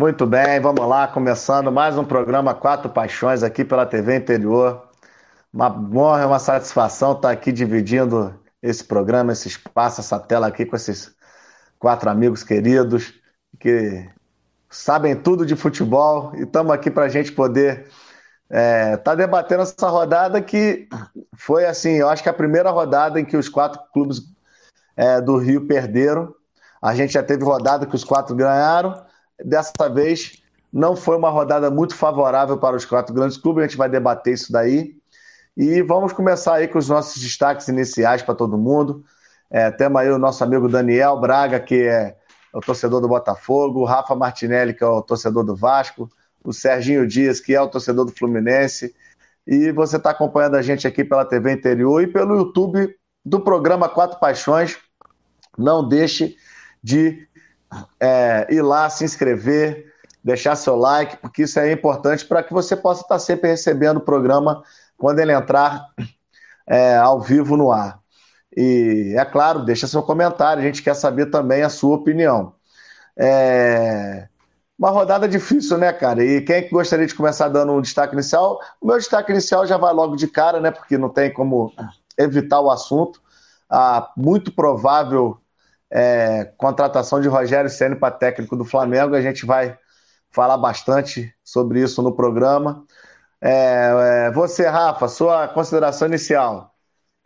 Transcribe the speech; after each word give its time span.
Muito 0.00 0.26
bem, 0.26 0.58
vamos 0.60 0.88
lá, 0.88 1.06
começando 1.06 1.70
mais 1.70 1.98
um 1.98 2.04
programa 2.06 2.54
Quatro 2.54 2.88
Paixões 2.88 3.42
aqui 3.42 3.62
pela 3.62 3.84
TV 3.84 4.16
Interior. 4.16 4.88
Uma 5.52 5.68
honra, 5.68 6.26
uma 6.26 6.38
satisfação 6.38 7.12
estar 7.12 7.30
aqui 7.30 7.52
dividindo 7.52 8.34
esse 8.62 8.82
programa, 8.82 9.32
esse 9.32 9.48
espaço, 9.48 10.00
essa 10.00 10.18
tela 10.18 10.46
aqui 10.46 10.64
com 10.64 10.74
esses 10.74 11.14
quatro 11.78 12.08
amigos 12.08 12.42
queridos 12.42 13.12
que 13.58 14.08
sabem 14.70 15.14
tudo 15.14 15.44
de 15.44 15.54
futebol 15.54 16.32
e 16.34 16.44
estamos 16.44 16.72
aqui 16.72 16.90
para 16.90 17.04
a 17.04 17.10
gente 17.10 17.32
poder 17.32 17.80
estar 17.80 18.58
é, 18.58 18.96
tá 18.96 19.14
debatendo 19.14 19.64
essa 19.64 19.86
rodada 19.86 20.40
que 20.40 20.88
foi 21.36 21.66
assim, 21.66 21.90
eu 21.90 22.08
acho 22.08 22.22
que 22.22 22.28
a 22.30 22.32
primeira 22.32 22.70
rodada 22.70 23.20
em 23.20 23.24
que 23.26 23.36
os 23.36 23.50
quatro 23.50 23.78
clubes 23.92 24.22
é, 24.96 25.20
do 25.20 25.36
Rio 25.36 25.66
perderam. 25.66 26.34
A 26.80 26.94
gente 26.94 27.12
já 27.12 27.22
teve 27.22 27.44
rodada 27.44 27.84
que 27.84 27.94
os 27.94 28.02
quatro 28.02 28.34
ganharam. 28.34 29.09
Dessa 29.44 29.88
vez 29.92 30.42
não 30.72 30.94
foi 30.94 31.16
uma 31.16 31.30
rodada 31.30 31.70
muito 31.70 31.94
favorável 31.94 32.58
para 32.58 32.76
os 32.76 32.84
quatro 32.84 33.14
grandes 33.14 33.36
clubes. 33.36 33.64
A 33.64 33.66
gente 33.66 33.76
vai 33.76 33.88
debater 33.88 34.34
isso 34.34 34.52
daí. 34.52 34.94
E 35.56 35.82
vamos 35.82 36.12
começar 36.12 36.54
aí 36.54 36.68
com 36.68 36.78
os 36.78 36.88
nossos 36.88 37.20
destaques 37.20 37.68
iniciais 37.68 38.22
para 38.22 38.34
todo 38.34 38.56
mundo. 38.56 39.04
É, 39.50 39.70
temos 39.70 40.00
aí 40.00 40.10
o 40.10 40.18
nosso 40.18 40.42
amigo 40.44 40.68
Daniel 40.68 41.20
Braga, 41.20 41.58
que 41.58 41.82
é 41.82 42.16
o 42.52 42.60
torcedor 42.60 43.00
do 43.00 43.08
Botafogo, 43.08 43.80
o 43.80 43.84
Rafa 43.84 44.14
Martinelli, 44.14 44.74
que 44.74 44.84
é 44.84 44.86
o 44.86 45.02
torcedor 45.02 45.44
do 45.44 45.56
Vasco, 45.56 46.08
o 46.44 46.52
Serginho 46.52 47.06
Dias, 47.06 47.40
que 47.40 47.54
é 47.54 47.60
o 47.60 47.68
torcedor 47.68 48.04
do 48.04 48.12
Fluminense. 48.12 48.94
E 49.46 49.72
você 49.72 49.96
está 49.96 50.10
acompanhando 50.10 50.56
a 50.56 50.62
gente 50.62 50.86
aqui 50.86 51.04
pela 51.04 51.24
TV 51.24 51.52
Interior 51.52 52.02
e 52.02 52.06
pelo 52.06 52.36
YouTube 52.36 52.94
do 53.24 53.40
programa 53.40 53.88
Quatro 53.88 54.20
Paixões. 54.20 54.78
Não 55.58 55.86
deixe 55.86 56.36
de 56.82 57.28
é, 57.98 58.46
ir 58.50 58.62
lá, 58.62 58.88
se 58.90 59.04
inscrever, 59.04 59.92
deixar 60.22 60.56
seu 60.56 60.76
like, 60.76 61.16
porque 61.18 61.42
isso 61.42 61.58
é 61.58 61.72
importante 61.72 62.24
para 62.24 62.42
que 62.42 62.52
você 62.52 62.76
possa 62.76 63.02
estar 63.02 63.18
sempre 63.18 63.50
recebendo 63.50 63.98
o 63.98 64.04
programa 64.04 64.62
quando 64.96 65.18
ele 65.18 65.32
entrar 65.32 65.86
é, 66.66 66.96
ao 66.96 67.20
vivo 67.20 67.56
no 67.56 67.72
ar. 67.72 68.00
E 68.56 69.14
é 69.16 69.24
claro, 69.24 69.64
deixa 69.64 69.86
seu 69.86 70.02
comentário, 70.02 70.62
a 70.62 70.66
gente 70.66 70.82
quer 70.82 70.94
saber 70.94 71.26
também 71.26 71.62
a 71.62 71.68
sua 71.68 71.96
opinião. 71.96 72.54
É... 73.16 74.28
Uma 74.78 74.90
rodada 74.90 75.28
difícil, 75.28 75.76
né, 75.76 75.92
cara? 75.92 76.24
E 76.24 76.40
quem 76.40 76.68
gostaria 76.70 77.06
de 77.06 77.14
começar 77.14 77.48
dando 77.48 77.72
um 77.72 77.82
destaque 77.82 78.14
inicial? 78.14 78.58
O 78.80 78.86
meu 78.86 78.96
destaque 78.96 79.30
inicial 79.30 79.66
já 79.66 79.76
vai 79.76 79.92
logo 79.92 80.16
de 80.16 80.26
cara, 80.26 80.58
né? 80.58 80.70
Porque 80.70 80.96
não 80.96 81.10
tem 81.10 81.30
como 81.30 81.72
evitar 82.16 82.60
o 82.60 82.70
assunto. 82.70 83.20
A 83.68 84.10
muito 84.16 84.50
provável 84.52 85.38
é, 85.90 86.44
contratação 86.56 87.20
de 87.20 87.28
Rogério 87.28 87.68
Ceni 87.68 87.96
para 87.96 88.14
técnico 88.14 88.56
do 88.56 88.64
Flamengo. 88.64 89.14
A 89.14 89.20
gente 89.20 89.44
vai 89.44 89.76
falar 90.30 90.56
bastante 90.56 91.34
sobre 91.42 91.82
isso 91.82 92.02
no 92.02 92.14
programa. 92.14 92.84
É, 93.40 94.26
é, 94.26 94.30
você, 94.30 94.66
Rafa, 94.66 95.08
sua 95.08 95.48
consideração 95.48 96.06
inicial. 96.06 96.74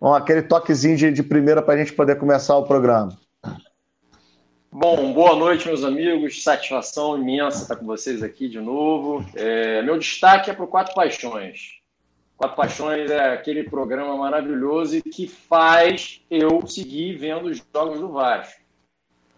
Bom, 0.01 0.15
aquele 0.15 0.43
toquezinho 0.43 0.97
de, 0.97 1.13
de 1.13 1.23
primeira 1.23 1.63
para 1.63 1.75
a 1.75 1.77
gente 1.79 1.93
poder 1.93 2.17
começar 2.17 2.57
o 2.57 2.65
programa. 2.65 3.17
Bom, 4.71 5.13
boa 5.13 5.37
noite, 5.37 5.69
meus 5.69 5.85
amigos. 5.85 6.43
Satisfação 6.43 7.17
imensa 7.17 7.63
estar 7.63 7.77
com 7.77 7.87
vocês 7.87 8.23
aqui 8.23 8.49
de 8.49 8.61
novo. 8.61 9.25
É, 9.35 9.83
meu 9.83 9.99
destaque 9.99 10.51
é 10.51 10.55
para 10.55 10.65
o 10.65 10.69
Quatro 10.69 10.95
Paixões. 10.95 11.84
Quatro 12.37 12.57
Paixões 12.57 13.11
é 13.11 13.33
aquele 13.33 13.65
programa 13.65 14.17
maravilhoso 14.17 14.97
e 14.97 15.03
que 15.03 15.27
faz 15.29 16.21
eu 16.31 16.67
seguir 16.67 17.17
vendo 17.17 17.47
os 17.47 17.63
jogos 17.73 18.01
do 18.01 18.13
Vasco. 18.13 18.61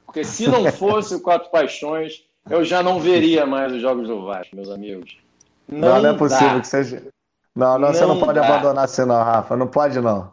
Porque 0.05 0.25
se 0.25 0.49
não 0.49 0.65
fosse 0.73 1.15
o 1.15 1.21
Quatro 1.21 1.51
Paixões, 1.51 2.25
eu 2.49 2.65
já 2.65 2.83
não 2.83 2.99
veria 2.99 3.45
mais 3.45 3.73
os 3.73 3.83
jogos 3.83 4.09
do 4.09 4.25
Vasco, 4.25 4.57
meus 4.57 4.71
amigos. 4.71 5.19
Não, 5.69 5.89
não, 5.89 6.03
não 6.03 6.11
é 6.11 6.15
possível 6.15 6.55
dá. 6.55 6.61
que 6.61 6.69
seja. 6.69 7.03
Não, 7.55 7.79
não, 7.79 7.89
não 7.89 7.95
você 7.95 8.07
não 8.07 8.19
pode 8.19 8.39
dá. 8.39 8.47
abandonar 8.47 8.85
assim, 8.85 9.05
não, 9.05 9.23
Rafa. 9.23 9.57
Não 9.57 9.67
pode, 9.67 10.01
não. 10.01 10.31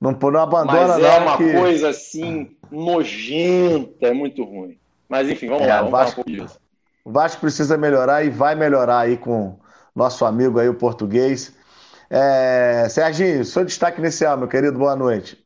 Não, 0.00 0.12
não 0.12 0.40
abandona, 0.40 0.88
Mas 0.88 1.02
é 1.02 1.20
não, 1.20 1.26
uma 1.26 1.36
que... 1.36 1.52
coisa 1.52 1.88
assim, 1.88 2.56
nojenta, 2.70 4.08
é 4.08 4.12
muito 4.12 4.44
ruim. 4.44 4.78
Mas 5.08 5.28
enfim, 5.28 5.48
vamos 5.48 5.62
é, 5.62 5.68
lá, 5.68 5.76
vamos 5.76 5.90
Vasco. 5.90 6.24
O 7.04 7.12
Vasco 7.12 7.40
precisa 7.40 7.76
melhorar 7.76 8.24
e 8.24 8.30
vai 8.30 8.54
melhorar 8.54 9.00
aí 9.00 9.16
com 9.16 9.58
nosso 9.94 10.24
amigo 10.24 10.58
aí, 10.58 10.68
o 10.68 10.74
português. 10.74 11.54
É... 12.10 12.88
Serginho, 12.88 13.44
seu 13.44 13.64
destaque 13.64 14.00
inicial, 14.00 14.36
meu 14.36 14.48
querido, 14.48 14.78
boa 14.78 14.96
noite. 14.96 15.42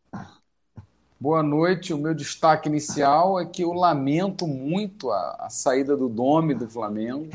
Boa 1.21 1.43
noite. 1.43 1.93
O 1.93 1.99
meu 1.99 2.15
destaque 2.15 2.69
inicial 2.69 3.41
é 3.41 3.47
que 3.47 3.63
eu 3.63 3.73
lamento 3.73 4.47
muito 4.47 5.11
a, 5.11 5.37
a 5.41 5.51
saída 5.51 5.97
do 5.97 6.09
Dome 6.09 6.55
do 6.55 6.69
Flamengo 6.69 7.29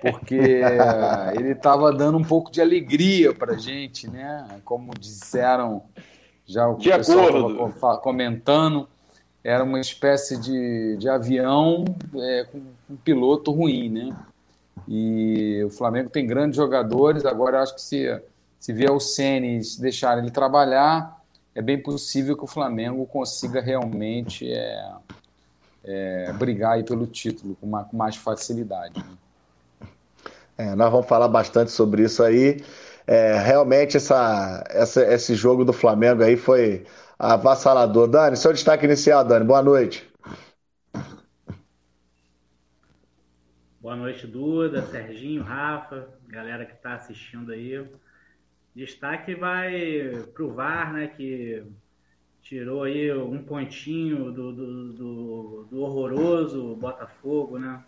porque 0.00 0.34
ele 1.36 1.52
estava 1.52 1.92
dando 1.92 2.18
um 2.18 2.24
pouco 2.24 2.50
de 2.50 2.60
alegria 2.60 3.32
para 3.32 3.56
gente, 3.56 4.08
né? 4.08 4.46
Como 4.64 4.92
disseram 4.98 5.82
já 6.46 6.68
o 6.68 6.76
que 6.76 6.90
o 6.90 6.96
pessoal 6.96 7.68
estava 7.68 7.98
comentando, 7.98 8.88
era 9.42 9.62
uma 9.62 9.80
espécie 9.80 10.40
de, 10.40 10.96
de 10.98 11.08
avião 11.08 11.84
é, 12.16 12.44
com 12.44 12.58
um 12.90 12.96
piloto 12.96 13.50
ruim, 13.50 13.88
né? 13.88 14.16
E 14.86 15.62
o 15.64 15.70
Flamengo 15.70 16.10
tem 16.10 16.26
grandes 16.26 16.56
jogadores, 16.56 17.24
agora 17.24 17.62
acho 17.62 17.74
que 17.74 17.82
se, 17.82 18.22
se 18.60 18.72
vier 18.72 18.90
o 18.90 19.00
Ceni 19.00 19.60
deixar 19.78 20.18
ele 20.18 20.30
trabalhar, 20.30 21.20
é 21.54 21.62
bem 21.62 21.80
possível 21.80 22.36
que 22.36 22.44
o 22.44 22.48
Flamengo 22.48 23.06
consiga 23.06 23.60
realmente 23.60 24.50
é, 24.52 24.92
é, 25.84 26.32
brigar 26.32 26.82
pelo 26.84 27.06
título 27.06 27.56
com, 27.60 27.66
uma, 27.66 27.84
com 27.84 27.96
mais 27.96 28.16
facilidade. 28.16 28.98
Né? 28.98 29.88
É, 30.56 30.74
nós 30.74 30.90
vamos 30.90 31.06
falar 31.06 31.28
bastante 31.28 31.70
sobre 31.70 32.02
isso 32.02 32.22
aí. 32.22 32.62
É, 33.06 33.38
realmente 33.38 33.96
essa, 33.96 34.64
essa, 34.70 35.02
esse 35.12 35.34
jogo 35.34 35.64
do 35.64 35.72
Flamengo 35.72 36.22
aí 36.22 36.36
foi 36.36 36.84
avassalador. 37.18 38.08
Dani, 38.08 38.36
seu 38.36 38.52
destaque 38.52 38.84
inicial, 38.84 39.24
Dani. 39.24 39.44
Boa 39.44 39.62
noite. 39.62 40.13
Boa 43.84 43.96
noite, 43.96 44.26
Duda, 44.26 44.80
Serginho, 44.86 45.42
Rafa, 45.42 46.08
galera 46.26 46.64
que 46.64 46.72
está 46.72 46.94
assistindo 46.94 47.52
aí. 47.52 47.86
Destaque 48.74 49.34
vai 49.34 50.24
para 50.32 50.42
o 50.42 50.54
VAR, 50.54 50.90
né, 50.94 51.08
que 51.08 51.62
tirou 52.40 52.84
aí 52.84 53.12
um 53.12 53.44
pontinho 53.44 54.32
do, 54.32 54.52
do, 54.54 54.92
do, 54.94 55.64
do 55.70 55.80
horroroso 55.82 56.74
Botafogo, 56.76 57.58
né? 57.58 57.84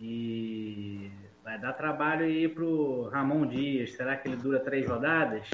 E 0.00 1.10
Vai 1.44 1.58
dar 1.58 1.74
trabalho 1.74 2.24
aí 2.24 2.48
pro 2.48 3.10
Ramon 3.10 3.46
Dias. 3.46 3.92
Será 3.92 4.16
que 4.16 4.26
ele 4.26 4.36
dura 4.36 4.58
três 4.58 4.88
rodadas? 4.88 5.50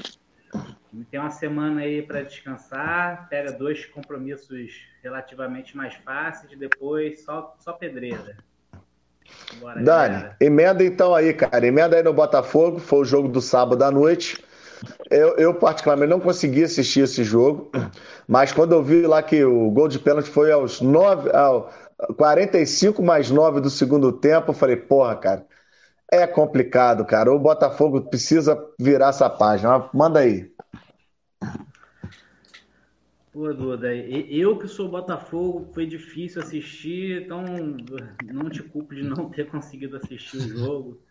Tem 1.11 1.19
uma 1.19 1.29
semana 1.29 1.81
aí 1.81 2.01
para 2.01 2.21
descansar, 2.21 3.27
pega 3.27 3.51
dois 3.51 3.85
compromissos 3.85 4.87
relativamente 5.03 5.75
mais 5.75 5.93
fáceis, 5.95 6.57
depois 6.57 7.25
só, 7.25 7.57
só 7.59 7.73
pedreira. 7.73 8.37
Bora, 9.59 9.81
Dani, 9.81 10.15
galera. 10.15 10.35
emenda 10.39 10.83
então 10.83 11.13
aí, 11.15 11.33
cara. 11.33 11.65
Emenda 11.65 11.95
aí 11.95 12.03
no 12.03 12.13
Botafogo, 12.13 12.79
foi 12.79 12.99
o 12.99 13.05
jogo 13.05 13.27
do 13.27 13.41
sábado 13.41 13.83
à 13.83 13.91
noite. 13.91 14.43
Eu, 15.09 15.35
eu, 15.37 15.53
particularmente, 15.53 16.09
não 16.09 16.19
consegui 16.19 16.63
assistir 16.63 17.01
esse 17.01 17.23
jogo, 17.23 17.69
mas 18.27 18.53
quando 18.53 18.73
eu 18.73 18.83
vi 18.83 19.01
lá 19.01 19.21
que 19.21 19.43
o 19.43 19.69
gol 19.71 19.87
de 19.87 19.99
pênalti 19.99 20.29
foi 20.29 20.51
aos 20.51 20.79
9, 20.79 21.29
ao 21.35 21.69
45 22.17 23.03
mais 23.03 23.29
9 23.29 23.59
do 23.59 23.69
segundo 23.69 24.11
tempo, 24.11 24.51
eu 24.51 24.55
falei, 24.55 24.77
porra, 24.77 25.15
cara, 25.15 25.45
é 26.11 26.25
complicado, 26.25 27.05
cara. 27.05 27.31
O 27.31 27.39
Botafogo 27.39 28.01
precisa 28.01 28.57
virar 28.79 29.09
essa 29.09 29.29
página. 29.29 29.89
Manda 29.93 30.19
aí. 30.19 30.49
Pô, 33.31 33.53
Duda, 33.53 33.95
eu 33.95 34.57
que 34.57 34.67
sou 34.67 34.89
Botafogo, 34.89 35.71
foi 35.71 35.85
difícil 35.85 36.41
assistir, 36.41 37.21
então 37.21 37.43
não 38.23 38.49
te 38.49 38.63
culpo 38.63 38.95
de 38.95 39.03
não 39.03 39.29
ter 39.29 39.45
conseguido 39.51 39.97
assistir 39.97 40.37
o 40.37 40.57
jogo. 40.57 41.01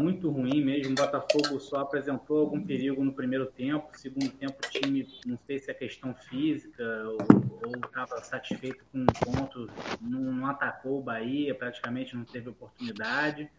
Muito 0.00 0.30
ruim 0.30 0.64
mesmo. 0.64 0.92
O 0.92 0.94
Botafogo 0.94 1.58
só 1.58 1.80
apresentou 1.80 2.38
algum 2.38 2.62
perigo 2.62 3.04
no 3.04 3.12
primeiro 3.12 3.46
tempo. 3.46 3.88
Segundo 3.92 4.30
tempo, 4.30 4.54
o 4.64 4.70
time, 4.70 5.06
não 5.26 5.36
sei 5.36 5.58
se 5.58 5.70
é 5.70 5.74
questão 5.74 6.14
física 6.14 6.82
ou 7.06 7.72
estava 7.84 8.22
satisfeito 8.22 8.84
com 8.92 9.00
um 9.00 9.06
ponto, 9.06 9.68
não, 10.00 10.32
não 10.32 10.46
atacou 10.46 10.98
o 10.98 11.02
Bahia, 11.02 11.54
praticamente 11.54 12.16
não 12.16 12.24
teve 12.24 12.48
oportunidade. 12.48 13.50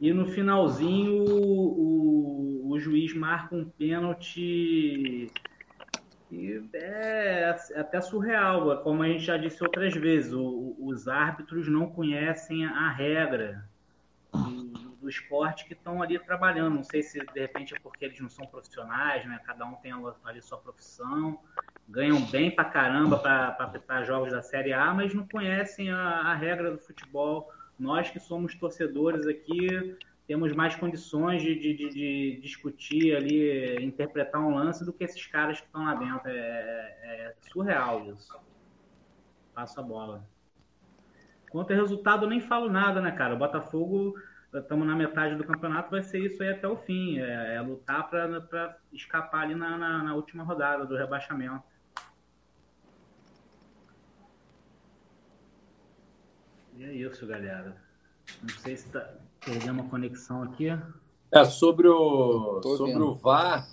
E 0.00 0.12
no 0.12 0.26
finalzinho, 0.26 1.24
o, 1.24 2.68
o 2.68 2.78
juiz 2.80 3.14
marca 3.14 3.54
um 3.54 3.64
pênalti 3.64 5.30
é 6.72 7.56
até 7.76 8.00
surreal, 8.00 8.82
como 8.82 9.02
a 9.02 9.08
gente 9.08 9.24
já 9.24 9.36
disse 9.36 9.62
outras 9.62 9.94
vezes, 9.94 10.32
o, 10.32 10.74
os 10.80 11.06
árbitros 11.06 11.68
não 11.68 11.90
conhecem 11.90 12.64
a 12.64 12.90
regra 12.90 13.68
do, 14.32 14.62
do 15.02 15.08
esporte 15.08 15.66
que 15.66 15.74
estão 15.74 16.02
ali 16.02 16.18
trabalhando. 16.18 16.76
Não 16.76 16.84
sei 16.84 17.02
se 17.02 17.20
de 17.20 17.40
repente 17.40 17.74
é 17.74 17.78
porque 17.82 18.04
eles 18.04 18.18
não 18.20 18.30
são 18.30 18.46
profissionais, 18.46 19.26
né? 19.26 19.40
Cada 19.44 19.66
um 19.66 19.74
tem 19.74 19.92
ali 20.24 20.40
sua 20.40 20.58
profissão, 20.58 21.38
ganham 21.86 22.20
bem 22.30 22.50
pra 22.50 22.64
caramba 22.64 23.18
para 23.18 24.04
jogos 24.04 24.32
da 24.32 24.42
Série 24.42 24.72
A, 24.72 24.94
mas 24.94 25.12
não 25.12 25.26
conhecem 25.26 25.90
a, 25.90 25.98
a 25.98 26.34
regra 26.34 26.70
do 26.70 26.78
futebol 26.78 27.52
nós 27.78 28.10
que 28.10 28.20
somos 28.20 28.54
torcedores 28.54 29.26
aqui 29.26 29.96
temos 30.26 30.52
mais 30.52 30.76
condições 30.76 31.42
de, 31.42 31.54
de, 31.54 31.74
de, 31.74 32.40
discutir 32.40 33.16
ali, 33.16 33.84
interpretar 33.84 34.40
um 34.40 34.54
lance 34.54 34.84
do 34.84 34.92
que 34.92 35.04
esses 35.04 35.26
caras 35.26 35.60
que 35.60 35.66
estão 35.66 35.84
lá 35.84 35.94
dentro. 35.94 36.28
É, 36.28 36.96
é, 37.02 37.26
é 37.26 37.34
surreal 37.50 38.06
isso. 38.06 38.38
Passa 39.54 39.80
a 39.80 39.84
bola. 39.84 40.26
Quanto 41.50 41.72
a 41.72 41.76
resultado, 41.76 42.24
eu 42.24 42.30
nem 42.30 42.40
falo 42.40 42.70
nada, 42.70 43.00
né, 43.00 43.10
cara? 43.10 43.34
O 43.34 43.38
Botafogo, 43.38 44.14
estamos 44.54 44.86
na 44.86 44.96
metade 44.96 45.34
do 45.34 45.44
campeonato, 45.44 45.90
vai 45.90 46.02
ser 46.02 46.20
isso 46.20 46.42
aí 46.42 46.50
até 46.50 46.66
o 46.66 46.76
fim. 46.76 47.18
É, 47.18 47.56
é 47.56 47.60
lutar 47.60 48.08
para 48.08 48.78
escapar 48.92 49.42
ali 49.42 49.54
na, 49.54 49.76
na, 49.76 50.02
na 50.02 50.14
última 50.14 50.44
rodada 50.44 50.86
do 50.86 50.96
rebaixamento. 50.96 51.62
E 56.74 56.84
é 56.84 56.92
isso, 56.92 57.26
galera. 57.26 57.76
Não 58.40 58.48
sei 58.48 58.76
se 58.76 58.90
tá 58.90 59.12
perdendo 59.44 59.80
uma 59.80 59.88
conexão 59.88 60.42
aqui. 60.42 60.68
É, 61.30 61.44
sobre 61.44 61.88
o, 61.88 62.60
sobre 62.62 63.02
o 63.02 63.14
VAR, 63.14 63.66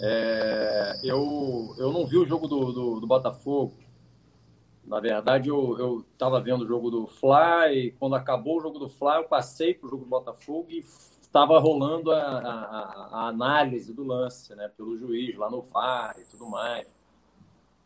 é, 0.00 1.00
eu, 1.04 1.74
eu 1.78 1.92
não 1.92 2.06
vi 2.06 2.18
o 2.18 2.26
jogo 2.26 2.48
do, 2.48 2.72
do, 2.72 3.00
do 3.00 3.06
Botafogo. 3.06 3.74
Na 4.84 4.98
verdade, 4.98 5.48
eu 5.48 6.04
estava 6.12 6.40
vendo 6.40 6.64
o 6.64 6.66
jogo 6.66 6.90
do 6.90 7.06
Fly. 7.06 7.94
Quando 7.98 8.16
acabou 8.16 8.58
o 8.58 8.60
jogo 8.60 8.78
do 8.80 8.88
Fly, 8.88 9.18
eu 9.18 9.24
passei 9.24 9.74
para 9.74 9.86
o 9.86 9.90
jogo 9.90 10.04
do 10.04 10.10
Botafogo 10.10 10.66
e 10.70 10.84
estava 11.20 11.58
rolando 11.58 12.10
a, 12.10 12.18
a, 12.18 13.08
a, 13.12 13.28
análise 13.28 13.94
do 13.94 14.04
lance 14.04 14.54
né, 14.54 14.68
pelo 14.76 14.98
juiz 14.98 15.36
lá 15.36 15.48
no 15.48 15.62
VAR 15.62 16.16
e 16.18 16.24
tudo 16.24 16.46
mais. 16.46 16.86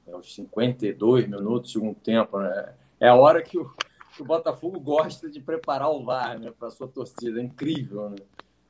É, 0.07 0.17
os 0.17 0.35
52 0.35 1.29
minutos, 1.29 1.73
segundo 1.73 1.95
tempo. 1.97 2.39
Né? 2.39 2.75
É 2.99 3.09
a 3.09 3.15
hora 3.15 3.43
que 3.43 3.59
o, 3.59 3.69
que 3.69 3.86
o 4.23 4.25
Botafogo 4.25 4.79
gosta 4.81 5.31
de 5.31 5.41
preparar 5.41 5.91
o 5.91 6.05
VAR 6.05 6.39
né, 6.39 6.53
para 6.57 6.71
sua 6.71 6.89
torcida. 6.89 7.41
É 7.41 7.45
incrível, 7.45 8.11
né? 8.11 8.17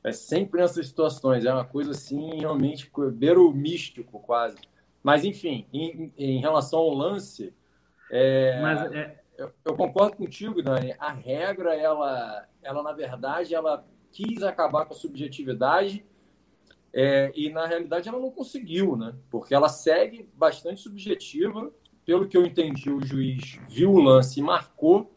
É 0.03 0.11
sempre 0.11 0.61
nessas 0.61 0.87
situações. 0.87 1.45
É 1.45 1.53
uma 1.53 1.65
coisa 1.65 1.91
assim, 1.91 2.39
realmente, 2.39 2.89
beiro 3.13 3.51
místico 3.51 4.19
quase. 4.19 4.57
Mas, 5.03 5.25
enfim, 5.25 5.65
em, 5.73 6.13
em 6.17 6.39
relação 6.39 6.79
ao 6.79 6.93
lance, 6.93 7.53
é, 8.09 8.61
Mas, 8.61 8.91
é... 8.91 9.19
Eu, 9.37 9.51
eu, 9.65 9.75
concordo 9.75 10.17
contigo, 10.17 10.63
Dani. 10.63 10.95
A 10.97 11.11
regra, 11.11 11.75
ela, 11.75 12.47
ela 12.63 12.81
na 12.81 12.91
verdade, 12.91 13.53
ela 13.53 13.85
quis 14.11 14.41
acabar 14.41 14.85
com 14.85 14.95
a 14.95 14.97
subjetividade 14.97 16.03
é, 16.91 17.31
e, 17.35 17.49
na 17.51 17.67
realidade, 17.67 18.09
ela 18.09 18.19
não 18.19 18.31
conseguiu, 18.31 18.95
né? 18.95 19.13
Porque 19.29 19.53
ela 19.53 19.69
segue 19.69 20.27
bastante 20.33 20.81
subjetiva. 20.81 21.71
Pelo 22.03 22.27
que 22.27 22.35
eu 22.35 22.45
entendi, 22.45 22.89
o 22.89 22.99
juiz 22.99 23.59
viu 23.69 23.91
o 23.91 24.01
lance 24.01 24.39
e 24.39 24.43
marcou 24.43 25.15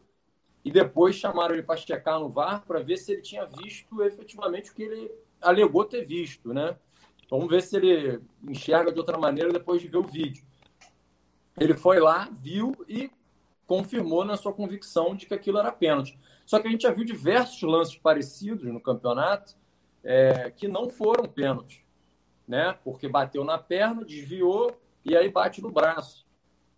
e 0.63 0.71
depois 0.71 1.15
chamaram 1.15 1.55
ele 1.55 1.63
para 1.63 1.77
checar 1.77 2.19
no 2.19 2.29
VAR 2.29 2.63
para 2.65 2.79
ver 2.79 2.97
se 2.97 3.11
ele 3.11 3.21
tinha 3.21 3.45
visto 3.45 4.03
efetivamente 4.03 4.71
o 4.71 4.73
que 4.73 4.83
ele 4.83 5.11
alegou 5.41 5.83
ter 5.85 6.05
visto, 6.05 6.53
né? 6.53 6.77
Vamos 7.29 7.49
ver 7.49 7.61
se 7.61 7.77
ele 7.77 8.21
enxerga 8.43 8.91
de 8.91 8.99
outra 8.99 9.17
maneira 9.17 9.51
depois 9.51 9.81
de 9.81 9.87
ver 9.87 9.97
o 9.97 10.03
vídeo. 10.03 10.43
Ele 11.59 11.73
foi 11.73 11.99
lá, 11.99 12.29
viu 12.39 12.75
e 12.87 13.09
confirmou 13.65 14.25
na 14.25 14.35
sua 14.35 14.53
convicção 14.53 15.15
de 15.15 15.25
que 15.25 15.33
aquilo 15.33 15.57
era 15.57 15.71
pênalti. 15.71 16.19
Só 16.45 16.59
que 16.59 16.67
a 16.67 16.71
gente 16.71 16.81
já 16.83 16.91
viu 16.91 17.05
diversos 17.05 17.61
lances 17.61 17.95
parecidos 17.95 18.65
no 18.65 18.81
campeonato 18.81 19.55
é, 20.03 20.51
que 20.51 20.67
não 20.67 20.89
foram 20.89 21.25
pênalti, 21.25 21.85
né? 22.47 22.77
Porque 22.83 23.07
bateu 23.07 23.43
na 23.43 23.57
perna, 23.57 24.03
desviou 24.03 24.77
e 25.05 25.15
aí 25.15 25.29
bate 25.29 25.61
no 25.61 25.71
braço. 25.71 26.27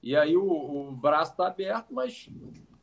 E 0.01 0.15
aí 0.15 0.37
o, 0.37 0.43
o 0.43 0.91
braço 0.91 1.31
está 1.31 1.47
aberto, 1.47 1.93
mas 1.93 2.29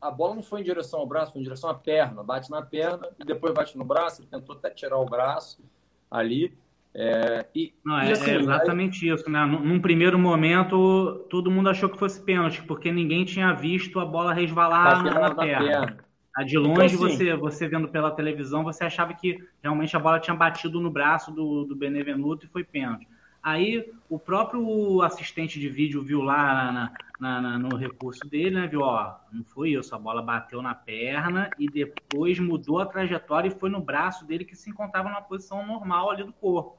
a 0.00 0.11
bola 0.11 0.35
não 0.35 0.43
foi 0.43 0.61
em 0.61 0.64
direção 0.64 1.00
ao 1.00 1.06
braço, 1.06 1.32
foi 1.32 1.41
em 1.41 1.44
direção 1.44 1.69
à 1.69 1.75
perna. 1.75 2.23
Bate 2.23 2.50
na 2.50 2.62
perna 2.62 3.08
e 3.19 3.25
depois 3.25 3.52
bate 3.52 3.76
no 3.76 3.85
braço. 3.85 4.23
Ele 4.23 4.29
tentou 4.29 4.56
até 4.56 4.70
tirar 4.70 4.99
o 4.99 5.05
braço 5.05 5.62
ali. 6.11 6.56
É, 6.93 7.47
e, 7.55 7.73
não, 7.85 8.02
e 8.02 8.08
é, 8.08 8.12
assim, 8.12 8.31
é, 8.31 8.37
exatamente 8.37 9.08
aí... 9.08 9.14
isso, 9.14 9.31
né? 9.31 9.44
Num, 9.44 9.81
primeiro 9.81 10.19
momento, 10.19 11.26
todo 11.31 11.50
mundo 11.50 11.69
achou 11.69 11.88
que 11.88 11.99
fosse 11.99 12.20
pênalti, 12.20 12.62
porque 12.62 12.91
ninguém 12.91 13.25
tinha 13.25 13.52
visto 13.52 14.00
a 14.00 14.05
bola 14.05 14.32
resvalar 14.32 15.05
na, 15.05 15.20
na, 15.20 15.35
perna. 15.35 15.67
perna. 15.67 15.97
A 16.35 16.43
de 16.43 16.56
então, 16.56 16.73
longe, 16.73 16.94
então, 16.94 17.06
assim, 17.06 17.17
você, 17.17 17.37
você 17.37 17.69
vendo 17.69 17.88
pela 17.88 18.11
televisão, 18.11 18.64
você 18.64 18.85
achava 18.85 19.14
que 19.14 19.38
realmente 19.62 19.96
a 19.96 20.00
bola 20.00 20.19
tinha 20.19 20.35
batido 20.35 20.81
no 20.81 20.91
braço 20.91 21.31
do, 21.32 21.64
do 21.64 21.76
Benevenuto 21.76 22.46
e 22.46 22.49
foi 22.49 22.64
pênalti. 22.64 23.06
Aí 23.42 23.90
o 24.08 24.19
próprio 24.19 25.02
assistente 25.02 25.58
de 25.58 25.69
vídeo 25.69 26.02
viu 26.02 26.20
lá 26.20 26.70
na, 26.72 26.92
na, 27.19 27.40
na, 27.40 27.58
no 27.58 27.76
recurso 27.76 28.26
dele, 28.28 28.56
né? 28.56 28.66
Viu, 28.66 28.81
ó, 28.81 29.16
não 29.32 29.44
foi 29.44 29.70
isso, 29.70 29.94
a 29.94 29.98
bola 29.98 30.20
bateu 30.20 30.60
na 30.60 30.75
perna 30.75 31.48
e 31.58 31.69
depois 31.69 32.38
mudou 32.38 32.81
a 32.81 32.86
trajetória 32.86 33.48
e 33.48 33.58
foi 33.58 33.70
no 33.70 33.81
braço 33.81 34.26
dele 34.26 34.44
que 34.44 34.56
se 34.56 34.69
encontrava 34.69 35.08
numa 35.08 35.22
posição 35.22 35.67
normal 35.67 36.10
ali 36.10 36.24
do 36.24 36.32
corpo. 36.32 36.79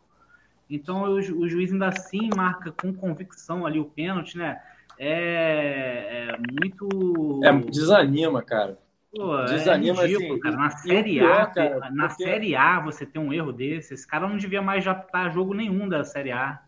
Então 0.69 1.03
o, 1.03 1.15
o 1.15 1.49
juiz 1.49 1.71
ainda 1.71 1.87
assim 1.87 2.29
marca 2.35 2.71
com 2.71 2.93
convicção 2.93 3.65
ali 3.65 3.79
o 3.79 3.85
pênalti, 3.85 4.37
né? 4.37 4.61
É, 4.97 6.29
é 6.29 6.37
muito. 6.37 7.41
É, 7.43 7.51
desanima, 7.53 8.43
cara. 8.43 8.77
Pô, 9.13 9.37
é 9.37 9.45
Desanima, 9.45 10.03
é 10.03 10.07
ridículo, 10.07 10.33
assim, 10.33 10.39
cara. 10.39 10.55
Na 10.55 10.69
Série 10.69 11.13
pior, 11.19 11.41
A, 11.41 11.47
cara, 11.47 11.91
na 11.91 12.07
porque... 12.07 12.23
Série 12.23 12.55
A, 12.55 12.79
você 12.79 13.05
tem 13.05 13.21
um 13.21 13.33
erro 13.33 13.51
desse. 13.51 13.93
Esse 13.93 14.07
cara 14.07 14.27
não 14.27 14.37
devia 14.37 14.61
mais 14.61 14.83
já 14.83 14.93
estar 14.93 15.29
jogo 15.29 15.53
nenhum 15.53 15.87
da 15.89 16.03
Série 16.03 16.31
A. 16.31 16.63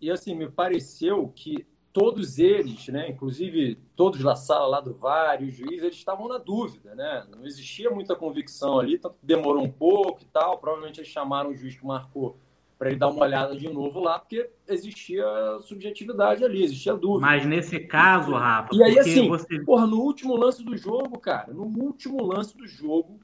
E 0.00 0.10
assim, 0.10 0.34
me 0.34 0.50
pareceu 0.50 1.32
que 1.34 1.66
todos 1.92 2.38
eles, 2.38 2.88
né, 2.88 3.08
inclusive 3.08 3.78
todos 3.96 4.22
da 4.22 4.36
sala 4.36 4.66
lá 4.66 4.80
do 4.82 4.92
VAR 4.92 5.42
e 5.42 5.46
o 5.46 5.50
juiz, 5.50 5.82
eles 5.82 5.96
estavam 5.96 6.28
na 6.28 6.36
dúvida, 6.36 6.94
né? 6.94 7.26
Não 7.30 7.46
existia 7.46 7.90
muita 7.90 8.14
convicção 8.14 8.78
ali, 8.78 9.00
demorou 9.22 9.62
um 9.62 9.72
pouco 9.72 10.20
e 10.20 10.26
tal. 10.26 10.58
Provavelmente 10.58 11.00
eles 11.00 11.10
chamaram 11.10 11.50
o 11.50 11.56
juiz 11.56 11.74
que 11.74 11.86
marcou 11.86 12.38
para 12.78 12.90
ele 12.90 12.98
dar 12.98 13.08
uma 13.08 13.22
olhada 13.22 13.56
de 13.56 13.68
novo 13.68 14.00
lá, 14.00 14.18
porque 14.18 14.50
existia 14.68 15.24
subjetividade 15.62 16.44
ali, 16.44 16.62
existia 16.62 16.94
dúvida. 16.94 17.26
Mas 17.26 17.46
nesse 17.46 17.80
caso, 17.80 18.32
Rafa. 18.32 18.74
E 18.74 18.82
aí, 18.82 18.98
assim, 18.98 19.28
você... 19.28 19.58
porra, 19.60 19.86
no 19.86 20.00
último 20.00 20.36
lance 20.36 20.62
do 20.62 20.76
jogo, 20.76 21.18
cara, 21.18 21.52
no 21.52 21.64
último 21.64 22.22
lance 22.22 22.56
do 22.56 22.66
jogo, 22.66 23.18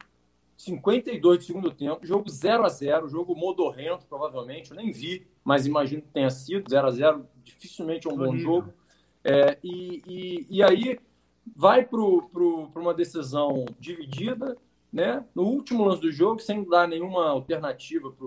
52 0.56 1.40
de 1.40 1.44
segundo 1.44 1.70
tempo, 1.70 2.06
jogo 2.06 2.30
0 2.30 2.64
a 2.64 2.68
0 2.68 3.08
jogo 3.08 3.34
modorrento, 3.34 4.06
provavelmente, 4.06 4.70
eu 4.70 4.76
nem 4.76 4.90
vi, 4.90 5.26
mas 5.44 5.66
imagino 5.66 6.02
que 6.02 6.08
tenha 6.08 6.30
sido 6.30 6.70
0 6.70 6.86
a 6.86 6.90
0 6.90 7.26
dificilmente 7.44 8.08
é 8.08 8.10
um 8.10 8.16
bom 8.16 8.36
jogo. 8.36 8.72
É, 9.24 9.58
e, 9.62 10.02
e, 10.06 10.46
e 10.48 10.62
aí 10.62 10.98
vai 11.54 11.84
para 11.84 12.00
uma 12.00 12.94
decisão 12.94 13.64
dividida, 13.78 14.56
né? 14.92 15.24
No 15.34 15.42
último 15.42 15.84
lance 15.84 16.02
do 16.02 16.12
jogo, 16.12 16.40
sem 16.40 16.64
dar 16.68 16.86
nenhuma 16.86 17.28
alternativa 17.28 18.10
para 18.10 18.26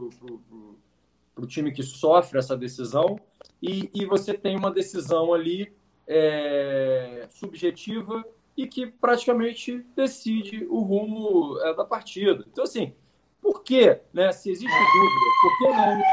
para 1.36 1.44
o 1.44 1.48
time 1.48 1.72
que 1.72 1.84
sofre 1.84 2.40
essa 2.40 2.56
decisão, 2.56 3.20
e, 3.62 3.90
e 3.94 4.06
você 4.06 4.34
tem 4.34 4.56
uma 4.56 4.72
decisão 4.72 5.34
ali 5.34 5.76
é, 6.08 7.28
subjetiva 7.30 8.24
e 8.56 8.66
que 8.66 8.88
praticamente 8.88 9.86
decide 9.96 10.66
o 10.70 10.80
rumo 10.80 11.60
é, 11.60 11.74
da 11.74 11.84
partida. 11.84 12.46
Então, 12.50 12.64
assim, 12.64 12.94
por 13.42 13.64
que, 13.64 14.00
né, 14.14 14.32
se 14.32 14.50
existe 14.50 14.72
dúvida, 14.74 15.26
por 15.42 15.58
que 15.58 15.68
não, 15.68 16.04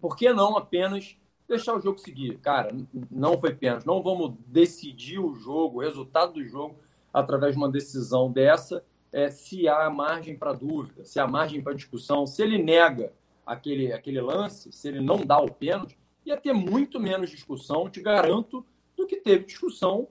por 0.00 0.16
que 0.16 0.32
não 0.32 0.56
apenas 0.56 1.16
deixar 1.48 1.76
o 1.76 1.80
jogo 1.80 1.98
seguir? 1.98 2.38
Cara, 2.38 2.74
não 3.10 3.38
foi 3.38 3.54
pênalti, 3.54 3.86
não 3.86 4.02
vamos 4.02 4.34
decidir 4.46 5.20
o 5.20 5.34
jogo, 5.34 5.78
o 5.78 5.82
resultado 5.82 6.32
do 6.34 6.44
jogo, 6.44 6.76
através 7.12 7.52
de 7.52 7.58
uma 7.58 7.70
decisão 7.70 8.30
dessa, 8.30 8.84
é, 9.12 9.30
se 9.30 9.68
há 9.68 9.88
margem 9.90 10.36
para 10.36 10.52
dúvida, 10.52 11.04
se 11.04 11.20
há 11.20 11.26
margem 11.26 11.62
para 11.62 11.74
discussão, 11.74 12.26
se 12.26 12.42
ele 12.42 12.58
nega 12.58 13.12
aquele, 13.46 13.92
aquele 13.92 14.20
lance, 14.20 14.72
se 14.72 14.88
ele 14.88 15.00
não 15.00 15.24
dá 15.24 15.38
o 15.38 15.50
pênalti, 15.50 15.98
ia 16.24 16.36
ter 16.36 16.52
muito 16.52 17.00
menos 17.00 17.30
discussão, 17.30 17.90
te 17.90 18.00
garanto, 18.00 18.64
do 18.96 19.06
que 19.06 19.16
teve 19.16 19.44
discussão 19.44 20.08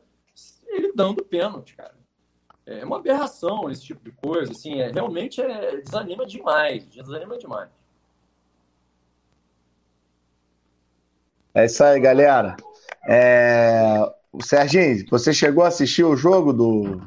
ele 0.68 0.94
dando 0.94 1.24
pênalti, 1.24 1.76
cara. 1.76 1.96
É 2.66 2.86
uma 2.86 2.98
aberração 2.98 3.70
esse 3.70 3.84
tipo 3.84 4.04
de 4.04 4.12
coisa, 4.12 4.52
assim, 4.52 4.80
é, 4.80 4.92
realmente 4.92 5.42
é, 5.42 5.82
desanima 5.82 6.26
demais, 6.26 6.86
desanima 6.86 7.38
demais. 7.38 7.70
É 11.54 11.66
isso 11.66 11.84
aí, 11.84 12.00
galera. 12.00 12.56
É... 13.08 13.98
Serginho, 14.42 15.06
você 15.10 15.34
chegou 15.34 15.66
a 15.66 15.68
assistir 15.68 16.06
o 16.06 16.16
jogo 16.16 16.54
do, 16.54 17.02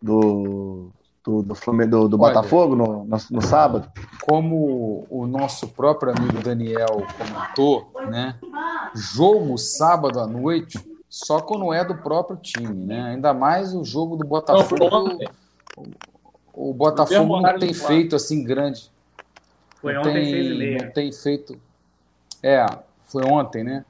do 0.00 0.90
do, 1.24 1.42
do, 1.42 1.54
do, 1.54 2.08
do 2.08 2.18
Botafogo 2.18 2.74
no, 2.74 3.04
no, 3.04 3.16
no, 3.30 3.42
sábado? 3.42 3.90
Como 4.22 5.06
o 5.08 5.26
nosso 5.26 5.68
próprio 5.68 6.12
amigo 6.16 6.42
Daniel 6.42 7.06
comentou, 7.16 7.92
né? 8.10 8.36
Jogo 8.94 9.56
sábado 9.56 10.20
à 10.20 10.26
noite 10.26 10.78
só 11.08 11.40
quando 11.40 11.72
é 11.74 11.84
do 11.84 11.94
próprio 11.96 12.38
time, 12.38 12.86
né? 12.86 13.12
Ainda 13.12 13.34
mais 13.34 13.74
o 13.74 13.84
jogo 13.84 14.16
do 14.16 14.26
Botafogo. 14.26 15.18
O, 15.76 16.70
o 16.70 16.74
Botafogo 16.74 17.40
não 17.40 17.58
tem 17.58 17.74
feito 17.74 18.16
assim 18.16 18.42
grande. 18.42 18.90
Foi 19.80 19.92
não 19.92 20.00
ontem, 20.00 20.12
tem, 20.24 20.78
Não 20.78 20.90
tem 20.90 21.12
feito. 21.12 21.58
É, 22.42 22.64
foi 23.04 23.24
ontem, 23.24 23.62
né? 23.62 23.84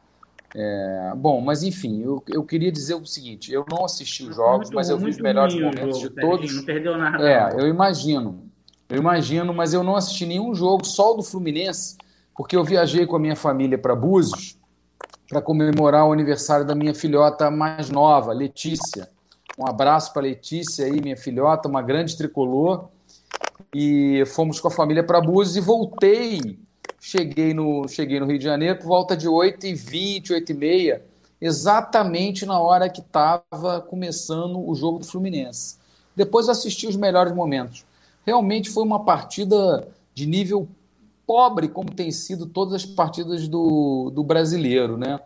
É, 0.55 1.13
bom, 1.17 1.41
mas 1.41 1.63
enfim, 1.63 2.03
eu, 2.03 2.23
eu 2.29 2.45
queria 2.45 2.71
dizer 2.71 2.95
o 2.95 3.07
seguinte: 3.07 3.53
eu 3.53 3.65
não 3.71 3.85
assisti 3.85 4.25
os 4.25 4.37
jogos, 4.37 4.67
muito, 4.67 4.75
mas 4.75 4.91
eu 4.91 4.99
vi 4.99 5.11
os 5.11 5.19
melhores 5.19 5.55
momentos 5.55 6.01
jogo, 6.01 6.15
de 6.15 6.21
todos. 6.21 6.55
Não 6.55 6.65
perdeu 6.65 6.97
nada. 6.99 7.29
É, 7.29 7.55
eu 7.59 7.67
imagino. 7.67 8.51
Eu 8.89 8.99
imagino, 8.99 9.55
mas 9.55 9.73
eu 9.73 9.83
não 9.83 9.97
assisti 9.97 10.27
nenhum 10.27 10.55
jogo, 10.55 10.85
só 10.85 11.15
o 11.15 11.17
do 11.17 11.23
Fluminense, 11.23 11.97
porque 12.37 12.55
eu 12.55 12.63
viajei 12.63 13.07
com 13.07 13.17
a 13.17 13.19
minha 13.19 13.35
família 13.35 13.79
para 13.79 13.95
Búzios 13.95 14.59
para 15.33 15.41
comemorar 15.41 16.07
o 16.07 16.13
aniversário 16.13 16.67
da 16.67 16.75
minha 16.75 16.95
filhota 16.95 17.51
mais 17.51 17.89
nova, 17.89 18.35
Letícia. 18.35 19.09
Um 19.59 19.67
abraço 19.67 20.13
para 20.13 20.21
Letícia 20.21 20.85
aí, 20.85 21.01
minha 21.01 21.17
filhota, 21.17 21.71
uma 21.71 21.81
grande 21.81 22.19
tricolor. 22.19 22.91
E 23.75 24.25
fomos 24.27 24.61
com 24.61 24.69
a 24.69 24.71
família 24.71 25.03
para 25.03 25.23
Búzios 25.23 25.57
e 25.57 25.61
voltei. 25.61 26.59
Cheguei 27.05 27.53
no, 27.53 27.89
cheguei 27.89 28.21
no 28.21 28.27
Rio 28.27 28.39
de 28.39 28.45
Janeiro 28.45 28.79
por 28.79 28.87
volta 28.87 29.17
de 29.17 29.27
8h20, 29.27 30.29
8h30, 30.29 31.01
exatamente 31.41 32.47
na 32.47 32.61
hora 32.61 32.89
que 32.89 33.01
estava 33.01 33.81
começando 33.81 34.65
o 34.65 34.73
jogo 34.73 35.01
do 35.01 35.05
Fluminense. 35.05 35.79
Depois 36.15 36.49
assisti 36.49 36.87
os 36.87 36.95
melhores 36.95 37.35
momentos. 37.35 37.85
Realmente 38.25 38.71
foi 38.71 38.85
uma 38.85 39.05
partida 39.05 39.89
de 40.15 40.27
nível 40.27 40.69
pobre, 41.27 41.67
como 41.67 41.91
tem 41.91 42.13
sido 42.13 42.47
todas 42.47 42.75
as 42.75 42.87
partidas 42.87 43.49
do, 43.49 44.13
do 44.15 44.23
brasileiro, 44.23 44.97
né? 44.97 45.19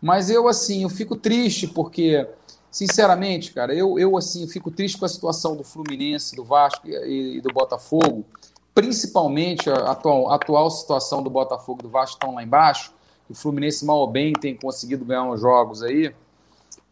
Mas 0.00 0.30
eu, 0.30 0.46
assim, 0.46 0.84
eu 0.84 0.88
fico 0.88 1.16
triste 1.16 1.66
porque, 1.66 2.28
sinceramente, 2.70 3.52
cara, 3.52 3.74
eu, 3.74 3.98
eu 3.98 4.16
assim, 4.16 4.46
fico 4.46 4.70
triste 4.70 4.96
com 4.96 5.04
a 5.04 5.08
situação 5.08 5.56
do 5.56 5.64
Fluminense, 5.64 6.36
do 6.36 6.44
Vasco 6.44 6.86
e, 6.86 7.38
e 7.38 7.40
do 7.40 7.52
Botafogo, 7.52 8.24
principalmente 8.78 9.68
a 9.68 9.90
atual, 9.90 10.30
a 10.30 10.36
atual 10.36 10.70
situação 10.70 11.20
do 11.20 11.28
Botafogo 11.28 11.80
e 11.80 11.82
do 11.82 11.88
Vasco 11.88 12.14
estão 12.14 12.32
lá 12.32 12.44
embaixo, 12.44 12.92
o 13.28 13.34
Fluminense 13.34 13.84
mal 13.84 13.98
ou 13.98 14.06
bem 14.06 14.32
tem 14.32 14.56
conseguido 14.56 15.04
ganhar 15.04 15.24
uns 15.24 15.40
jogos 15.40 15.82
aí, 15.82 16.14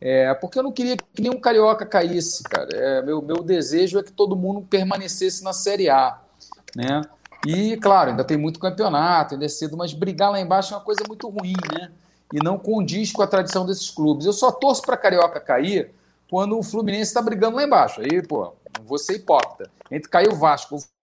é, 0.01 0.35
porque 0.35 0.59
eu 0.59 0.65
não 0.65 0.73
queria 0.73 0.97
que 0.97 1.23
nenhum 1.23 1.39
carioca 1.39 1.87
caísse, 1.87 2.43
cara. 2.43 2.69
É, 2.73 3.03
meu, 3.03 3.23
meu 3.23 3.41
desejo 3.41 4.01
é 4.01 4.03
que 4.03 4.11
todo 4.11 4.35
mundo 4.35 4.63
permanecesse 4.63 5.45
na 5.45 5.53
Série 5.53 5.89
A, 5.89 6.19
né? 6.75 7.03
E, 7.47 7.77
claro, 7.77 8.11
ainda 8.11 8.25
tem 8.25 8.37
muito 8.37 8.59
campeonato, 8.59 9.35
ainda 9.35 9.47
é 9.47 9.49
cedo, 9.49 9.77
mas 9.77 9.93
brigar 9.93 10.33
lá 10.33 10.41
embaixo 10.41 10.75
é 10.75 10.77
uma 10.77 10.83
coisa 10.83 11.05
muito 11.07 11.29
ruim, 11.29 11.55
né? 11.73 11.93
E 12.35 12.43
não 12.43 12.59
condiz 12.59 13.13
com 13.13 13.23
a 13.23 13.29
tradição 13.29 13.65
desses 13.65 13.93
clubes. 13.93 14.27
Eu 14.27 14.33
só 14.33 14.51
torço 14.51 14.83
para 14.83 14.97
Carioca 14.97 15.39
cair 15.39 15.93
quando 16.29 16.59
o 16.59 16.65
Fluminense 16.65 17.03
está 17.03 17.23
brigando 17.23 17.57
lá 17.57 17.63
embaixo. 17.63 18.01
Aí, 18.01 18.27
pô, 18.27 18.53
não 18.77 18.85
vou 18.85 18.99
ser 18.99 19.15
hipócrita. 19.15 19.71
Entre 19.89 20.11
cair 20.11 20.29
o 20.29 20.35
Vasco, 20.35 20.75
o 20.75 20.96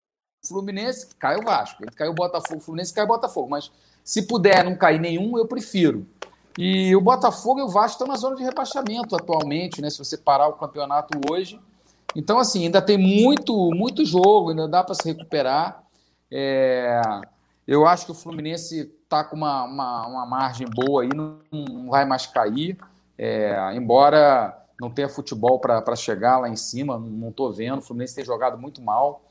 Fluminense, 0.46 1.08
cai 1.18 1.38
o 1.38 1.44
Vasco. 1.44 1.84
Entre 1.84 1.96
cair 1.96 2.10
o 2.10 2.14
Botafogo, 2.14 2.60
Fluminense, 2.60 2.94
cai 2.94 3.06
o 3.06 3.08
Botafogo. 3.08 3.50
Mas 3.50 3.72
se 4.04 4.24
puder 4.24 4.64
não 4.64 4.76
cair 4.76 5.00
nenhum, 5.00 5.38
eu 5.38 5.48
prefiro. 5.48 6.06
E 6.58 6.96
o 6.96 7.02
Botafogo 7.02 7.60
e 7.60 7.64
o 7.64 7.70
Vasco 7.70 7.94
estão 7.94 8.08
na 8.08 8.16
zona 8.16 8.36
de 8.36 8.44
rebaixamento 8.44 9.16
atualmente, 9.16 9.82
né? 9.82 9.90
Se 9.90 9.98
você 9.98 10.18
parar 10.18 10.48
o 10.48 10.54
campeonato 10.54 11.20
hoje. 11.32 11.60
Então, 12.16 12.38
assim, 12.38 12.66
ainda 12.66 12.82
tem 12.82 12.98
muito, 12.98 13.72
muito 13.72 14.06
jogo, 14.06 14.50
ainda 14.50 14.68
dá 14.68 14.84
para 14.84 14.94
se 14.94 15.04
recuperar. 15.06 15.84
É, 16.30 17.02
eu 17.68 17.88
acho 17.88 18.06
que 18.06 18.12
o 18.12 18.16
Fluminense 18.16 18.92
está 19.04 19.24
com 19.24 19.36
uma, 19.36 19.64
uma, 19.64 20.08
uma, 20.08 20.26
margem 20.26 20.68
boa 20.68 21.04
aí, 21.04 21.10
não, 21.10 21.40
não 21.52 21.90
vai 21.90 22.06
mais 22.06 22.28
cair. 22.28 22.78
É, 23.18 23.74
embora 23.76 24.56
não 24.80 24.92
tenha 24.92 25.10
futebol 25.10 25.60
para 25.60 25.96
chegar 25.96 26.40
lá 26.40 26.50
em 26.50 26.56
cima, 26.56 27.00
não 27.00 27.30
estou 27.30 27.52
vendo. 27.52 27.80
O 27.80 27.82
Fluminense 27.82 28.16
tem 28.16 28.26
jogado 28.26 28.58
muito 28.58 28.82
mal. 28.82 29.22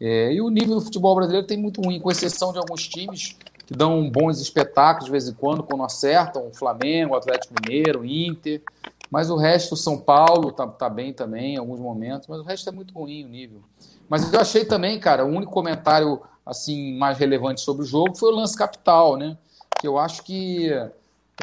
É, 0.00 0.32
e 0.32 0.40
o 0.40 0.48
nível 0.48 0.76
do 0.76 0.80
futebol 0.80 1.14
brasileiro 1.14 1.46
tem 1.46 1.58
muito 1.58 1.80
ruim, 1.80 2.00
com 2.00 2.10
exceção 2.10 2.52
de 2.52 2.58
alguns 2.58 2.88
times 2.88 3.36
que 3.66 3.74
dão 3.74 4.10
bons 4.10 4.40
espetáculos 4.40 5.04
de 5.04 5.10
vez 5.10 5.28
em 5.28 5.34
quando, 5.34 5.62
quando 5.62 5.84
acertam, 5.84 6.48
o 6.48 6.54
Flamengo, 6.54 7.14
o 7.14 7.16
Atlético 7.16 7.54
Mineiro, 7.60 8.00
o 8.00 8.04
Inter. 8.04 8.62
Mas 9.10 9.28
o 9.28 9.36
resto, 9.36 9.74
o 9.74 9.76
São 9.76 9.98
Paulo 9.98 10.50
está 10.50 10.66
tá 10.66 10.88
bem 10.88 11.12
também 11.12 11.54
em 11.54 11.58
alguns 11.58 11.80
momentos, 11.80 12.28
mas 12.28 12.40
o 12.40 12.44
resto 12.44 12.68
é 12.68 12.72
muito 12.72 12.94
ruim 12.94 13.24
o 13.24 13.28
nível. 13.28 13.60
Mas 14.08 14.32
eu 14.32 14.40
achei 14.40 14.64
também, 14.64 14.98
cara, 14.98 15.24
o 15.24 15.28
único 15.28 15.52
comentário 15.52 16.20
assim 16.44 16.96
mais 16.96 17.18
relevante 17.18 17.60
sobre 17.60 17.82
o 17.82 17.86
jogo 17.86 18.16
foi 18.16 18.32
o 18.32 18.36
lance 18.36 18.56
capital, 18.56 19.16
né? 19.16 19.36
Que 19.80 19.86
eu 19.86 19.98
acho 19.98 20.22
que 20.22 20.70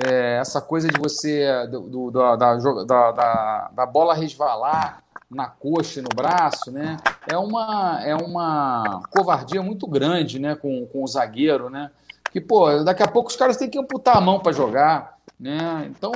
é, 0.05 0.37
essa 0.39 0.61
coisa 0.61 0.87
de 0.87 0.99
você 0.99 1.65
do, 1.67 1.81
do, 1.81 2.11
da, 2.11 2.35
da, 2.35 2.55
da, 2.55 3.71
da, 3.73 3.85
bola 3.85 4.13
resvalar 4.13 5.03
na 5.29 5.47
coxa 5.47 5.99
e 5.99 6.03
no 6.03 6.09
braço, 6.15 6.71
né? 6.71 6.97
É 7.29 7.37
uma 7.37 8.01
é 8.03 8.15
uma 8.15 9.01
covardia 9.09 9.61
muito 9.61 9.85
grande, 9.87 10.39
né? 10.39 10.55
Com, 10.55 10.85
com 10.87 11.03
o 11.03 11.07
zagueiro, 11.07 11.69
né? 11.69 11.91
Que 12.31 12.39
pô, 12.39 12.83
daqui 12.83 13.03
a 13.03 13.07
pouco 13.07 13.29
os 13.29 13.35
caras 13.35 13.57
têm 13.57 13.69
que 13.69 13.79
amputar 13.79 14.17
a 14.17 14.21
mão 14.21 14.39
para 14.39 14.51
jogar. 14.51 15.17
Né? 15.39 15.91
Então, 15.91 16.11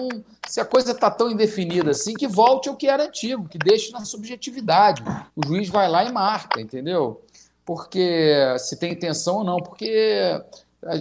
se 0.48 0.60
a 0.60 0.65
coisa 0.65 0.94
está 0.94 1.12
tão 1.12 1.30
indefinida 1.30 1.91
assim, 1.91 2.13
que 2.13 2.27
volte 2.27 2.70
ao 2.70 2.75
que 2.75 2.88
era 2.88 3.03
antigo, 3.03 3.48
que 3.48 3.58
deixe 3.58 3.91
na 3.91 4.03
subjetividade. 4.03 5.03
O 5.36 5.46
juiz 5.46 5.70
vai 5.70 5.88
lá 5.88 6.03
e 6.03 6.12
marca, 6.12 6.60
entendeu? 6.60 7.24
Porque 7.63 8.56
se 8.58 8.80
tem 8.80 8.94
intenção 8.94 9.38
ou 9.38 9.44
não, 9.44 9.58
porque 9.58 10.41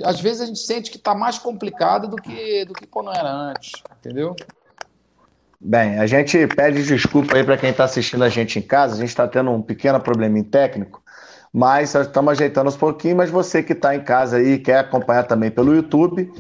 às 0.05 0.21
vezes 0.21 0.43
a 0.43 0.47
gente 0.47 0.59
sente 0.59 0.91
que 0.91 0.99
está 0.99 1.15
mais 1.15 1.39
complicado 1.39 2.09
do 2.09 2.17
que, 2.17 2.67
do 2.67 2.75
que 2.75 2.87
quando 2.87 3.11
era 3.11 3.33
antes, 3.33 3.73
entendeu? 3.99 4.37
Bem, 5.63 5.99
a 5.99 6.07
gente 6.07 6.47
pede 6.47 6.83
desculpa 6.83 7.37
aí 7.37 7.45
para 7.45 7.59
quem 7.59 7.69
está 7.69 7.85
assistindo 7.85 8.25
a 8.25 8.31
gente 8.31 8.59
em 8.59 8.63
casa, 8.63 8.95
a 8.95 8.97
gente 8.97 9.11
está 9.11 9.29
tendo 9.29 9.51
um 9.51 9.61
pequeno 9.61 10.01
probleminha 10.01 10.43
técnico, 10.43 11.03
mas 11.53 11.95
estamos 11.95 12.33
ajeitando 12.33 12.69
uns 12.69 12.79
pouquinho, 12.79 13.17
mas 13.17 13.29
você 13.29 13.63
que 13.63 13.75
está 13.75 13.95
em 13.95 14.01
casa 14.03 14.39
aí 14.39 14.59
quer 14.59 14.79
acompanhar 14.79 15.25
também 15.25 15.51
pelo 15.51 15.75
YouTube, 15.75 16.33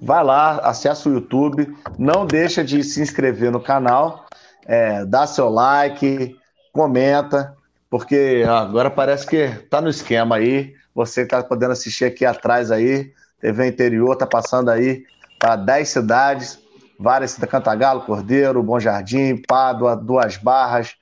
vai 0.00 0.22
lá, 0.22 0.58
acessa 0.58 1.08
o 1.08 1.12
YouTube, 1.12 1.74
não 1.98 2.24
deixa 2.24 2.62
de 2.62 2.84
se 2.84 3.02
inscrever 3.02 3.50
no 3.50 3.60
canal, 3.60 4.26
é, 4.64 5.04
dá 5.04 5.26
seu 5.26 5.48
like, 5.48 6.36
comenta, 6.72 7.56
porque 7.90 8.44
agora 8.48 8.88
parece 8.88 9.26
que 9.26 9.48
tá 9.68 9.80
no 9.80 9.88
esquema 9.88 10.36
aí, 10.36 10.72
você 10.94 11.22
está 11.22 11.42
podendo 11.42 11.72
assistir 11.72 12.04
aqui 12.04 12.24
atrás 12.24 12.70
aí, 12.70 13.12
TV 13.40 13.66
Interior 13.66 14.12
está 14.12 14.24
passando 14.24 14.70
aí 14.70 15.02
para 15.36 15.56
10 15.56 15.88
cidades, 15.88 16.67
várias 16.98 17.32
cidades, 17.32 17.50
Cantagalo, 17.50 18.02
Cordeiro, 18.02 18.62
Bom 18.62 18.80
Jardim, 18.80 19.36
Pádua, 19.46 19.94
Duas 19.96 20.36
Barras, 20.36 20.96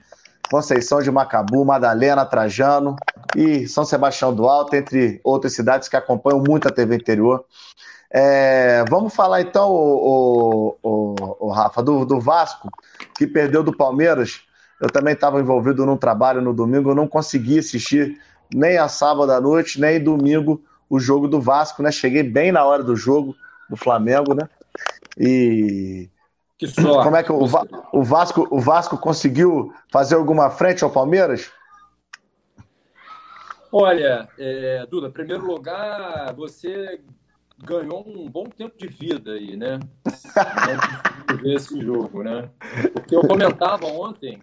Conceição 0.50 1.00
de 1.00 1.10
Macabu, 1.10 1.64
Madalena, 1.64 2.24
Trajano 2.24 2.96
e 3.34 3.66
São 3.66 3.84
Sebastião 3.84 4.34
do 4.34 4.46
Alto, 4.46 4.76
entre 4.76 5.20
outras 5.24 5.54
cidades 5.54 5.88
que 5.88 5.96
acompanham 5.96 6.42
muito 6.46 6.68
a 6.68 6.70
TV 6.70 6.96
Interior. 6.96 7.44
É, 8.10 8.84
vamos 8.88 9.14
falar 9.14 9.40
então, 9.40 9.70
o, 9.70 10.76
o, 10.82 11.14
o, 11.20 11.46
o 11.46 11.50
Rafa, 11.50 11.82
do, 11.82 12.04
do, 12.04 12.20
Vasco, 12.20 12.68
que 13.16 13.26
perdeu 13.26 13.62
do 13.64 13.76
Palmeiras. 13.76 14.42
Eu 14.80 14.88
também 14.88 15.14
estava 15.14 15.40
envolvido 15.40 15.84
num 15.84 15.96
trabalho 15.96 16.40
no 16.40 16.52
domingo, 16.52 16.94
não 16.94 17.08
consegui 17.08 17.58
assistir 17.58 18.16
nem 18.54 18.78
a 18.78 18.88
sábado 18.88 19.32
à 19.32 19.40
noite, 19.40 19.80
nem 19.80 20.02
domingo 20.02 20.62
o 20.88 21.00
jogo 21.00 21.26
do 21.26 21.40
Vasco, 21.40 21.82
né? 21.82 21.90
Cheguei 21.90 22.22
bem 22.22 22.52
na 22.52 22.64
hora 22.64 22.84
do 22.84 22.94
jogo 22.94 23.34
do 23.68 23.76
Flamengo, 23.76 24.34
né? 24.34 24.48
E 25.16 26.10
que 26.58 26.66
sorte. 26.66 27.04
como 27.04 27.16
é 27.16 27.22
que 27.22 27.32
o, 27.32 27.42
o 27.92 28.02
Vasco 28.02 28.48
o 28.50 28.60
Vasco 28.60 28.98
conseguiu 28.98 29.72
fazer 29.90 30.14
alguma 30.14 30.50
frente 30.50 30.84
ao 30.84 30.90
Palmeiras? 30.90 31.50
Olha, 33.70 34.28
é, 34.38 34.86
Duda, 34.86 35.08
em 35.08 35.12
primeiro 35.12 35.46
lugar, 35.46 36.32
você 36.34 37.00
ganhou 37.58 38.06
um 38.06 38.28
bom 38.28 38.44
tempo 38.44 38.76
de 38.78 38.86
vida 38.86 39.32
aí, 39.32 39.56
né? 39.56 39.80
ver 41.42 41.54
esse 41.54 41.80
jogo, 41.80 42.22
né? 42.22 42.50
Porque 42.92 43.16
eu 43.16 43.22
comentava 43.22 43.86
ontem 43.86 44.40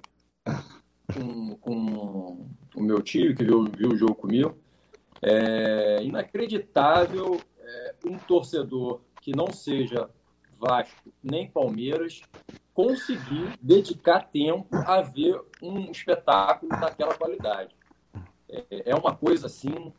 com, 1.14 1.56
com 1.58 2.48
o 2.76 2.82
meu 2.82 3.02
tio, 3.02 3.36
que 3.36 3.44
viu, 3.44 3.66
viu 3.66 3.90
o 3.90 3.98
jogo 3.98 4.16
comigo, 4.16 4.58
é 5.22 6.04
inacreditável 6.04 7.40
é, 7.60 7.96
um 8.06 8.18
torcedor 8.18 9.02
que 9.22 9.36
não 9.36 9.52
seja 9.52 10.10
Vasco 10.66 11.12
nem 11.22 11.50
Palmeiras 11.50 12.22
conseguir 12.74 13.58
dedicar 13.62 14.22
tempo 14.22 14.76
a 14.88 15.02
ver 15.02 15.40
um 15.62 15.92
espetáculo 15.92 16.70
daquela 16.70 17.14
qualidade. 17.14 17.76
É, 18.50 18.92
é 18.92 18.96
uma 18.96 19.14
coisa 19.14 19.48
assim 19.48 19.92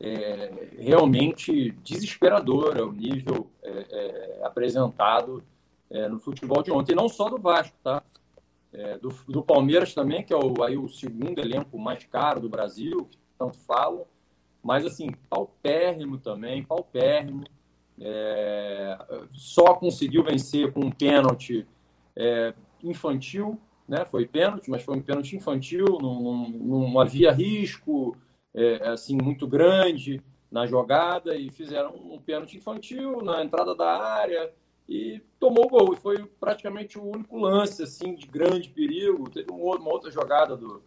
é, 0.00 0.68
realmente 0.78 1.70
desesperadora 1.82 2.86
o 2.86 2.92
nível 2.92 3.50
é, 3.62 3.70
é, 3.70 4.46
apresentado 4.46 5.44
é, 5.90 6.08
no 6.08 6.18
futebol 6.18 6.62
de 6.62 6.72
ontem, 6.72 6.92
e 6.92 6.96
não 6.96 7.08
só 7.08 7.28
do 7.28 7.38
Vasco, 7.38 7.76
tá? 7.82 8.02
É, 8.72 8.98
do, 8.98 9.08
do, 9.28 9.42
Palmeiras 9.42 9.94
também, 9.94 10.22
que 10.22 10.32
é 10.32 10.36
o, 10.36 10.62
aí 10.62 10.76
o 10.76 10.88
segundo 10.88 11.38
elenco 11.38 11.78
mais 11.78 12.04
caro 12.04 12.40
do 12.40 12.48
Brasil, 12.48 13.06
que 13.10 13.18
tanto 13.38 13.58
falam, 13.60 14.04
mas 14.62 14.84
assim, 14.84 15.12
paupérrimo 15.30 16.18
também, 16.18 16.62
paupérrimo, 16.62 17.44
é, 18.00 18.98
só 19.32 19.74
conseguiu 19.74 20.22
vencer 20.22 20.72
com 20.72 20.80
um 20.80 20.90
pênalti 20.90 21.66
infantil, 22.82 23.60
né? 23.88 24.04
Foi 24.04 24.26
pênalti, 24.26 24.70
mas 24.70 24.82
foi 24.82 24.96
um 24.96 25.02
pênalti 25.02 25.36
infantil, 25.36 25.98
não, 26.00 26.20
não, 26.20 26.48
não 26.48 27.00
havia 27.00 27.30
risco, 27.30 28.16
é, 28.54 28.88
assim 28.88 29.16
muito 29.16 29.46
grande 29.46 30.22
na 30.50 30.66
jogada 30.66 31.36
e 31.36 31.50
fizeram 31.50 31.94
um 31.94 32.18
pênalti 32.18 32.56
infantil 32.56 33.22
na 33.22 33.44
entrada 33.44 33.74
da 33.74 34.02
área 34.02 34.52
e 34.88 35.20
tomou 35.38 35.66
o 35.66 35.68
gol. 35.68 35.92
E 35.92 35.96
foi 35.96 36.24
praticamente 36.40 36.98
o 36.98 37.04
único 37.04 37.36
lance 37.36 37.82
assim 37.82 38.14
de 38.14 38.26
grande 38.26 38.68
perigo. 38.70 39.28
Teve 39.30 39.50
uma 39.50 39.92
outra 39.92 40.10
jogada 40.10 40.56
do, 40.56 40.82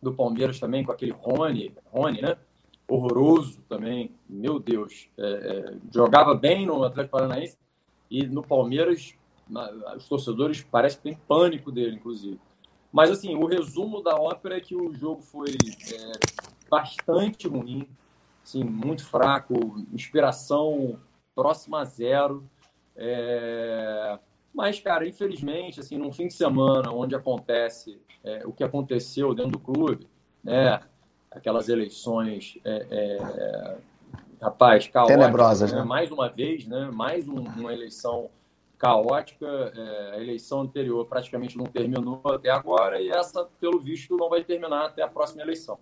do 0.00 0.14
Palmeiras 0.14 0.58
também, 0.58 0.84
com 0.84 0.92
aquele 0.92 1.12
Rony, 1.12 1.74
Rony, 1.86 2.22
né? 2.22 2.36
Horroroso 2.92 3.58
também, 3.70 4.14
meu 4.28 4.58
Deus. 4.58 5.08
É, 5.16 5.24
é, 5.24 5.74
jogava 5.90 6.34
bem 6.34 6.66
no 6.66 6.84
Atlético 6.84 7.16
Paranaense 7.16 7.56
e 8.10 8.26
no 8.26 8.42
Palmeiras, 8.42 9.14
os 9.96 10.06
torcedores 10.06 10.62
parece 10.62 10.98
que 10.98 11.04
tem 11.04 11.14
pânico 11.26 11.72
dele, 11.72 11.96
inclusive. 11.96 12.38
Mas, 12.92 13.10
assim, 13.10 13.34
o 13.34 13.46
resumo 13.46 14.02
da 14.02 14.14
ópera 14.16 14.58
é 14.58 14.60
que 14.60 14.76
o 14.76 14.92
jogo 14.92 15.22
foi 15.22 15.48
é, 15.90 16.12
bastante 16.68 17.48
ruim, 17.48 17.88
assim, 18.44 18.62
muito 18.62 19.06
fraco, 19.06 19.54
inspiração 19.90 20.98
próxima 21.34 21.80
a 21.80 21.84
zero. 21.84 22.44
É... 22.94 24.18
Mas, 24.52 24.78
cara, 24.80 25.08
infelizmente, 25.08 25.80
assim, 25.80 25.96
num 25.96 26.12
fim 26.12 26.26
de 26.26 26.34
semana 26.34 26.92
onde 26.92 27.14
acontece 27.14 27.98
é, 28.22 28.42
o 28.46 28.52
que 28.52 28.62
aconteceu 28.62 29.32
dentro 29.32 29.52
do 29.52 29.58
clube, 29.58 30.06
né? 30.44 30.82
Aquelas 31.34 31.68
eleições, 31.68 32.58
é, 32.64 32.86
é 32.90 33.76
rapaz, 34.42 34.88
caóticas, 34.88 35.20
Tenebrosas, 35.20 35.72
né? 35.72 35.78
né? 35.78 35.84
Mais 35.84 36.10
uma 36.10 36.28
vez, 36.28 36.66
né? 36.66 36.90
Mais 36.92 37.28
um, 37.28 37.40
uma 37.40 37.72
eleição 37.72 38.28
caótica. 38.76 39.46
É, 39.46 40.16
a 40.16 40.20
eleição 40.20 40.62
anterior 40.62 41.06
praticamente 41.06 41.56
não 41.56 41.64
terminou 41.64 42.20
até 42.24 42.50
agora 42.50 43.00
e 43.00 43.08
essa, 43.08 43.44
pelo 43.60 43.78
visto, 43.78 44.16
não 44.16 44.28
vai 44.28 44.42
terminar 44.42 44.86
até 44.86 45.02
a 45.02 45.08
próxima 45.08 45.42
eleição, 45.42 45.78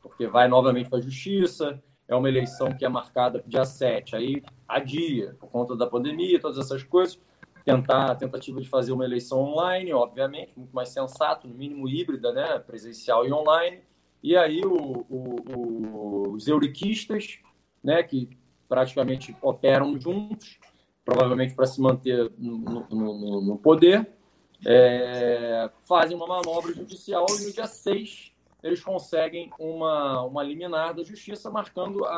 porque 0.00 0.28
vai 0.28 0.46
novamente 0.46 0.88
para 0.88 0.98
a 0.98 1.02
justiça. 1.02 1.82
É 2.08 2.14
uma 2.14 2.28
eleição 2.28 2.72
que 2.72 2.84
é 2.84 2.88
marcada 2.88 3.42
dia 3.44 3.64
7, 3.64 4.14
aí 4.14 4.44
adia 4.68 5.34
por 5.40 5.50
conta 5.50 5.74
da 5.74 5.88
pandemia, 5.88 6.40
todas 6.40 6.56
essas 6.56 6.84
coisas. 6.84 7.18
Tentar 7.64 8.12
a 8.12 8.14
tentativa 8.14 8.60
de 8.60 8.68
fazer 8.68 8.92
uma 8.92 9.04
eleição 9.04 9.40
online, 9.40 9.92
obviamente, 9.92 10.52
muito 10.56 10.72
mais 10.72 10.90
sensato, 10.90 11.48
no 11.48 11.54
mínimo 11.56 11.88
híbrida, 11.88 12.32
né? 12.32 12.60
presencial 12.60 13.26
e 13.26 13.32
online. 13.32 13.80
E 14.26 14.36
aí 14.36 14.60
o, 14.64 15.06
o, 15.08 16.32
os 16.32 16.48
euriquistas, 16.48 17.38
né, 17.80 18.02
que 18.02 18.28
praticamente 18.68 19.36
operam 19.40 19.96
juntos, 20.00 20.58
provavelmente 21.04 21.54
para 21.54 21.64
se 21.64 21.80
manter 21.80 22.32
no, 22.36 22.58
no, 22.90 23.40
no 23.40 23.56
poder, 23.56 24.04
é, 24.66 25.70
fazem 25.88 26.16
uma 26.16 26.26
manobra 26.26 26.74
judicial 26.74 27.24
e 27.38 27.44
no 27.44 27.52
dia 27.52 27.68
6 27.68 28.32
eles 28.64 28.82
conseguem 28.82 29.48
uma, 29.60 30.22
uma 30.22 30.42
liminar 30.42 30.92
da 30.92 31.04
justiça 31.04 31.48
marcando 31.48 32.04
a, 32.04 32.10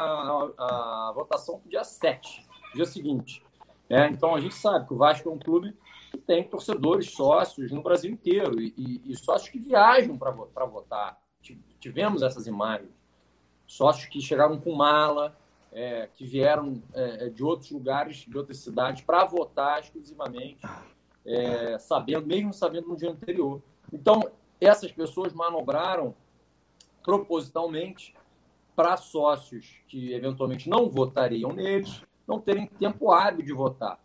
a, 0.57 1.09
a 1.11 1.13
votação 1.15 1.59
para 1.61 1.69
dia 1.69 1.85
7, 1.85 2.43
dia 2.75 2.87
seguinte. 2.87 3.45
É, 3.91 4.09
então 4.09 4.35
a 4.35 4.41
gente 4.41 4.55
sabe 4.55 4.87
que 4.87 4.95
o 4.95 4.97
Vasco 4.97 5.29
é 5.29 5.33
um 5.33 5.39
clube 5.39 5.77
que 6.11 6.17
tem 6.17 6.43
torcedores, 6.43 7.11
sócios 7.11 7.71
no 7.71 7.83
Brasil 7.83 8.11
inteiro 8.11 8.59
e, 8.59 8.73
e, 8.79 9.13
e 9.13 9.15
sócios 9.15 9.51
que 9.51 9.59
viajam 9.59 10.17
para 10.17 10.65
votar. 10.65 11.21
Tivemos 11.89 12.23
essas 12.23 12.47
imagens. 12.47 12.91
Sócios 13.67 14.07
que 14.07 14.21
chegaram 14.21 14.61
com 14.61 14.75
mala, 14.75 15.35
é, 15.73 16.07
que 16.13 16.27
vieram 16.27 16.83
é, 16.93 17.27
é, 17.27 17.29
de 17.31 17.43
outros 17.43 17.71
lugares, 17.71 18.27
de 18.29 18.37
outras 18.37 18.59
cidades, 18.59 19.03
para 19.03 19.25
votar 19.25 19.81
exclusivamente, 19.81 20.61
é, 21.25 21.79
sabendo, 21.79 22.27
mesmo 22.27 22.53
sabendo 22.53 22.89
no 22.89 22.97
dia 22.97 23.11
anterior. 23.11 23.63
Então, 23.91 24.31
essas 24.61 24.93
pessoas 24.93 25.33
manobraram 25.33 26.15
propositalmente 27.03 28.15
para 28.77 28.99
sócios 28.99 29.81
que 29.89 30.13
eventualmente 30.13 30.69
não 30.69 30.91
votariam 30.91 31.55
neles, 31.55 32.03
não 32.27 32.39
terem 32.39 32.67
tempo 32.67 33.11
hábil 33.11 33.47
de 33.47 33.53
votar. 33.55 33.99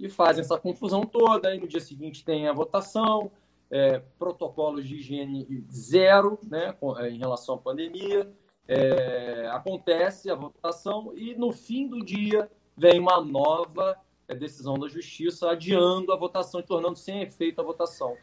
E 0.00 0.08
fazem 0.08 0.40
essa 0.40 0.58
confusão 0.58 1.02
toda, 1.02 1.54
e 1.54 1.60
no 1.60 1.68
dia 1.68 1.80
seguinte 1.80 2.24
tem 2.24 2.48
a 2.48 2.52
votação, 2.52 3.30
é, 3.70 4.00
protocolos 4.18 4.86
de 4.86 4.96
higiene 4.96 5.64
zero 5.70 6.38
né, 6.42 6.74
em 7.10 7.18
relação 7.18 7.54
à 7.54 7.58
pandemia, 7.58 8.30
é, 8.66 9.48
acontece 9.52 10.30
a 10.30 10.34
votação 10.34 11.12
e 11.14 11.34
no 11.34 11.52
fim 11.52 11.88
do 11.88 12.04
dia 12.04 12.50
vem 12.76 12.98
uma 12.98 13.20
nova 13.20 13.96
é, 14.28 14.34
decisão 14.34 14.78
da 14.78 14.88
justiça 14.88 15.50
adiando 15.50 16.12
a 16.12 16.16
votação 16.16 16.60
e 16.60 16.64
tornando 16.64 16.96
sem 16.96 17.22
efeito 17.22 17.60
a 17.60 17.64
votação. 17.64 18.16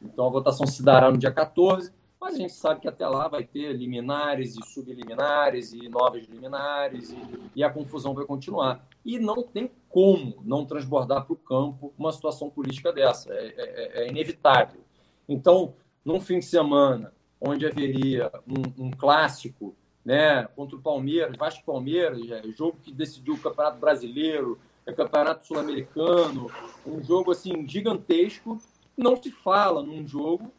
Então 0.00 0.26
a 0.26 0.30
votação 0.30 0.66
se 0.66 0.82
dará 0.82 1.10
no 1.10 1.18
dia 1.18 1.32
14, 1.32 1.92
mas 2.20 2.34
a 2.34 2.38
gente 2.38 2.52
sabe 2.52 2.80
que 2.80 2.88
até 2.88 3.06
lá 3.06 3.28
vai 3.28 3.44
ter 3.44 3.72
liminares 3.72 4.56
e 4.56 4.66
subliminares 4.66 5.72
e 5.72 5.88
novas 5.88 6.24
liminares 6.24 7.10
e, 7.10 7.18
e 7.56 7.64
a 7.64 7.70
confusão 7.70 8.14
vai 8.14 8.24
continuar. 8.24 8.86
E 9.04 9.18
não 9.18 9.42
tem 9.42 9.70
como 9.88 10.42
não 10.44 10.64
transbordar 10.64 11.24
para 11.24 11.32
o 11.32 11.36
campo 11.36 11.92
uma 11.98 12.12
situação 12.12 12.50
política 12.50 12.92
dessa, 12.92 13.32
é, 13.32 13.54
é, 13.56 14.02
é 14.04 14.08
inevitável. 14.08 14.80
Então, 15.28 15.74
num 16.04 16.20
fim 16.20 16.38
de 16.38 16.46
semana 16.46 17.12
onde 17.40 17.66
haveria 17.66 18.32
um, 18.46 18.86
um 18.86 18.90
clássico 18.90 19.76
né, 20.04 20.44
contra 20.54 20.76
o 20.76 20.80
Palmeiras, 20.80 21.36
Vasco 21.36 21.64
Palmeiras, 21.64 22.20
é, 22.30 22.42
jogo 22.52 22.78
que 22.82 22.92
decidiu 22.92 23.34
o 23.34 23.38
Campeonato 23.38 23.78
Brasileiro, 23.78 24.58
é 24.86 24.92
Campeonato 24.92 25.44
Sul-Americano, 25.46 26.50
um 26.86 27.02
jogo 27.02 27.32
assim 27.32 27.66
gigantesco. 27.68 28.58
Não 28.96 29.20
se 29.20 29.30
fala 29.30 29.82
num 29.82 30.06
jogo 30.06 30.50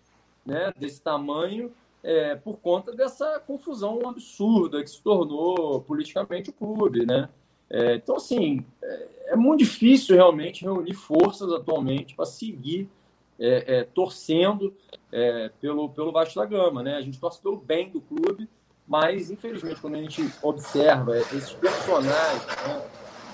né, 0.47 0.71
desse 0.79 1.01
tamanho 1.01 1.71
é, 2.03 2.35
por 2.35 2.57
conta 2.57 2.93
dessa 2.95 3.39
confusão 3.45 3.99
absurda 4.07 4.81
que 4.81 4.89
se 4.89 5.01
tornou 5.01 5.81
politicamente 5.81 6.49
o 6.49 6.53
clube, 6.53 7.05
né? 7.05 7.27
É, 7.69 7.95
então, 7.95 8.15
assim, 8.15 8.65
é, 8.81 9.07
é, 9.27 9.35
muito 9.35 9.59
difícil 9.59 10.15
realmente 10.15 10.63
reunir 10.63 10.93
forças 10.93 11.51
atualmente 11.51 12.15
para 12.15 12.25
seguir 12.25 12.89
é, 13.37 13.79
é, 13.79 13.83
torcendo 13.83 14.73
é, 15.11 15.51
pelo, 15.59 15.89
pelo 15.89 16.13
Vasco 16.13 16.39
da 16.39 16.45
Gama. 16.45 16.81
Né? 16.81 16.95
A 16.95 17.01
gente 17.01 17.19
torce 17.19 17.41
pelo 17.41 17.57
bem 17.57 17.89
do 17.89 17.99
clube, 17.99 18.47
mas 18.87 19.29
infelizmente 19.29 19.81
quando 19.81 19.95
a 19.95 20.01
gente 20.01 20.23
observa 20.41 21.17
esses 21.17 21.51
personagens 21.51 22.45
né, 22.45 22.85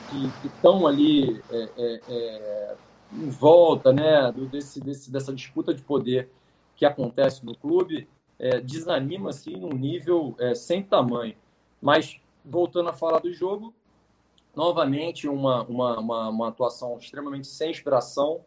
que 0.09 0.47
estão 0.47 0.87
ali 0.87 1.39
em 3.11 3.29
volta 3.29 3.93
né, 3.93 4.33
desse, 4.51 4.79
desse, 4.81 5.11
dessa 5.11 5.31
disputa 5.31 5.75
de 5.75 5.83
poder 5.83 6.27
que 6.75 6.85
acontece 6.85 7.45
no 7.45 7.55
clube, 7.55 8.07
desanima 8.63 9.29
assim, 9.29 9.55
num 9.55 9.69
nível 9.69 10.35
sem 10.55 10.83
tamanho. 10.83 11.35
Mas 11.81 12.19
voltando 12.43 12.89
a 12.89 12.93
falar 12.93 13.19
do 13.19 13.31
jogo, 13.31 13.73
novamente 14.55 15.27
uma, 15.27 15.63
uma, 15.63 15.99
uma, 15.99 16.29
uma 16.29 16.47
atuação 16.49 16.97
extremamente 16.97 17.47
sem 17.47 17.71
inspiração 17.71 18.41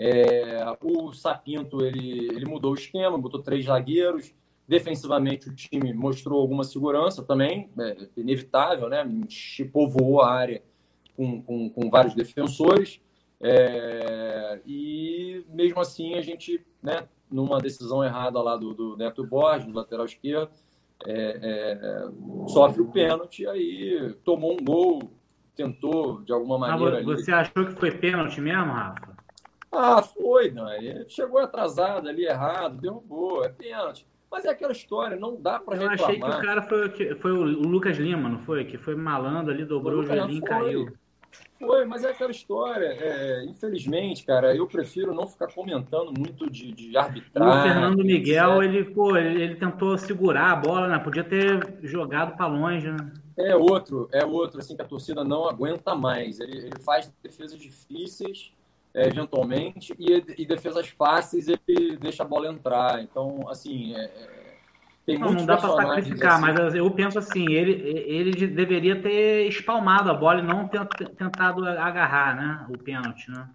é, 0.00 0.64
o 0.80 1.12
Sapinto 1.12 1.84
ele, 1.84 2.28
ele 2.28 2.46
mudou 2.46 2.70
o 2.70 2.74
esquema, 2.74 3.18
botou 3.18 3.42
três 3.42 3.64
zagueiros. 3.64 4.32
Defensivamente, 4.66 5.48
o 5.48 5.54
time 5.54 5.92
mostrou 5.92 6.40
alguma 6.40 6.62
segurança 6.62 7.24
também, 7.24 7.68
é, 7.80 8.06
inevitável, 8.16 8.88
né? 8.88 9.04
Povoou 9.72 10.20
a 10.20 10.30
área 10.30 10.62
com, 11.16 11.42
com, 11.42 11.68
com 11.68 11.90
vários 11.90 12.14
defensores. 12.14 13.00
É, 13.40 14.60
e 14.66 15.44
mesmo 15.48 15.80
assim, 15.80 16.14
a 16.14 16.20
gente, 16.20 16.64
né, 16.82 17.08
numa 17.30 17.60
decisão 17.60 18.02
errada 18.02 18.40
lá 18.42 18.56
do, 18.56 18.74
do 18.74 18.96
Neto 18.96 19.24
Borges, 19.24 19.66
do 19.66 19.72
lateral 19.72 20.06
esquerdo, 20.06 20.50
é, 21.06 21.38
é, 21.42 22.08
sofre 22.48 22.82
o 22.82 22.90
pênalti, 22.90 23.46
aí 23.46 24.14
tomou 24.24 24.54
um 24.54 24.64
gol, 24.64 25.12
tentou 25.54 26.20
de 26.22 26.32
alguma 26.32 26.58
maneira. 26.58 26.98
Ah, 26.98 27.04
você 27.04 27.30
ali... 27.30 27.40
achou 27.40 27.66
que 27.66 27.78
foi 27.78 27.92
pênalti 27.92 28.40
mesmo, 28.40 28.72
Rafa? 28.72 29.16
Ah, 29.70 30.02
foi, 30.02 30.50
Dani. 30.50 31.04
Chegou 31.08 31.38
atrasado 31.38 32.08
ali, 32.08 32.24
errado, 32.24 32.80
derrubou, 32.80 33.44
é 33.44 33.48
pênalti. 33.48 34.06
Mas 34.30 34.44
é 34.44 34.50
aquela 34.50 34.72
história, 34.72 35.16
não 35.16 35.40
dá 35.40 35.58
para 35.58 35.76
reclamar. 35.76 35.98
Eu 35.98 36.04
achei 36.04 36.20
que 36.20 36.26
o 36.26 36.40
cara 36.42 36.62
foi, 36.62 37.14
foi 37.16 37.32
o 37.32 37.42
Lucas 37.42 37.96
Lima, 37.96 38.28
não 38.28 38.40
foi? 38.40 38.64
Que 38.64 38.76
foi 38.76 38.94
malando 38.94 39.50
ali, 39.50 39.64
dobrou 39.64 40.00
o 40.00 40.04
joelhinho 40.04 40.38
e 40.38 40.42
caiu. 40.42 40.97
Foi, 41.58 41.84
mas 41.84 42.04
é 42.04 42.10
aquela 42.10 42.30
história. 42.30 42.86
É, 42.86 43.44
infelizmente, 43.44 44.24
cara, 44.24 44.54
eu 44.54 44.66
prefiro 44.66 45.12
não 45.12 45.26
ficar 45.26 45.52
comentando 45.52 46.12
muito 46.16 46.48
de, 46.48 46.70
de 46.72 46.96
arbitragem. 46.96 47.58
O 47.58 47.62
Fernando 47.62 48.04
Miguel, 48.04 48.62
ele, 48.62 48.84
pô, 48.84 49.16
ele, 49.16 49.42
ele, 49.42 49.56
tentou 49.56 49.98
segurar 49.98 50.52
a 50.52 50.56
bola, 50.56 50.86
né? 50.86 50.98
Podia 50.98 51.24
ter 51.24 51.78
jogado 51.82 52.36
para 52.36 52.46
longe, 52.46 52.88
né? 52.90 53.12
É 53.36 53.56
outro, 53.56 54.08
é 54.12 54.24
outro, 54.24 54.60
assim, 54.60 54.76
que 54.76 54.82
a 54.82 54.86
torcida 54.86 55.24
não 55.24 55.48
aguenta 55.48 55.94
mais. 55.94 56.38
Ele, 56.38 56.58
ele 56.58 56.78
faz 56.80 57.12
defesas 57.22 57.58
difíceis 57.58 58.52
é, 58.94 59.06
eventualmente, 59.06 59.94
e, 59.98 60.24
e, 60.38 60.46
defesas 60.46 60.88
fáceis 60.88 61.46
ele 61.48 61.96
deixa 61.96 62.22
a 62.22 62.26
bola 62.26 62.48
entrar. 62.48 63.02
Então, 63.02 63.48
assim, 63.48 63.94
é, 63.94 64.04
é 64.04 64.37
tem 65.08 65.18
não, 65.18 65.32
não 65.32 65.46
dá 65.46 65.56
para 65.56 65.74
sacrificar, 65.74 66.34
assim. 66.34 66.42
mas 66.42 66.74
eu 66.74 66.90
penso 66.90 67.18
assim, 67.18 67.50
ele, 67.50 67.72
ele 68.06 68.46
deveria 68.46 69.00
ter 69.00 69.48
espalmado 69.48 70.10
a 70.10 70.14
bola 70.14 70.40
e 70.40 70.42
não 70.42 70.68
ter, 70.68 70.86
tentado 71.16 71.64
agarrar, 71.66 72.36
né, 72.36 72.66
o 72.68 72.76
pênalti, 72.76 73.30
né? 73.30 73.48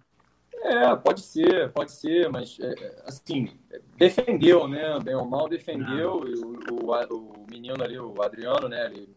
É, 0.62 0.96
pode 0.96 1.20
ser, 1.20 1.70
pode 1.70 1.92
ser, 1.92 2.28
mas 2.28 2.58
é, 2.58 3.02
assim, 3.06 3.52
defendeu, 3.96 4.66
né? 4.66 4.98
Bem 4.98 5.14
ou 5.14 5.26
mal 5.26 5.48
defendeu, 5.48 6.22
o, 6.22 6.74
o, 6.74 6.90
o, 6.90 7.46
menino 7.48 7.84
ali, 7.84 7.98
o 8.00 8.20
Adriano, 8.20 8.68
né? 8.68 8.86
Ele 8.86 9.08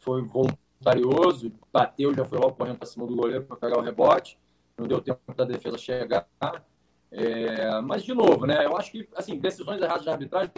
foi 0.00 0.22
voluntarioso, 0.22 1.52
bateu, 1.72 2.12
já 2.12 2.24
foi 2.24 2.38
logo 2.38 2.54
correndo 2.54 2.78
para 2.78 2.88
cima 2.88 3.06
do 3.06 3.14
goleiro 3.14 3.44
para 3.44 3.56
pegar 3.56 3.78
o 3.78 3.82
rebote. 3.82 4.36
não 4.78 4.88
deu 4.88 5.00
tempo 5.00 5.20
da 5.36 5.44
defesa 5.44 5.76
chegar. 5.78 6.26
É, 7.12 7.80
mas, 7.82 8.02
de 8.02 8.14
novo, 8.14 8.46
né, 8.46 8.64
eu 8.64 8.76
acho 8.76 8.90
que 8.90 9.06
assim, 9.14 9.38
decisões 9.38 9.80
erradas 9.80 10.02
de 10.02 10.10
arbitragem, 10.10 10.50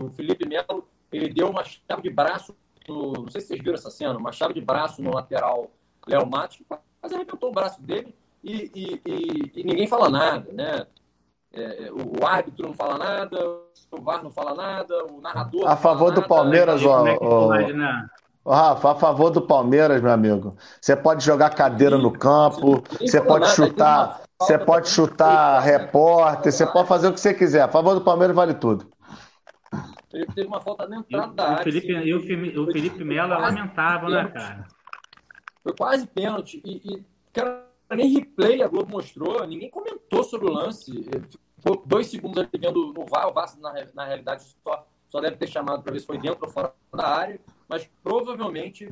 o 0.00 0.10
Felipe 0.10 0.48
Melo 0.48 0.86
ele 1.12 1.32
deu 1.32 1.48
uma 1.48 1.62
chave 1.64 2.02
de 2.02 2.10
braço, 2.10 2.54
no, 2.88 3.12
não 3.12 3.30
sei 3.30 3.40
se 3.40 3.48
vocês 3.48 3.60
viram 3.60 3.74
essa 3.74 3.90
cena, 3.90 4.16
uma 4.16 4.32
chave 4.32 4.54
de 4.54 4.60
braço 4.60 5.00
no 5.00 5.14
lateral 5.14 5.70
Léo 6.06 6.28
Matos, 6.28 6.60
quase 6.68 7.14
arrebentou 7.14 7.50
o 7.50 7.52
braço 7.52 7.80
dele 7.80 8.14
e, 8.42 8.70
e, 8.74 9.00
e, 9.06 9.60
e 9.60 9.64
ninguém 9.64 9.86
fala 9.86 10.10
nada, 10.10 10.52
né? 10.52 10.86
É, 11.56 11.88
o 11.92 12.26
árbitro 12.26 12.66
não 12.66 12.74
fala 12.74 12.98
nada, 12.98 13.38
o 13.90 14.02
VAR 14.02 14.24
não 14.24 14.30
fala 14.30 14.54
nada, 14.54 15.04
o 15.04 15.20
narrador. 15.20 15.68
A 15.68 15.76
favor 15.76 16.10
do 16.10 16.26
Palmeiras, 16.26 16.84
ó. 16.84 17.04
Ô, 18.44 18.52
Rafa, 18.52 18.90
a 18.90 18.94
favor 18.96 19.30
do 19.30 19.40
Palmeiras, 19.40 20.02
meu 20.02 20.10
amigo. 20.10 20.56
Você 20.80 20.96
pode 20.96 21.24
jogar 21.24 21.50
cadeira 21.50 21.96
no 21.96 22.10
campo, 22.10 22.82
você 23.00 23.20
pode 23.20 23.48
chutar, 23.50 24.22
você 24.38 24.58
pode 24.58 24.88
chutar 24.88 25.60
repórter, 25.60 26.52
você 26.52 26.66
pode 26.66 26.88
fazer 26.88 27.08
o 27.08 27.12
que 27.12 27.20
você 27.20 27.32
quiser. 27.32 27.62
A 27.62 27.68
favor 27.68 27.94
do 27.94 28.00
Palmeiras 28.02 28.34
vale 28.34 28.54
tudo. 28.54 28.86
Ele 30.14 30.26
teve 30.26 30.46
uma 30.46 30.60
falta 30.60 30.86
na 30.86 30.98
entrada 30.98 31.32
da 31.32 31.48
área. 31.50 31.64
Felipe, 31.64 31.92
e 31.92 32.14
o 32.14 32.20
Felipe, 32.20 32.58
o 32.58 32.66
Felipe 32.66 33.04
Melo 33.04 33.32
é 33.32 33.36
lamentável, 33.36 34.08
né, 34.08 34.28
cara? 34.28 34.68
Foi 35.62 35.74
quase 35.76 36.06
pênalti. 36.06 36.62
E, 36.64 36.94
e 36.94 37.04
cara, 37.32 37.66
nem 37.90 38.08
replay 38.08 38.62
a 38.62 38.68
Globo 38.68 38.92
mostrou, 38.92 39.46
ninguém 39.46 39.70
comentou 39.70 40.22
sobre 40.22 40.46
o 40.46 40.52
lance. 40.52 40.92
Ficou 41.56 41.82
dois 41.84 42.06
segundos 42.06 42.38
ali 42.38 42.48
vendo 42.58 42.92
no 42.92 43.06
VAR, 43.06 43.28
o 43.28 43.32
VAR, 43.32 43.48
na, 43.58 43.72
na 43.94 44.04
realidade, 44.04 44.44
só, 44.62 44.86
só 45.08 45.20
deve 45.20 45.36
ter 45.36 45.48
chamado 45.48 45.82
para 45.82 45.92
ver 45.92 46.00
se 46.00 46.06
foi 46.06 46.18
dentro 46.18 46.44
ou 46.44 46.50
fora 46.50 46.72
da 46.92 47.06
área, 47.06 47.40
mas 47.68 47.88
provavelmente 48.02 48.88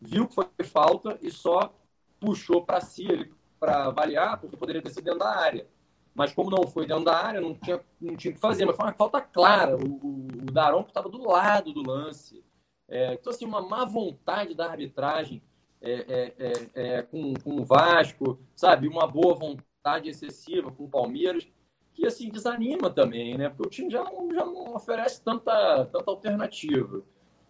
viu 0.00 0.26
que 0.26 0.34
foi 0.34 0.46
falta 0.64 1.18
e 1.20 1.30
só 1.30 1.74
puxou 2.20 2.64
para 2.64 2.80
si 2.80 3.30
para 3.58 3.86
avaliar, 3.86 4.40
porque 4.40 4.56
poderia 4.56 4.82
ter 4.82 4.90
sido 4.90 5.04
dentro 5.04 5.20
da 5.20 5.36
área. 5.36 5.66
Mas 6.14 6.32
como 6.32 6.50
não 6.50 6.66
foi 6.66 6.86
dentro 6.86 7.04
da 7.04 7.16
área, 7.16 7.40
não 7.40 7.54
tinha, 7.54 7.80
não 8.00 8.16
tinha 8.16 8.32
o 8.32 8.34
que 8.34 8.40
fazer. 8.40 8.64
Mas 8.66 8.76
foi 8.76 8.84
uma 8.84 8.92
falta 8.92 9.20
clara. 9.20 9.76
O, 9.76 9.96
o, 10.02 10.52
Daronco 10.52 10.88
estava 10.88 11.08
do 11.08 11.26
lado 11.26 11.72
do 11.72 11.82
lance. 11.82 12.44
É, 12.88 13.14
então, 13.14 13.32
assim, 13.32 13.46
uma 13.46 13.62
má 13.62 13.84
vontade 13.84 14.54
da 14.54 14.70
arbitragem 14.70 15.42
é, 15.80 15.92
é, 15.92 16.34
é, 16.38 16.52
é, 16.74 17.02
com, 17.02 17.32
com 17.34 17.60
o 17.60 17.64
Vasco, 17.64 18.38
sabe? 18.54 18.86
Uma 18.86 19.06
boa 19.06 19.34
vontade 19.34 20.08
excessiva 20.08 20.70
com 20.70 20.84
o 20.84 20.88
Palmeiras, 20.88 21.48
que, 21.94 22.06
assim, 22.06 22.28
desanima 22.28 22.90
também, 22.90 23.38
né? 23.38 23.48
Porque 23.48 23.66
o 23.66 23.70
time 23.70 23.90
já 23.90 24.04
não, 24.04 24.32
já 24.32 24.44
não 24.44 24.74
oferece 24.74 25.22
tanta, 25.22 25.86
tanta 25.86 26.10
alternativa. 26.10 27.02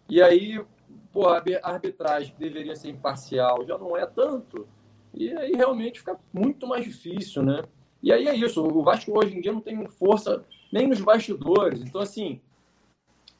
E 0.09 0.21
aí, 0.21 0.63
pô, 1.11 1.27
a 1.27 1.43
arbitragem 1.63 2.33
que 2.33 2.39
deveria 2.39 2.75
ser 2.75 2.89
imparcial 2.89 3.65
já 3.65 3.77
não 3.77 3.97
é 3.97 4.05
tanto. 4.05 4.67
E 5.13 5.31
aí 5.31 5.51
realmente 5.53 5.99
fica 5.99 6.19
muito 6.33 6.65
mais 6.65 6.83
difícil, 6.85 7.43
né? 7.43 7.61
E 8.03 8.11
aí 8.11 8.27
é 8.27 8.35
isso. 8.35 8.61
O 8.61 8.83
Vasco 8.83 9.17
hoje 9.17 9.37
em 9.37 9.41
dia 9.41 9.53
não 9.53 9.61
tem 9.61 9.87
força 9.87 10.45
nem 10.69 10.85
nos 10.85 10.99
bastidores. 10.99 11.81
Então, 11.81 12.01
assim, 12.01 12.41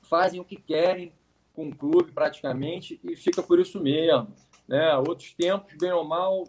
fazem 0.02 0.40
o 0.40 0.46
que 0.46 0.56
querem 0.56 1.12
com 1.54 1.68
o 1.68 1.76
clube 1.76 2.14
praticamente 2.14 3.00
e 3.04 3.14
fica 3.16 3.44
por 3.44 3.60
isso 3.60 3.82
mesmo. 3.82 4.30
Né? 4.66 4.96
Outros 4.98 5.34
tempos, 5.34 5.74
bem 5.78 5.92
ou 5.92 6.06
mal, 6.06 6.48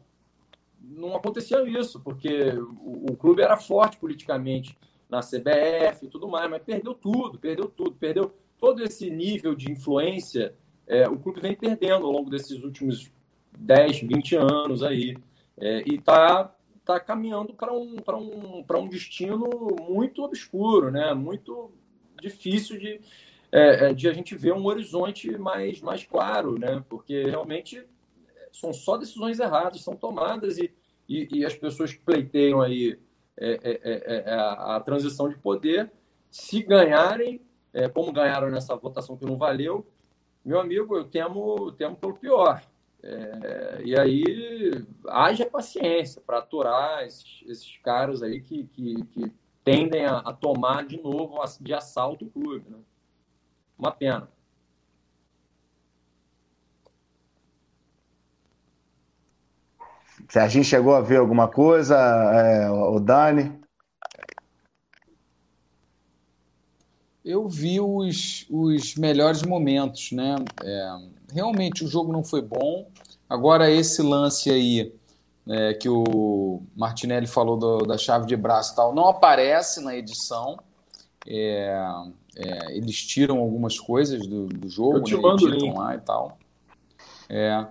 não 0.81 1.16
acontecia 1.16 1.61
isso, 1.68 2.00
porque 2.00 2.53
o, 2.81 3.11
o 3.11 3.16
clube 3.16 3.42
era 3.42 3.57
forte 3.57 3.96
politicamente 3.96 4.79
na 5.11 5.20
CBF 5.20 6.07
e 6.07 6.09
tudo 6.09 6.29
mais, 6.29 6.48
mas 6.48 6.62
perdeu 6.62 6.94
tudo, 6.94 7.38
perdeu 7.38 7.66
tudo, 7.66 7.92
perdeu 7.92 8.33
todo 8.59 8.83
esse 8.83 9.11
nível 9.11 9.57
de 9.57 9.72
influência. 9.72 10.55
É, 10.87 11.09
o 11.09 11.18
clube 11.18 11.40
vem 11.40 11.57
perdendo 11.57 12.07
ao 12.07 12.12
longo 12.12 12.31
desses 12.31 12.62
últimos 12.62 13.11
10, 13.59 14.03
20 14.03 14.37
anos 14.37 14.83
aí. 14.85 15.16
É, 15.57 15.83
e 15.87 15.96
está 15.96 16.53
está 16.84 17.00
caminhando 17.00 17.54
para 17.54 17.72
um, 17.72 17.96
um, 17.96 18.64
um 18.78 18.88
destino 18.88 19.48
muito 19.88 20.22
obscuro, 20.22 20.90
né? 20.90 21.14
muito 21.14 21.72
difícil 22.20 22.78
de, 22.78 23.00
é, 23.50 23.86
é, 23.86 23.94
de 23.94 24.06
a 24.06 24.12
gente 24.12 24.36
ver 24.36 24.52
um 24.52 24.66
horizonte 24.66 25.36
mais, 25.38 25.80
mais 25.80 26.04
claro, 26.04 26.58
né? 26.58 26.84
porque 26.86 27.24
realmente 27.24 27.82
são 28.52 28.72
só 28.72 28.98
decisões 28.98 29.40
erradas, 29.40 29.80
são 29.80 29.96
tomadas 29.96 30.58
e, 30.58 30.70
e, 31.08 31.26
e 31.32 31.44
as 31.46 31.54
pessoas 31.54 31.94
que 31.94 32.00
pleiteiam 32.00 32.60
aí 32.60 32.98
é, 33.36 33.50
é, 33.50 33.80
é, 33.82 34.24
é 34.26 34.34
a, 34.34 34.76
a, 34.76 34.80
transição 34.80 35.28
de 35.28 35.38
poder, 35.38 35.90
se 36.30 36.62
ganharem, 36.62 37.40
como 37.92 38.12
ganharam 38.12 38.50
nessa 38.50 38.76
votação 38.76 39.16
que 39.16 39.24
não 39.24 39.36
valeu, 39.36 39.84
meu 40.44 40.60
amigo, 40.60 40.96
eu 40.96 41.04
temo, 41.04 41.72
temo 41.72 41.96
pelo 41.96 42.14
pior. 42.14 42.62
É, 43.06 43.82
e 43.84 43.98
aí, 43.98 44.86
haja 45.08 45.44
paciência 45.44 46.22
para 46.24 46.38
aturar 46.38 47.04
esses, 47.04 47.44
esses, 47.46 47.76
caras 47.82 48.22
aí 48.22 48.40
que, 48.40 48.64
que, 48.68 49.04
que 49.04 49.32
tendem 49.62 50.06
a, 50.06 50.20
a, 50.20 50.32
tomar 50.32 50.86
de 50.86 50.98
novo 51.02 51.38
de 51.60 51.74
assalto 51.74 52.24
o 52.24 52.30
clube. 52.30 52.64
Né? 52.70 52.78
Uma 53.78 53.92
pena. 53.92 54.26
Se 60.30 60.38
a 60.38 60.48
gente 60.48 60.64
chegou 60.64 60.94
a 60.94 61.02
ver 61.02 61.18
alguma 61.18 61.46
coisa, 61.46 61.98
é, 61.98 62.70
o 62.70 62.98
Dani? 62.98 63.60
Eu 67.22 67.46
vi 67.48 67.78
os, 67.80 68.46
os 68.48 68.94
melhores 68.94 69.42
momentos, 69.42 70.10
né? 70.10 70.36
É, 70.62 71.13
realmente 71.34 71.84
o 71.84 71.88
jogo 71.88 72.12
não 72.12 72.22
foi 72.22 72.40
bom. 72.40 72.86
Agora, 73.28 73.70
esse 73.70 74.00
lance 74.00 74.50
aí 74.50 74.94
é, 75.48 75.74
que 75.74 75.88
o 75.88 76.62
Martinelli 76.76 77.26
falou 77.26 77.56
do, 77.56 77.78
da 77.78 77.98
chave 77.98 78.26
de 78.26 78.36
braço 78.36 78.72
e 78.72 78.76
tal, 78.76 78.94
não 78.94 79.08
aparece 79.08 79.82
na 79.82 79.94
edição. 79.96 80.58
É, 81.26 81.84
é, 82.36 82.76
eles 82.76 83.04
tiram 83.04 83.38
algumas 83.38 83.78
coisas 83.78 84.26
do, 84.26 84.46
do 84.46 84.68
jogo, 84.68 84.98
Eu 84.98 85.02
te 85.02 85.14
né, 85.46 85.72
lá 85.74 85.94
e 85.94 86.00
tal. 86.00 86.38
É, 87.28 87.66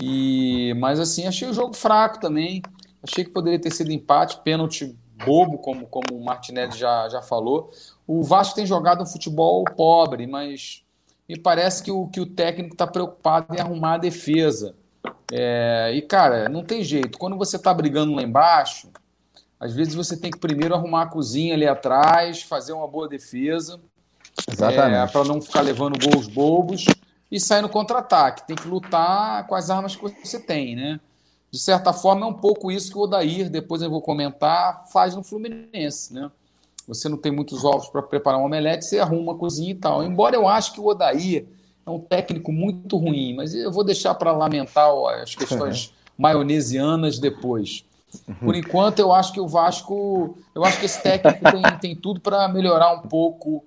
e, 0.00 0.74
mas 0.78 1.00
assim, 1.00 1.26
achei 1.26 1.48
o 1.48 1.54
jogo 1.54 1.74
fraco 1.74 2.20
também. 2.20 2.62
Achei 3.02 3.24
que 3.24 3.30
poderia 3.30 3.60
ter 3.60 3.72
sido 3.72 3.90
empate, 3.90 4.38
pênalti 4.44 4.96
bobo, 5.24 5.58
como, 5.58 5.86
como 5.86 6.06
o 6.12 6.24
Martinelli 6.24 6.76
já, 6.76 7.08
já 7.08 7.22
falou. 7.22 7.70
O 8.06 8.22
Vasco 8.22 8.54
tem 8.54 8.66
jogado 8.66 9.02
um 9.02 9.06
futebol 9.06 9.64
pobre, 9.64 10.26
mas 10.26 10.81
me 11.32 11.38
parece 11.38 11.82
que 11.82 11.90
o, 11.90 12.08
que 12.08 12.20
o 12.20 12.26
técnico 12.26 12.74
está 12.74 12.86
preocupado 12.86 13.54
em 13.54 13.60
arrumar 13.60 13.94
a 13.94 13.98
defesa. 13.98 14.74
É, 15.32 15.90
e, 15.94 16.02
cara, 16.02 16.46
não 16.46 16.62
tem 16.62 16.84
jeito. 16.84 17.16
Quando 17.16 17.38
você 17.38 17.56
está 17.56 17.72
brigando 17.72 18.14
lá 18.14 18.22
embaixo, 18.22 18.90
às 19.58 19.74
vezes 19.74 19.94
você 19.94 20.14
tem 20.14 20.30
que 20.30 20.38
primeiro 20.38 20.74
arrumar 20.74 21.02
a 21.02 21.06
cozinha 21.06 21.54
ali 21.54 21.66
atrás, 21.66 22.42
fazer 22.42 22.74
uma 22.74 22.86
boa 22.86 23.08
defesa. 23.08 23.80
É, 24.46 25.06
para 25.06 25.24
não 25.24 25.40
ficar 25.40 25.62
levando 25.62 25.98
gols 25.98 26.28
bobos 26.28 26.84
e 27.30 27.40
sair 27.40 27.62
no 27.62 27.68
contra-ataque. 27.70 28.46
Tem 28.46 28.54
que 28.54 28.68
lutar 28.68 29.46
com 29.46 29.54
as 29.54 29.70
armas 29.70 29.96
que 29.96 30.02
você 30.02 30.38
tem, 30.38 30.76
né? 30.76 31.00
De 31.50 31.58
certa 31.58 31.94
forma, 31.94 32.26
é 32.26 32.28
um 32.28 32.34
pouco 32.34 32.70
isso 32.70 32.90
que 32.90 32.98
o 32.98 33.02
Odair, 33.02 33.48
depois 33.48 33.80
eu 33.80 33.88
vou 33.88 34.02
comentar, 34.02 34.84
faz 34.92 35.14
no 35.14 35.22
Fluminense, 35.22 36.12
né? 36.12 36.30
Você 36.86 37.08
não 37.08 37.16
tem 37.16 37.32
muitos 37.32 37.64
ovos 37.64 37.88
para 37.88 38.02
preparar 38.02 38.40
um 38.40 38.44
omelete, 38.44 38.84
você 38.84 38.98
arruma 38.98 39.32
a 39.32 39.36
cozinha 39.36 39.70
e 39.70 39.74
tal. 39.74 40.02
Embora 40.04 40.36
eu 40.36 40.48
acho 40.48 40.72
que 40.72 40.80
o 40.80 40.86
Odair 40.86 41.46
é 41.86 41.90
um 41.90 41.98
técnico 41.98 42.52
muito 42.52 42.96
ruim, 42.96 43.34
mas 43.34 43.54
eu 43.54 43.70
vou 43.70 43.84
deixar 43.84 44.14
para 44.14 44.32
lamentar 44.32 44.90
as 45.22 45.34
questões 45.34 45.92
maionesianas 46.16 47.18
depois. 47.18 47.84
Por 48.40 48.54
enquanto, 48.54 48.98
eu 48.98 49.12
acho 49.12 49.32
que 49.32 49.40
o 49.40 49.48
Vasco, 49.48 50.36
eu 50.54 50.64
acho 50.64 50.78
que 50.78 50.86
esse 50.86 51.02
técnico 51.02 51.40
tem, 51.50 51.62
tem 51.80 51.96
tudo 51.96 52.20
para 52.20 52.46
melhorar 52.48 52.92
um 52.92 53.08
pouco 53.08 53.64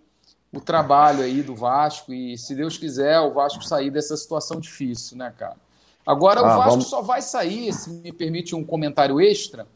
o 0.53 0.61
trabalho 0.61 1.23
aí 1.23 1.41
do 1.41 1.55
Vasco 1.55 2.13
e, 2.13 2.37
se 2.37 2.55
Deus 2.55 2.77
quiser, 2.77 3.19
o 3.19 3.33
Vasco 3.33 3.63
sair 3.63 3.89
dessa 3.89 4.15
situação 4.15 4.59
difícil, 4.59 5.17
né, 5.17 5.33
cara? 5.37 5.57
Agora, 6.05 6.41
ah, 6.41 6.43
o 6.43 6.57
Vasco 6.57 6.69
vamos... 6.71 6.87
só 6.87 7.01
vai 7.01 7.21
sair, 7.21 7.73
se 7.73 7.89
me 7.89 8.11
permite 8.11 8.55
um 8.55 8.63
comentário 8.63 9.19
extra, 9.19 9.67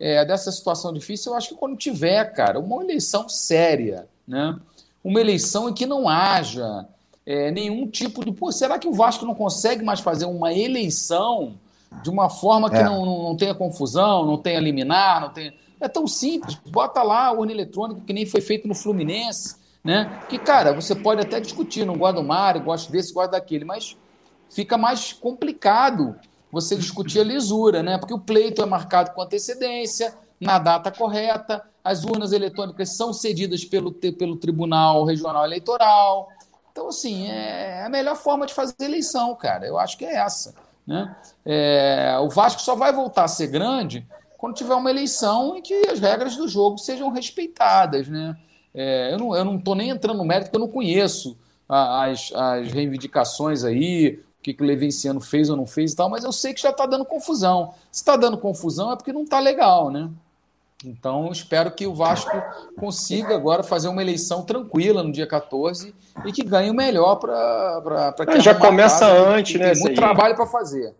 é, 0.00 0.24
dessa 0.24 0.50
situação 0.50 0.94
difícil, 0.94 1.32
eu 1.32 1.36
acho 1.36 1.50
que 1.50 1.54
quando 1.54 1.76
tiver, 1.76 2.32
cara, 2.32 2.58
uma 2.58 2.82
eleição 2.82 3.28
séria, 3.28 4.08
né? 4.26 4.58
Uma 5.04 5.20
eleição 5.20 5.68
em 5.68 5.74
que 5.74 5.84
não 5.84 6.08
haja 6.08 6.86
é, 7.26 7.50
nenhum 7.50 7.86
tipo 7.86 8.24
de. 8.24 8.32
Pô, 8.32 8.50
será 8.50 8.78
que 8.78 8.88
o 8.88 8.94
Vasco 8.94 9.26
não 9.26 9.34
consegue 9.34 9.84
mais 9.84 10.00
fazer 10.00 10.24
uma 10.24 10.54
eleição 10.54 11.54
de 12.02 12.08
uma 12.08 12.30
forma 12.30 12.70
que 12.70 12.76
é. 12.76 12.82
não, 12.82 13.04
não, 13.04 13.22
não, 13.24 13.36
tenha 13.36 13.54
confusão, 13.54 14.24
não 14.24 14.38
tenha 14.38 14.58
liminar, 14.58 15.20
não 15.20 15.28
tenha. 15.28 15.52
É 15.78 15.88
tão 15.88 16.06
simples. 16.06 16.58
Bota 16.66 17.02
lá 17.02 17.32
o 17.32 17.40
urna 17.40 17.52
eletrônico, 17.52 18.00
que 18.00 18.12
nem 18.12 18.24
foi 18.24 18.40
feito 18.40 18.66
no 18.66 18.74
Fluminense, 18.74 19.56
né? 19.84 20.22
Que, 20.28 20.38
cara, 20.38 20.72
você 20.72 20.94
pode 20.94 21.20
até 21.20 21.40
discutir, 21.40 21.84
não 21.84 21.96
gosta 21.96 22.20
do 22.20 22.26
Mário, 22.26 22.62
gosta 22.62 22.90
desse, 22.90 23.12
gosta 23.12 23.32
daquele, 23.32 23.64
mas 23.64 23.96
fica 24.48 24.78
mais 24.78 25.12
complicado 25.12 26.16
você 26.50 26.76
discutir 26.76 27.20
a 27.20 27.24
lisura, 27.24 27.82
né? 27.82 27.98
Porque 27.98 28.14
o 28.14 28.18
pleito 28.18 28.62
é 28.62 28.66
marcado 28.66 29.12
com 29.12 29.22
antecedência, 29.22 30.14
na 30.40 30.58
data 30.58 30.90
correta, 30.90 31.62
as 31.84 32.04
urnas 32.04 32.32
eletrônicas 32.32 32.96
são 32.96 33.12
cedidas 33.12 33.64
pelo, 33.64 33.92
pelo 33.92 34.36
Tribunal 34.36 35.04
Regional 35.04 35.44
Eleitoral. 35.44 36.28
Então, 36.72 36.88
assim, 36.88 37.28
é 37.28 37.84
a 37.84 37.88
melhor 37.88 38.16
forma 38.16 38.46
de 38.46 38.54
fazer 38.54 38.74
eleição, 38.80 39.34
cara. 39.34 39.66
Eu 39.66 39.78
acho 39.78 39.98
que 39.98 40.04
é 40.04 40.16
essa. 40.16 40.54
Né? 40.86 41.14
É, 41.44 42.16
o 42.20 42.28
Vasco 42.28 42.62
só 42.62 42.74
vai 42.74 42.92
voltar 42.92 43.24
a 43.24 43.28
ser 43.28 43.48
grande 43.48 44.06
quando 44.38 44.54
tiver 44.54 44.74
uma 44.74 44.90
eleição 44.90 45.56
em 45.56 45.62
que 45.62 45.74
as 45.90 46.00
regras 46.00 46.36
do 46.36 46.48
jogo 46.48 46.78
sejam 46.78 47.10
respeitadas. 47.10 48.08
Né? 48.08 48.34
É, 48.74 49.12
eu 49.12 49.18
não 49.18 49.56
estou 49.56 49.74
nem 49.74 49.90
entrando 49.90 50.18
no 50.18 50.24
mérito, 50.24 50.46
porque 50.46 50.56
eu 50.56 50.66
não 50.66 50.72
conheço 50.72 51.36
as, 51.68 52.32
as 52.34 52.72
reivindicações 52.72 53.62
aí, 53.62 54.20
o 54.40 54.42
que, 54.42 54.54
que 54.54 54.62
o 54.62 54.66
Levinciano 54.66 55.20
fez 55.20 55.50
ou 55.50 55.56
não 55.56 55.66
fez 55.66 55.92
e 55.92 55.96
tal, 55.96 56.08
mas 56.08 56.24
eu 56.24 56.32
sei 56.32 56.54
que 56.54 56.62
já 56.62 56.70
está 56.70 56.86
dando 56.86 57.04
confusão. 57.04 57.74
Se 57.92 58.00
está 58.00 58.16
dando 58.16 58.38
confusão 58.38 58.90
é 58.90 58.96
porque 58.96 59.12
não 59.12 59.22
está 59.22 59.38
legal, 59.38 59.90
né? 59.90 60.08
Então, 60.82 61.30
espero 61.30 61.70
que 61.72 61.86
o 61.86 61.94
Vasco 61.94 62.42
consiga 62.78 63.34
agora 63.34 63.62
fazer 63.62 63.88
uma 63.88 64.00
eleição 64.00 64.42
tranquila 64.42 65.02
no 65.02 65.12
dia 65.12 65.26
14 65.26 65.94
e 66.24 66.32
que 66.32 66.42
ganhe 66.42 66.70
o 66.70 66.74
melhor 66.74 67.16
para 67.16 68.14
que 68.16 68.30
ah, 68.30 68.38
Já 68.38 68.54
começa 68.54 69.00
casa, 69.00 69.28
antes, 69.28 69.60
né? 69.60 69.74
Tem 69.74 69.82
muito 69.82 69.96
trabalho 69.96 70.34
para 70.34 70.46
fazer. 70.46 70.94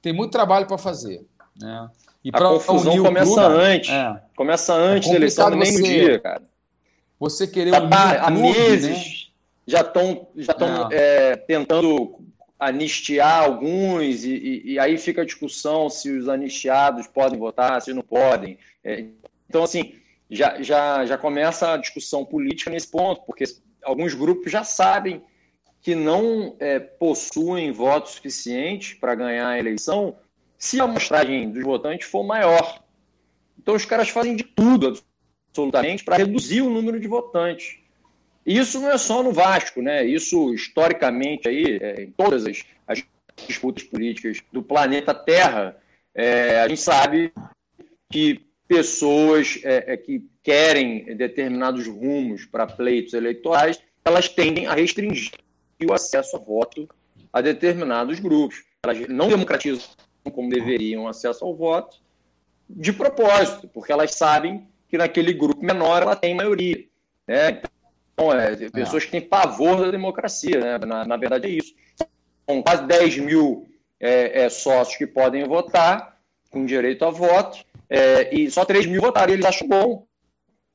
Tem 0.00 0.12
muito 0.12 0.30
trabalho 0.30 0.66
para 0.66 0.78
fazer. 0.78 1.26
Né? 1.60 1.90
E 2.22 2.30
a 2.32 2.38
confusão 2.38 3.02
começa 3.02 3.34
clube, 3.34 3.60
antes. 3.60 3.90
É, 3.90 4.22
começa 4.36 4.72
antes 4.72 5.08
é 5.08 5.12
da 5.12 5.16
eleição, 5.16 5.50
nem 5.50 5.72
no 5.72 5.82
dia, 5.82 6.20
cara. 6.20 6.42
Você 7.18 7.48
querer 7.48 7.72
tá, 7.72 7.80
unir 7.80 7.94
Há 7.94 8.26
clube, 8.26 8.40
meses 8.40 8.96
né? 8.96 9.14
já 9.66 9.80
estão 9.80 10.28
já 10.36 10.52
estão 10.52 10.88
é, 10.92 11.34
tentando 11.34 12.20
anistiar 12.58 13.44
alguns, 13.44 14.24
e, 14.24 14.30
e, 14.30 14.72
e, 14.72 14.78
aí 14.78 14.98
fica 14.98 15.22
a 15.22 15.24
discussão 15.24 15.88
se 15.88 16.10
os 16.10 16.28
anistiados 16.28 17.06
podem 17.06 17.38
votar, 17.38 17.80
se 17.80 17.92
não 17.92 18.02
podem. 18.02 18.58
É, 18.82 19.04
então, 19.48 19.62
assim, 19.62 19.94
já, 20.28 20.60
já, 20.60 21.06
já 21.06 21.16
começa 21.16 21.72
a 21.72 21.76
discussão 21.76 22.24
política 22.24 22.70
nesse 22.70 22.90
ponto, 22.90 23.22
porque 23.22 23.44
alguns 23.82 24.12
grupos 24.12 24.50
já 24.50 24.64
sabem 24.64 25.22
que 25.80 25.94
não 25.94 26.56
é, 26.58 26.80
possuem 26.80 27.70
votos 27.70 28.12
suficientes 28.12 28.94
para 28.94 29.14
ganhar 29.14 29.48
a 29.48 29.58
eleição 29.58 30.16
se 30.58 30.80
a 30.80 30.84
amostragem 30.84 31.50
dos 31.50 31.62
votantes 31.62 32.08
for 32.08 32.24
maior. 32.24 32.82
Então, 33.58 33.74
os 33.74 33.84
caras 33.84 34.08
fazem 34.08 34.34
de 34.34 34.42
tudo, 34.42 35.00
absolutamente, 35.48 36.04
para 36.04 36.16
reduzir 36.16 36.62
o 36.62 36.70
número 36.70 36.98
de 36.98 37.06
votantes. 37.06 37.78
Isso 38.48 38.80
não 38.80 38.90
é 38.90 38.96
só 38.96 39.22
no 39.22 39.30
Vasco, 39.30 39.82
né? 39.82 40.06
Isso 40.06 40.54
historicamente 40.54 41.46
aí, 41.46 41.78
é, 41.82 42.02
em 42.04 42.10
todas 42.10 42.46
as, 42.46 42.64
as, 42.86 43.04
disputas 43.46 43.84
políticas 43.84 44.38
do 44.50 44.62
planeta 44.62 45.14
Terra, 45.14 45.76
é, 46.14 46.58
a 46.58 46.66
gente 46.66 46.80
sabe 46.80 47.30
que 48.10 48.40
pessoas 48.66 49.60
é, 49.62 49.92
é 49.92 49.96
que 49.98 50.26
querem 50.42 51.14
determinados 51.14 51.86
rumos 51.86 52.46
para 52.46 52.66
pleitos 52.66 53.12
eleitorais, 53.12 53.78
elas 54.02 54.30
tendem 54.30 54.66
a 54.66 54.72
restringir 54.72 55.30
o 55.86 55.92
acesso 55.92 56.36
a 56.36 56.40
voto 56.40 56.88
a 57.30 57.42
determinados 57.42 58.18
grupos. 58.18 58.64
Elas 58.82 59.06
não 59.08 59.28
democratizam 59.28 59.86
como 60.32 60.48
deveriam 60.48 61.06
acesso 61.06 61.44
ao 61.44 61.54
voto 61.54 61.98
de 62.68 62.94
propósito, 62.94 63.68
porque 63.68 63.92
elas 63.92 64.14
sabem 64.14 64.66
que 64.88 64.96
naquele 64.96 65.34
grupo 65.34 65.62
menor 65.62 66.02
ela 66.02 66.16
tem 66.16 66.34
maioria. 66.34 66.82
Né? 67.26 67.60
Então, 68.18 68.32
é, 68.32 68.56
pessoas 68.70 69.04
que 69.04 69.12
têm 69.12 69.20
pavor 69.20 69.80
da 69.80 69.92
democracia, 69.92 70.58
né? 70.58 70.78
na, 70.78 71.06
na 71.06 71.16
verdade 71.16 71.46
é 71.46 71.50
isso. 71.50 71.72
São 72.44 72.60
quase 72.60 72.84
10 72.84 73.18
mil 73.18 73.68
é, 74.00 74.42
é, 74.42 74.48
sócios 74.48 74.96
que 74.96 75.06
podem 75.06 75.44
votar, 75.44 76.18
com 76.50 76.66
direito 76.66 77.04
a 77.04 77.10
voto, 77.10 77.64
é, 77.88 78.34
e 78.34 78.50
só 78.50 78.64
3 78.64 78.86
mil 78.86 79.00
votaram. 79.00 79.32
Eles 79.32 79.46
acham 79.46 79.68
bom. 79.68 80.04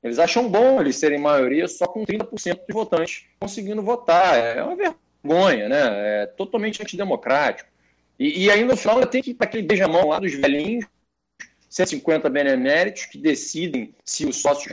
Eles 0.02 0.20
acham 0.20 0.50
bom 0.50 0.80
eles 0.80 0.98
serem 0.98 1.18
maioria 1.18 1.68
só 1.68 1.86
com 1.86 2.06
30% 2.06 2.60
de 2.66 2.74
votantes 2.74 3.26
conseguindo 3.40 3.82
votar. 3.82 4.38
É 4.38 4.64
uma 4.64 4.76
vergonha, 4.76 5.68
né? 5.68 6.24
É 6.24 6.26
totalmente 6.26 6.82
antidemocrático. 6.82 7.70
E, 8.18 8.46
e 8.46 8.52
aí, 8.52 8.64
no 8.64 8.78
final, 8.78 9.06
tem 9.06 9.22
que 9.22 9.32
ir 9.32 9.34
para 9.34 9.48
aquele 9.48 9.64
beijamão 9.64 10.08
lá 10.08 10.20
dos 10.20 10.34
velhinhos, 10.34 10.86
150 11.70 12.30
beneméritos, 12.30 13.06
que 13.06 13.18
decidem 13.18 13.94
se 14.06 14.26
os 14.26 14.42
sócios 14.42 14.72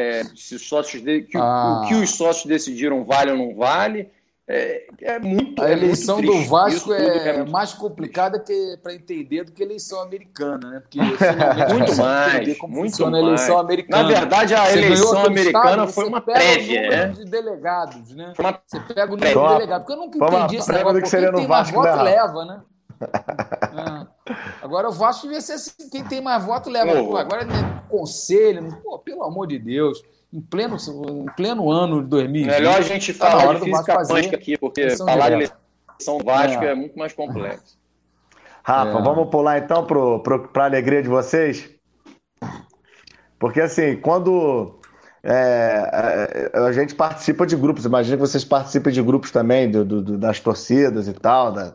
é. 0.00 0.24
Se 0.36 0.54
os 0.54 0.68
sócios 0.68 1.02
de, 1.02 1.22
que, 1.22 1.36
ah. 1.36 1.82
o 1.84 1.88
que 1.88 1.94
os 1.94 2.10
sócios 2.10 2.46
decidiram 2.46 3.04
vale 3.04 3.32
ou 3.32 3.38
não 3.38 3.54
vale. 3.54 4.10
É, 4.52 4.86
é 5.02 5.18
muito. 5.20 5.62
A 5.62 5.70
eleição 5.70 6.18
é 6.18 6.22
do 6.22 6.44
Vasco 6.44 6.92
é, 6.92 7.28
é 7.28 7.36
muito... 7.36 7.52
mais 7.52 7.72
complicada 7.72 8.42
para 8.82 8.92
entender 8.92 9.44
do 9.44 9.52
que 9.52 9.62
a 9.62 9.66
eleição 9.66 10.00
americana, 10.02 10.70
né? 10.70 10.80
Porque 10.80 10.98
muito 11.72 11.96
mais, 11.96 12.58
como 12.58 12.74
muito 12.74 12.90
funciona 12.90 13.12
mais. 13.12 13.24
a 13.24 13.28
eleição 13.28 13.58
americana. 13.60 14.02
Na 14.02 14.08
verdade, 14.08 14.54
a 14.54 14.66
você 14.66 14.78
eleição 14.78 15.24
americana 15.24 15.86
foi 15.86 16.08
uma 16.08 16.20
prévia, 16.20 16.90
né? 16.90 17.06
de 17.10 17.24
delegados, 17.26 18.12
né? 18.12 18.32
Você 18.66 18.80
pega 18.92 19.12
o 19.12 19.16
número 19.16 19.40
de 19.40 19.48
delegados. 19.54 19.86
Porque 19.86 19.92
eu 19.92 20.04
nunca 20.04 20.18
entendi 20.18 20.56
esse 20.56 20.72
negócio. 20.72 21.00
Porque 21.00 21.16
quem 21.16 21.32
tem 21.32 21.46
mais 21.46 21.70
voto 21.70 22.02
leva, 22.02 22.44
né? 22.44 22.60
É. 23.00 24.34
Agora 24.62 24.88
o 24.88 24.92
Vasco 24.92 25.22
devia 25.22 25.40
ser 25.40 25.54
assim, 25.54 25.88
quem 25.90 26.04
tem 26.04 26.20
mais 26.20 26.44
voto 26.44 26.68
leva. 26.68 27.02
Pô, 27.02 27.16
agora 27.16 27.42
é 27.44 27.88
conselho, 27.88 28.68
pô, 28.82 28.98
pelo 28.98 29.22
amor 29.22 29.46
de 29.46 29.58
Deus. 29.58 30.02
Em 30.32 30.40
pleno, 30.40 30.76
em 30.76 31.26
pleno 31.34 31.70
ano 31.70 32.02
de 32.02 32.08
2020. 32.08 32.50
Melhor 32.52 32.78
a 32.78 32.82
gente 32.82 33.14
tá 33.14 33.30
falar 33.30 33.54
de 33.54 33.64
física 33.64 34.04
quântica 34.06 34.36
aqui, 34.36 34.56
porque 34.56 34.96
falar 34.96 35.28
de 35.28 35.34
eleição 35.34 36.18
Vasco 36.24 36.62
é. 36.62 36.68
é. 36.68 36.74
muito 36.74 36.98
mais 36.98 37.12
complexo. 37.12 37.78
Rafa, 38.62 38.98
é. 38.98 39.02
vamos 39.02 39.28
pular 39.30 39.58
então 39.58 39.84
para 39.84 40.62
a 40.62 40.66
alegria 40.66 41.02
de 41.02 41.08
vocês? 41.08 41.68
Porque 43.38 43.60
assim, 43.60 43.96
quando 43.96 44.78
é, 45.22 46.50
é, 46.54 46.58
a 46.58 46.72
gente 46.72 46.94
participa 46.94 47.46
de 47.46 47.56
grupos, 47.56 47.84
imagina 47.84 48.16
que 48.16 48.20
vocês 48.20 48.44
participam 48.44 48.90
de 48.90 49.02
grupos 49.02 49.30
também, 49.30 49.70
do, 49.70 49.84
do, 49.84 50.18
das 50.18 50.40
torcidas 50.40 51.08
e 51.08 51.12
tal, 51.12 51.52
da, 51.52 51.74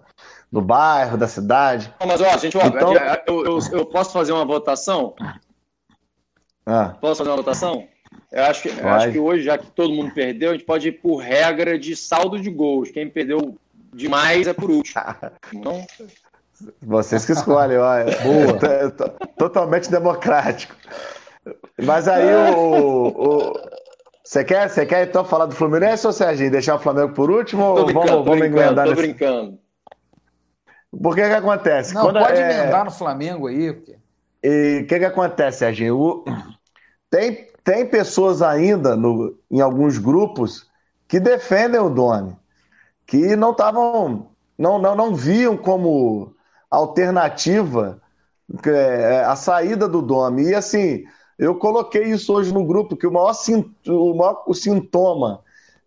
do 0.52 0.62
bairro, 0.62 1.18
da 1.18 1.28
cidade. 1.28 1.94
Mas, 2.06 2.22
ó, 2.22 2.38
gente, 2.38 2.58
ó, 2.58 2.66
então... 2.66 2.94
eu, 3.28 3.46
eu, 3.46 3.60
eu, 3.72 3.86
posso 3.86 4.12
fazer 4.12 4.32
uma 4.32 4.46
votação? 4.46 5.14
Ah. 6.66 6.96
Posso 7.00 7.20
fazer 7.20 7.30
uma 7.30 7.38
votação? 7.38 7.88
Eu 8.32 8.44
acho, 8.44 8.64
que, 8.64 8.70
eu 8.70 8.88
acho 8.88 9.12
que 9.12 9.20
hoje, 9.20 9.44
já 9.44 9.58
que 9.58 9.68
todo 9.72 9.94
mundo 9.94 10.14
perdeu, 10.14 10.50
a 10.50 10.54
gente 10.54 10.66
pode 10.66 10.88
ir 10.88 10.94
por 10.94 11.18
regra 11.18 11.78
de 11.78 11.96
saldo 11.96 12.40
de 12.40 12.50
gols. 12.50 12.92
Quem 12.92 13.10
perdeu 13.10 13.58
demais 13.94 14.48
é 14.48 14.54
por 14.54 14.70
último. 14.70 15.02
Então... 15.54 15.86
Vocês 16.82 17.26
que 17.26 17.34
escolhem, 17.34 17.78
olha. 17.78 18.06
Boa. 18.06 19.10
Totalmente 19.38 19.92
democrático. 19.92 20.74
Mas 21.84 22.08
aí 22.08 22.34
o, 22.56 23.54
você 24.24 24.44
quer, 24.44 24.74
quer 24.88 25.08
então 25.08 25.24
falar 25.24 25.46
do 25.46 25.56
Fluminense 25.56 26.08
ou 26.08 26.12
Serginho? 26.12 26.50
Deixar 26.50 26.76
o 26.76 26.80
Flamengo 26.80 27.14
por 27.14 27.30
último? 27.30 27.62
Tô 27.76 27.82
ou 27.82 27.94
vamos, 27.94 28.26
vamos? 28.26 28.26
Tô 28.26 28.82
nesse... 28.84 28.96
brincando. 28.96 29.60
Porque 30.92 31.22
que 31.22 31.36
acontece? 31.36 31.94
Não, 31.94 32.04
Quando, 32.04 32.20
pode 32.20 32.40
é... 32.40 32.62
emendar 32.62 32.86
no 32.86 32.92
Flamengo 32.92 33.48
aí. 33.48 33.74
Porque... 33.74 33.98
E 34.44 34.82
o 34.84 34.88
que, 34.88 35.00
que 35.00 35.06
acontece, 35.06 35.60
Serginho? 35.60 36.00
O... 36.00 36.26
Tem, 37.10 37.48
tem 37.64 37.86
pessoas 37.88 38.42
ainda 38.42 38.96
no, 38.96 39.38
em 39.50 39.62
alguns 39.62 39.98
grupos 39.98 40.70
que 41.08 41.20
defendem 41.20 41.80
o 41.80 41.90
Domi, 41.90 42.36
que 43.06 43.36
não 43.36 43.52
estavam, 43.52 44.28
não, 44.58 44.80
não, 44.80 44.96
não 44.96 45.16
viam 45.16 45.56
como 45.56 46.34
alternativa 46.70 48.02
é, 48.66 49.24
a 49.26 49.36
saída 49.36 49.88
do 49.88 50.02
Domi. 50.02 50.50
E 50.50 50.56
assim, 50.56 51.04
eu 51.38 51.56
coloquei 51.56 52.04
isso 52.04 52.34
hoje 52.34 52.54
no 52.54 52.66
grupo, 52.66 52.96
que 52.96 53.08
o 53.08 53.12
maior, 53.12 53.34
o 53.88 54.14
maior 54.14 54.44
o 54.48 54.54
sintoma 54.54 55.45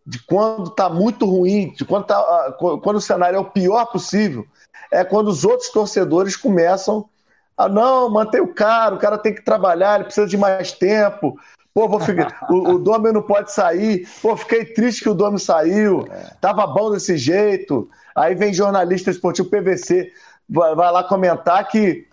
de 0.09 0.19
quando 0.25 0.71
está 0.71 0.89
muito 0.89 1.27
ruim, 1.27 1.71
de 1.77 1.85
quando, 1.85 2.07
tá, 2.07 2.57
quando 2.83 2.97
o 2.97 3.01
cenário 3.01 3.37
é 3.37 3.41
o 3.41 3.51
pior 3.51 3.85
possível, 3.93 4.47
é 4.91 5.05
quando 5.05 5.29
os 5.29 5.45
outros 5.45 5.69
torcedores 5.69 6.35
começam 6.35 7.07
a 7.55 7.69
não, 7.69 8.09
mantém 8.09 8.41
o 8.41 8.55
cara, 8.55 8.95
o 8.95 8.99
cara 8.99 9.19
tem 9.19 9.35
que 9.35 9.45
trabalhar, 9.45 9.97
ele 9.97 10.05
precisa 10.05 10.27
de 10.27 10.39
mais 10.39 10.73
tempo. 10.73 11.39
Pô, 11.75 11.87
vou 11.87 12.01
ficar, 12.01 12.47
o, 12.49 12.71
o 12.71 12.79
Domi 12.79 13.13
não 13.13 13.21
pode 13.21 13.53
sair. 13.53 14.09
Pô, 14.23 14.35
fiquei 14.35 14.65
triste 14.65 15.03
que 15.03 15.11
o 15.11 15.15
Domi 15.15 15.39
saiu. 15.39 16.09
Tava 16.41 16.67
bom 16.67 16.91
desse 16.91 17.19
jeito. 17.19 17.91
Aí 18.15 18.35
vem 18.35 18.55
jornalista 18.55 19.11
esportivo 19.11 19.51
PVC, 19.51 20.11
vai, 20.49 20.75
vai 20.75 20.91
lá 20.91 21.05
comentar 21.05 21.69
que 21.69 22.07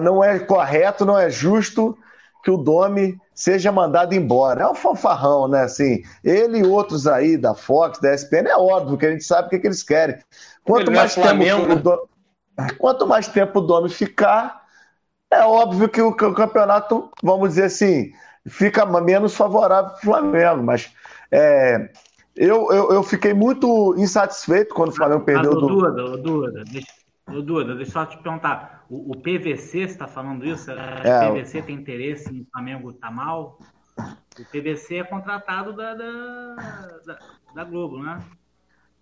não 0.00 0.24
é 0.24 0.38
correto, 0.38 1.04
não 1.04 1.18
é 1.18 1.28
justo 1.28 1.98
que 2.42 2.50
o 2.50 2.56
Domi 2.56 3.20
seja 3.38 3.70
mandado 3.70 4.16
embora. 4.16 4.64
É 4.64 4.68
um 4.68 4.74
fanfarrão, 4.74 5.46
né? 5.46 5.62
Assim, 5.62 6.02
ele 6.24 6.58
e 6.58 6.64
outros 6.64 7.06
aí 7.06 7.36
da 7.36 7.54
Fox, 7.54 8.00
da 8.00 8.12
ESPN, 8.12 8.48
é 8.48 8.56
óbvio 8.56 8.98
que 8.98 9.06
a 9.06 9.12
gente 9.12 9.22
sabe 9.22 9.46
o 9.46 9.50
que, 9.50 9.60
que 9.60 9.68
eles 9.68 9.84
querem. 9.84 10.18
Quanto 10.64 10.90
mais, 10.90 11.14
tempo 11.14 11.72
o 11.72 11.76
Domi, 11.76 12.02
quanto 12.78 13.06
mais 13.06 13.28
tempo 13.28 13.60
o 13.60 13.62
Domi 13.62 13.88
ficar, 13.90 14.64
é 15.30 15.44
óbvio 15.44 15.88
que 15.88 16.02
o, 16.02 16.12
campeonato, 16.12 17.12
vamos 17.22 17.50
dizer 17.50 17.66
assim, 17.66 18.10
fica 18.44 18.84
menos 18.84 19.36
favorável 19.36 19.92
para 19.92 19.98
o 19.98 20.02
Flamengo. 20.02 20.64
Mas 20.64 20.90
é, 21.30 21.90
eu, 22.34 22.72
eu, 22.72 22.90
eu, 22.90 23.02
fiquei 23.04 23.32
muito 23.32 23.94
insatisfeito 23.96 24.74
quando 24.74 24.88
o 24.88 24.96
Flamengo 24.96 25.22
perdeu. 25.22 25.52
Ah, 25.52 25.54
Duda, 25.54 25.90
do... 25.92 26.16
Duda, 26.16 26.64
deixa, 26.72 26.88
Duda, 27.28 27.74
deixa 27.74 27.90
eu 27.90 27.92
só 27.92 28.06
te 28.06 28.16
perguntar. 28.18 28.84
O, 28.88 29.12
o 29.12 29.16
PVC, 29.16 29.56
você 29.56 29.84
está 29.84 30.06
falando 30.06 30.44
isso? 30.46 30.70
É, 30.70 31.28
o 31.28 31.32
PVC 31.32 31.62
tem 31.62 31.76
interesse 31.76 32.34
em 32.34 32.46
Flamengo 32.50 32.92
tá 32.92 33.10
mal? 33.10 33.58
O 33.98 34.44
PVC 34.50 34.96
é 34.96 35.04
contratado 35.04 35.72
da, 35.74 35.94
da, 35.94 36.54
da, 37.06 37.18
da 37.54 37.64
Globo, 37.64 38.02
né? 38.02 38.22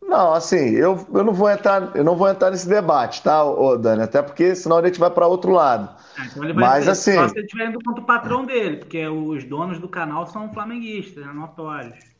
Não, 0.03 0.33
assim, 0.33 0.71
eu, 0.71 1.07
eu 1.13 1.25
não 1.25 1.33
vou 1.33 1.51
entrar, 1.51 1.97
eu 1.97 2.05
não 2.05 2.17
vou 2.17 2.29
entrar 2.29 2.51
nesse 2.51 2.69
debate, 2.69 3.23
tá, 3.23 3.45
ô, 3.45 3.77
Dani? 3.77 4.03
Até 4.03 4.23
porque 4.23 4.55
senão 4.55 4.79
a 4.79 4.87
gente 4.87 5.01
vai 5.01 5.11
para 5.11 5.27
outro 5.27 5.51
lado. 5.51 5.89
Ah, 6.17 6.27
então 6.27 6.45
ele 6.45 6.53
vai 6.53 6.65
Mas 6.65 6.89
assim, 6.89 7.15
só 7.15 7.29
se 7.29 7.37
ele 7.37 7.47
estiver 7.47 7.69
indo 7.69 7.79
contra 7.85 8.03
o 8.03 8.07
patrão 8.07 8.45
dele, 8.45 8.77
porque 8.77 9.07
os 9.07 9.45
donos 9.45 9.79
do 9.79 9.89
canal 9.89 10.27
são 10.27 10.53
flamenguistas, 10.53 11.25
né, 11.25 11.33
notórios. 11.33 12.16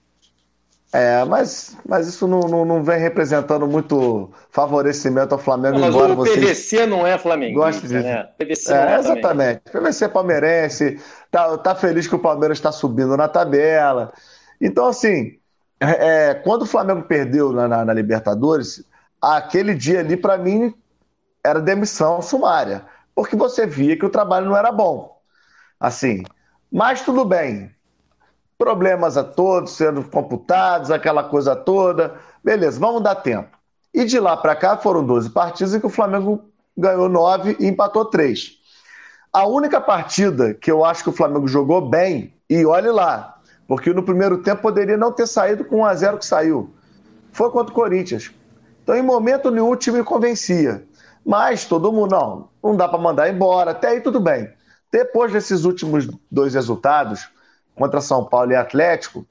É, 0.97 1.25
mas, 1.27 1.77
mas 1.87 2.09
isso 2.09 2.27
não, 2.27 2.41
não, 2.41 2.65
não, 2.65 2.83
vem 2.83 2.99
representando 2.99 3.67
muito 3.67 4.31
favorecimento 4.51 5.35
ao 5.35 5.39
Flamengo, 5.39 5.79
não, 5.79 5.89
embora 5.89 6.15
o 6.15 6.25
PVC 6.25 6.87
não 6.87 7.07
é 7.07 7.19
flamenguista, 7.19 7.87
de... 7.87 7.95
né? 7.95 8.25
PVC 8.39 8.73
é, 8.73 8.95
é 8.95 8.99
exatamente. 8.99 9.61
PVC 9.71 10.07
é 10.07 10.09
palmeirense, 10.09 10.99
tá, 11.31 11.59
tá 11.59 11.75
feliz 11.75 12.09
que 12.09 12.15
o 12.15 12.19
Palmeiras 12.19 12.57
está 12.57 12.73
subindo 12.73 13.15
na 13.15 13.29
tabela. 13.29 14.11
Então, 14.59 14.87
assim, 14.87 15.39
é, 15.79 16.31
é, 16.31 16.35
quando 16.35 16.63
o 16.63 16.67
Flamengo 16.67 17.03
perdeu 17.03 17.53
na, 17.53 17.69
na, 17.69 17.85
na 17.85 17.93
Libertadores, 17.93 18.83
aquele 19.21 19.75
dia 19.75 20.01
ali, 20.01 20.17
para 20.17 20.39
mim, 20.39 20.75
era 21.45 21.61
demissão 21.61 22.23
sumária. 22.23 22.87
Porque 23.15 23.37
você 23.37 23.67
via 23.67 23.99
que 23.99 24.07
o 24.07 24.11
trabalho 24.11 24.47
não 24.47 24.57
era 24.57 24.73
bom. 24.73 25.21
Assim, 25.79 26.23
mas 26.73 27.03
tudo 27.03 27.23
bem. 27.23 27.76
Problemas 28.59 29.17
a 29.17 29.25
todos 29.25 29.73
sendo 29.73 30.03
computados, 30.05 30.91
aquela 30.91 31.25
coisa 31.25 31.55
toda. 31.55 32.15
Beleza, 32.43 32.81
vamos 32.81 33.03
dar 33.03 33.17
tempo. 33.17 33.57
E 33.93 34.05
de 34.05 34.19
lá 34.19 34.37
para 34.37 34.57
cá 34.57 34.77
foram 34.77 35.05
12 35.05 35.31
partidas 35.31 35.75
em 35.75 35.81
que 35.81 35.87
o 35.87 35.91
Flamengo 35.91 36.45
ganhou 36.77 37.09
9 37.09 37.57
e 37.59 37.67
empatou 37.67 38.05
3. 38.05 38.53
A 39.33 39.47
única 39.47 39.81
partida 39.81 40.55
que 40.55 40.71
eu 40.71 40.85
acho 40.85 41.03
que 41.03 41.11
o 41.11 41.13
Flamengo 41.13 41.47
jogou 41.47 41.87
bem, 41.87 42.35
e 42.49 42.65
olhe 42.65 42.91
lá, 42.91 43.39
porque 43.67 43.93
no 43.93 44.03
primeiro 44.03 44.39
tempo 44.39 44.63
poderia 44.63 44.97
não 44.97 45.13
ter 45.13 45.27
saído 45.27 45.65
com 45.65 45.81
1 45.81 45.85
a 45.85 45.95
0 45.95 46.19
que 46.19 46.27
saiu. 46.27 46.71
Foi 47.33 47.51
contra 47.51 47.73
o 47.73 47.75
Corinthians. 47.75 48.31
Então, 48.83 48.95
em 48.95 49.03
momento 49.03 49.51
nenhum, 49.51 49.71
o 49.71 49.77
time 49.77 50.03
convencia. 50.05 50.87
Mas 51.25 51.65
todo 51.65 51.93
mundo, 51.93 52.13
não, 52.13 52.49
não 52.63 52.77
dá 52.77 52.89
para 52.89 52.99
mandar 52.99 53.29
embora. 53.29 53.73
Até 53.73 53.89
aí 53.89 54.01
tudo 54.01 54.21
bem. 54.21 54.49
Depois 54.93 55.33
desses 55.33 55.65
últimos 55.65 56.09
dois 56.31 56.55
resultados, 56.55 57.29
contra 57.77 58.01
São 58.01 58.25
Paulo 58.25 58.53
e 58.53 58.57
Atlético, 58.57 59.27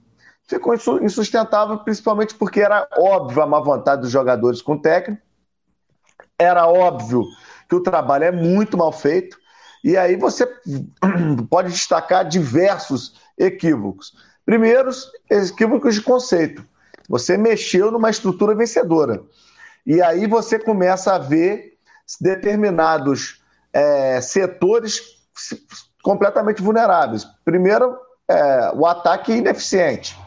ficou 0.48 0.76
insustentável, 1.02 1.80
principalmente 1.80 2.36
porque 2.36 2.62
era 2.62 2.88
óbvio 2.98 3.42
a 3.42 3.48
má 3.48 3.60
vontade 3.60 4.02
dos 4.02 4.12
jogadores 4.12 4.62
com 4.62 4.74
o 4.74 4.82
técnico. 4.82 5.22
Era 6.38 6.68
óbvio 6.68 7.24
que 7.68 7.76
o 7.76 7.82
trabalho 7.82 8.26
é 8.26 8.32
muito 8.32 8.78
mal 8.78 8.92
feito. 8.92 9.38
E 9.84 9.98
aí 9.98 10.16
você 10.16 10.48
pode 11.50 11.72
destacar 11.72 12.28
diversos 12.28 13.20
equívocos. 13.38 14.14
Primeiros, 14.46 15.12
equívocos 15.30 15.96
de 15.96 16.02
conceito. 16.02 16.66
Você 17.10 17.38
mexeu 17.38 17.92
numa 17.92 18.10
estrutura 18.10 18.56
vencedora. 18.56 19.24
E 19.86 20.02
aí 20.02 20.28
você 20.28 20.58
começa 20.60 21.14
a 21.14 21.20
ver 21.20 21.78
determinados 22.20 23.44
é, 23.74 24.22
setores 24.22 25.02
completamente 26.04 26.62
vulneráveis. 26.62 27.26
Primeiro, 27.44 27.98
é, 28.30 28.72
o 28.74 28.86
ataque 28.86 29.34
ineficiente. 29.34 30.18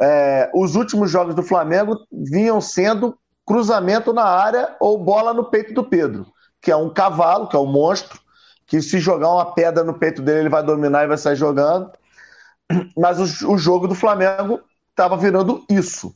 É, 0.00 0.50
os 0.54 0.74
últimos 0.74 1.10
jogos 1.10 1.34
do 1.34 1.42
Flamengo 1.42 1.98
vinham 2.12 2.60
sendo 2.60 3.16
cruzamento 3.46 4.12
na 4.12 4.24
área 4.24 4.76
ou 4.80 4.98
bola 4.98 5.32
no 5.32 5.44
peito 5.44 5.72
do 5.72 5.84
Pedro, 5.84 6.26
que 6.60 6.70
é 6.70 6.76
um 6.76 6.92
cavalo, 6.92 7.48
que 7.48 7.56
é 7.56 7.58
um 7.58 7.66
monstro, 7.66 8.20
que 8.66 8.82
se 8.82 8.98
jogar 8.98 9.30
uma 9.30 9.52
pedra 9.52 9.84
no 9.84 9.94
peito 9.94 10.20
dele, 10.20 10.40
ele 10.40 10.48
vai 10.48 10.62
dominar 10.62 11.04
e 11.04 11.08
vai 11.08 11.16
sair 11.16 11.36
jogando. 11.36 11.90
Mas 12.96 13.42
o, 13.42 13.52
o 13.52 13.58
jogo 13.58 13.86
do 13.86 13.94
Flamengo 13.94 14.60
estava 14.90 15.16
virando 15.16 15.64
isso. 15.70 16.14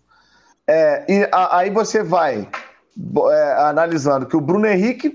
É, 0.66 1.04
e 1.08 1.28
a, 1.32 1.58
aí 1.58 1.70
você 1.70 2.02
vai 2.02 2.48
é, 3.30 3.52
analisando 3.62 4.26
que 4.26 4.36
o 4.36 4.40
Bruno 4.40 4.66
Henrique 4.66 5.12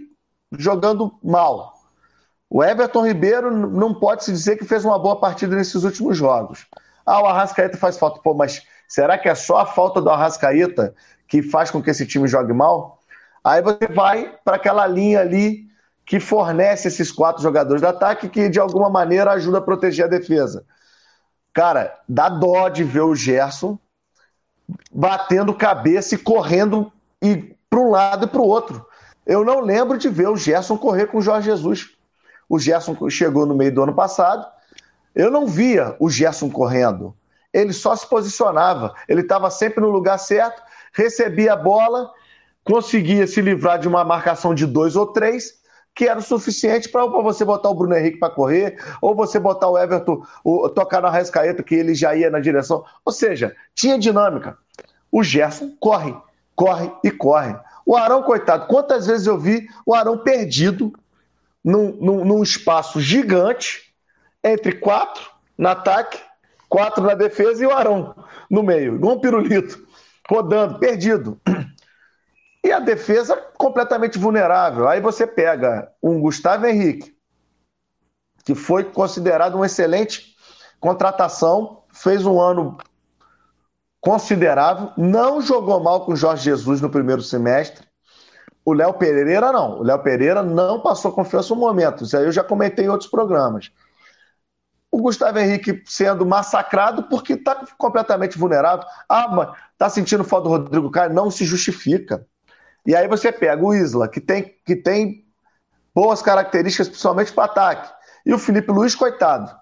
jogando 0.58 1.13
mal. 1.24 1.75
O 2.50 2.64
Everton 2.64 3.06
Ribeiro 3.06 3.52
não 3.52 3.94
pode 3.94 4.24
se 4.24 4.32
dizer 4.32 4.58
que 4.58 4.66
fez 4.66 4.86
uma 4.86 5.00
boa 5.00 5.20
partida 5.20 5.56
nesses 5.56 5.84
últimos 5.84 6.18
jogos. 6.18 6.66
Ah, 7.06 7.22
o 7.22 7.26
Arrascaeta 7.26 7.78
faz 7.78 7.98
falta. 7.98 8.22
Pô, 8.22 8.34
mas 8.34 8.64
será 8.88 9.18
que 9.18 9.28
é 9.28 9.36
só 9.36 9.58
a 9.58 9.66
falta 9.66 10.02
do 10.02 10.10
Arrascaeta 10.10 10.94
que 11.28 11.42
faz 11.42 11.72
com 11.72 11.82
que 11.82 11.90
esse 11.90 12.06
time 12.06 12.28
jogue 12.28 12.54
mal? 12.54 13.00
Aí 13.44 13.62
você 13.62 13.88
vai 13.88 14.36
para 14.44 14.56
aquela 14.56 14.88
linha 14.88 15.22
ali 15.22 15.66
que 16.06 16.20
fornece 16.20 16.88
esses 16.88 17.12
quatro 17.12 17.42
jogadores 17.42 17.82
de 17.82 17.88
ataque 17.88 18.30
que 18.30 18.48
de 18.48 18.60
alguma 18.60 18.90
maneira 18.90 19.32
ajuda 19.32 19.58
a 19.58 19.62
proteger 19.62 20.06
a 20.06 20.10
defesa. 20.10 20.66
Cara, 21.54 21.98
dá 22.08 22.30
dó 22.30 22.70
de 22.70 22.84
ver 22.84 23.02
o 23.02 23.16
Gerson 23.16 23.78
batendo 24.92 25.54
cabeça 25.54 26.16
e 26.16 26.18
correndo 26.18 26.92
e 27.22 27.56
para 27.70 27.80
um 27.80 27.92
lado 27.92 28.26
e 28.26 28.30
para 28.30 28.42
o 28.42 28.48
outro. 28.48 28.86
Eu 29.26 29.44
não 29.44 29.62
lembro 29.62 29.98
de 29.98 30.10
ver 30.10 30.28
o 30.28 30.38
Gerson 30.38 30.78
correr 30.78 31.08
com 31.08 31.18
o 31.18 31.22
Jorge 31.22 31.50
Jesus. 31.50 31.95
O 32.50 32.60
Gerson 32.60 32.96
chegou 33.10 33.46
no 33.46 33.56
meio 33.56 33.74
do 33.74 33.84
ano 33.84 33.94
passado. 33.94 34.46
Eu 35.14 35.32
não 35.32 35.48
via 35.48 35.96
o 36.00 36.10
Gerson 36.10 36.50
correndo. 36.50 37.16
Ele 37.54 37.74
só 37.74 37.96
se 37.96 38.08
posicionava. 38.08 38.94
Ele 39.08 39.22
estava 39.22 39.50
sempre 39.50 39.82
no 39.82 39.90
lugar 39.90 40.18
certo, 40.18 40.62
recebia 40.94 41.54
a 41.54 41.56
bola, 41.56 42.12
conseguia 42.64 43.26
se 43.26 43.42
livrar 43.42 43.80
de 43.80 43.88
uma 43.88 44.04
marcação 44.04 44.54
de 44.54 44.66
dois 44.66 44.96
ou 44.96 45.08
três 45.08 45.64
que 45.96 46.10
era 46.10 46.20
o 46.20 46.22
suficiente 46.22 46.90
para 46.90 47.06
você 47.06 47.46
botar 47.46 47.70
o 47.70 47.74
Bruno 47.74 47.96
Henrique 47.96 48.20
para 48.20 48.30
correr, 48.30 48.78
ou 49.02 49.16
você 49.16 49.40
botar 49.40 49.70
o 49.70 49.78
Everton, 49.78 50.22
o, 50.44 50.68
tocar 50.68 51.02
na 51.02 51.10
Rascaeta, 51.10 51.64
que 51.64 51.74
ele 51.74 51.96
já 51.96 52.14
ia 52.14 52.30
na 52.30 52.42
direção. 52.42 52.84
Ou 53.06 53.14
seja, 53.14 53.56
tinha 53.74 53.98
dinâmica. 53.98 54.58
O 55.10 55.24
Gerson 55.24 55.72
corre, 55.80 56.14
corre 56.54 56.92
e 57.02 57.10
corre. 57.10 57.56
O 57.86 57.96
Arão, 57.96 58.22
coitado, 58.24 58.68
quantas 58.68 59.08
vezes 59.08 59.26
eu 59.26 59.38
vi 59.38 59.70
o 59.86 59.96
Arão 59.96 60.18
perdido 60.18 60.92
num, 61.65 61.91
num, 61.93 62.23
num 62.23 62.43
espaço 62.43 63.01
gigante 63.01 63.91
entre 64.43 64.73
quatro 64.73 65.28
no 65.58 65.67
ataque, 65.67 66.21
quatro 66.69 67.04
na 67.04 67.15
defesa 67.15 67.63
e 67.63 67.65
o 67.65 67.71
Arão 67.71 68.15
no 68.51 68.62
meio, 68.62 68.95
igual 68.95 69.15
um 69.15 69.19
pirulito, 69.19 69.84
rodando, 70.30 70.78
perdido. 70.78 71.41
E 72.63 72.71
a 72.71 72.80
defesa 72.80 73.36
completamente 73.58 74.19
vulnerável. 74.19 74.88
Aí 74.88 75.01
você 75.01 75.25
pega 75.25 75.91
um 76.01 76.20
Gustavo 76.20 76.68
Henrique, 76.68 77.16
que 78.43 78.53
foi 78.53 78.84
considerado 78.84 79.55
uma 79.55 79.66
excelente 79.66 80.36
contratação, 80.80 81.84
fez 81.91 82.26
um 82.26 82.39
ano 82.39 82.78
considerável, 83.99 84.91
não 84.95 85.41
jogou 85.41 85.80
mal 85.80 86.05
com 86.05 86.13
o 86.13 86.16
Jorge 86.16 86.43
Jesus 86.43 86.80
no 86.80 86.91
primeiro 86.91 87.24
semestre. 87.24 87.85
O 88.66 88.74
Léo 88.74 88.95
Pereira 88.95 89.51
não. 89.51 89.80
O 89.80 89.84
Léo 89.84 89.99
Pereira 89.99 90.41
não 90.41 90.82
passou 90.82 91.11
confiança 91.11 91.53
no 91.53 91.61
momento. 91.61 92.03
Isso 92.03 92.18
aí 92.18 92.26
eu 92.26 92.32
já 92.32 92.43
comentei 92.43 92.86
em 92.86 92.89
outros 92.89 93.09
programas. 93.09 93.72
O 94.91 94.99
Gustavo 94.99 95.38
Henrique 95.38 95.84
sendo 95.86 96.26
massacrado 96.26 97.03
porque 97.03 97.34
está 97.34 97.63
completamente 97.78 98.39
vulnerável. 98.39 98.84
Ah, 99.07 99.28
mas 99.28 99.49
está 99.72 99.88
sentindo 99.88 100.24
falta 100.24 100.45
do 100.45 100.55
Rodrigo 100.55 100.89
Caio? 100.89 101.13
Não 101.13 101.30
se 101.30 101.45
justifica. 101.45 102.26
E 102.86 102.95
aí 102.95 103.07
você 103.07 103.32
pega 103.32 103.63
o 103.63 103.74
Isla, 103.74 104.07
que 104.07 104.20
tem, 104.20 104.55
que 104.66 104.76
tem 104.76 105.26
boas 105.93 106.22
características, 106.22 106.88
principalmente 106.88 107.34
para 107.34 107.45
ataque. 107.45 107.93
E 108.26 108.34
o 108.34 108.39
Felipe 108.39 108.72
Luiz, 108.72 108.95
coitado. 108.95 109.53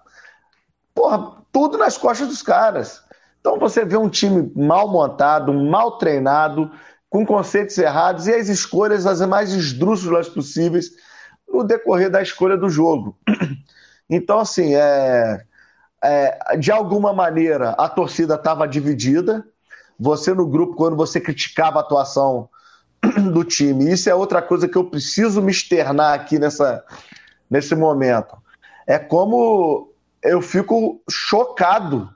Porra, 0.94 1.42
tudo 1.52 1.76
nas 1.76 1.98
costas 1.98 2.28
dos 2.28 2.42
caras. 2.42 3.02
Então 3.40 3.58
você 3.58 3.84
vê 3.84 3.96
um 3.96 4.08
time 4.08 4.50
mal 4.56 4.88
montado, 4.88 5.52
mal 5.52 5.98
treinado, 5.98 6.70
com 7.14 7.24
conceitos 7.24 7.78
errados 7.78 8.26
e 8.26 8.34
as 8.34 8.48
escolhas 8.48 9.06
as 9.06 9.20
mais 9.20 9.52
esdrúxulas 9.52 10.28
possíveis 10.28 10.90
no 11.48 11.62
decorrer 11.62 12.10
da 12.10 12.20
escolha 12.20 12.56
do 12.56 12.68
jogo. 12.68 13.16
Então, 14.10 14.38
assim, 14.38 14.74
é, 14.74 15.42
é 16.02 16.56
de 16.58 16.70
alguma 16.70 17.10
maneira 17.14 17.70
a 17.70 17.88
torcida 17.88 18.34
estava 18.34 18.68
dividida. 18.68 19.42
Você 19.98 20.34
no 20.34 20.46
grupo, 20.46 20.76
quando 20.76 20.94
você 20.94 21.18
criticava 21.18 21.78
a 21.78 21.80
atuação 21.80 22.50
do 23.32 23.42
time. 23.44 23.90
Isso 23.90 24.10
é 24.10 24.14
outra 24.14 24.42
coisa 24.42 24.68
que 24.68 24.76
eu 24.76 24.84
preciso 24.84 25.40
me 25.40 25.50
externar 25.50 26.12
aqui 26.12 26.38
nessa, 26.38 26.84
nesse 27.48 27.74
momento. 27.74 28.36
É 28.86 28.98
como 28.98 29.90
eu 30.22 30.42
fico 30.42 31.02
chocado 31.08 32.10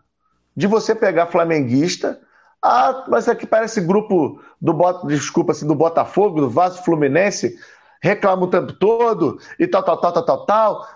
de 0.54 0.66
você 0.66 0.94
pegar 0.94 1.28
flamenguista. 1.28 2.20
Ah, 2.62 3.04
mas 3.08 3.28
aqui 3.28 3.46
parece 3.46 3.80
grupo 3.80 4.42
do 4.60 4.72
desculpa 5.06 5.52
assim, 5.52 5.66
do 5.66 5.74
Botafogo, 5.74 6.40
do 6.40 6.50
Vasco 6.50 6.84
Fluminense, 6.84 7.58
reclama 8.00 8.44
o 8.44 8.50
tempo 8.50 8.72
todo 8.72 9.40
e 9.58 9.66
tal, 9.66 9.82
tal, 9.82 10.00
tal, 10.00 10.12
tal, 10.12 10.24
tal, 10.24 10.46
tal. 10.46 10.88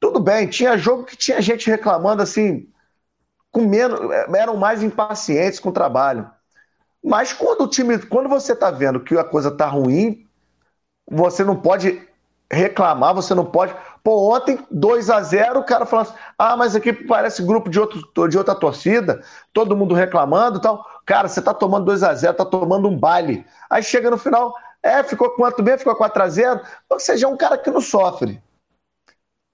Tudo 0.00 0.20
bem, 0.20 0.46
tinha 0.46 0.78
jogo 0.78 1.04
que 1.04 1.16
tinha 1.16 1.42
gente 1.42 1.68
reclamando 1.68 2.22
assim, 2.22 2.68
com 3.50 3.62
menos, 3.62 3.98
eram 4.34 4.56
mais 4.56 4.82
impacientes 4.82 5.58
com 5.58 5.70
o 5.70 5.72
trabalho. 5.72 6.30
Mas 7.02 7.32
quando 7.32 7.62
o 7.62 7.68
time, 7.68 7.98
quando 7.98 8.28
você 8.28 8.52
está 8.52 8.70
vendo 8.70 9.00
que 9.00 9.16
a 9.16 9.24
coisa 9.24 9.48
está 9.48 9.66
ruim, 9.66 10.26
você 11.10 11.44
não 11.44 11.56
pode 11.56 12.06
reclamar, 12.50 13.14
você 13.14 13.34
não 13.34 13.44
pode. 13.44 13.74
Pô, 14.02 14.34
ontem 14.34 14.58
2 14.70 15.10
a 15.10 15.22
0 15.22 15.60
o 15.60 15.64
cara 15.64 15.86
falando 15.86 16.08
assim: 16.08 16.18
ah, 16.38 16.56
mas 16.56 16.74
aqui 16.74 16.92
parece 16.92 17.42
grupo 17.42 17.68
de, 17.70 17.78
outro, 17.78 18.28
de 18.28 18.38
outra 18.38 18.54
torcida, 18.54 19.22
todo 19.52 19.76
mundo 19.76 19.94
reclamando 19.94 20.58
e 20.58 20.62
tal. 20.62 20.84
Cara, 21.08 21.26
você 21.26 21.40
tá 21.40 21.54
tomando 21.54 21.86
2 21.86 22.02
a 22.02 22.14
0 22.14 22.36
tá 22.36 22.44
tomando 22.44 22.86
um 22.86 22.94
baile. 22.94 23.46
Aí 23.70 23.82
chega 23.82 24.10
no 24.10 24.18
final, 24.18 24.54
é, 24.82 25.02
ficou 25.02 25.30
quanto 25.30 25.62
bem, 25.62 25.78
ficou 25.78 25.96
4 25.96 26.22
a 26.22 26.28
0 26.28 26.60
Ou 26.90 27.00
seja, 27.00 27.24
é 27.24 27.28
um 27.30 27.36
cara 27.36 27.56
que 27.56 27.70
não 27.70 27.80
sofre. 27.80 28.42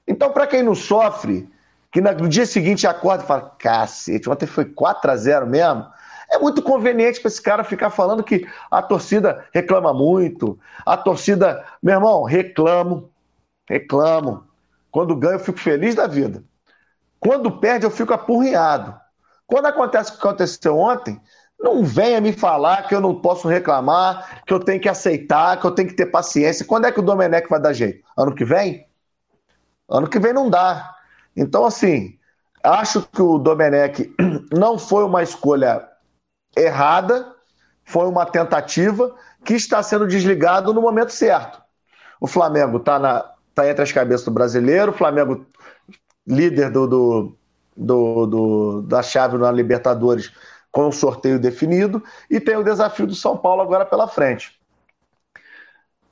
Então, 0.05 0.33
para 0.33 0.49
quem 0.49 0.65
não 0.65 0.75
sofre, 0.75 1.49
que 1.93 2.01
no 2.01 2.29
dia 2.29 2.45
seguinte 2.45 2.89
acorda 2.89 3.23
e 3.23 3.27
fala: 3.29 3.55
cacete, 3.57 4.29
ontem 4.29 4.47
foi 4.47 4.65
4 4.65 5.09
a 5.13 5.17
0 5.17 5.47
mesmo. 5.47 5.87
É 6.29 6.39
muito 6.41 6.61
conveniente 6.61 7.21
para 7.21 7.29
esse 7.29 7.41
cara 7.41 7.63
ficar 7.63 7.91
falando 7.91 8.25
que 8.25 8.45
a 8.69 8.83
torcida 8.83 9.47
reclama 9.53 9.95
muito. 9.95 10.59
A 10.85 10.97
torcida, 10.97 11.65
meu 11.81 11.95
irmão, 11.95 12.25
reclamo, 12.25 13.13
reclamo. 13.69 14.43
Quando 14.91 15.15
ganho, 15.15 15.35
eu 15.35 15.39
fico 15.39 15.61
feliz 15.61 15.95
da 15.95 16.09
vida. 16.09 16.43
Quando 17.21 17.61
perde, 17.61 17.87
eu 17.87 17.93
fico 17.93 18.13
apurriado. 18.13 18.99
Quando 19.47 19.67
acontece 19.67 20.11
o 20.11 20.15
que 20.15 20.27
aconteceu 20.27 20.77
ontem, 20.79 21.21
não 21.65 21.83
venha 21.83 22.21
me 22.21 22.33
falar 22.33 22.87
que 22.87 22.95
eu 22.95 23.01
não 23.01 23.15
posso 23.15 23.49
reclamar, 23.49 24.43
que 24.47 24.53
eu 24.53 24.61
tenho 24.61 24.81
que 24.81 24.89
aceitar, 24.89 25.59
que 25.59 25.67
eu 25.67 25.71
tenho 25.71 25.89
que 25.89 25.97
ter 25.97 26.07
paciência. 26.07 26.67
Quando 26.67 26.87
é 26.87 26.93
que 26.93 27.01
o 27.01 27.03
Domenech 27.03 27.49
vai 27.49 27.59
dar 27.59 27.73
jeito? 27.73 28.07
Ano 28.17 28.35
que 28.35 28.45
vem? 28.45 28.87
Ano 29.89 30.07
que 30.07 30.19
vem 30.19 30.35
não 30.35 30.51
dá. 30.51 30.95
Então, 31.35 31.65
assim, 31.65 32.19
acho 32.63 33.03
que 33.09 33.23
o 33.23 33.39
Domenech 33.39 34.15
não 34.53 34.79
foi 34.79 35.05
uma 35.05 35.23
escolha 35.23 35.89
errada, 36.57 37.35
foi 37.83 38.07
uma 38.07 38.27
tentativa 38.27 39.15
que 39.43 39.55
está 39.55 39.83
sendo 39.83 40.07
desligado 40.07 40.73
no 40.73 40.83
momento 40.83 41.13
certo. 41.13 41.63
O 42.21 42.27
Flamengo 42.27 42.77
está 42.77 43.35
tá 43.55 43.69
entre 43.69 43.83
as 43.83 43.91
cabeças 43.91 44.25
do 44.25 44.31
brasileiro, 44.31 44.93
o 44.93 44.95
Flamengo 44.95 45.47
líder 46.27 46.71
do, 46.71 46.87
do, 46.87 47.37
do, 47.77 48.27
do 48.27 48.83
da 48.83 49.03
chave 49.03 49.37
na 49.37 49.51
Libertadores 49.51 50.31
com 50.75 50.89
o 50.89 50.93
sorteio 50.93 51.39
definido, 51.39 52.03
e 52.29 52.41
tem 52.41 52.57
o 52.57 52.65
desafio 52.65 53.07
do 53.07 53.15
São 53.15 53.37
Paulo 53.37 53.63
agora 53.63 53.87
pela 53.87 54.09
frente. 54.09 54.59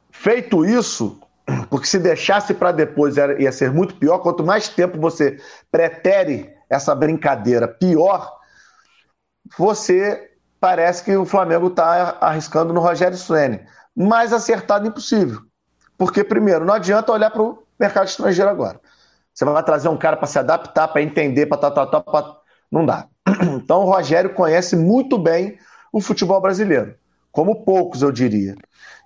Feito 0.09 0.65
isso, 0.65 1.21
porque 1.69 1.85
se 1.85 1.99
deixasse 1.99 2.55
para 2.55 2.71
depois 2.71 3.17
ia 3.17 3.51
ser 3.51 3.73
muito 3.73 3.97
pior, 3.97 4.21
quanto 4.21 4.45
mais 4.45 4.69
tempo 4.69 5.01
você 5.01 5.41
pretere 5.69 6.55
essa 6.71 6.95
brincadeira 6.95 7.67
pior, 7.67 8.39
você 9.59 10.31
parece 10.61 11.03
que 11.03 11.17
o 11.17 11.25
Flamengo 11.25 11.67
está 11.67 12.19
arriscando 12.21 12.73
no 12.73 12.81
Rogério 12.81 13.19
Ceni. 13.19 13.67
Mais 13.97 14.33
acertado 14.33 14.87
impossível. 14.87 15.41
Porque, 15.99 16.23
primeiro, 16.23 16.65
não 16.65 16.75
adianta 16.75 17.11
olhar 17.11 17.31
para 17.31 17.43
o 17.43 17.65
mercado 17.81 18.07
estrangeiro 18.07 18.49
agora. 18.49 18.81
Você 19.35 19.45
vai 19.45 19.63
trazer 19.65 19.89
um 19.89 19.99
cara 19.99 20.17
para 20.17 20.29
se 20.29 20.39
adaptar, 20.39 20.87
para 20.87 21.03
entender, 21.03 21.47
para 21.47 21.59
tal, 21.59 21.73
tal, 21.73 22.03
tal. 22.03 22.42
Não 22.73 22.87
dá. 22.87 23.07
Então, 23.63 23.83
o 23.83 23.93
Rogério 23.93 24.35
conhece 24.35 24.75
muito 24.75 25.19
bem 25.19 25.59
o 25.93 26.01
futebol 26.01 26.41
brasileiro, 26.41 26.95
como 27.31 27.65
poucos, 27.65 28.03
eu 28.03 28.11
diria. 28.11 28.57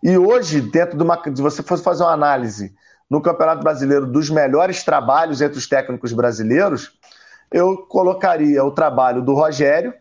E 0.03 0.17
hoje, 0.17 0.61
dentro 0.61 0.97
de 0.97 1.03
uma. 1.03 1.21
Se 1.23 1.43
você 1.43 1.63
fosse 1.63 1.83
fazer 1.83 2.05
uma 2.05 2.13
análise 2.13 2.75
no 3.11 3.21
Campeonato 3.21 3.63
Brasileiro 3.63 4.07
dos 4.07 4.31
melhores 4.31 4.85
trabalhos 4.85 5.41
entre 5.41 5.59
os 5.59 5.69
técnicos 5.69 6.13
brasileiros, 6.13 6.93
eu 7.51 7.79
colocaria 7.89 8.65
o 8.65 8.71
trabalho 8.71 9.23
do 9.23 9.35
Rogério, 9.35 9.95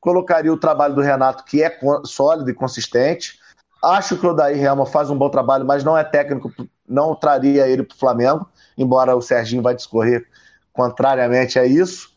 colocaria 0.00 0.52
o 0.52 0.56
trabalho 0.56 0.94
do 0.94 1.00
Renato, 1.00 1.44
que 1.44 1.62
é 1.62 1.78
sólido 2.04 2.50
e 2.50 2.54
consistente. 2.54 3.38
Acho 3.82 4.16
que 4.16 4.26
o 4.26 4.32
Daí 4.32 4.60
Helma 4.60 4.86
faz 4.86 5.10
um 5.10 5.18
bom 5.18 5.28
trabalho, 5.28 5.64
mas 5.64 5.84
não 5.84 5.96
é 5.96 6.02
técnico, 6.02 6.50
não 6.88 7.14
traria 7.14 7.68
ele 7.68 7.82
para 7.82 7.94
o 7.94 7.98
Flamengo, 7.98 8.48
embora 8.76 9.14
o 9.14 9.22
Serginho 9.22 9.62
vai 9.62 9.74
discorrer 9.74 10.26
contrariamente 10.72 11.58
a 11.58 11.66
isso. 11.66 12.15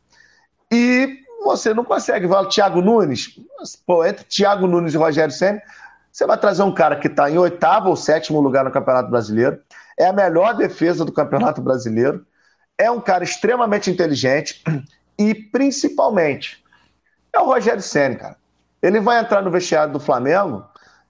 E 0.72 1.20
você 1.44 1.74
não 1.74 1.84
consegue. 1.84 2.28
Vai 2.28 2.46
Thiago 2.48 2.82
Nunes, 2.82 3.40
pô, 3.86 4.06
entre 4.06 4.24
Thiago 4.26 4.68
Nunes 4.68 4.94
e 4.94 4.98
Rogério 4.98 5.34
Senna, 5.34 5.62
você 6.12 6.26
vai 6.26 6.38
trazer 6.38 6.64
um 6.64 6.74
cara 6.74 6.96
que 6.96 7.08
está 7.08 7.30
em 7.30 7.38
oitavo 7.38 7.90
ou 7.90 7.96
sétimo 7.96 8.40
lugar 8.40 8.66
no 8.66 8.72
Campeonato 8.72 9.10
Brasileiro, 9.10 9.60
é 9.98 10.08
a 10.08 10.14
melhor 10.14 10.56
defesa 10.56 11.06
do 11.06 11.12
Campeonato 11.12 11.62
Brasileiro, 11.62 12.26
é 12.78 12.90
um 12.90 13.02
cara 13.02 13.24
extremamente 13.24 13.92
inteligente 13.92 14.64
e, 15.18 15.36
principalmente, 15.36 16.64
é 17.34 17.40
o 17.40 17.46
Rogério 17.46 17.82
Senna, 17.82 18.16
cara. 18.16 18.38
Ele 18.82 19.00
vai 19.00 19.20
entrar 19.20 19.42
no 19.42 19.52
vestiário 19.52 19.92
do 19.92 20.00
Flamengo 20.00 20.64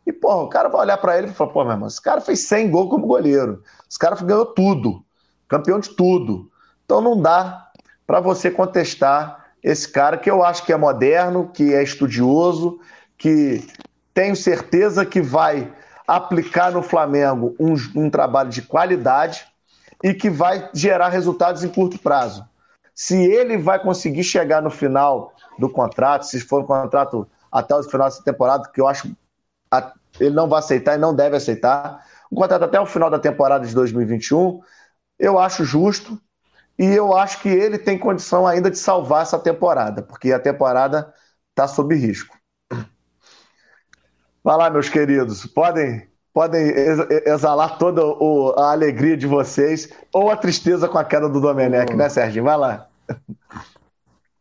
e, 0.05 0.11
porra, 0.11 0.43
o 0.43 0.49
cara 0.49 0.69
vai 0.69 0.81
olhar 0.81 0.97
para 0.97 1.17
ele 1.17 1.27
e 1.27 1.33
falar, 1.33 1.51
pô, 1.51 1.63
meu 1.63 1.73
irmão, 1.73 1.87
esse 1.87 2.01
cara 2.01 2.19
fez 2.19 2.47
100 2.47 2.71
gols 2.71 2.89
como 2.89 3.05
goleiro. 3.05 3.63
Esse 3.87 3.99
cara 3.99 4.15
ganhou 4.15 4.45
tudo, 4.47 5.05
campeão 5.47 5.79
de 5.79 5.89
tudo. 5.89 6.51
Então 6.83 6.99
não 6.99 7.21
dá 7.21 7.67
para 8.07 8.19
você 8.19 8.49
contestar 8.49 9.48
esse 9.63 9.87
cara 9.87 10.17
que 10.17 10.29
eu 10.29 10.43
acho 10.43 10.65
que 10.65 10.73
é 10.73 10.77
moderno, 10.77 11.49
que 11.49 11.73
é 11.73 11.83
estudioso, 11.83 12.79
que 13.17 13.67
tenho 14.13 14.35
certeza 14.35 15.05
que 15.05 15.21
vai 15.21 15.73
aplicar 16.07 16.71
no 16.71 16.81
Flamengo 16.81 17.55
um, 17.59 17.75
um 17.95 18.09
trabalho 18.09 18.49
de 18.49 18.61
qualidade 18.61 19.45
e 20.03 20.13
que 20.13 20.29
vai 20.29 20.69
gerar 20.73 21.09
resultados 21.09 21.63
em 21.63 21.69
curto 21.69 21.99
prazo. 21.99 22.47
Se 22.95 23.15
ele 23.15 23.57
vai 23.57 23.79
conseguir 23.79 24.23
chegar 24.23 24.61
no 24.61 24.69
final 24.69 25.33
do 25.57 25.69
contrato, 25.69 26.25
se 26.25 26.39
for 26.39 26.61
um 26.61 26.65
contrato 26.65 27.27
até 27.51 27.75
o 27.75 27.83
final 27.83 28.07
dessa 28.07 28.23
temporada, 28.23 28.69
que 28.73 28.81
eu 28.81 28.87
acho 28.87 29.11
ele 30.19 30.35
não 30.35 30.49
vai 30.49 30.59
aceitar 30.59 30.95
e 30.95 30.97
não 30.97 31.13
deve 31.15 31.37
aceitar, 31.37 32.03
um 32.31 32.35
contrato 32.35 32.63
até 32.63 32.79
o 32.79 32.85
final 32.85 33.09
da 33.09 33.19
temporada 33.19 33.65
de 33.65 33.73
2021, 33.73 34.59
eu 35.17 35.37
acho 35.37 35.63
justo 35.63 36.19
e 36.79 36.85
eu 36.85 37.13
acho 37.13 37.41
que 37.41 37.49
ele 37.49 37.77
tem 37.77 37.99
condição 37.99 38.47
ainda 38.47 38.71
de 38.71 38.77
salvar 38.77 39.23
essa 39.23 39.37
temporada, 39.37 40.01
porque 40.01 40.31
a 40.31 40.39
temporada 40.39 41.13
está 41.49 41.67
sob 41.67 41.93
risco. 41.93 42.37
Vai 44.41 44.55
lá, 44.55 44.69
meus 44.69 44.87
queridos, 44.87 45.45
podem 45.45 46.07
podem 46.33 46.71
exalar 47.25 47.77
toda 47.77 48.01
a 48.55 48.71
alegria 48.71 49.17
de 49.17 49.27
vocês 49.27 49.89
ou 50.13 50.31
a 50.31 50.37
tristeza 50.37 50.87
com 50.87 50.97
a 50.97 51.03
queda 51.03 51.27
do 51.27 51.41
Domenech, 51.41 51.93
né, 51.93 52.07
Sérgio? 52.07 52.45
Vai 52.45 52.55
lá. 52.55 52.87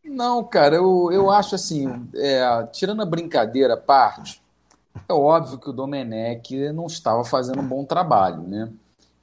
Não, 0.05 0.45
cara, 0.45 0.77
eu, 0.77 1.11
eu 1.11 1.31
acho 1.31 1.57
assim, 1.57 2.09
é, 2.15 2.69
tirando 2.71 3.03
a 3.03 3.07
brincadeira 3.07 3.75
à 3.75 3.77
parte, 3.77 4.41
é 5.09 5.13
óbvio 5.13 5.59
que 5.59 5.71
o 5.71 5.73
Domenech 5.73 6.73
não 6.73 6.87
estava 6.87 7.25
fazendo 7.25 7.61
um 7.61 7.67
bom 7.67 7.85
trabalho, 7.85 8.43
né? 8.43 8.71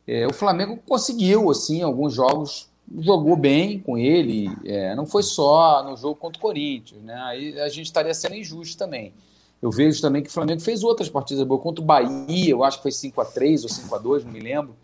É, 0.06 0.28
o 0.28 0.34
Flamengo 0.34 0.78
conseguiu, 0.86 1.50
assim, 1.50 1.82
alguns 1.82 2.14
jogos 2.14 2.70
jogou 3.00 3.36
bem 3.36 3.80
com 3.80 3.98
ele, 3.98 4.50
é, 4.64 4.96
não 4.96 5.06
foi 5.06 5.24
só 5.24 5.84
no 5.84 5.98
jogo 5.98 6.16
contra 6.16 6.38
o 6.38 6.42
Corinthians, 6.42 7.02
né? 7.02 7.16
Aí 7.24 7.60
a 7.60 7.70
gente 7.70 7.88
estaria 7.88 8.14
sendo 8.14 8.36
injusto 8.36 8.78
também. 8.78 9.14
Eu 9.62 9.72
vejo 9.72 10.02
também 10.02 10.22
que 10.22 10.30
o 10.30 10.32
Flamengo 10.32 10.62
fez 10.62 10.84
outras 10.84 11.10
partidas 11.10 11.44
boas 11.46 11.62
contra 11.62 11.82
o 11.82 11.86
Bahia, 11.86 12.52
eu 12.52 12.64
acho 12.64 12.78
que 12.78 12.84
foi 12.84 12.92
5 12.92 13.20
a 13.22 13.26
3 13.26 13.64
ou 13.64 13.70
5 13.70 13.96
a 13.96 13.98
2 13.98 14.26
não 14.26 14.32
me 14.32 14.40
lembro. 14.40 14.76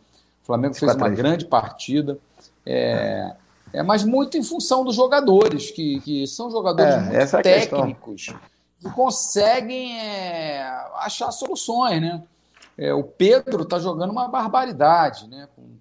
O 0.41 0.45
Flamengo 0.45 0.73
fez 0.73 0.95
uma 0.95 1.09
grande 1.09 1.45
partida. 1.45 2.17
É, 2.65 3.35
é, 3.73 3.83
mas 3.83 4.03
muito 4.03 4.37
em 4.37 4.43
função 4.43 4.83
dos 4.83 4.95
jogadores, 4.95 5.71
que, 5.71 5.99
que 6.01 6.27
são 6.27 6.51
jogadores 6.51 6.93
é, 6.93 6.99
muito 6.99 7.15
é 7.15 7.41
técnicos, 7.41 8.33
que 8.79 8.89
conseguem 8.91 9.97
é, 9.99 10.63
achar 10.95 11.31
soluções, 11.31 12.01
né? 12.01 12.23
É, 12.77 12.93
o 12.93 13.03
Pedro 13.03 13.63
está 13.63 13.77
jogando 13.79 14.11
uma 14.11 14.27
barbaridade, 14.27 15.27
né? 15.27 15.47
Com, 15.55 15.61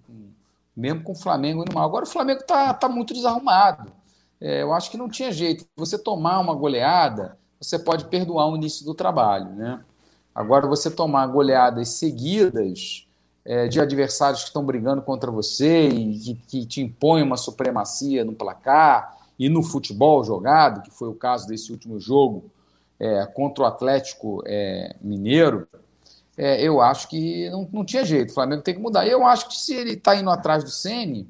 mesmo 0.81 1.03
com 1.03 1.11
o 1.11 1.15
Flamengo 1.15 1.61
indo 1.61 1.73
mal. 1.73 1.85
Agora 1.85 2.03
o 2.03 2.07
Flamengo 2.07 2.41
está 2.41 2.73
tá 2.73 2.89
muito 2.89 3.13
desarrumado. 3.13 3.91
É, 4.41 4.63
eu 4.63 4.73
acho 4.73 4.89
que 4.89 4.97
não 4.97 5.07
tinha 5.07 5.31
jeito. 5.31 5.65
Você 5.77 5.97
tomar 5.97 6.39
uma 6.39 6.55
goleada, 6.55 7.37
você 7.59 7.77
pode 7.77 8.05
perdoar 8.05 8.47
o 8.49 8.57
início 8.57 8.83
do 8.83 8.95
trabalho. 8.95 9.51
Né? 9.51 9.79
Agora, 10.33 10.65
você 10.65 10.89
tomar 10.89 11.27
goleadas 11.27 11.89
seguidas 11.89 13.07
é, 13.45 13.67
de 13.67 13.79
adversários 13.79 14.41
que 14.41 14.47
estão 14.47 14.65
brigando 14.65 15.03
contra 15.03 15.29
você 15.29 15.87
e 15.87 16.17
que, 16.17 16.35
que, 16.47 16.65
te 16.65 16.81
impõem 16.81 17.21
uma 17.21 17.37
supremacia 17.37 18.25
no 18.25 18.33
placar 18.33 19.17
e 19.37 19.47
no 19.47 19.61
futebol 19.61 20.23
jogado, 20.23 20.81
que 20.81 20.91
foi 20.91 21.09
o 21.09 21.13
caso 21.13 21.47
desse 21.47 21.71
último 21.71 21.99
jogo 21.99 22.45
é, 22.99 23.25
contra 23.27 23.63
o 23.63 23.67
Atlético 23.67 24.41
é, 24.45 24.95
Mineiro, 25.01 25.67
é, 26.41 26.59
eu 26.59 26.81
acho 26.81 27.07
que 27.07 27.47
não, 27.51 27.69
não 27.71 27.85
tinha 27.85 28.03
jeito. 28.03 28.31
O 28.31 28.33
Flamengo 28.33 28.63
tem 28.63 28.73
que 28.73 28.81
mudar. 28.81 29.05
Eu 29.05 29.23
acho 29.25 29.47
que 29.47 29.55
se 29.55 29.75
ele 29.75 29.93
está 29.93 30.15
indo 30.15 30.29
atrás 30.31 30.63
do 30.63 30.71
Sene 30.71 31.29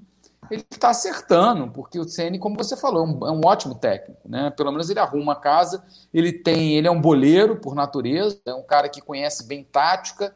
ele 0.49 0.66
está 0.70 0.89
acertando, 0.89 1.72
porque 1.72 1.97
o 1.97 2.03
Ceni, 2.03 2.38
como 2.38 2.57
você 2.57 2.76
falou, 2.76 3.05
é 3.05 3.07
um, 3.07 3.28
é 3.28 3.32
um, 3.32 3.41
ótimo 3.45 3.74
técnico, 3.74 4.20
né? 4.28 4.49
Pelo 4.49 4.70
menos 4.70 4.89
ele 4.89 4.99
arruma 4.99 5.32
a 5.32 5.36
casa, 5.36 5.82
ele 6.14 6.34
tem, 6.34 6.74
ele 6.76 6.88
é 6.88 6.91
um 6.91 6.99
boleiro 6.99 7.55
por 7.55 7.74
natureza, 7.74 8.38
é 8.45 8.53
um 8.53 8.62
cara 8.62 8.89
que 8.89 8.99
conhece 8.99 9.45
bem 9.45 9.64
tática. 9.64 10.36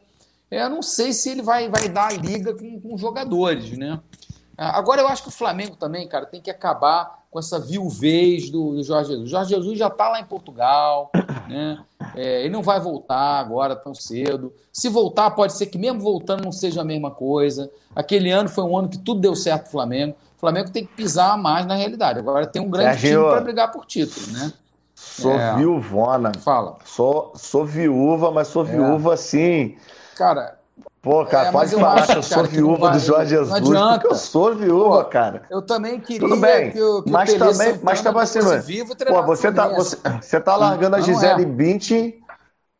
É, 0.50 0.62
eu 0.62 0.70
não 0.70 0.80
sei 0.80 1.12
se 1.12 1.28
ele 1.28 1.42
vai, 1.42 1.68
vai 1.68 1.88
dar 1.90 2.16
liga 2.16 2.54
com, 2.54 2.80
com 2.80 2.96
jogadores, 2.96 3.76
né? 3.76 4.00
Agora 4.56 5.02
eu 5.02 5.08
acho 5.08 5.22
que 5.22 5.28
o 5.28 5.32
Flamengo 5.32 5.76
também, 5.76 6.08
cara, 6.08 6.24
tem 6.24 6.40
que 6.40 6.50
acabar 6.50 7.24
com 7.30 7.38
essa 7.38 7.58
viuvez 7.58 8.48
do, 8.48 8.76
do 8.76 8.82
Jorge 8.82 9.10
Jesus. 9.10 9.28
O 9.28 9.30
Jorge 9.30 9.54
Jesus 9.54 9.78
já 9.78 9.88
está 9.88 10.08
lá 10.08 10.20
em 10.20 10.24
Portugal, 10.24 11.10
né? 11.48 11.78
É, 12.14 12.40
ele 12.40 12.50
não 12.50 12.62
vai 12.62 12.80
voltar 12.80 13.38
agora 13.38 13.76
tão 13.76 13.94
cedo. 13.94 14.52
Se 14.72 14.88
voltar, 14.88 15.30
pode 15.32 15.52
ser 15.52 15.66
que 15.66 15.76
mesmo 15.76 16.00
voltando 16.00 16.44
não 16.44 16.52
seja 16.52 16.80
a 16.80 16.84
mesma 16.84 17.10
coisa. 17.10 17.70
Aquele 17.94 18.30
ano 18.30 18.48
foi 18.48 18.64
um 18.64 18.78
ano 18.78 18.88
que 18.88 18.96
tudo 18.98 19.20
deu 19.20 19.36
certo 19.36 19.64
pro 19.64 19.72
Flamengo. 19.72 20.16
O 20.36 20.40
Flamengo 20.40 20.70
tem 20.70 20.86
que 20.86 20.94
pisar 20.94 21.36
mais 21.36 21.66
na 21.66 21.74
realidade. 21.74 22.18
Agora 22.18 22.46
tem 22.46 22.62
um 22.62 22.70
grande 22.70 23.00
Sergio, 23.00 23.20
time 23.20 23.30
para 23.30 23.40
brigar 23.42 23.70
por 23.70 23.84
título, 23.84 24.26
né? 24.32 24.52
Sou 24.94 25.32
é. 25.32 25.56
viúvona. 25.56 26.32
Fala. 26.42 26.78
Sou, 26.84 27.32
sou 27.36 27.66
viúva, 27.66 28.30
mas 28.30 28.48
sou 28.48 28.66
é. 28.66 28.70
viúva 28.70 29.12
assim. 29.12 29.76
Cara. 30.16 30.55
Pô, 31.06 31.24
cara, 31.24 31.50
é, 31.50 31.52
pode 31.52 31.70
falar 31.70 32.00
acho, 32.00 32.06
que 32.06 32.18
eu 32.18 32.22
sou 32.24 32.36
cara, 32.38 32.48
viúva 32.48 32.90
do 32.90 32.98
Jorge 32.98 33.30
Jesus, 33.30 33.48
não 33.48 33.56
adianta. 33.56 34.08
eu 34.08 34.14
sou 34.16 34.56
viúva, 34.56 35.04
Pô, 35.04 35.10
cara. 35.10 35.42
Eu 35.48 35.62
também 35.62 36.00
queria 36.00 36.18
Tudo 36.18 36.40
bem, 36.40 36.72
que, 36.72 36.82
o, 36.82 37.00
que 37.04 37.10
mas 37.12 37.32
o 37.32 37.38
também, 37.38 37.80
mas 37.80 38.00
também 38.02 38.22
assim, 38.22 38.58
vivo 38.58 38.96
Pô, 38.96 39.22
você 39.22 39.52
tá, 39.52 39.68
você, 39.68 39.96
você 40.20 40.40
tá 40.40 40.56
largando 40.56 40.96
a 40.96 41.00
Gisele 41.00 41.42
é. 41.42 41.46
Bündchen, 41.46 42.20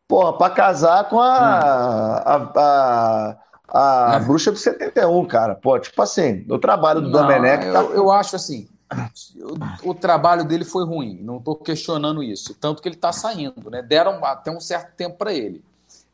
porra, 0.09 0.37
pra 0.37 0.49
casar 0.49 1.07
com 1.07 1.21
a, 1.21 1.25
hum. 1.25 2.51
a, 2.57 3.37
a, 3.69 4.15
a 4.17 4.19
bruxa 4.19 4.51
do 4.51 4.57
71, 4.57 5.25
cara. 5.25 5.55
Pô, 5.55 5.79
tipo 5.79 6.01
assim, 6.01 6.45
o 6.49 6.59
trabalho 6.59 6.99
do 6.99 7.09
Domenech 7.09 7.63
tá... 7.71 7.79
eu, 7.79 7.93
eu 7.93 8.11
acho 8.11 8.35
assim, 8.35 8.67
o, 9.83 9.91
o, 9.91 9.95
trabalho 9.95 10.43
dele 10.43 10.65
foi 10.65 10.85
ruim, 10.85 11.17
não 11.21 11.37
estou 11.37 11.55
questionando 11.55 12.21
isso. 12.21 12.53
Tanto 12.55 12.81
que 12.81 12.89
ele 12.89 12.95
está 12.95 13.13
saindo, 13.13 13.69
né? 13.69 13.81
Deram 13.81 14.19
até 14.25 14.51
um 14.51 14.59
certo 14.59 14.93
tempo 14.97 15.17
para 15.17 15.33
ele. 15.33 15.63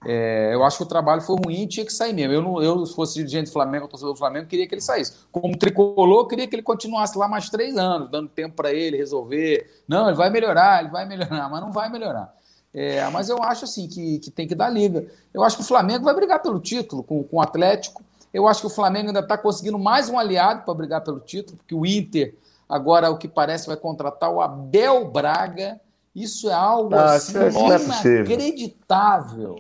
É, 0.06 0.52
eu 0.54 0.64
acho 0.64 0.78
que 0.78 0.84
o 0.84 0.88
trabalho 0.88 1.22
foi 1.22 1.36
ruim 1.44 1.64
e 1.64 1.68
tinha 1.68 1.86
que 1.86 1.94
sair 1.94 2.14
mesmo. 2.14 2.34
Eu, 2.34 2.42
não, 2.42 2.62
eu 2.62 2.86
se 2.86 2.94
fosse 2.94 3.16
dirigente 3.16 3.50
do 3.50 3.54
Flamengo, 3.54 3.88
torcedor 3.88 4.14
do 4.14 4.20
Flamengo, 4.20 4.48
queria 4.48 4.68
que 4.68 4.74
ele 4.74 4.82
saísse. 4.82 5.14
Como 5.32 5.58
tricolor, 5.58 6.28
queria 6.28 6.48
que 6.48 6.56
ele 6.56 6.64
continuasse 6.64 7.18
lá 7.18 7.28
mais 7.28 7.50
três 7.50 7.78
anos, 7.78 8.10
dando 8.10 8.30
tempo 8.30 8.56
para 8.56 8.74
ele 8.74 8.98
resolver. 8.98 9.70
Não, 9.88 10.08
ele 10.08 10.18
vai 10.18 10.30
melhorar, 10.30 10.82
ele 10.82 10.92
vai 10.92 11.08
melhorar, 11.08 11.48
mas 11.50 11.62
não 11.62 11.72
vai 11.72 11.90
melhorar. 11.90 12.34
É, 12.74 13.08
mas 13.10 13.30
eu 13.30 13.42
acho 13.42 13.66
assim 13.66 13.88
que, 13.88 14.20
que 14.20 14.32
tem 14.32 14.48
que 14.48 14.56
dar 14.56 14.70
liga. 14.70 15.06
Eu 15.34 15.44
acho 15.44 15.58
que 15.58 15.64
o 15.64 15.66
Flamengo 15.66 16.06
vai 16.06 16.16
brigar 16.16 16.42
pelo 16.42 16.60
título 16.60 17.04
com, 17.04 17.24
com 17.24 17.38
o 17.38 17.42
Atlético. 17.42 18.02
Eu 18.34 18.48
acho 18.48 18.62
que 18.62 18.68
o 18.68 18.70
Flamengo 18.70 19.08
ainda 19.08 19.20
está 19.20 19.38
conseguindo 19.38 19.78
mais 19.78 20.10
um 20.10 20.18
aliado 20.18 20.64
para 20.64 20.74
brigar 20.74 21.02
pelo 21.02 21.20
título, 21.20 21.58
porque 21.58 21.76
o 21.76 21.86
Inter 21.86 22.34
Agora, 22.74 23.12
o 23.12 23.18
que 23.18 23.28
parece, 23.28 23.68
vai 23.68 23.78
contratar 23.78 24.32
o 24.32 24.42
Abel 24.42 25.08
Braga. 25.12 25.80
Isso 26.16 26.50
é 26.50 26.54
algo 26.54 26.96
ah, 26.96 27.14
assim, 27.14 27.38
é 27.38 27.50
inacreditável. 27.50 29.60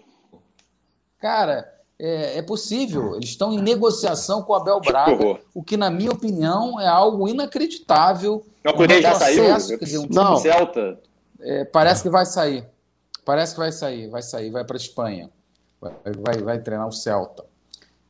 Cara, 1.23 1.73
é, 1.97 2.39
é, 2.39 2.41
possível. 2.41 3.15
Eles 3.15 3.29
estão 3.29 3.53
em 3.53 3.61
negociação 3.61 4.41
com 4.41 4.51
o 4.51 4.55
Abel 4.57 4.81
Braga, 4.81 5.39
o 5.53 5.63
que, 5.63 5.77
na 5.77 5.89
minha 5.89 6.11
opinião, 6.11 6.77
é 6.81 6.85
algo 6.85 7.29
inacreditável. 7.29 8.45
Não, 8.61 8.73
o 8.73 8.75
Correia 8.75 9.01
já 9.01 9.15
saiu? 9.15 9.45
Quer 9.79 9.85
dizer, 9.85 9.99
um 9.99 10.07
não. 10.09 10.35
Celta? 10.35 10.99
É, 11.39 11.63
parece 11.63 12.03
que 12.03 12.09
vai 12.09 12.25
sair. 12.25 12.65
Parece 13.23 13.53
que 13.53 13.59
vai 13.61 13.71
sair, 13.71 14.09
vai 14.09 14.21
sair, 14.21 14.51
vai 14.51 14.65
para 14.65 14.75
a 14.75 14.81
Espanha. 14.81 15.29
Vai, 15.79 15.93
vai, 16.03 16.37
vai, 16.39 16.59
treinar 16.59 16.89
o 16.89 16.91
Celta. 16.91 17.45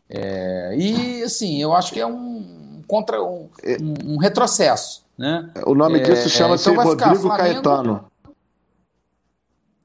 É, 0.10 0.76
e, 0.76 1.22
assim, 1.22 1.62
eu 1.62 1.72
acho 1.72 1.94
que 1.94 2.00
é 2.00 2.08
um 2.08 2.82
contra 2.88 3.24
um, 3.24 3.48
é. 3.62 3.78
um, 3.80 4.14
um 4.14 4.18
retrocesso. 4.18 5.04
Né? 5.16 5.52
O 5.68 5.76
nome 5.76 6.00
é, 6.00 6.02
disso 6.02 6.30
chama-se 6.30 6.68
então 6.68 6.84
Rodrigo 6.84 7.16
Flamengo, 7.18 7.62
Caetano. 7.62 8.12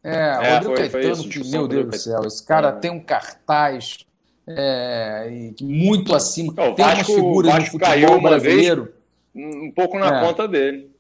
É, 0.03 0.17
é 0.17 0.55
Rodrigo 0.55 0.77
foi, 0.77 0.89
Caetano, 0.89 1.17
foi 1.17 1.29
que, 1.29 1.51
meu 1.51 1.69
Deus 1.69 1.87
do 1.87 1.99
céu, 1.99 2.21
esse 2.25 2.45
cara 2.45 2.69
é. 2.69 2.73
tem 2.73 2.91
um 2.91 3.01
cartaz 3.01 4.07
é, 4.47 5.53
muito 5.61 6.15
acima. 6.15 6.53
Não, 6.57 6.75
tem 6.75 6.85
Vasco, 6.85 7.13
umas 7.13 7.21
figuras 7.21 7.53
Vasco 7.53 7.79
no 7.79 7.85
futebol 7.85 8.23
brasileiro. 8.23 8.95
um 9.35 9.73
pouco 9.73 9.99
na 9.99 10.19
é. 10.19 10.27
conta 10.27 10.49
dele. 10.49 10.91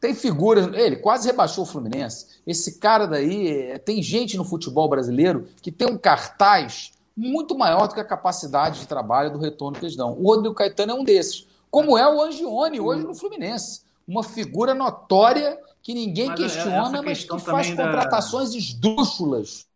Tem 0.00 0.14
figuras, 0.14 0.72
ele 0.74 0.96
quase 0.96 1.26
rebaixou 1.26 1.64
o 1.64 1.66
Fluminense. 1.66 2.40
Esse 2.46 2.78
cara 2.78 3.06
daí, 3.06 3.78
tem 3.84 4.00
gente 4.00 4.36
no 4.36 4.44
futebol 4.44 4.88
brasileiro 4.88 5.48
que 5.60 5.72
tem 5.72 5.88
um 5.88 5.98
cartaz 5.98 6.92
muito 7.16 7.58
maior 7.58 7.88
do 7.88 7.94
que 7.94 8.00
a 8.00 8.04
capacidade 8.04 8.80
de 8.80 8.86
trabalho 8.86 9.32
do 9.32 9.40
retorno 9.40 9.76
que 9.76 9.84
eles 9.84 9.96
dão. 9.96 10.12
O 10.12 10.22
Rodrigo 10.22 10.54
Caetano 10.54 10.92
é 10.92 10.94
um 10.94 11.02
desses, 11.02 11.48
como 11.68 11.98
é 11.98 12.08
o 12.08 12.22
Angione 12.22 12.80
hoje 12.80 13.04
no 13.04 13.14
Fluminense. 13.14 13.82
Uma 14.06 14.22
figura 14.22 14.72
notória 14.72 15.58
que 15.88 15.94
ninguém 15.94 16.26
mas 16.26 16.38
é, 16.38 16.42
questiona, 16.42 17.02
mas 17.02 17.24
que 17.24 17.38
faz 17.38 17.70
contratações 17.70 18.50
da... 18.50 18.58
esdrúxulas. 18.58 19.66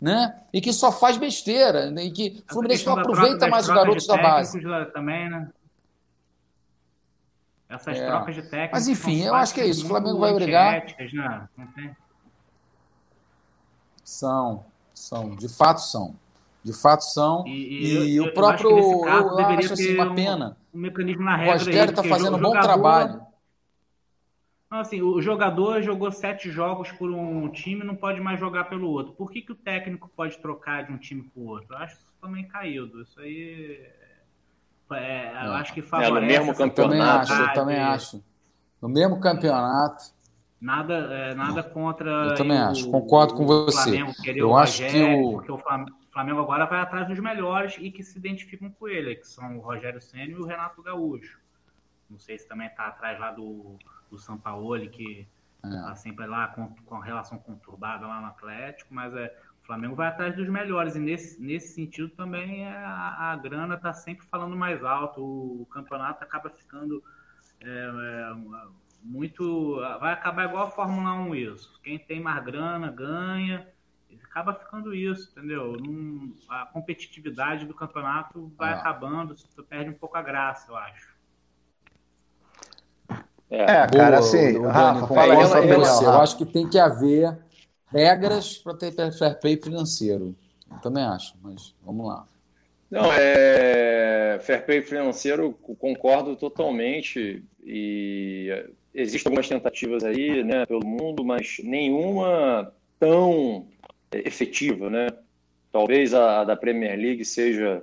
Né? 0.00 0.34
E 0.52 0.60
que 0.60 0.72
só 0.72 0.90
faz 0.90 1.16
besteira, 1.16 1.92
né? 1.92 2.06
e 2.06 2.10
que 2.10 2.42
o 2.50 2.54
Fluminense 2.54 2.84
não 2.86 2.98
aproveita 2.98 3.46
mais 3.46 3.68
os 3.68 3.74
garotos 3.74 4.04
da 4.04 4.16
base. 4.16 4.60
Também, 4.92 5.30
né? 5.30 5.48
Essas 7.68 7.98
é. 7.98 8.04
trocas 8.04 8.34
de 8.34 8.42
técnicos. 8.42 8.72
Mas 8.72 8.88
enfim, 8.88 9.22
eu 9.22 9.32
acho 9.32 9.54
que 9.54 9.60
é 9.60 9.66
isso. 9.66 9.84
O 9.84 9.88
Flamengo 9.88 10.18
vai 10.18 10.34
brigar. 10.34 10.84
Né? 11.06 11.96
São, 14.02 14.64
são, 14.92 15.36
de 15.36 15.48
fato 15.48 15.82
são. 15.82 16.16
De 16.64 16.72
fato 16.72 17.02
são. 17.02 17.46
E, 17.46 17.50
e, 17.52 18.14
e 18.14 18.20
o 18.20 18.34
próprio. 18.34 18.70
Eu 18.70 19.04
acho, 19.04 19.28
eu 19.28 19.46
acho 19.46 19.72
assim, 19.74 19.94
uma 19.94 20.14
pena. 20.16 20.56
Um, 20.74 20.78
um 20.78 20.80
mecanismo 20.80 21.22
na 21.22 21.36
regra. 21.36 21.54
O 21.54 21.58
Rogério 21.58 21.90
está 21.90 22.02
fazendo 22.02 22.36
um 22.36 22.40
bom 22.40 22.58
trabalho. 22.60 23.29
Não, 24.70 24.78
assim, 24.78 25.02
o 25.02 25.20
jogador 25.20 25.82
jogou 25.82 26.12
sete 26.12 26.48
jogos 26.48 26.92
por 26.92 27.10
um 27.10 27.48
time 27.50 27.82
não 27.82 27.96
pode 27.96 28.20
mais 28.20 28.38
jogar 28.38 28.64
pelo 28.64 28.88
outro. 28.88 29.12
Por 29.14 29.28
que, 29.32 29.42
que 29.42 29.50
o 29.50 29.56
técnico 29.56 30.08
pode 30.14 30.38
trocar 30.38 30.86
de 30.86 30.92
um 30.92 30.96
time 30.96 31.24
para 31.24 31.42
o 31.42 31.46
outro? 31.46 31.74
Eu 31.74 31.78
acho 31.78 31.96
isso 31.96 32.14
também 32.20 32.46
caído. 32.46 33.02
Isso 33.02 33.18
aí. 33.20 33.84
É, 34.92 35.46
eu 35.46 35.52
acho 35.54 35.74
que 35.74 35.82
favorece. 35.82 36.16
É, 36.16 36.20
no 36.20 36.26
mesmo 36.26 36.54
campeonato. 36.54 37.32
Eu 37.32 37.36
também 37.36 37.40
acho, 37.40 37.42
eu 37.42 37.52
também 37.52 37.78
acho. 37.80 38.24
No 38.80 38.88
mesmo 38.88 39.20
campeonato. 39.20 40.04
Nada, 40.60 40.94
é, 40.94 41.34
nada 41.34 41.64
contra. 41.64 42.10
Eu 42.28 42.34
também 42.36 42.58
acho, 42.58 42.88
concordo 42.92 43.34
com 43.34 43.46
você. 43.46 43.98
eu 44.36 44.56
acho 44.56 44.86
que 44.86 45.02
o. 45.02 45.32
Porque 45.32 45.50
o 45.50 45.58
Flamengo 46.12 46.40
agora 46.40 46.66
vai 46.66 46.80
atrás 46.80 47.08
dos 47.08 47.18
melhores 47.18 47.76
e 47.78 47.90
que 47.90 48.04
se 48.04 48.18
identificam 48.18 48.70
com 48.70 48.88
ele, 48.88 49.16
que 49.16 49.26
são 49.26 49.58
o 49.58 49.60
Rogério 49.60 50.00
Senna 50.00 50.30
e 50.30 50.36
o 50.36 50.46
Renato 50.46 50.80
Gaúcho. 50.82 51.40
Não 52.08 52.18
sei 52.18 52.38
se 52.38 52.46
também 52.46 52.66
está 52.66 52.86
atrás 52.86 53.18
lá 53.18 53.30
do, 53.30 53.78
do 54.10 54.18
Sampaoli, 54.18 54.88
que 54.88 55.28
está 55.62 55.92
é. 55.92 55.96
sempre 55.96 56.26
lá 56.26 56.48
com, 56.48 56.74
com 56.86 56.96
a 56.96 57.04
relação 57.04 57.38
conturbada 57.38 58.06
lá 58.06 58.20
no 58.20 58.26
Atlético, 58.28 58.92
mas 58.94 59.14
é, 59.14 59.36
o 59.62 59.66
Flamengo 59.66 59.94
vai 59.94 60.08
atrás 60.08 60.34
dos 60.34 60.48
melhores. 60.48 60.96
E 60.96 60.98
nesse, 60.98 61.40
nesse 61.40 61.74
sentido 61.74 62.08
também 62.10 62.64
é, 62.64 62.76
a, 62.76 63.32
a 63.32 63.36
grana 63.36 63.74
está 63.74 63.92
sempre 63.92 64.26
falando 64.26 64.56
mais 64.56 64.82
alto. 64.82 65.20
O, 65.20 65.62
o 65.62 65.66
campeonato 65.66 66.24
acaba 66.24 66.50
ficando 66.50 67.02
é, 67.60 67.68
é 67.68 68.34
muito. 69.02 69.76
Vai 69.98 70.12
acabar 70.12 70.46
igual 70.46 70.66
a 70.66 70.70
Fórmula 70.70 71.12
1 71.14 71.34
isso. 71.34 71.80
Quem 71.82 71.98
tem 71.98 72.20
mais 72.20 72.44
grana 72.44 72.90
ganha 72.90 73.66
acaba 74.30 74.54
ficando 74.54 74.94
isso, 74.94 75.30
entendeu? 75.30 75.76
A 76.48 76.66
competitividade 76.66 77.66
do 77.66 77.74
campeonato 77.74 78.52
vai 78.56 78.72
é. 78.72 78.76
acabando, 78.76 79.36
você 79.36 79.62
perde 79.62 79.90
um 79.90 79.98
pouco 79.98 80.16
a 80.16 80.22
graça, 80.22 80.70
eu 80.70 80.76
acho. 80.76 81.09
É, 83.50 83.62
é 83.62 83.86
cara, 83.88 84.18
assim, 84.18 84.56
o, 84.56 84.68
Rafa, 84.68 85.06
fala 85.08 85.34
aí 85.34 85.46
sua 85.46 85.58
opinião. 85.58 86.02
Eu 86.02 86.20
acho 86.20 86.36
que 86.36 86.46
tem 86.46 86.68
que 86.68 86.78
haver 86.78 87.36
regras 87.86 88.58
para 88.58 88.74
ter 88.74 88.92
fair 89.12 89.40
play 89.40 89.56
financeiro. 89.56 90.36
Eu 90.70 90.78
também 90.78 91.02
acho, 91.02 91.34
mas 91.42 91.74
vamos 91.84 92.06
lá. 92.06 92.24
Não, 92.90 93.12
é 93.12 94.38
fair 94.42 94.64
play 94.64 94.82
financeiro, 94.82 95.52
concordo 95.78 96.36
totalmente 96.36 97.42
e 97.64 98.48
existem 98.94 99.30
algumas 99.30 99.48
tentativas 99.48 100.04
aí, 100.04 100.42
né, 100.42 100.66
pelo 100.66 100.84
mundo, 100.84 101.24
mas 101.24 101.60
nenhuma 101.62 102.72
tão 102.98 103.66
efetiva, 104.12 104.90
né? 104.90 105.08
Talvez 105.72 106.12
a, 106.14 106.44
da 106.44 106.56
Premier 106.56 106.98
League 106.98 107.24
seja 107.24 107.82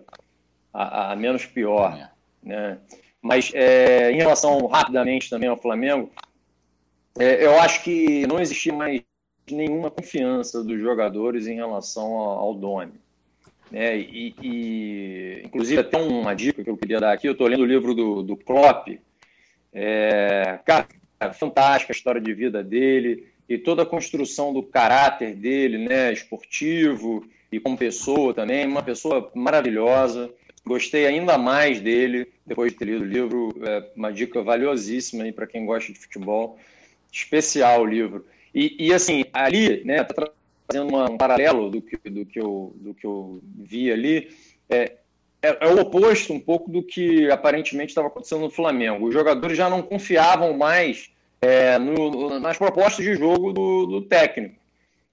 a, 0.74 1.13
a 1.13 1.15
menos 1.15 1.45
pior, 1.45 1.97
é. 1.97 2.09
né? 2.43 2.78
Mas 3.28 3.51
é, 3.53 4.09
em 4.09 4.15
relação 4.15 4.65
rapidamente 4.67 5.30
também 5.30 5.49
ao 5.49 5.57
Flamengo, 5.57 6.09
é, 7.19 7.45
eu 7.45 7.59
acho 7.59 7.84
que 7.84 8.25
não 8.25 8.39
existia 8.39 8.71
mais 8.71 9.01
nenhuma 9.51 9.91
confiança 9.91 10.63
dos 10.63 10.80
jogadores 10.80 11.45
em 11.45 11.55
relação 11.55 12.05
ao, 12.05 12.39
ao. 12.39 12.86
Né? 13.69 13.97
E, 13.97 14.34
e, 14.41 15.41
inclusive, 15.43 15.82
até 15.82 15.97
uma 15.97 16.34
dica 16.34 16.63
que 16.63 16.69
eu 16.69 16.78
queria 16.78 17.01
dar 17.01 17.11
aqui, 17.11 17.28
eu 17.28 17.34
estou 17.34 17.47
lendo 17.47 17.63
o 17.63 17.65
livro 17.65 17.93
do, 17.93 18.23
do 18.23 18.38
Klopp. 18.38 18.97
É, 19.73 20.59
cara, 20.63 20.88
fantástica 21.34 21.91
a 21.91 21.95
história 21.95 22.21
de 22.21 22.34
vida 22.34 22.63
dele 22.63 23.28
e 23.49 23.57
toda 23.57 23.84
a 23.84 23.86
construção 23.86 24.53
do 24.53 24.63
caráter 24.63 25.36
dele, 25.36 25.78
né, 25.78 26.13
esportivo 26.13 27.28
e 27.51 27.59
como 27.59 27.78
pessoa 27.78 28.34
também, 28.34 28.65
uma 28.65 28.84
pessoa 28.84 29.30
maravilhosa. 29.36 30.32
Gostei 30.68 31.05
ainda 31.05 31.38
mais 31.38 31.80
dele 31.80 32.28
depois 32.45 32.72
de 32.72 32.78
ter 32.78 32.86
lido 32.86 33.03
o 33.03 33.07
livro, 33.07 33.55
é 33.61 33.91
uma 33.95 34.11
dica 34.11 34.41
valiosíssima 34.41 35.24
aí 35.24 35.32
para 35.32 35.47
quem 35.47 35.65
gosta 35.65 35.91
de 35.91 35.99
futebol, 35.99 36.57
especial 37.11 37.82
o 37.82 37.86
livro. 37.86 38.26
E, 38.55 38.88
e 38.88 38.93
assim, 38.93 39.26
ali, 39.34 39.84
né, 39.84 40.03
tá 40.03 40.30
fazendo 40.65 40.95
um 40.95 41.18
paralelo 41.18 41.70
do 41.70 41.82
que, 41.82 41.97
do, 42.09 42.26
que 42.26 42.39
eu, 42.39 42.74
do 42.76 42.93
que 42.93 43.05
eu 43.05 43.41
vi 43.57 43.91
ali, 43.91 44.30
é, 44.70 44.93
é, 45.41 45.57
é 45.61 45.68
o 45.68 45.82
oposto 45.82 46.34
um 46.34 46.39
pouco 46.39 46.72
do 46.72 46.82
que 46.82 47.30
aparentemente 47.30 47.89
estava 47.89 48.07
acontecendo 48.07 48.41
no 48.41 48.49
Flamengo. 48.49 49.07
Os 49.07 49.13
jogadores 49.13 49.57
já 49.57 49.70
não 49.70 49.82
confiavam 49.82 50.57
mais 50.57 51.11
é, 51.41 51.78
no, 51.78 52.39
nas 52.39 52.57
propostas 52.57 53.05
de 53.05 53.15
jogo 53.15 53.53
do, 53.53 53.86
do, 53.86 54.01
técnico. 54.01 54.55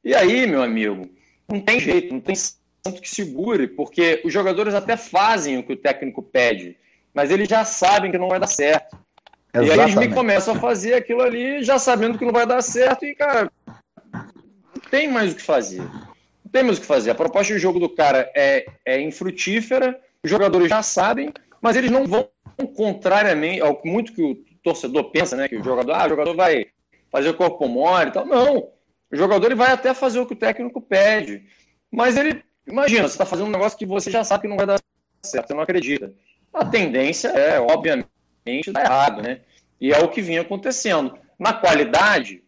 E 0.03 0.15
aí, 0.15 0.47
meu 0.47 0.63
amigo, 0.63 1.09
não 1.49 1.61
tem 1.61 1.81
jeito, 1.81 2.13
não 2.13 2.21
tem 2.21 2.35
que 2.93 3.09
segure, 3.09 3.67
porque 3.67 4.21
os 4.25 4.33
jogadores 4.33 4.75
até 4.75 4.97
fazem 4.97 5.59
o 5.59 5.63
que 5.63 5.73
o 5.73 5.77
técnico 5.77 6.23
pede, 6.23 6.77
mas 7.15 7.31
eles 7.31 7.49
já 7.49 7.65
sabem 7.65 8.11
que 8.11 8.19
não 8.19 8.29
vai 8.29 8.39
dar 8.39 8.47
certo. 8.47 8.99
Exatamente. 9.55 9.69
E 9.69 9.81
aí 9.81 9.81
eles 9.81 9.95
me 9.95 10.15
começam 10.15 10.55
a 10.55 10.59
fazer 10.59 10.95
aquilo 10.95 11.23
ali 11.23 11.63
já 11.63 11.79
sabendo 11.79 12.19
que 12.19 12.25
não 12.25 12.33
vai 12.33 12.47
dar 12.47 12.61
certo 12.61 13.07
e, 13.07 13.15
cara, 13.15 13.51
não 14.13 14.91
tem 14.91 15.09
mais 15.09 15.33
o 15.33 15.37
que 15.37 15.43
fazer. 15.43 15.81
Não 15.81 16.51
tem 16.53 16.63
mais 16.63 16.77
o 16.77 16.81
que 16.81 16.87
fazer. 16.87 17.11
A 17.11 17.15
proposta 17.15 17.55
de 17.55 17.59
jogo 17.59 17.79
do 17.79 17.89
cara 17.89 18.31
é, 18.35 18.67
é 18.85 19.01
infrutífera, 19.01 19.99
os 20.23 20.31
jogadores 20.31 20.69
já 20.69 20.83
sabem, 20.83 21.33
mas 21.63 21.77
eles 21.77 21.91
não 21.91 22.07
vão 22.07 22.29
contrariamente 22.75 23.61
ao 23.61 23.81
muito 23.85 24.13
que 24.13 24.23
o 24.23 24.35
torcedor 24.63 25.05
pensa, 25.11 25.37
né? 25.37 25.49
Que 25.49 25.57
o 25.57 25.65
jogador, 25.65 25.93
ah, 25.93 26.07
o 26.07 26.09
jogador 26.11 26.37
vai 26.37 26.67
fazer 27.11 27.31
o 27.31 27.35
corpo 27.35 27.67
mole 27.67 28.11
e 28.11 28.13
tal. 28.13 28.27
Não. 28.27 28.69
O 29.11 29.17
jogador 29.17 29.47
ele 29.47 29.55
vai 29.55 29.73
até 29.73 29.95
fazer 29.95 30.19
o 30.19 30.27
que 30.27 30.35
o 30.35 30.37
técnico 30.37 30.81
pede. 30.81 31.45
Mas 31.91 32.17
ele, 32.17 32.43
imagina, 32.67 33.03
você 33.03 33.15
está 33.15 33.27
fazendo 33.27 33.49
um 33.49 33.53
negócio 33.53 33.79
que 33.79 33.87
você 33.87 34.11
já 34.11 34.25
sabe 34.25 34.43
que 34.43 34.49
não 34.49 34.57
vai 34.57 34.67
dar 34.67 34.81
certo, 35.23 35.49
você 35.49 35.55
não 35.55 35.63
acredita. 35.63 36.13
A 36.53 36.65
tendência 36.65 37.29
é, 37.29 37.59
obviamente, 37.61 38.73
dar 38.73 38.85
errado, 38.85 39.23
né? 39.23 39.41
E 39.81 39.93
é 39.93 39.99
o 39.99 40.09
que 40.09 40.23
vinha 40.23 40.43
acontecendo. 40.43 41.19
Na 41.39 41.53
qualidade, 41.53 42.43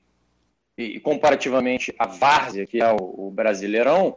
e 0.78 1.00
comparativamente 1.00 1.94
à 1.98 2.06
várzea, 2.06 2.66
que 2.66 2.80
é 2.80 2.92
o, 2.92 3.26
o 3.26 3.30
Brasileirão, 3.30 4.16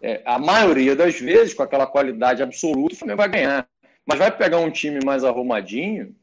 é, 0.00 0.22
a 0.24 0.38
maioria 0.38 0.94
das 0.96 1.20
vezes, 1.20 1.54
com 1.54 1.62
aquela 1.62 1.86
qualidade 1.86 2.42
absoluta, 2.42 2.94
o 2.94 2.96
Flamengo 2.96 3.18
vai 3.18 3.28
ganhar. 3.28 3.68
Mas 4.06 4.18
vai 4.18 4.36
pegar 4.36 4.58
um 4.58 4.70
time 4.70 5.00
mais 5.04 5.22
arrumadinho, 5.22 6.14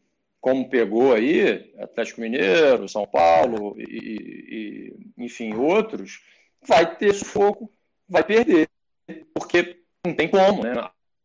como 0.41 0.69
pegou 0.69 1.13
aí, 1.13 1.73
Atlético 1.79 2.21
Mineiro, 2.21 2.87
São 2.87 3.05
Paulo, 3.05 3.75
e, 3.79 4.93
e 5.17 5.23
enfim, 5.23 5.53
outros, 5.55 6.21
vai 6.67 6.95
ter 6.95 7.13
sufoco, 7.13 7.71
vai 8.07 8.23
perder. 8.23 8.67
Porque 9.33 9.81
não 10.05 10.13
tem 10.13 10.29
como, 10.29 10.63
né? 10.63 10.73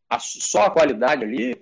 A, 0.09 0.19
só 0.19 0.65
a 0.65 0.71
qualidade 0.71 1.23
ali 1.23 1.61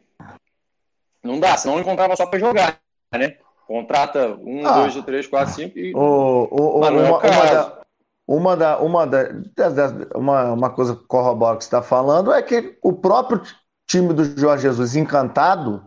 não 1.24 1.40
dá, 1.40 1.56
senão 1.58 1.76
não 1.76 1.82
encontrava 1.82 2.16
só 2.16 2.26
para 2.26 2.40
jogar, 2.40 2.80
né? 3.14 3.38
Contrata 3.68 4.36
um, 4.42 4.66
ah, 4.66 4.82
dois, 4.82 4.96
três, 5.06 5.28
quatro, 5.28 5.54
cinco 5.54 5.78
e. 5.78 5.94
O, 5.94 6.00
o, 6.00 6.80
o, 6.80 6.90
não 6.90 7.06
é 7.06 7.12
o 7.12 7.20
caso. 7.20 7.80
Uma, 8.28 8.56
da, 8.56 8.78
uma, 8.78 9.08
da, 9.08 9.28
uma, 10.14 10.54
uma 10.54 10.70
coisa 10.70 10.96
que 10.96 11.04
corrobora 11.06 11.58
que 11.58 11.64
você 11.64 11.68
está 11.68 11.82
falando 11.82 12.32
é 12.32 12.42
que 12.44 12.78
o 12.84 12.94
próprio 12.94 13.42
time 13.88 14.14
do 14.14 14.24
Jorge 14.40 14.64
Jesus 14.64 14.96
encantado 14.96 15.84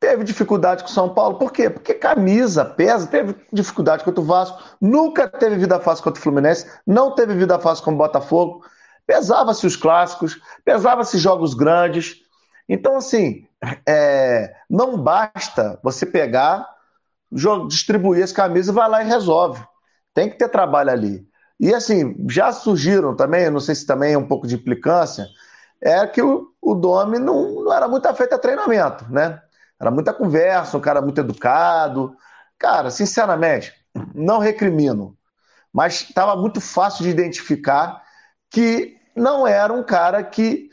teve 0.00 0.24
dificuldade 0.24 0.82
com 0.82 0.88
o 0.88 0.92
São 0.92 1.12
Paulo. 1.12 1.38
Por 1.38 1.52
quê? 1.52 1.68
Porque 1.68 1.92
camisa, 1.92 2.64
pesa, 2.64 3.06
teve 3.06 3.34
dificuldade 3.52 4.04
contra 4.04 4.22
o 4.22 4.24
Vasco, 4.24 4.62
nunca 4.80 5.28
teve 5.28 5.56
vida 5.56 5.78
fácil 5.78 6.02
contra 6.02 6.18
o 6.18 6.22
Fluminense, 6.22 6.66
não 6.86 7.14
teve 7.14 7.34
vida 7.34 7.58
fácil 7.58 7.84
com 7.84 7.92
o 7.92 7.96
Botafogo. 7.96 8.64
Pesava-se 9.06 9.66
os 9.66 9.76
clássicos, 9.76 10.40
pesava-se 10.64 11.18
jogos 11.18 11.54
grandes. 11.54 12.16
Então, 12.68 12.96
assim, 12.96 13.46
é, 13.86 14.54
não 14.68 14.98
basta 14.98 15.78
você 15.82 16.04
pegar, 16.04 16.66
distribuir 17.68 18.24
as 18.24 18.32
camisas, 18.32 18.74
vai 18.74 18.88
lá 18.88 19.02
e 19.02 19.06
resolve. 19.06 19.64
Tem 20.12 20.28
que 20.28 20.36
ter 20.36 20.48
trabalho 20.48 20.90
ali. 20.90 21.28
E 21.58 21.74
assim, 21.74 22.14
já 22.28 22.52
surgiram 22.52 23.14
também, 23.16 23.48
não 23.50 23.60
sei 23.60 23.74
se 23.74 23.86
também 23.86 24.14
é 24.14 24.18
um 24.18 24.26
pouco 24.26 24.46
de 24.46 24.56
implicância, 24.56 25.26
é 25.80 26.06
que 26.06 26.20
o, 26.22 26.52
o 26.60 26.74
Domi 26.74 27.18
não, 27.18 27.64
não 27.64 27.72
era 27.72 27.88
muito 27.88 28.06
afeito 28.06 28.34
a 28.34 28.38
treinamento, 28.38 29.10
né? 29.10 29.40
Era 29.80 29.90
muita 29.90 30.12
conversa, 30.12 30.76
um 30.76 30.80
cara 30.80 31.00
muito 31.02 31.20
educado. 31.20 32.16
Cara, 32.58 32.90
sinceramente, 32.90 33.72
não 34.14 34.38
recrimino, 34.38 35.16
mas 35.72 36.02
estava 36.02 36.36
muito 36.36 36.60
fácil 36.60 37.04
de 37.04 37.10
identificar 37.10 38.02
que 38.50 38.95
não 39.16 39.46
era 39.46 39.72
um 39.72 39.82
cara 39.82 40.22
que 40.22 40.68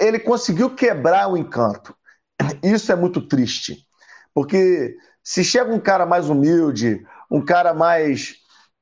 ele 0.00 0.18
conseguiu 0.18 0.74
quebrar 0.74 1.28
o 1.28 1.36
encanto. 1.36 1.94
Isso 2.62 2.90
é 2.90 2.96
muito 2.96 3.26
triste, 3.26 3.86
porque 4.34 4.96
se 5.22 5.44
chega 5.44 5.72
um 5.72 5.80
cara 5.80 6.04
mais 6.04 6.28
humilde, 6.28 7.06
um 7.30 7.42
cara 7.42 7.72
mais 7.72 8.34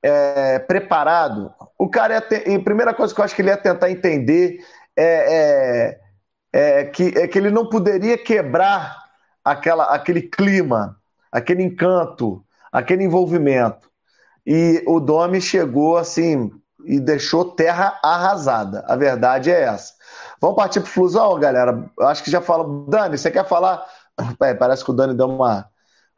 é, 0.02 0.58
preparado, 0.58 1.52
o 1.78 1.88
cara 1.88 2.14
ia 2.14 2.20
ter, 2.20 2.52
a 2.52 2.62
primeira 2.62 2.94
coisa 2.94 3.14
que 3.14 3.20
eu 3.20 3.24
acho 3.24 3.34
que 3.34 3.42
ele 3.42 3.50
ia 3.50 3.56
tentar 3.56 3.90
entender 3.90 4.58
é, 4.96 5.98
é, 6.52 6.80
é, 6.80 6.84
que, 6.86 7.08
é 7.16 7.28
que 7.28 7.38
ele 7.38 7.50
não 7.50 7.68
poderia 7.68 8.18
quebrar 8.18 8.96
aquela, 9.44 9.84
aquele 9.84 10.22
clima, 10.22 10.96
aquele 11.30 11.62
encanto, 11.62 12.44
aquele 12.72 13.04
envolvimento. 13.04 13.90
E 14.46 14.82
o 14.86 14.98
Domi 14.98 15.40
chegou 15.40 15.96
assim 15.96 16.50
e 16.84 17.00
deixou 17.00 17.44
terra 17.44 17.98
arrasada. 18.02 18.84
A 18.86 18.96
verdade 18.96 19.50
é 19.50 19.62
essa. 19.62 19.92
Vamos 20.40 20.56
partir 20.56 20.80
para 20.80 20.88
o 20.88 20.90
Flusão, 20.90 21.38
galera. 21.38 21.84
Acho 22.00 22.24
que 22.24 22.30
já 22.30 22.40
falou. 22.40 22.86
Dani, 22.88 23.16
você 23.16 23.30
quer 23.30 23.46
falar? 23.46 23.84
É, 24.42 24.52
parece 24.52 24.84
que 24.84 24.90
o 24.90 24.94
Dani 24.94 25.14
deu 25.14 25.26
uma, 25.26 25.66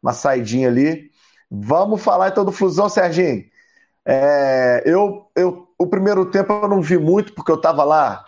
uma 0.03 0.11
saidinha 0.11 0.67
ali. 0.67 1.09
Vamos 1.49 2.03
falar 2.03 2.27
então 2.27 2.43
do 2.43 2.51
Flusão, 2.51 2.89
Serginho. 2.89 3.45
É, 4.05 4.83
eu, 4.85 5.31
eu, 5.33 5.67
o 5.79 5.87
primeiro 5.87 6.25
tempo 6.25 6.51
eu 6.51 6.67
não 6.67 6.81
vi 6.81 6.97
muito, 6.97 7.33
porque 7.33 7.51
eu 7.51 7.55
estava 7.55 7.85
lá 7.85 8.25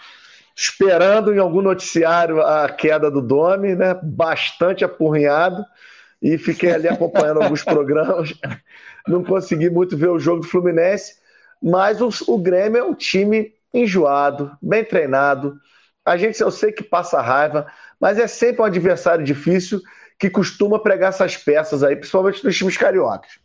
esperando 0.56 1.32
em 1.32 1.38
algum 1.38 1.62
noticiário 1.62 2.42
a 2.42 2.68
queda 2.70 3.12
do 3.12 3.22
Domi, 3.22 3.76
né? 3.76 3.94
Bastante 4.02 4.84
apurrinhado. 4.84 5.64
E 6.20 6.38
fiquei 6.38 6.72
ali 6.72 6.88
acompanhando 6.88 7.42
alguns 7.44 7.64
programas. 7.64 8.34
Não 9.08 9.24
consegui 9.24 9.70
muito 9.70 9.96
ver 9.96 10.10
o 10.10 10.18
jogo 10.18 10.42
do 10.42 10.48
Fluminense. 10.48 11.17
Mas 11.62 12.02
o, 12.02 12.10
o 12.28 12.38
Grêmio 12.38 12.80
é 12.80 12.84
um 12.84 12.94
time 12.94 13.54
enjoado, 13.74 14.58
bem 14.62 14.84
treinado. 14.84 15.60
A 16.06 16.16
gente, 16.18 16.40
eu 16.42 16.52
sei 16.52 16.72
que 16.72 16.84
passa 16.84 17.22
raiva, 17.22 17.72
mas 18.00 18.18
é 18.18 18.28
sempre 18.28 18.62
um 18.62 18.66
adversário 18.66 19.26
difícil 19.26 19.82
que 20.18 20.30
costuma 20.30 20.80
pregar 20.80 21.10
essas 21.10 21.38
peças 21.38 21.84
aí, 21.84 21.96
principalmente 21.96 22.44
nos 22.44 22.56
times 22.56 22.78
cariocas. 22.78 23.40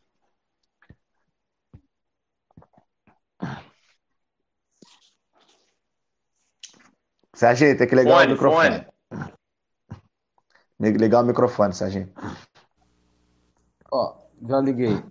Serginho, 7.35 7.77
tem 7.77 7.89
que 7.89 7.95
ligar 7.95 8.15
fone, 8.15 8.27
o 8.27 8.31
microfone. 8.31 8.87
Fone. 10.79 10.99
Ligar 10.99 11.23
o 11.23 11.27
microfone, 11.27 11.73
Serginho. 11.73 12.13
Ó, 13.91 14.17
já 14.49 14.61
liguei. 14.61 15.03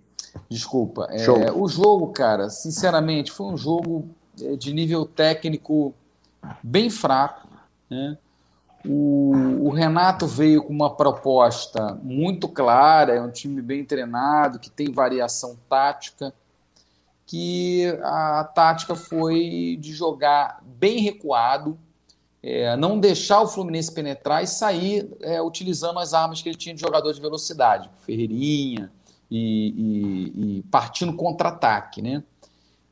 Desculpa. 0.48 1.08
É, 1.10 1.52
o 1.52 1.68
jogo, 1.68 2.08
cara, 2.08 2.48
sinceramente, 2.50 3.30
foi 3.30 3.46
um 3.46 3.56
jogo 3.56 4.08
é, 4.40 4.56
de 4.56 4.72
nível 4.72 5.04
técnico 5.04 5.94
bem 6.62 6.90
fraco. 6.90 7.48
Né? 7.90 8.16
O, 8.86 9.66
o, 9.66 9.70
Renato 9.70 10.26
veio 10.26 10.62
com 10.62 10.72
uma 10.72 10.94
proposta 10.94 11.98
muito 12.02 12.48
clara, 12.48 13.14
é 13.14 13.22
um 13.22 13.30
time 13.30 13.62
bem 13.62 13.84
treinado, 13.84 14.58
que 14.58 14.70
tem 14.70 14.90
variação 14.90 15.56
tática, 15.68 16.34
que 17.26 17.86
a 18.02 18.44
tática 18.44 18.96
foi 18.96 19.78
de 19.80 19.92
jogar 19.92 20.60
bem 20.64 20.98
recuado, 20.98 21.78
é, 22.42 22.74
não 22.76 22.98
deixar 22.98 23.40
o 23.40 23.46
Fluminense 23.46 23.92
penetrar 23.92 24.42
e 24.42 24.48
sair 24.48 25.08
é, 25.20 25.40
utilizando 25.40 26.00
as 26.00 26.12
armas 26.12 26.42
que 26.42 26.48
ele 26.48 26.58
tinha 26.58 26.74
de 26.74 26.80
jogador 26.80 27.12
de 27.12 27.20
velocidade, 27.20 27.88
Ferreirinha 28.00 28.90
e, 29.34 29.74
e, 29.78 30.58
e 30.58 30.62
partindo 30.64 31.14
contra-ataque, 31.14 32.02
né? 32.02 32.22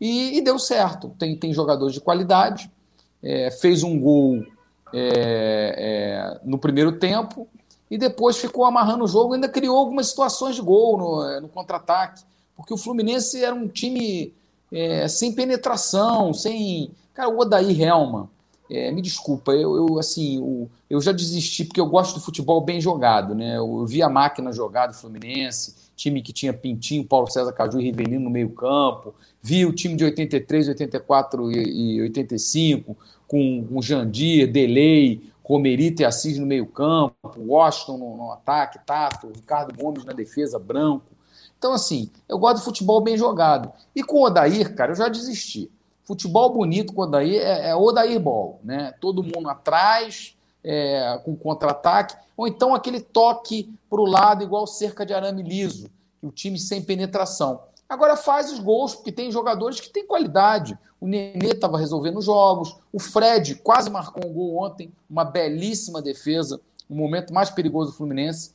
E, 0.01 0.39
e, 0.39 0.41
deu 0.41 0.59
certo. 0.59 1.15
Tem, 1.19 1.37
tem 1.37 1.53
jogadores 1.53 1.93
de 1.93 2.01
qualidade, 2.01 2.71
é, 3.23 3.51
fez 3.51 3.83
um 3.83 4.01
gol 4.01 4.43
é, 4.95 5.75
é, 5.77 6.41
no 6.43 6.59
primeiro 6.59 6.93
tempo 6.93 7.47
e 7.91 7.99
depois 7.99 8.39
ficou 8.39 8.65
amarrando 8.65 9.05
o 9.05 9.09
jogo, 9.09 9.35
ainda 9.35 9.51
criou 9.51 9.77
algumas 9.77 10.07
situações 10.07 10.57
de 10.57 10.63
gol 10.63 10.97
no, 10.97 11.29
é, 11.29 11.41
no 11.41 11.49
contra-ataque, 11.49 12.23
porque 12.57 12.73
o 12.73 12.79
Fluminense 12.79 13.45
era 13.45 13.55
um 13.55 13.69
time 13.69 14.33
sem 15.09 15.33
penetração, 15.33 16.33
sem. 16.33 16.93
Cara, 17.13 17.29
o 17.29 17.41
Odair 17.41 17.83
Helman 17.83 18.29
é, 18.71 18.93
me 18.93 19.03
desculpa, 19.03 19.51
eu, 19.53 19.77
eu 19.77 19.99
assim, 19.99 20.39
eu, 20.39 20.71
eu, 20.89 21.01
já 21.01 21.11
desisti 21.11 21.65
porque 21.65 21.81
eu 21.81 21.87
gosto 21.87 22.15
do 22.15 22.21
futebol 22.21 22.61
bem 22.61 22.81
jogado, 22.81 23.35
né? 23.35 23.57
Eu 23.57 23.85
vi 23.85 24.01
a 24.01 24.09
máquina 24.09 24.53
jogada 24.53 24.93
Fluminense, 24.93 25.75
time 26.01 26.23
que 26.23 26.33
tinha 26.33 26.53
Pintinho, 26.53 27.05
Paulo 27.05 27.31
César 27.31 27.53
Caju 27.53 27.79
e 27.79 27.85
Rivelino 27.85 28.25
no 28.25 28.31
meio-campo, 28.31 29.15
vi 29.43 29.67
o 29.67 29.73
time 29.73 29.95
de 29.95 30.05
83, 30.05 30.69
84 30.71 31.53
e, 31.53 31.97
e 31.97 32.03
85 32.03 32.97
com 33.29 33.67
o 33.71 33.83
Jandir, 33.83 34.51
Delay, 34.51 35.23
Romerito 35.45 36.01
e 36.01 36.05
Assis 36.05 36.39
no 36.39 36.47
meio-campo, 36.47 37.15
Washington 37.37 37.99
no, 37.99 38.17
no 38.17 38.33
ataque, 38.33 38.79
Tato, 38.87 39.31
Ricardo 39.35 39.77
Gomes 39.77 40.05
na 40.05 40.13
defesa, 40.13 40.59
Branco. 40.59 41.07
Então, 41.59 41.73
assim, 41.73 42.11
eu 42.29 42.39
gosto 42.39 42.57
do 42.57 42.65
futebol 42.65 43.01
bem 43.03 43.19
jogado. 43.19 43.71
E 43.95 44.03
com 44.03 44.19
o 44.19 44.25
Odair, 44.25 44.75
cara, 44.75 44.93
eu 44.93 44.97
já 44.97 45.09
desisti. 45.09 45.71
Futebol 46.05 46.55
bonito 46.55 46.93
quando 46.95 47.17
aí 47.17 47.37
é, 47.37 47.69
é 47.69 47.77
Odair 47.77 48.19
Ball, 48.19 48.59
né? 48.65 48.95
Todo 49.01 49.23
mundo 49.23 49.49
atrás, 49.51 50.35
é, 50.63 51.21
com 51.25 51.37
contra-ataque, 51.37 52.17
ou 52.37 52.47
então 52.47 52.75
aquele 52.75 53.01
toque 53.01 53.73
para 53.89 54.01
o 54.01 54.07
lado, 54.07 54.43
igual 54.43 54.67
cerca 54.67 55.05
de 55.05 55.13
arame 55.15 55.43
liso, 55.43 55.89
o 56.23 56.31
time 56.31 56.59
sem 56.59 56.83
penetração. 56.83 57.61
Agora 57.89 58.17
faz 58.17 58.53
os 58.53 58.59
gols, 58.59 58.95
porque 58.95 59.11
tem 59.11 59.33
jogadores 59.33 59.81
que 59.81 59.91
têm 59.91 60.07
qualidade. 60.07 60.79
O 61.01 61.09
Nenê 61.09 61.51
estava 61.53 61.79
resolvendo 61.79 62.21
jogos, 62.21 62.77
o 62.93 63.01
Fred 63.01 63.57
quase 63.57 63.91
marcou 63.91 64.29
um 64.29 64.33
gol 64.33 64.63
ontem, 64.63 64.93
uma 65.09 65.25
belíssima 65.25 66.01
defesa, 66.01 66.61
o 66.89 66.95
momento 66.95 67.33
mais 67.33 67.51
perigoso 67.51 67.91
do 67.91 67.97
Fluminense. 67.97 68.53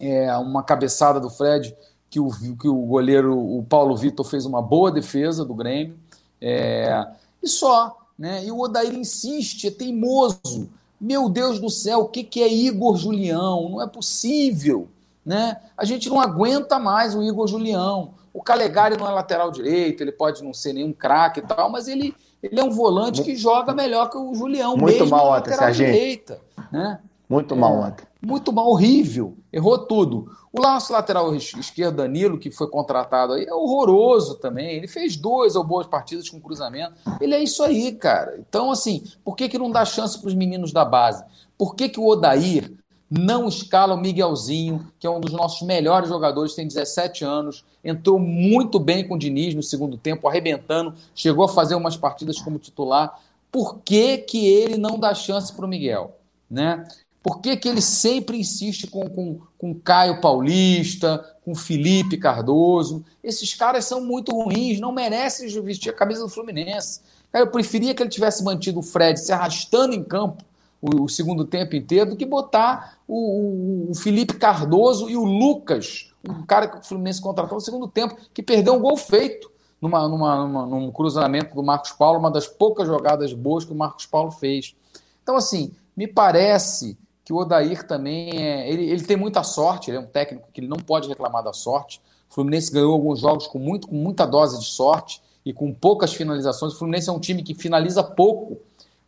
é, 0.00 0.34
uma 0.38 0.62
cabeçada 0.62 1.20
do 1.20 1.28
Fred, 1.28 1.76
que 2.08 2.18
o, 2.18 2.30
que 2.56 2.68
o 2.68 2.82
goleiro, 2.86 3.38
o 3.38 3.62
Paulo 3.62 3.96
Vitor, 3.96 4.24
fez 4.24 4.46
uma 4.46 4.62
boa 4.62 4.90
defesa 4.90 5.44
do 5.44 5.54
Grêmio. 5.54 5.96
É, 6.40 7.06
e 7.42 7.48
só. 7.48 7.96
Né? 8.18 8.44
E 8.44 8.50
o 8.50 8.58
Odair 8.58 8.94
insiste, 8.94 9.68
é 9.68 9.70
teimoso. 9.70 10.68
Meu 11.00 11.28
Deus 11.28 11.58
do 11.58 11.70
céu, 11.70 12.00
o 12.00 12.08
que, 12.08 12.22
que 12.22 12.42
é 12.42 12.52
Igor 12.52 12.96
Julião? 12.96 13.70
Não 13.70 13.82
é 13.82 13.86
possível. 13.86 14.88
Né? 15.24 15.56
A 15.76 15.84
gente 15.84 16.08
não 16.08 16.20
aguenta 16.20 16.78
mais 16.78 17.14
o 17.14 17.22
Igor 17.22 17.46
Julião. 17.46 18.10
O 18.32 18.42
Calegari 18.42 18.96
não 18.96 19.08
é 19.08 19.10
lateral 19.10 19.50
direito, 19.50 20.02
ele 20.02 20.12
pode 20.12 20.42
não 20.44 20.54
ser 20.54 20.72
nenhum 20.72 20.92
craque 20.92 21.40
e 21.40 21.42
tal, 21.42 21.70
mas 21.70 21.88
ele, 21.88 22.14
ele 22.42 22.60
é 22.60 22.62
um 22.62 22.70
volante 22.70 23.22
que 23.22 23.34
joga 23.34 23.74
melhor 23.74 24.08
que 24.08 24.16
o 24.16 24.34
Julião, 24.34 24.76
Muito 24.76 25.00
mesmo 25.00 25.10
mal 25.10 25.26
ontem, 25.26 25.50
lateral 25.50 25.58
Serginho. 25.74 25.92
direita. 25.92 26.40
Né? 26.70 26.98
Muito 27.28 27.56
mal 27.56 27.72
ontem. 27.74 28.04
Muito 28.22 28.52
mal, 28.52 28.68
horrível. 28.68 29.36
Errou 29.52 29.78
tudo. 29.78 30.30
O 30.52 30.60
nosso 30.60 30.92
lateral 30.92 31.34
esquerdo, 31.34 31.96
Danilo, 31.96 32.38
que 32.38 32.50
foi 32.50 32.68
contratado 32.68 33.34
aí, 33.34 33.44
é 33.44 33.54
horroroso 33.54 34.36
também. 34.36 34.76
Ele 34.76 34.88
fez 34.88 35.16
duas 35.16 35.56
ou 35.56 35.64
boas 35.64 35.86
partidas 35.86 36.28
com 36.28 36.40
cruzamento. 36.40 36.94
Ele 37.20 37.34
é 37.34 37.42
isso 37.42 37.62
aí, 37.62 37.92
cara. 37.92 38.36
Então, 38.38 38.70
assim, 38.70 39.04
por 39.24 39.36
que, 39.36 39.48
que 39.48 39.58
não 39.58 39.70
dá 39.70 39.84
chance 39.84 40.18
para 40.18 40.28
os 40.28 40.34
meninos 40.34 40.72
da 40.72 40.84
base? 40.84 41.24
Por 41.56 41.74
que, 41.74 41.88
que 41.88 42.00
o 42.00 42.06
Odair 42.06 42.72
não 43.10 43.48
escala 43.48 43.94
o 43.94 44.00
Miguelzinho, 44.00 44.86
que 44.98 45.06
é 45.06 45.10
um 45.10 45.20
dos 45.20 45.32
nossos 45.32 45.66
melhores 45.66 46.08
jogadores, 46.08 46.54
tem 46.54 46.66
17 46.66 47.24
anos, 47.24 47.64
entrou 47.82 48.20
muito 48.20 48.78
bem 48.78 49.06
com 49.06 49.14
o 49.14 49.18
Diniz 49.18 49.52
no 49.52 49.62
segundo 49.62 49.96
tempo, 49.96 50.28
arrebentando, 50.28 50.94
chegou 51.12 51.44
a 51.44 51.48
fazer 51.48 51.74
umas 51.74 51.96
partidas 51.96 52.40
como 52.40 52.58
titular. 52.58 53.20
Por 53.50 53.80
que, 53.80 54.18
que 54.18 54.46
ele 54.46 54.76
não 54.76 54.96
dá 54.96 55.12
chance 55.12 55.52
para 55.52 55.66
o 55.66 55.68
Miguel? 55.68 56.16
Né? 56.48 56.84
Por 57.22 57.40
que, 57.40 57.56
que 57.56 57.68
ele 57.68 57.82
sempre 57.82 58.38
insiste 58.38 58.86
com, 58.86 59.08
com, 59.08 59.40
com 59.58 59.74
Caio 59.74 60.20
Paulista, 60.20 61.36
com 61.44 61.54
Felipe 61.54 62.16
Cardoso? 62.16 63.04
Esses 63.22 63.54
caras 63.54 63.84
são 63.84 64.00
muito 64.00 64.32
ruins, 64.32 64.80
não 64.80 64.90
merecem 64.90 65.48
vestir 65.62 65.90
a 65.90 65.94
camisa 65.94 66.22
do 66.22 66.30
Fluminense. 66.30 67.00
Cara, 67.30 67.44
eu 67.44 67.50
preferia 67.50 67.94
que 67.94 68.02
ele 68.02 68.10
tivesse 68.10 68.42
mantido 68.42 68.80
o 68.80 68.82
Fred 68.82 69.20
se 69.20 69.32
arrastando 69.32 69.94
em 69.94 70.02
campo 70.02 70.42
o, 70.80 71.04
o 71.04 71.08
segundo 71.08 71.44
tempo 71.44 71.76
inteiro 71.76 72.10
do 72.10 72.16
que 72.16 72.24
botar 72.24 72.98
o, 73.06 73.88
o, 73.88 73.90
o, 73.90 73.94
Felipe 73.94 74.34
Cardoso 74.34 75.08
e 75.10 75.16
o 75.16 75.24
Lucas, 75.24 76.12
um 76.26 76.42
cara 76.42 76.68
que 76.68 76.78
o 76.78 76.82
Fluminense 76.82 77.20
contratou 77.20 77.56
no 77.56 77.60
segundo 77.60 77.86
tempo, 77.86 78.16
que 78.32 78.42
perdeu 78.42 78.74
um 78.74 78.80
gol 78.80 78.96
feito 78.96 79.50
numa, 79.80 80.08
numa, 80.08 80.46
numa, 80.46 80.66
num 80.66 80.90
cruzamento 80.90 81.54
do 81.54 81.62
Marcos 81.62 81.92
Paulo, 81.92 82.18
uma 82.18 82.30
das 82.30 82.46
poucas 82.46 82.86
jogadas 82.86 83.32
boas 83.32 83.64
que 83.64 83.72
o 83.72 83.76
Marcos 83.76 84.06
Paulo 84.06 84.30
fez. 84.30 84.74
Então, 85.22 85.36
assim, 85.36 85.72
me 85.96 86.06
parece 86.06 86.98
que 87.30 87.32
o 87.32 87.36
Odair 87.36 87.86
também 87.86 88.44
é. 88.44 88.68
Ele, 88.68 88.90
ele 88.90 89.04
tem 89.04 89.16
muita 89.16 89.44
sorte, 89.44 89.88
ele 89.88 89.98
é 89.98 90.00
um 90.00 90.06
técnico 90.06 90.48
que 90.52 90.60
ele 90.60 90.66
não 90.66 90.78
pode 90.78 91.08
reclamar 91.08 91.44
da 91.44 91.52
sorte. 91.52 92.00
O 92.28 92.34
Fluminense 92.34 92.72
ganhou 92.72 92.92
alguns 92.92 93.20
jogos 93.20 93.46
com, 93.46 93.56
muito, 93.60 93.86
com 93.86 93.94
muita 93.94 94.26
dose 94.26 94.58
de 94.58 94.66
sorte 94.66 95.22
e 95.46 95.52
com 95.52 95.72
poucas 95.72 96.12
finalizações. 96.12 96.72
O 96.72 96.78
Fluminense 96.78 97.08
é 97.08 97.12
um 97.12 97.20
time 97.20 97.44
que 97.44 97.54
finaliza 97.54 98.02
pouco, 98.02 98.58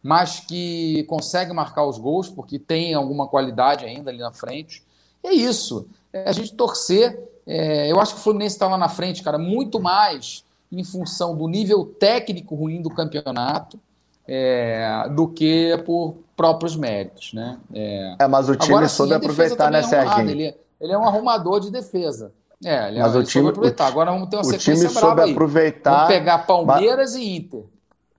mas 0.00 0.38
que 0.38 1.02
consegue 1.08 1.52
marcar 1.52 1.84
os 1.84 1.98
gols, 1.98 2.28
porque 2.28 2.60
tem 2.60 2.94
alguma 2.94 3.26
qualidade 3.26 3.84
ainda 3.84 4.12
ali 4.12 4.20
na 4.20 4.32
frente. 4.32 4.84
E 5.24 5.26
é 5.26 5.34
isso. 5.34 5.88
É 6.12 6.28
a 6.28 6.32
gente 6.32 6.54
torcer. 6.54 7.18
É, 7.44 7.90
eu 7.90 7.98
acho 7.98 8.14
que 8.14 8.20
o 8.20 8.22
Fluminense 8.22 8.54
está 8.54 8.68
lá 8.68 8.78
na 8.78 8.88
frente, 8.88 9.20
cara, 9.20 9.36
muito 9.36 9.80
mais 9.80 10.44
em 10.70 10.84
função 10.84 11.36
do 11.36 11.48
nível 11.48 11.84
técnico 11.84 12.54
ruim 12.54 12.80
do 12.80 12.88
campeonato 12.88 13.80
é, 14.26 15.08
do 15.10 15.28
que 15.28 15.76
por 15.84 16.16
próprios 16.36 16.76
méritos, 16.76 17.32
né? 17.32 17.58
É, 17.74 18.16
é 18.20 18.28
mas 18.28 18.48
o 18.48 18.56
time 18.56 18.74
Agora, 18.74 18.88
soube 18.88 19.14
aproveitar, 19.14 19.70
né, 19.70 19.80
é 19.80 19.82
Serginho? 19.82 20.30
Ele, 20.30 20.54
ele, 20.80 20.92
é 20.92 20.98
um 20.98 21.04
arrumador 21.04 21.60
de 21.60 21.70
defesa. 21.70 22.32
É, 22.64 22.88
ele, 22.88 23.00
mas 23.00 23.14
é, 23.14 23.18
o 23.18 23.24
time, 23.24 23.48
aproveitar. 23.48 23.86
Agora 23.86 24.12
vamos 24.12 24.28
ter 24.28 24.36
uma 24.36 24.42
o 24.42 24.44
sequência 24.44 24.88
time 24.88 24.88
soube 24.88 25.30
aproveitar. 25.30 25.94
Vamos 25.94 26.08
pegar 26.08 26.38
Palmeiras 26.46 27.14
e 27.14 27.36
Inter 27.36 27.64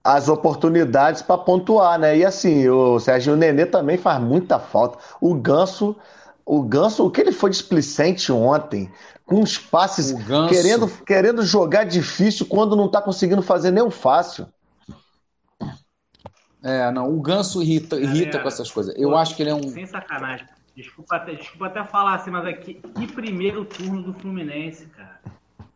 as 0.04 0.28
oportunidades 0.28 1.22
para 1.22 1.38
pontuar, 1.38 1.98
né? 1.98 2.18
E 2.18 2.26
assim, 2.26 2.68
o 2.68 3.00
Sérgio 3.00 3.38
Nenê 3.38 3.66
também 3.66 3.98
faz 3.98 4.22
muita 4.22 4.60
falta. 4.60 4.98
O 5.22 5.34
Ganso, 5.34 5.96
o 6.46 6.62
Ganso, 6.62 7.06
o 7.06 7.10
que 7.10 7.22
ele 7.22 7.32
foi 7.32 7.50
displicente 7.50 8.30
ontem, 8.30 8.92
com 9.26 9.42
os 9.42 9.58
passes, 9.58 10.14
querendo, 10.50 10.88
querendo 11.06 11.44
jogar 11.44 11.86
difícil 11.86 12.46
quando 12.46 12.76
não 12.76 12.88
está 12.88 13.02
conseguindo 13.02 13.42
fazer 13.42 13.72
nem 13.72 13.84
o 13.84 13.90
fácil. 13.90 14.46
É, 16.64 16.90
não, 16.92 17.14
o 17.14 17.22
Ganso 17.22 17.62
irrita, 17.62 17.98
irrita 17.98 18.40
com 18.40 18.48
essas 18.48 18.72
coisas. 18.72 18.96
Eu 18.98 19.10
pô, 19.10 19.18
acho 19.18 19.36
que 19.36 19.44
ele 19.44 19.50
é 19.50 19.56
um. 19.56 19.68
Sem 19.68 19.86
sacanagem. 19.86 20.48
Desculpa 20.76 21.18
até, 21.18 21.36
desculpa 21.36 21.68
até 21.68 21.84
falar 21.84 22.16
assim, 22.16 22.32
mas 22.32 22.46
aqui, 22.46 22.76
que 22.76 23.08
primeiro 23.08 23.66
turno 23.66 24.02
do 24.02 24.14
Fluminense, 24.14 24.86
cara. 24.88 25.20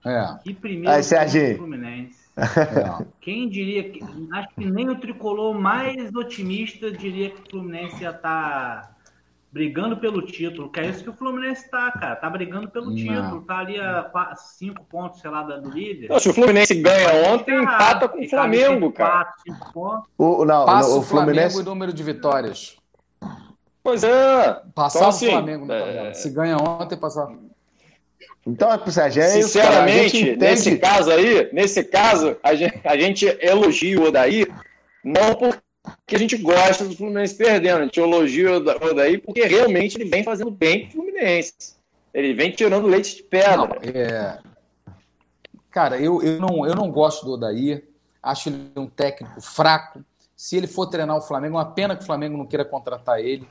É. 0.05 0.39
Que 0.43 0.53
primeiro 0.53 0.89
Aí, 0.89 1.03
turno 1.03 1.49
do 1.51 1.57
Fluminense. 1.57 2.27
É. 2.37 3.05
Quem 3.19 3.49
diria 3.49 3.89
que. 3.89 3.99
Acho 4.31 4.49
que 4.55 4.69
nem 4.69 4.89
o 4.89 4.95
tricolor 4.95 5.53
mais 5.53 6.13
otimista 6.15 6.91
diria 6.91 7.31
que 7.31 7.41
o 7.41 7.49
Fluminense 7.49 8.01
ia 8.01 8.11
estar 8.11 8.81
tá 8.81 8.96
brigando 9.57 9.97
pelo 9.97 10.21
título, 10.21 10.71
que 10.71 10.79
é 10.79 10.85
isso 10.85 11.03
que 11.03 11.09
o 11.09 11.13
Fluminense 11.13 11.67
tá, 11.71 11.91
cara. 11.91 12.15
Tá 12.15 12.29
brigando 12.29 12.69
pelo 12.69 12.91
Não. 12.91 12.95
título, 12.95 13.41
tá 13.41 13.57
ali 13.57 13.79
a 13.79 14.35
cinco 14.35 14.85
pontos, 14.85 15.19
sei 15.19 15.31
lá, 15.31 15.41
do 15.41 15.71
líder. 15.71 16.09
Não, 16.09 16.19
se 16.19 16.29
o 16.29 16.33
Fluminense 16.33 16.75
ganha 16.75 17.33
ontem, 17.33 17.59
empata 17.59 18.07
com 18.07 18.23
o 18.23 18.29
Flamengo, 18.29 18.91
cara. 18.91 19.25
Quatro, 19.25 19.41
cinco 19.41 19.73
pontos. 19.73 20.09
O, 20.15 20.45
não, 20.45 20.63
Passa 20.63 20.89
o, 20.91 20.99
o 20.99 21.01
Fluminense... 21.01 21.55
Flamengo 21.55 21.59
e 21.59 21.63
número 21.63 21.91
de 21.91 22.03
vitórias. 22.03 22.77
Pois 23.81 24.03
é. 24.03 24.61
Passar 24.75 24.99
então, 24.99 25.09
assim, 25.09 25.27
o 25.27 25.31
Flamengo 25.31 25.65
na 25.65 25.79
tabela. 25.79 26.07
É... 26.09 26.13
Se 26.13 26.29
ganha 26.29 26.57
ontem, 26.57 26.95
passar. 26.95 27.27
Então, 28.45 28.69
Sérgio, 28.87 29.23
é 29.23 29.27
Sinceramente, 29.27 30.29
isso, 30.29 30.39
nesse 30.39 30.77
caso 30.77 31.11
aí, 31.11 31.49
nesse 31.51 31.83
caso, 31.83 32.37
a 32.43 32.53
gente, 32.53 32.79
a 32.83 32.95
gente 32.95 33.37
elogia 33.41 33.99
o 33.99 34.03
Odair, 34.05 34.47
não 35.03 35.33
porque 35.33 35.66
que 36.05 36.15
a 36.15 36.19
gente 36.19 36.37
gosta 36.37 36.85
do 36.85 36.95
Fluminense 36.95 37.35
perdendo. 37.35 37.79
A 37.79 37.83
gente 37.83 37.99
elogia 37.99 38.51
o 38.51 38.55
Odaí 38.57 39.17
porque 39.17 39.43
realmente 39.45 39.97
ele 39.97 40.09
vem 40.09 40.23
fazendo 40.23 40.51
bem 40.51 40.85
pro 40.85 41.01
Fluminense. 41.01 41.53
Ele 42.13 42.33
vem 42.33 42.51
tirando 42.51 42.87
leite 42.87 43.17
de 43.17 43.23
pedra. 43.23 43.57
Não, 43.57 43.77
é... 43.83 44.39
Cara, 45.69 45.99
eu, 45.99 46.21
eu, 46.23 46.39
não, 46.39 46.65
eu 46.65 46.75
não 46.75 46.89
gosto 46.89 47.25
do 47.25 47.33
Odaí. 47.33 47.83
Acho 48.21 48.49
ele 48.49 48.71
um 48.75 48.87
técnico 48.87 49.41
fraco. 49.41 50.03
Se 50.35 50.55
ele 50.55 50.67
for 50.67 50.87
treinar 50.87 51.17
o 51.17 51.21
Flamengo, 51.21 51.55
é 51.55 51.59
uma 51.59 51.71
pena 51.71 51.95
que 51.95 52.03
o 52.03 52.05
Flamengo 52.05 52.37
não 52.37 52.45
queira 52.45 52.63
contratar 52.63 53.19
ele, 53.19 53.47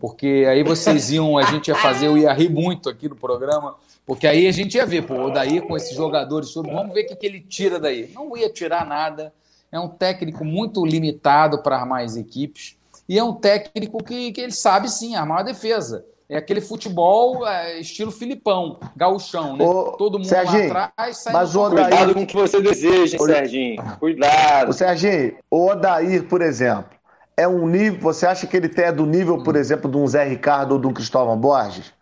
porque 0.00 0.46
aí 0.48 0.62
vocês 0.62 1.10
iam, 1.10 1.36
a 1.36 1.42
gente 1.42 1.68
ia 1.68 1.74
fazer, 1.74 2.06
eu 2.06 2.16
ia 2.16 2.32
rir 2.32 2.48
muito 2.48 2.88
aqui 2.88 3.10
no 3.10 3.14
programa, 3.14 3.76
porque 4.06 4.26
aí 4.26 4.46
a 4.46 4.52
gente 4.52 4.74
ia 4.74 4.86
ver, 4.86 5.06
pô, 5.06 5.26
o 5.26 5.30
Daí 5.30 5.60
com 5.60 5.76
esses 5.76 5.94
jogadores 5.94 6.54
vamos 6.54 6.94
ver 6.94 7.04
o 7.04 7.06
que, 7.08 7.16
que 7.16 7.26
ele 7.26 7.40
tira 7.40 7.78
daí. 7.78 8.10
Não 8.14 8.34
ia 8.34 8.48
tirar 8.48 8.86
nada 8.86 9.34
é 9.72 9.78
um 9.78 9.88
técnico 9.88 10.44
muito 10.44 10.84
limitado 10.84 11.62
para 11.62 11.76
armar 11.76 12.02
as 12.04 12.16
equipes 12.16 12.76
e 13.08 13.18
é 13.18 13.24
um 13.24 13.34
técnico 13.34 14.02
que, 14.02 14.32
que 14.32 14.40
ele 14.40 14.52
sabe 14.52 14.88
sim 14.88 15.16
armar 15.16 15.40
a 15.40 15.42
defesa. 15.42 16.04
É 16.28 16.36
aquele 16.36 16.60
futebol 16.60 17.44
é, 17.44 17.80
estilo 17.80 18.12
Filipão, 18.12 18.78
gauchão, 18.94 19.56
né? 19.56 19.64
Ô, 19.64 19.96
Todo 19.96 20.16
mundo 20.16 20.28
Serginho, 20.28 20.72
lá 20.72 20.84
atrás 20.84 21.16
sai 21.16 21.32
mas 21.32 21.56
o 21.56 21.60
Odair... 21.60 21.88
Cuidado 21.88 22.14
com 22.14 22.22
o 22.22 22.26
que 22.26 22.36
você 22.36 22.60
deseja, 22.60 23.16
hein, 23.16 23.26
Serginho. 23.26 23.82
Cuidado. 23.98 24.70
O 24.70 24.72
Serginho, 24.72 25.36
o 25.50 25.66
Odair, 25.66 26.28
por 26.28 26.40
exemplo, 26.40 26.92
é 27.36 27.48
um 27.48 27.66
nível. 27.66 28.00
Você 28.00 28.26
acha 28.26 28.46
que 28.46 28.56
ele 28.56 28.72
é 28.76 28.92
do 28.92 29.04
nível, 29.04 29.42
por 29.42 29.56
exemplo, 29.56 29.90
de 29.90 29.96
um 29.96 30.06
Zé 30.06 30.22
Ricardo 30.22 30.72
ou 30.72 30.78
de 30.78 30.86
um 30.86 30.92
Cristóvão 30.92 31.36
Borges? 31.36 31.92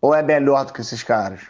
Ou 0.00 0.14
é 0.14 0.22
melhor 0.22 0.64
do 0.66 0.72
que 0.72 0.80
esses 0.80 1.02
caras? 1.02 1.40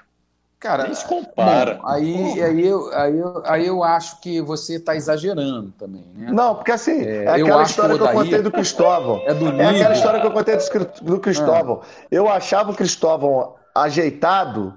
Cara, 0.65 0.85
Nem 0.85 0.95
se 0.95 1.05
compara. 1.05 1.75
Bom, 1.75 1.87
aí, 1.87 2.43
aí, 2.43 2.67
eu, 2.67 2.91
aí, 2.95 3.19
eu, 3.19 3.43
aí 3.45 3.67
eu 3.67 3.85
acho 3.85 4.19
que 4.23 4.41
você 4.41 4.77
está 4.77 4.97
exagerando 4.97 5.71
também, 5.73 6.07
né? 6.17 6.33
Não, 6.33 6.55
porque 6.55 6.73
assim, 6.73 7.03
é, 7.03 7.25
é 7.25 7.29
aquela 7.29 7.65
história 7.65 7.99
que, 7.99 8.03
eu 8.03 8.09
contei 8.09 8.41
do 8.41 8.51
Cristóvão. 8.51 9.23
É, 9.27 9.35
do 9.35 9.61
é 9.61 9.67
aquela 9.69 9.93
história 9.93 10.21
que 10.23 10.27
eu 10.27 10.31
contei 10.31 10.57
do, 10.57 11.03
do 11.03 11.21
Cristóvão. 11.21 11.83
É. 12.11 12.17
Eu 12.17 12.31
achava 12.31 12.71
o 12.71 12.75
Cristóvão 12.75 13.57
ajeitado. 13.75 14.73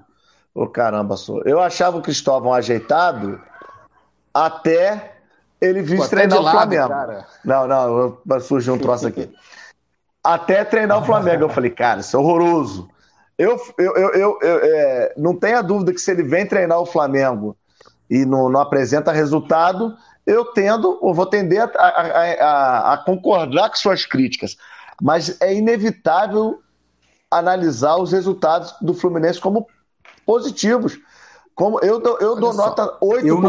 Ô, 0.54 0.64
oh, 0.64 0.66
caramba, 0.68 1.16
sou. 1.16 1.40
Eu 1.46 1.58
achava 1.58 1.96
o 1.96 2.02
Cristóvão 2.02 2.52
ajeitado 2.52 3.40
até 4.34 5.14
ele 5.58 5.80
vir 5.80 5.96
Pô, 5.96 6.06
treinar 6.06 6.38
o 6.38 6.50
Flamengo. 6.50 6.88
Cara. 6.88 7.26
Não, 7.42 7.66
não, 7.66 8.40
surgiu 8.40 8.74
um 8.74 8.78
troço 8.78 9.06
aqui. 9.06 9.34
até 10.22 10.66
treinar 10.66 11.00
o 11.00 11.04
Flamengo. 11.06 11.44
Eu 11.44 11.48
falei, 11.48 11.70
cara, 11.70 12.00
isso 12.00 12.14
é 12.14 12.20
horroroso. 12.20 12.90
Eu, 13.38 13.56
eu, 13.78 13.94
eu, 13.94 14.08
eu, 14.10 14.38
eu 14.42 14.58
é, 14.64 15.14
não 15.16 15.34
tenha 15.34 15.62
dúvida 15.62 15.92
que 15.92 16.00
se 16.00 16.10
ele 16.10 16.24
vem 16.24 16.44
treinar 16.44 16.80
o 16.80 16.86
Flamengo 16.86 17.56
e 18.10 18.24
não, 18.24 18.48
não 18.48 18.60
apresenta 18.60 19.12
resultado, 19.12 19.94
eu 20.26 20.44
tendo, 20.46 20.98
ou 21.00 21.14
vou 21.14 21.24
tender 21.24 21.62
a, 21.62 21.70
a, 21.78 21.90
a, 21.90 22.92
a, 22.94 22.98
concordar 22.98 23.70
com 23.70 23.76
suas 23.76 24.04
críticas. 24.04 24.56
Mas 25.00 25.40
é 25.40 25.54
inevitável 25.54 26.58
analisar 27.30 27.96
os 27.96 28.10
resultados 28.10 28.74
do 28.80 28.92
Fluminense 28.92 29.40
como 29.40 29.66
positivos. 30.26 30.98
Como 31.54 31.80
eu, 31.80 32.00
dou, 32.00 32.18
eu 32.18 32.36
dou 32.36 32.52
nota 32.52 32.96
8 33.00 33.40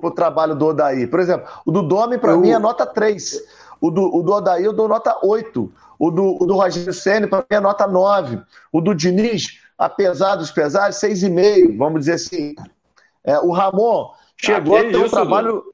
para 0.00 0.08
o 0.08 0.10
trabalho 0.10 0.54
do 0.54 0.66
Odaí. 0.66 1.06
Por 1.06 1.20
exemplo, 1.20 1.48
o 1.64 1.70
do 1.70 1.82
Domi, 1.82 2.18
para 2.18 2.32
eu... 2.32 2.40
mim, 2.40 2.50
é 2.50 2.58
nota 2.58 2.86
3. 2.86 3.40
O 3.80 3.90
do, 3.90 4.02
o 4.14 4.22
do 4.22 4.32
Odaí 4.32 4.64
eu 4.64 4.72
dou 4.72 4.88
nota 4.88 5.18
8. 5.22 5.72
O 5.98 6.10
do, 6.10 6.42
o 6.42 6.46
do 6.46 6.54
Rogério 6.54 6.92
Senna, 6.92 7.26
para 7.26 7.38
mim, 7.38 7.46
é 7.50 7.60
nota 7.60 7.86
9. 7.86 8.40
O 8.72 8.80
do 8.80 8.94
Diniz, 8.94 9.60
apesar 9.78 10.36
dos 10.36 10.50
pesares, 10.50 10.96
6,5, 10.96 11.76
vamos 11.76 12.00
dizer 12.00 12.14
assim. 12.14 12.54
É, 13.24 13.38
o 13.40 13.50
Ramon 13.50 14.10
chegou 14.36 14.76
ah, 14.76 14.80
a 14.80 14.84
ter 14.84 14.96
um 14.96 15.08
trabalho. 15.08 15.64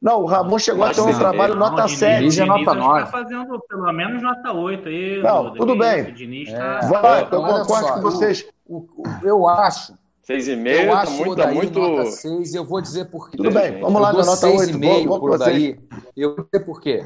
Não, 0.00 0.22
o 0.22 0.26
Ramon 0.26 0.58
chegou 0.58 0.86
Mas, 0.86 0.98
a 0.98 1.04
ter 1.04 1.10
um 1.10 1.18
trabalho 1.18 1.54
não, 1.54 1.70
nota 1.70 1.88
7. 1.88 2.18
Diniz, 2.20 2.38
é 2.38 2.44
nota 2.44 2.74
9. 2.74 2.98
Está 3.00 3.10
fazendo 3.10 3.60
pelo 3.68 3.92
menos 3.92 4.22
nota 4.22 4.52
8 4.52 4.88
aí. 4.88 5.22
Não, 5.22 5.52
tudo 5.54 5.76
bem. 5.76 6.02
O 6.02 6.12
Diniz 6.12 6.52
tá... 6.52 6.80
Vai, 6.80 7.22
eu 7.22 7.26
concordo 7.28 7.92
com 7.94 8.00
vocês. 8.00 8.46
O, 8.66 8.78
o, 8.78 9.02
eu 9.22 9.46
acho 9.46 9.92
6,5 10.30 10.66
eu 10.68 10.90
tá 10.90 11.00
acho 11.00 11.12
muito, 11.12 11.36
tá 11.36 11.52
muito... 11.52 11.80
nota 11.80 12.06
6, 12.06 12.54
eu 12.54 12.64
vou 12.64 12.80
dizer 12.80 13.06
por 13.06 13.28
quê. 13.28 13.36
Tudo 13.36 13.50
bem, 13.50 13.80
vamos 13.80 14.00
lá 14.00 14.12
na 14.12 14.24
nota 14.24 14.46
8. 14.46 14.78
6,5 14.78 15.20
por 15.20 15.38
daí. 15.38 15.80
Eu 16.16 16.36
vou 16.36 16.44
dizer 16.44 16.64
por 16.64 16.80
quê. 16.80 17.04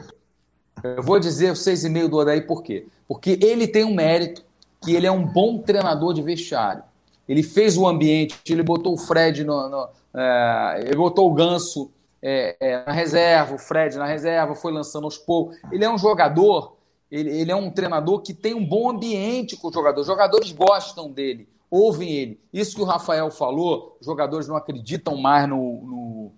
Eu 0.82 1.02
vou 1.02 1.18
dizer 1.18 1.50
o 1.50 1.54
6,5 1.54 2.08
do 2.08 2.16
Odaí 2.18 2.40
por 2.40 2.62
quê? 2.62 2.86
Porque 3.06 3.38
ele 3.42 3.66
tem 3.66 3.84
um 3.84 3.94
mérito 3.94 4.44
que 4.82 4.94
ele 4.94 5.06
é 5.06 5.12
um 5.12 5.24
bom 5.24 5.58
treinador 5.58 6.12
de 6.12 6.22
vestiário. 6.22 6.82
Ele 7.28 7.42
fez 7.42 7.76
o 7.76 7.86
ambiente, 7.86 8.38
ele 8.48 8.62
botou 8.62 8.92
o 8.92 8.98
Fred 8.98 9.44
no, 9.44 9.68
no 9.68 9.88
é, 10.14 10.84
ele 10.86 10.96
botou 10.96 11.30
o 11.30 11.34
Ganso 11.34 11.90
é, 12.22 12.56
é, 12.60 12.84
na 12.84 12.92
reserva, 12.92 13.54
o 13.54 13.58
Fred 13.58 13.96
na 13.96 14.06
reserva, 14.06 14.54
foi 14.54 14.72
lançando 14.72 15.04
aos 15.04 15.16
poucos. 15.16 15.56
Ele 15.72 15.84
é 15.84 15.90
um 15.90 15.98
jogador, 15.98 16.76
ele, 17.10 17.30
ele 17.30 17.50
é 17.50 17.56
um 17.56 17.70
treinador 17.70 18.20
que 18.20 18.34
tem 18.34 18.54
um 18.54 18.64
bom 18.64 18.90
ambiente 18.90 19.56
com 19.56 19.68
os 19.68 19.74
jogadores. 19.74 20.08
Os 20.08 20.12
jogadores 20.12 20.52
gostam 20.52 21.10
dele 21.10 21.48
ouvem 21.74 22.12
ele. 22.12 22.40
Isso 22.52 22.76
que 22.76 22.82
o 22.82 22.84
Rafael 22.84 23.30
falou, 23.32 23.96
os 24.00 24.06
jogadores 24.06 24.46
não 24.46 24.54
acreditam 24.54 25.16
mais 25.16 25.48
no, 25.48 25.56
no, 25.82 26.32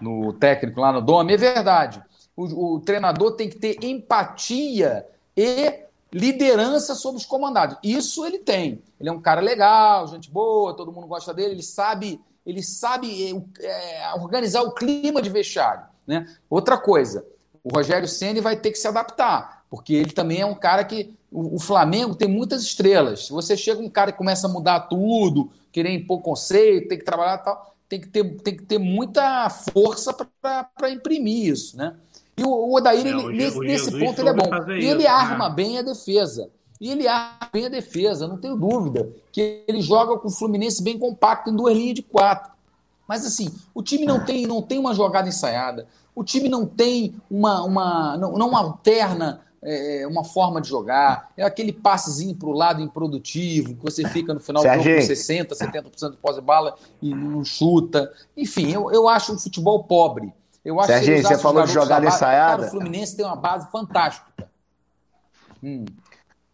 no 0.00 0.32
técnico 0.32 0.80
lá 0.80 0.90
no 0.90 1.02
Dome, 1.02 1.34
é 1.34 1.36
verdade. 1.36 2.02
O, 2.38 2.76
o, 2.76 2.80
treinador 2.80 3.32
tem 3.32 3.48
que 3.48 3.56
ter 3.56 3.82
empatia 3.82 5.04
e 5.36 5.74
liderança 6.12 6.94
sobre 6.94 7.20
os 7.20 7.26
comandados. 7.26 7.76
Isso 7.82 8.24
ele 8.24 8.38
tem. 8.38 8.80
Ele 9.00 9.08
é 9.08 9.12
um 9.12 9.20
cara 9.20 9.40
legal, 9.40 10.06
gente 10.06 10.30
boa, 10.30 10.72
todo 10.72 10.92
mundo 10.92 11.08
gosta 11.08 11.34
dele, 11.34 11.54
ele 11.54 11.64
sabe, 11.64 12.20
ele 12.46 12.62
sabe 12.62 13.44
é, 13.60 14.02
é 14.02 14.14
organizar 14.14 14.62
o 14.62 14.70
clima 14.70 15.20
de 15.20 15.28
vestiário. 15.28 15.82
Né? 16.06 16.32
Outra 16.48 16.78
coisa, 16.78 17.26
o 17.64 17.74
Rogério 17.74 18.06
Ceni 18.06 18.40
vai 18.40 18.54
ter 18.54 18.70
que 18.70 18.78
se 18.78 18.86
adaptar, 18.86 19.64
porque 19.68 19.92
ele 19.92 20.12
também 20.12 20.40
é 20.40 20.46
um 20.46 20.54
cara 20.54 20.84
que 20.84 21.12
o, 21.32 21.56
o, 21.56 21.58
Flamengo 21.58 22.14
tem 22.14 22.28
muitas 22.28 22.62
estrelas. 22.62 23.26
Se 23.26 23.32
você 23.32 23.56
chega 23.56 23.82
um 23.82 23.90
cara 23.90 24.12
que 24.12 24.18
começa 24.18 24.46
a 24.46 24.50
mudar 24.50 24.82
tudo, 24.82 25.50
querer 25.72 25.92
impor 25.92 26.22
conceito, 26.22 26.88
tem 26.88 26.98
que 26.98 27.04
trabalhar 27.04 27.38
tal, 27.38 27.74
tem 27.88 28.00
que 28.00 28.08
ter, 28.08 28.24
tem 28.42 28.56
que 28.56 28.64
ter 28.64 28.78
muita 28.78 29.50
força 29.50 30.12
para 30.12 30.90
imprimir 30.90 31.52
isso, 31.52 31.76
né? 31.76 31.96
E 32.38 32.44
o, 32.44 32.74
Odair, 32.74 33.06
é, 33.06 33.10
ele, 33.10 33.22
o 33.22 33.30
nesse, 33.30 33.58
nesse 33.58 33.90
ponto, 33.90 34.20
ele 34.20 34.28
é 34.28 34.32
bom. 34.32 34.72
E 34.72 34.86
ele 34.86 35.02
isso, 35.02 35.10
arma 35.10 35.48
né? 35.48 35.54
bem 35.54 35.78
a 35.78 35.82
defesa. 35.82 36.50
E 36.80 36.90
ele 36.90 37.08
arma 37.08 37.48
bem 37.52 37.66
a 37.66 37.68
defesa, 37.68 38.28
não 38.28 38.38
tenho 38.38 38.56
dúvida. 38.56 39.08
Que 39.32 39.64
ele 39.66 39.80
joga 39.80 40.16
com 40.18 40.28
o 40.28 40.30
Fluminense 40.30 40.82
bem 40.82 40.98
compacto, 40.98 41.50
em 41.50 41.56
duas 41.56 41.76
linhas 41.76 41.94
de 41.94 42.02
quatro. 42.02 42.52
Mas 43.06 43.24
assim, 43.26 43.52
o 43.74 43.82
time 43.82 44.04
não 44.04 44.24
tem, 44.24 44.46
não 44.46 44.62
tem 44.62 44.78
uma 44.78 44.94
jogada 44.94 45.28
ensaiada. 45.28 45.86
O 46.14 46.22
time 46.22 46.48
não 46.48 46.66
tem 46.66 47.14
uma. 47.30 47.62
uma 47.64 48.16
não, 48.16 48.32
não 48.32 48.56
alterna 48.56 49.40
é, 49.62 50.02
é, 50.02 50.06
uma 50.06 50.22
forma 50.22 50.60
de 50.60 50.68
jogar, 50.68 51.32
é 51.36 51.42
aquele 51.42 51.72
passezinho 51.72 52.34
para 52.34 52.48
o 52.48 52.52
lado 52.52 52.80
improdutivo, 52.80 53.74
que 53.74 53.82
você 53.82 54.06
fica 54.08 54.32
no 54.32 54.38
final 54.38 54.62
do 54.62 54.68
jogo 54.68 54.84
com 54.84 55.12
60%, 55.12 55.48
70% 55.48 56.10
de 56.12 56.16
pós-bala 56.16 56.76
e 57.02 57.12
não 57.12 57.44
chuta. 57.44 58.12
Enfim, 58.36 58.70
eu, 58.70 58.90
eu 58.92 59.08
acho 59.08 59.34
o 59.34 59.38
futebol 59.38 59.82
pobre. 59.82 60.32
Eu 60.68 60.78
acho 60.78 60.88
Serginho, 60.88 61.22
você 61.22 61.38
falou 61.38 61.64
de 61.64 61.72
jogada 61.72 62.06
ensaiada. 62.06 62.56
Cara, 62.58 62.68
o 62.68 62.70
Fluminense 62.70 63.16
tem 63.16 63.24
uma 63.24 63.36
base 63.36 63.70
fantástica. 63.72 64.50
Hum. 65.64 65.86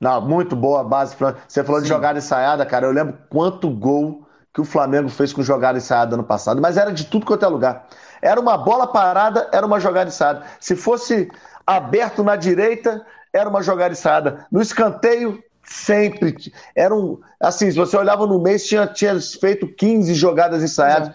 Não, 0.01 0.21
muito 0.21 0.55
boa 0.55 0.83
a 0.83 0.85
base. 0.85 1.17
Você 1.49 1.65
falou 1.65 1.81
Sim. 1.81 1.83
de 1.83 1.89
jogada 1.89 2.19
ensaiada, 2.21 2.65
cara. 2.65 2.87
Eu 2.87 2.93
lembro 2.93 3.19
quanto 3.29 3.69
gol 3.69 4.25
que 4.53 4.61
o 4.61 4.65
Flamengo 4.65 5.09
fez 5.09 5.33
com 5.33 5.43
jogada 5.43 5.79
ensaiada 5.79 6.15
ano 6.15 6.23
passado, 6.23 6.63
mas 6.63 6.77
era 6.77 6.93
de 6.93 7.07
tudo 7.07 7.27
quanto 7.27 7.45
é 7.45 7.49
lugar. 7.49 7.89
Era 8.23 8.41
uma 8.41 8.57
bola 8.57 8.87
parada, 8.87 9.49
era 9.53 9.67
uma 9.67 9.81
jogada 9.81 10.09
ensaiada. 10.09 10.45
Se 10.61 10.77
fosse 10.77 11.29
aberto 11.67 12.23
na 12.23 12.37
direita, 12.37 13.05
era 13.33 13.51
uma 13.51 13.65
jogada 13.65 13.95
ensaiada. 13.95 14.47
No 14.49 14.63
escanteio, 14.63 15.43
sempre. 15.65 16.37
Era 16.77 16.95
um. 16.95 17.21
Assim, 17.41 17.69
se 17.69 17.77
você 17.77 17.97
olhava 17.97 18.29
no 18.29 18.41
mês, 18.41 18.65
tinha, 18.65 18.87
tinha 18.87 19.21
feito 19.21 19.67
15 19.67 20.15
jogadas 20.15 20.63
ensaiadas. 20.63 21.09
É. 21.09 21.15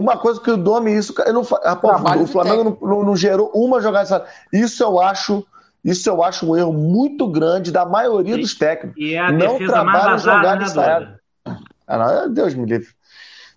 Uma 0.00 0.16
coisa 0.16 0.40
que 0.40 0.50
o 0.50 0.56
Domi, 0.56 0.96
isso. 0.96 1.14
Não, 1.32 1.42
o 1.42 2.26
Flamengo 2.26 2.64
não, 2.64 2.88
não, 2.88 3.04
não, 3.04 3.16
gerou 3.16 3.50
uma 3.54 3.80
jogada 3.80 4.04
ensaiada. 4.04 4.26
Isso 4.52 4.82
eu 4.82 5.00
acho. 5.00 5.46
Isso 5.82 6.10
eu 6.10 6.22
acho 6.22 6.50
um 6.50 6.56
erro 6.56 6.72
muito 6.72 7.26
grande 7.26 7.72
da 7.72 7.86
maioria 7.86 8.36
dos 8.36 8.54
técnicos. 8.54 9.00
E 9.00 9.14
é 9.14 9.18
a 9.18 9.32
não 9.32 9.56
trabalha 9.58 10.18
jogada 10.18 10.56
né, 10.56 10.64
ensaiada. 10.64 11.20
Ah, 11.86 11.98
não, 11.98 12.32
Deus 12.32 12.54
me 12.54 12.66
livre. 12.66 12.88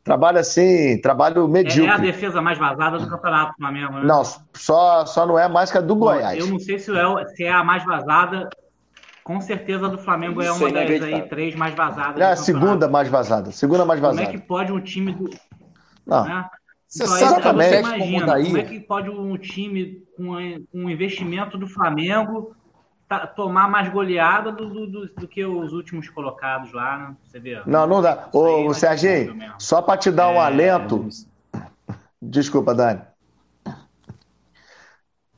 Trabalho 0.04 0.40
assim, 0.40 1.00
trabalho 1.02 1.48
medíocre. 1.48 1.90
É, 1.90 1.96
a 1.96 1.98
defesa 1.98 2.42
mais 2.42 2.58
vazada 2.58 3.00
do 3.00 3.10
campeonato 3.10 3.54
Flamengo, 3.58 3.94
né? 3.94 4.02
Não, 4.04 4.22
só, 4.54 5.06
só 5.06 5.26
não 5.26 5.40
é 5.40 5.48
mais 5.48 5.72
que 5.72 5.78
a 5.78 5.82
do 5.82 5.96
Goiás. 5.96 6.38
Eu 6.38 6.48
não 6.48 6.60
sei 6.60 6.78
se 6.78 6.92
é, 6.92 7.26
se 7.28 7.44
é 7.46 7.52
a 7.52 7.64
mais 7.64 7.86
vazada. 7.86 8.50
Com 9.24 9.40
certeza 9.40 9.86
a 9.86 9.90
do 9.90 9.98
Flamengo 9.98 10.42
é 10.42 10.52
uma 10.52 10.70
das 10.70 11.02
aí, 11.02 11.22
três 11.30 11.56
mais 11.56 11.74
vazadas. 11.74 12.20
É 12.20 12.26
a 12.26 12.36
segunda 12.36 12.90
mais 12.90 13.08
vazada. 13.08 13.52
Segunda 13.52 13.86
mais 13.86 14.02
vazada. 14.02 14.26
Como 14.26 14.36
é 14.36 14.38
que 14.38 14.46
pode 14.46 14.74
um 14.74 14.82
time 14.82 15.14
do. 15.14 15.30
Não. 16.06 16.26
Né? 16.26 16.50
Você 16.88 17.04
então, 17.04 17.18
sabe 17.18 17.50
imagina, 17.80 18.44
como 18.44 18.58
é 18.58 18.64
que 18.64 18.80
pode 18.82 19.10
um 19.10 19.36
time 19.38 20.04
com 20.16 20.36
um 20.74 20.90
investimento 20.90 21.58
do 21.58 21.68
Flamengo 21.68 22.56
Tá, 23.08 23.28
tomar 23.28 23.70
mais 23.70 23.90
goleada 23.90 24.52
do, 24.52 24.70
do, 24.70 24.88
do, 24.88 25.08
do, 25.08 25.28
que 25.28 25.46
os 25.46 25.74
últimos 25.74 26.10
colocados 26.10 26.72
lá, 26.72 26.98
né? 26.98 27.16
Você 27.24 27.40
vê? 27.40 27.62
Não, 27.66 27.86
não 27.86 28.02
dá. 28.02 28.30
Ô, 28.32 28.66
ô 28.66 28.74
Serginho, 28.74 29.38
só 29.60 29.82
para 29.82 29.98
te 29.98 30.10
dar 30.10 30.30
um 30.30 30.36
é... 30.36 30.40
alento. 30.40 31.08
Desculpa, 32.22 32.74
Dani. 32.74 33.02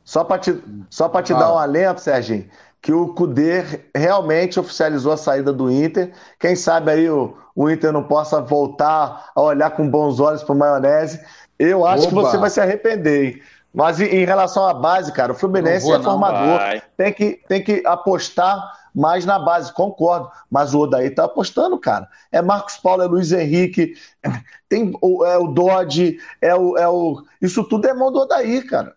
Só 0.04 0.24
para 0.24 0.40
te, 0.40 0.64
só 0.90 1.10
te 1.22 1.34
dar 1.34 1.54
um 1.54 1.58
alento, 1.58 2.00
Serginho, 2.00 2.48
que 2.86 2.94
o 2.94 3.16
Cudê 3.16 3.82
realmente 3.96 4.60
oficializou 4.60 5.12
a 5.12 5.18
saída 5.18 5.52
do 5.52 5.72
Inter. 5.72 6.14
Quem 6.40 6.56
sabe 6.56 6.92
aí 6.92 7.10
o, 7.10 7.36
o 7.56 7.68
Inter 7.68 7.92
não 7.92 8.04
possa 8.04 8.40
voltar 8.40 9.32
a 9.36 9.42
olhar 9.42 9.72
com 9.72 9.90
bons 9.90 10.20
olhos 10.20 10.44
para 10.44 10.54
maionese. 10.54 11.20
Eu 11.58 11.84
acho 11.84 12.04
Oba. 12.04 12.10
que 12.10 12.14
você 12.14 12.38
vai 12.38 12.50
se 12.52 12.62
arrepender, 12.62 13.26
hein? 13.26 13.42
Mas 13.74 14.00
em 14.00 14.24
relação 14.24 14.68
à 14.68 14.72
base, 14.72 15.12
cara, 15.12 15.32
o 15.32 15.36
Fluminense 15.36 15.88
vou, 15.88 15.96
é 15.96 16.04
formador. 16.04 16.60
Tem 16.96 17.12
que, 17.12 17.42
tem 17.48 17.64
que 17.64 17.82
apostar 17.88 18.62
mais 18.94 19.26
na 19.26 19.40
base, 19.40 19.74
concordo. 19.74 20.30
Mas 20.52 20.76
o 20.76 20.82
Odaí 20.82 21.10
tá 21.10 21.24
apostando, 21.26 21.80
cara. 21.80 22.08
É 22.32 22.40
Marcos 22.40 22.78
Paulo, 22.78 23.02
é 23.02 23.08
Luiz 23.08 23.32
Henrique, 23.32 23.96
tem 24.70 24.94
o, 25.02 25.26
é 25.26 25.40
o 25.40 25.48
Dodge, 25.48 26.20
é 26.40 26.54
o, 26.54 26.78
é 26.78 26.88
o. 26.88 27.24
Isso 27.42 27.64
tudo 27.64 27.88
é 27.88 27.96
mão 27.96 28.12
do 28.12 28.20
Odaí, 28.20 28.62
cara. 28.62 28.94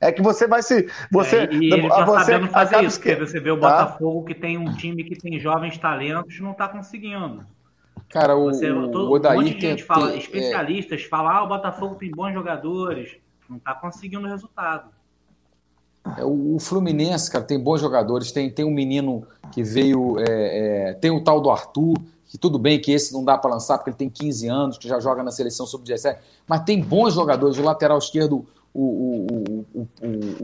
É 0.00 0.10
que 0.10 0.22
você 0.22 0.46
vai 0.46 0.62
se. 0.62 0.88
Você, 1.12 1.40
é, 1.40 1.52
e 1.52 1.72
ele 1.72 1.88
tá 1.88 2.04
você 2.04 2.24
sabendo 2.24 2.48
fazer 2.48 2.84
isso, 2.84 2.98
porque 2.98 3.16
você 3.16 3.38
vê 3.38 3.50
o 3.50 3.60
tá? 3.60 3.84
Botafogo 3.84 4.24
que 4.24 4.34
tem 4.34 4.56
um 4.56 4.74
time 4.74 5.04
que 5.04 5.14
tem 5.14 5.38
jovens 5.38 5.76
talentos 5.76 6.40
não 6.40 6.54
tá 6.54 6.68
conseguindo. 6.68 7.44
Cara, 8.08 8.34
o, 8.34 8.46
você, 8.46 8.68
todo, 8.68 9.10
o 9.10 9.12
Odaí. 9.12 9.36
Um 9.36 9.42
monte 9.42 9.54
de 9.54 9.60
gente 9.60 9.84
fala, 9.84 10.12
é 10.12 10.16
especialistas 10.16 11.02
é... 11.02 11.04
falam, 11.04 11.30
ah, 11.30 11.44
o 11.44 11.48
Botafogo 11.48 11.96
tem 11.96 12.10
bons 12.10 12.32
jogadores 12.32 13.20
não 13.50 13.56
está 13.56 13.74
conseguindo 13.74 14.26
resultado. 14.28 14.90
É, 16.16 16.24
o 16.24 16.58
Fluminense, 16.60 17.30
cara, 17.30 17.44
tem 17.44 17.58
bons 17.58 17.80
jogadores. 17.80 18.30
Tem, 18.30 18.48
tem 18.50 18.64
um 18.64 18.70
menino 18.70 19.26
que 19.52 19.62
veio. 19.62 20.18
É, 20.20 20.90
é, 20.90 20.94
tem 20.94 21.10
o 21.10 21.22
tal 21.22 21.40
do 21.40 21.50
Arthur, 21.50 21.98
que 22.26 22.38
tudo 22.38 22.58
bem 22.58 22.80
que 22.80 22.92
esse 22.92 23.12
não 23.12 23.24
dá 23.24 23.36
para 23.36 23.50
lançar 23.50 23.76
porque 23.76 23.90
ele 23.90 23.96
tem 23.96 24.08
15 24.08 24.48
anos, 24.48 24.78
que 24.78 24.88
já 24.88 25.00
joga 25.00 25.22
na 25.22 25.32
seleção 25.32 25.66
sub-17, 25.66 26.18
mas 26.46 26.62
tem 26.62 26.80
bons 26.80 27.14
jogadores. 27.14 27.58
O 27.58 27.62
lateral 27.62 27.98
esquerdo, 27.98 28.46
o, 28.74 29.26
o, 29.32 29.66
o, 29.74 29.88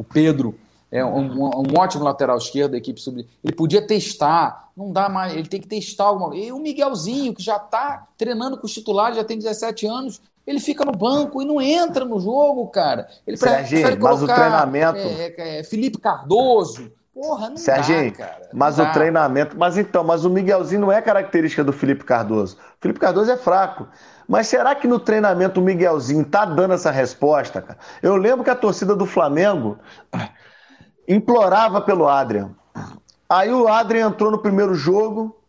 o 0.01 0.05
Pedro, 0.05 0.55
é 0.91 1.05
um, 1.05 1.45
um, 1.45 1.79
ótimo 1.79 2.05
lateral 2.05 2.39
esquerdo 2.39 2.73
da 2.73 2.79
equipe 2.79 3.01
sub. 3.01 3.27
Ele 3.43 3.55
podia 3.55 3.85
testar, 3.85 4.71
não 4.77 4.93
dá 4.93 5.09
mais, 5.09 5.35
ele 5.35 5.49
tem 5.49 5.61
que 5.61 5.67
testar 5.67 6.05
alguma 6.05 6.35
E 6.37 6.53
o 6.53 6.59
Miguelzinho, 6.59 7.35
que 7.35 7.43
já 7.43 7.57
está 7.57 8.07
treinando 8.17 8.57
com 8.57 8.67
os 8.67 8.73
titulares, 8.73 9.17
já 9.17 9.25
tem 9.25 9.37
17 9.37 9.87
anos, 9.87 10.21
ele 10.47 10.61
fica 10.61 10.85
no 10.85 10.93
banco 10.93 11.43
e 11.43 11.45
não 11.45 11.61
entra 11.61 12.05
no 12.05 12.21
jogo, 12.21 12.69
cara. 12.69 13.09
Ele 13.27 13.37
Serginho, 13.37 13.83
prefere 13.83 13.97
colocar, 13.97 14.21
mas 14.21 14.23
o 14.23 14.35
treinamento. 14.35 14.99
É, 14.99 15.35
é, 15.37 15.59
é, 15.59 15.65
Felipe 15.65 15.99
Cardoso. 15.99 16.93
Porra, 17.17 17.49
não 17.49 17.57
Serginho, 17.57 18.11
dá, 18.11 18.19
cara. 18.19 18.51
mas 18.53 18.79
o 18.79 18.93
treinamento. 18.93 19.57
Mas 19.57 19.79
então, 19.79 20.05
mas 20.05 20.27
o 20.27 20.29
Miguelzinho 20.31 20.83
não 20.83 20.93
é 20.93 21.01
característica 21.01 21.65
do 21.65 21.73
Felipe 21.73 22.05
Cardoso. 22.05 22.59
O 22.59 22.79
Felipe 22.79 23.01
Cardoso 23.01 23.31
é 23.31 23.39
fraco. 23.39 23.89
Mas 24.29 24.49
será 24.49 24.75
que 24.75 24.87
no 24.87 25.01
treinamento 25.01 25.59
o 25.59 25.65
Miguelzinho 25.65 26.27
tá 26.27 26.45
dando 26.45 26.75
essa 26.75 26.91
resposta, 26.91 27.63
cara? 27.63 27.79
Eu 28.03 28.17
lembro 28.17 28.45
que 28.45 28.51
a 28.51 28.55
torcida 28.55 28.95
do 28.95 29.07
Flamengo 29.07 29.79
implorava 31.09 31.81
pelo 31.81 32.07
Adrian. 32.07 32.51
Aí 33.31 33.51
o 33.51 33.67
Adrian 33.67 34.09
entrou 34.09 34.31
no 34.31 34.43
primeiro 34.43 34.75
jogo. 34.75 35.41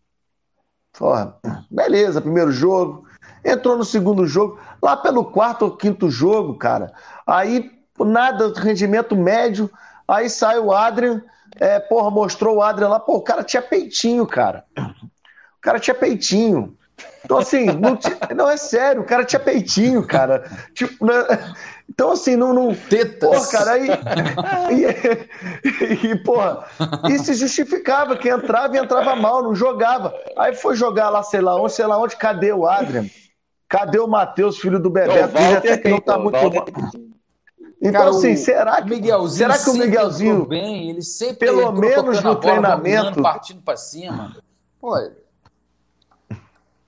Porra, 0.98 1.36
beleza, 1.70 2.22
primeiro 2.22 2.50
jogo. 2.50 3.06
Entrou 3.44 3.78
no 3.78 3.84
segundo 3.84 4.26
jogo. 4.26 4.58
Lá 4.82 4.96
pelo 4.96 5.26
quarto 5.26 5.64
ou 5.66 5.76
quinto 5.76 6.10
jogo, 6.10 6.58
cara, 6.58 6.94
aí 7.26 7.70
nada, 8.00 8.54
rendimento 8.56 9.18
médio, 9.18 9.70
aí 10.08 10.30
sai 10.30 10.60
o 10.60 10.72
Adrian, 10.72 11.22
é, 11.60 11.80
porra, 11.80 12.10
mostrou 12.10 12.58
o 12.58 12.62
Adrian 12.62 12.90
lá, 12.90 13.00
pô, 13.00 13.16
o 13.18 13.22
cara 13.22 13.44
tinha 13.44 13.62
peitinho, 13.62 14.26
cara. 14.26 14.64
O 14.78 15.62
cara 15.62 15.80
tinha 15.80 15.96
peitinho. 15.96 16.78
Então, 17.24 17.38
assim, 17.38 17.66
não, 17.66 17.96
tinha, 17.96 18.18
não, 18.36 18.50
é 18.50 18.58
sério, 18.58 19.02
o 19.02 19.06
cara 19.06 19.26
tinha 19.26 19.40
peitinho, 19.40 20.06
cara. 20.06 20.50
Tipo, 20.74 21.06
né? 21.06 21.14
Então, 21.90 22.12
assim, 22.12 22.36
não. 22.36 22.54
não 22.54 22.74
Tetas. 22.74 23.20
Porra, 23.20 23.48
cara, 23.52 23.72
aí. 23.72 23.88
E, 24.72 26.08
e, 26.08 26.16
porra, 26.24 26.66
e 27.10 27.20
se 27.20 27.34
justificava 27.34 28.16
que 28.16 28.30
entrava 28.30 28.76
e 28.76 28.80
entrava 28.80 29.16
mal, 29.16 29.44
não 29.44 29.54
jogava. 29.54 30.14
Aí 30.38 30.56
foi 30.56 30.76
jogar 30.76 31.10
lá, 31.10 31.22
sei 31.22 31.42
lá 31.42 31.60
onde, 31.62 31.74
sei 31.74 31.86
lá 31.86 32.00
onde, 32.00 32.16
cadê 32.16 32.52
o 32.52 32.66
Adrian? 32.66 33.06
Cadê 33.68 34.00
o 34.00 34.08
Matheus, 34.08 34.58
filho 34.58 34.80
do 34.80 34.90
Bebeto? 34.90 35.34
Não, 35.34 35.58
até 35.58 35.78
que 35.78 35.90
não 35.90 36.00
tá 36.00 36.18
muito 36.18 36.38
mal. 36.38 36.66
Então, 37.90 38.02
Cara, 38.02 38.10
assim, 38.12 38.36
será 38.36 38.82
que, 38.82 38.90
Miguelzinho 38.90 39.52
será 39.52 39.64
que 39.64 39.70
o 39.70 39.74
Miguelzinho, 39.74 40.32
entrou 40.34 40.48
bem, 40.48 40.90
ele 40.90 41.02
sempre 41.02 41.48
pelo 41.48 41.72
menos 41.72 42.18
no 42.18 42.22
bola, 42.22 42.36
treinamento- 42.42 43.22
partindo 43.22 43.62
para 43.62 43.78
cima. 43.78 44.36
Pô, 44.80 44.96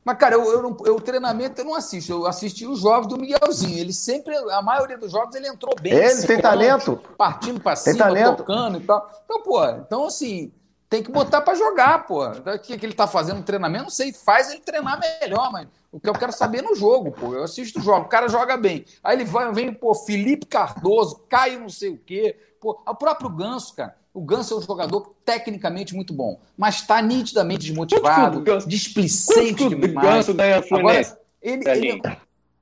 mas, 0.04 0.18
cara, 0.18 0.34
eu, 0.36 0.44
eu, 0.52 0.62
não- 0.64 0.78
eu- 0.86 0.96
o 0.96 1.02
treinamento 1.02 1.62
eu 1.62 1.66
não 1.66 1.76
assisto. 1.76 2.12
Eu 2.12 2.26
assisti 2.26 2.66
os 2.66 2.80
jogos 2.80 3.08
do 3.08 3.18
Miguelzinho. 3.18 3.78
Ele 3.78 3.94
sempre, 3.94 4.36
a 4.36 4.62
maioria 4.62 4.98
dos 4.98 5.12
jogos, 5.12 5.36
ele 5.36 5.48
entrou 5.48 5.76
bem. 5.80 5.94
Ele 5.94 6.22
tem 6.24 6.40
talento. 6.42 7.00
Partindo 7.18 7.60
pra 7.62 7.76
Tem 7.76 7.94
cima, 7.94 8.06
talento. 8.06 8.38
tocando 8.38 8.78
e 8.80 8.82
tal. 8.82 9.08
Então, 9.24 9.42
pô, 9.44 9.64
então 9.66 10.06
assim, 10.08 10.52
tem 10.90 11.04
que 11.04 11.12
botar 11.12 11.42
pra 11.42 11.54
jogar, 11.54 12.06
pô. 12.08 12.26
Então, 12.26 12.56
O 12.56 12.60
que, 12.60 12.78
que 12.78 12.86
ele 12.86 12.94
tá 12.94 13.06
fazendo 13.08 13.38
no 13.38 13.44
treinamento? 13.44 13.84
Não 13.84 13.92
sei, 13.92 14.12
faz 14.12 14.50
ele 14.50 14.62
treinar 14.62 15.00
melhor, 15.22 15.52
mas 15.52 15.68
o 15.92 16.00
que 16.00 16.10
eu 16.10 16.14
quero 16.14 16.32
saber 16.32 16.60
é 16.60 16.62
no 16.64 16.76
jogo, 16.76 17.12
pô. 17.12 17.34
Eu 17.34 17.44
assisto 17.44 17.80
o 17.80 17.82
jogo, 17.82 18.06
o 18.06 18.10
cara 18.10 18.28
joga 18.28 18.58
bem. 18.58 18.86
Aí 19.04 19.16
ele 19.16 19.26
vai, 19.26 19.52
vem, 19.52 19.74
pô, 19.74 19.94
Felipe 19.94 20.48
Cardoso, 20.48 21.22
Caio 21.30 21.60
não 21.60 21.70
sei 21.70 21.90
o 21.90 21.98
quê. 21.98 22.36
Pô, 22.60 22.82
o 22.88 22.96
próprio 22.96 23.30
Ganso, 23.30 23.76
cara. 23.76 23.96
O 24.12 24.22
Ganso 24.22 24.56
é 24.56 24.58
um 24.58 24.62
jogador 24.62 25.14
tecnicamente 25.24 25.94
muito 25.94 26.12
bom, 26.14 26.40
mas 26.58 26.76
está 26.76 27.00
nitidamente 27.00 27.68
desmotivado, 27.68 28.44
displicente 28.66 29.54
Quanto 29.64 29.70
que 29.70 29.76
o 29.76 29.88
demais. 29.88 30.10
Ganso 30.10 30.34
ganha 30.34 30.64
Fluminense? 30.64 31.12
Agora, 31.12 31.22
ele, 31.42 31.70
ele 31.70 32.02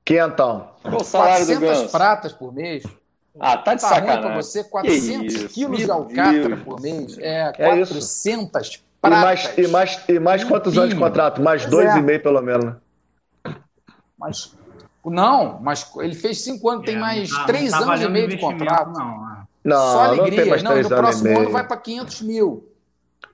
Quentão. 0.04 0.70
Qual 0.82 1.00
o 1.00 1.04
salário 1.04 1.46
do 1.46 1.52
400 1.52 1.78
Ganso? 1.80 1.92
pratas 1.92 2.32
por 2.32 2.52
mês. 2.52 2.84
Ah, 3.40 3.56
tá 3.56 3.74
de 3.74 3.80
Tá 3.82 3.88
ruim 3.88 3.94
sacanagem. 3.96 4.22
pra 4.22 4.34
você, 4.42 4.64
Que 4.64 4.70
400 4.70 5.34
isso, 5.34 5.48
quilos 5.48 5.78
de 5.78 5.90
alcatra 5.90 6.48
Deus. 6.48 6.62
por 6.62 6.80
mês. 6.80 7.18
É, 7.18 7.52
É 7.58 7.80
isso. 7.80 7.92
400 7.94 8.74
E 8.76 8.80
pratas. 9.00 9.20
mais, 9.22 9.58
e, 9.58 9.68
mais, 9.68 10.00
e 10.08 10.18
mais 10.18 10.44
quantos 10.44 10.76
anos 10.76 10.90
de 10.90 10.96
contrato? 10.96 11.40
Mais 11.40 11.62
Pois 11.62 11.70
dois 11.70 11.88
é. 11.94 11.98
e 11.98 12.02
meio, 12.02 12.22
pelo 12.22 12.40
menos. 12.42 12.64
né? 12.64 12.76
Mas, 14.18 14.54
não, 15.04 15.60
mas 15.60 15.90
ele 15.98 16.14
fez 16.14 16.42
cinco 16.42 16.68
anos, 16.68 16.84
tem 16.84 16.96
É, 16.96 16.98
mais 16.98 17.30
não 17.30 17.38
tá- 17.38 17.44
três 17.46 17.70
não 17.72 17.78
tá 17.80 17.84
anos 17.92 18.02
e 18.02 18.08
meio 18.08 18.28
de 18.28 18.36
contrato. 18.38 18.90
Não, 18.92 19.24
ah. 19.24 19.44
Não, 19.64 19.76
Só 19.76 19.92
não 19.92 20.00
alegria. 20.22 20.40
tem 20.42 20.50
mais 20.50 20.62
Não, 20.62 20.70
três 20.72 20.88
no 20.88 20.96
anos 20.96 21.08
e 21.08 21.22
próximo 21.22 21.40
ano 21.40 21.50
vai 21.50 21.66
para 21.66 21.76
500 21.76 22.22
mil. 22.22 22.68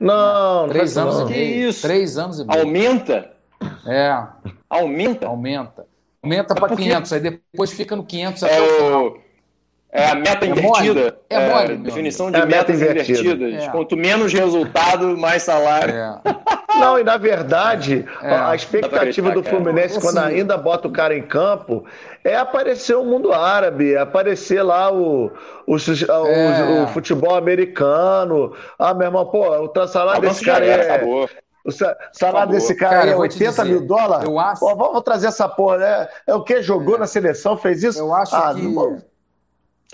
Não, 0.00 0.62
não 0.62 0.68
Três 0.68 0.98
anos 0.98 1.14
não. 1.20 1.24
e 1.24 1.32
Que 1.32 1.38
meio. 1.38 1.68
isso? 1.68 1.82
Três 1.82 2.18
anos 2.18 2.38
e 2.40 2.44
meio. 2.44 2.60
Aumenta? 2.60 3.30
É, 3.86 4.26
Aumenta? 4.68 5.26
aumenta. 5.26 5.86
Aumenta 6.22 6.54
para 6.54 6.68
por 6.68 6.76
quê? 6.76 6.84
500, 6.84 7.12
aí 7.12 7.20
depois 7.20 7.70
fica 7.72 7.94
no 7.94 8.04
500 8.04 8.42
É, 8.42 8.46
até 8.46 8.60
o 8.62 8.76
final. 8.76 9.18
É 9.94 10.06
a 10.10 10.14
meta 10.16 10.44
É 10.44 10.48
invertida? 10.48 10.94
mole? 11.00 11.14
É 11.30 11.48
mole, 11.48 11.76
definição 11.78 12.26
amigo. 12.26 12.36
de 12.36 12.40
É 12.40 12.56
a 12.56 12.58
meta 12.58 12.72
metas 12.72 12.82
invertida. 12.90 13.20
invertidas. 13.20 13.64
É. 13.64 13.68
Quanto 13.70 13.96
menos 13.96 14.32
resultado, 14.32 15.16
mais 15.16 15.42
salário. 15.44 15.94
É. 15.94 16.20
Não, 16.78 16.98
e 16.98 17.04
na 17.04 17.16
verdade, 17.16 18.04
É. 18.20 18.34
a 18.34 18.54
expectativa 18.54 19.30
do. 19.30 19.44
Fluminense, 19.44 20.00
quando 20.00 20.18
Assim- 20.18 20.34
ainda 20.40 20.56
bota 20.56 20.88
o 20.88 20.90
cara 20.90 21.16
em 21.16 21.22
campo, 21.22 21.84
é 22.24 22.34
aparecer 22.36 22.96
o 22.96 23.04
mundo 23.04 23.32
árabe, 23.32 23.94
é 23.94 23.98
aparecer 23.98 24.60
lá 24.62 24.92
o, 24.92 25.30
o, 25.66 25.74
o- 25.76 26.26
É. 26.26 26.82
o 26.82 26.88
futebol 26.88 27.36
americano. 27.36 28.52
Ah, 28.78 28.92
meu 28.92 29.06
irmão, 29.06 29.24
pô, 29.26 29.46
o 29.48 29.86
salário 29.86 30.22
desse 30.22 30.44
cara 30.44 30.64
é. 30.66 30.90
acabou. 30.94 31.28
O 31.64 31.70
sa- 31.70 31.96
salário 32.12 32.52
desse 32.52 32.74
cara, 32.74 32.96
Cara, 32.96 33.08
é 33.10 33.12
eu 33.12 33.16
vou 33.18 33.28
te 33.28 33.34
80 33.42 33.62
dizer, 33.62 33.64
mil 33.64 33.86
dólares? 33.86 34.28
eu 34.28 34.38
acho- 34.38 34.60
Pô, 34.60 34.74
vamos 34.76 35.02
trazer 35.02 35.28
essa 35.28 35.48
porra, 35.48 35.78
né? 35.78 36.08
É 36.26 36.34
o 36.34 36.42
que? 36.42 36.60
Jogou 36.60 36.98
na 36.98 37.06
seleção, 37.06 37.56
fez 37.56 37.82
isso? 37.82 37.98
Eu 38.00 38.12
acho 38.14 38.34
Ah, 38.36 38.52
que. 38.54 38.60
não- 38.62 38.98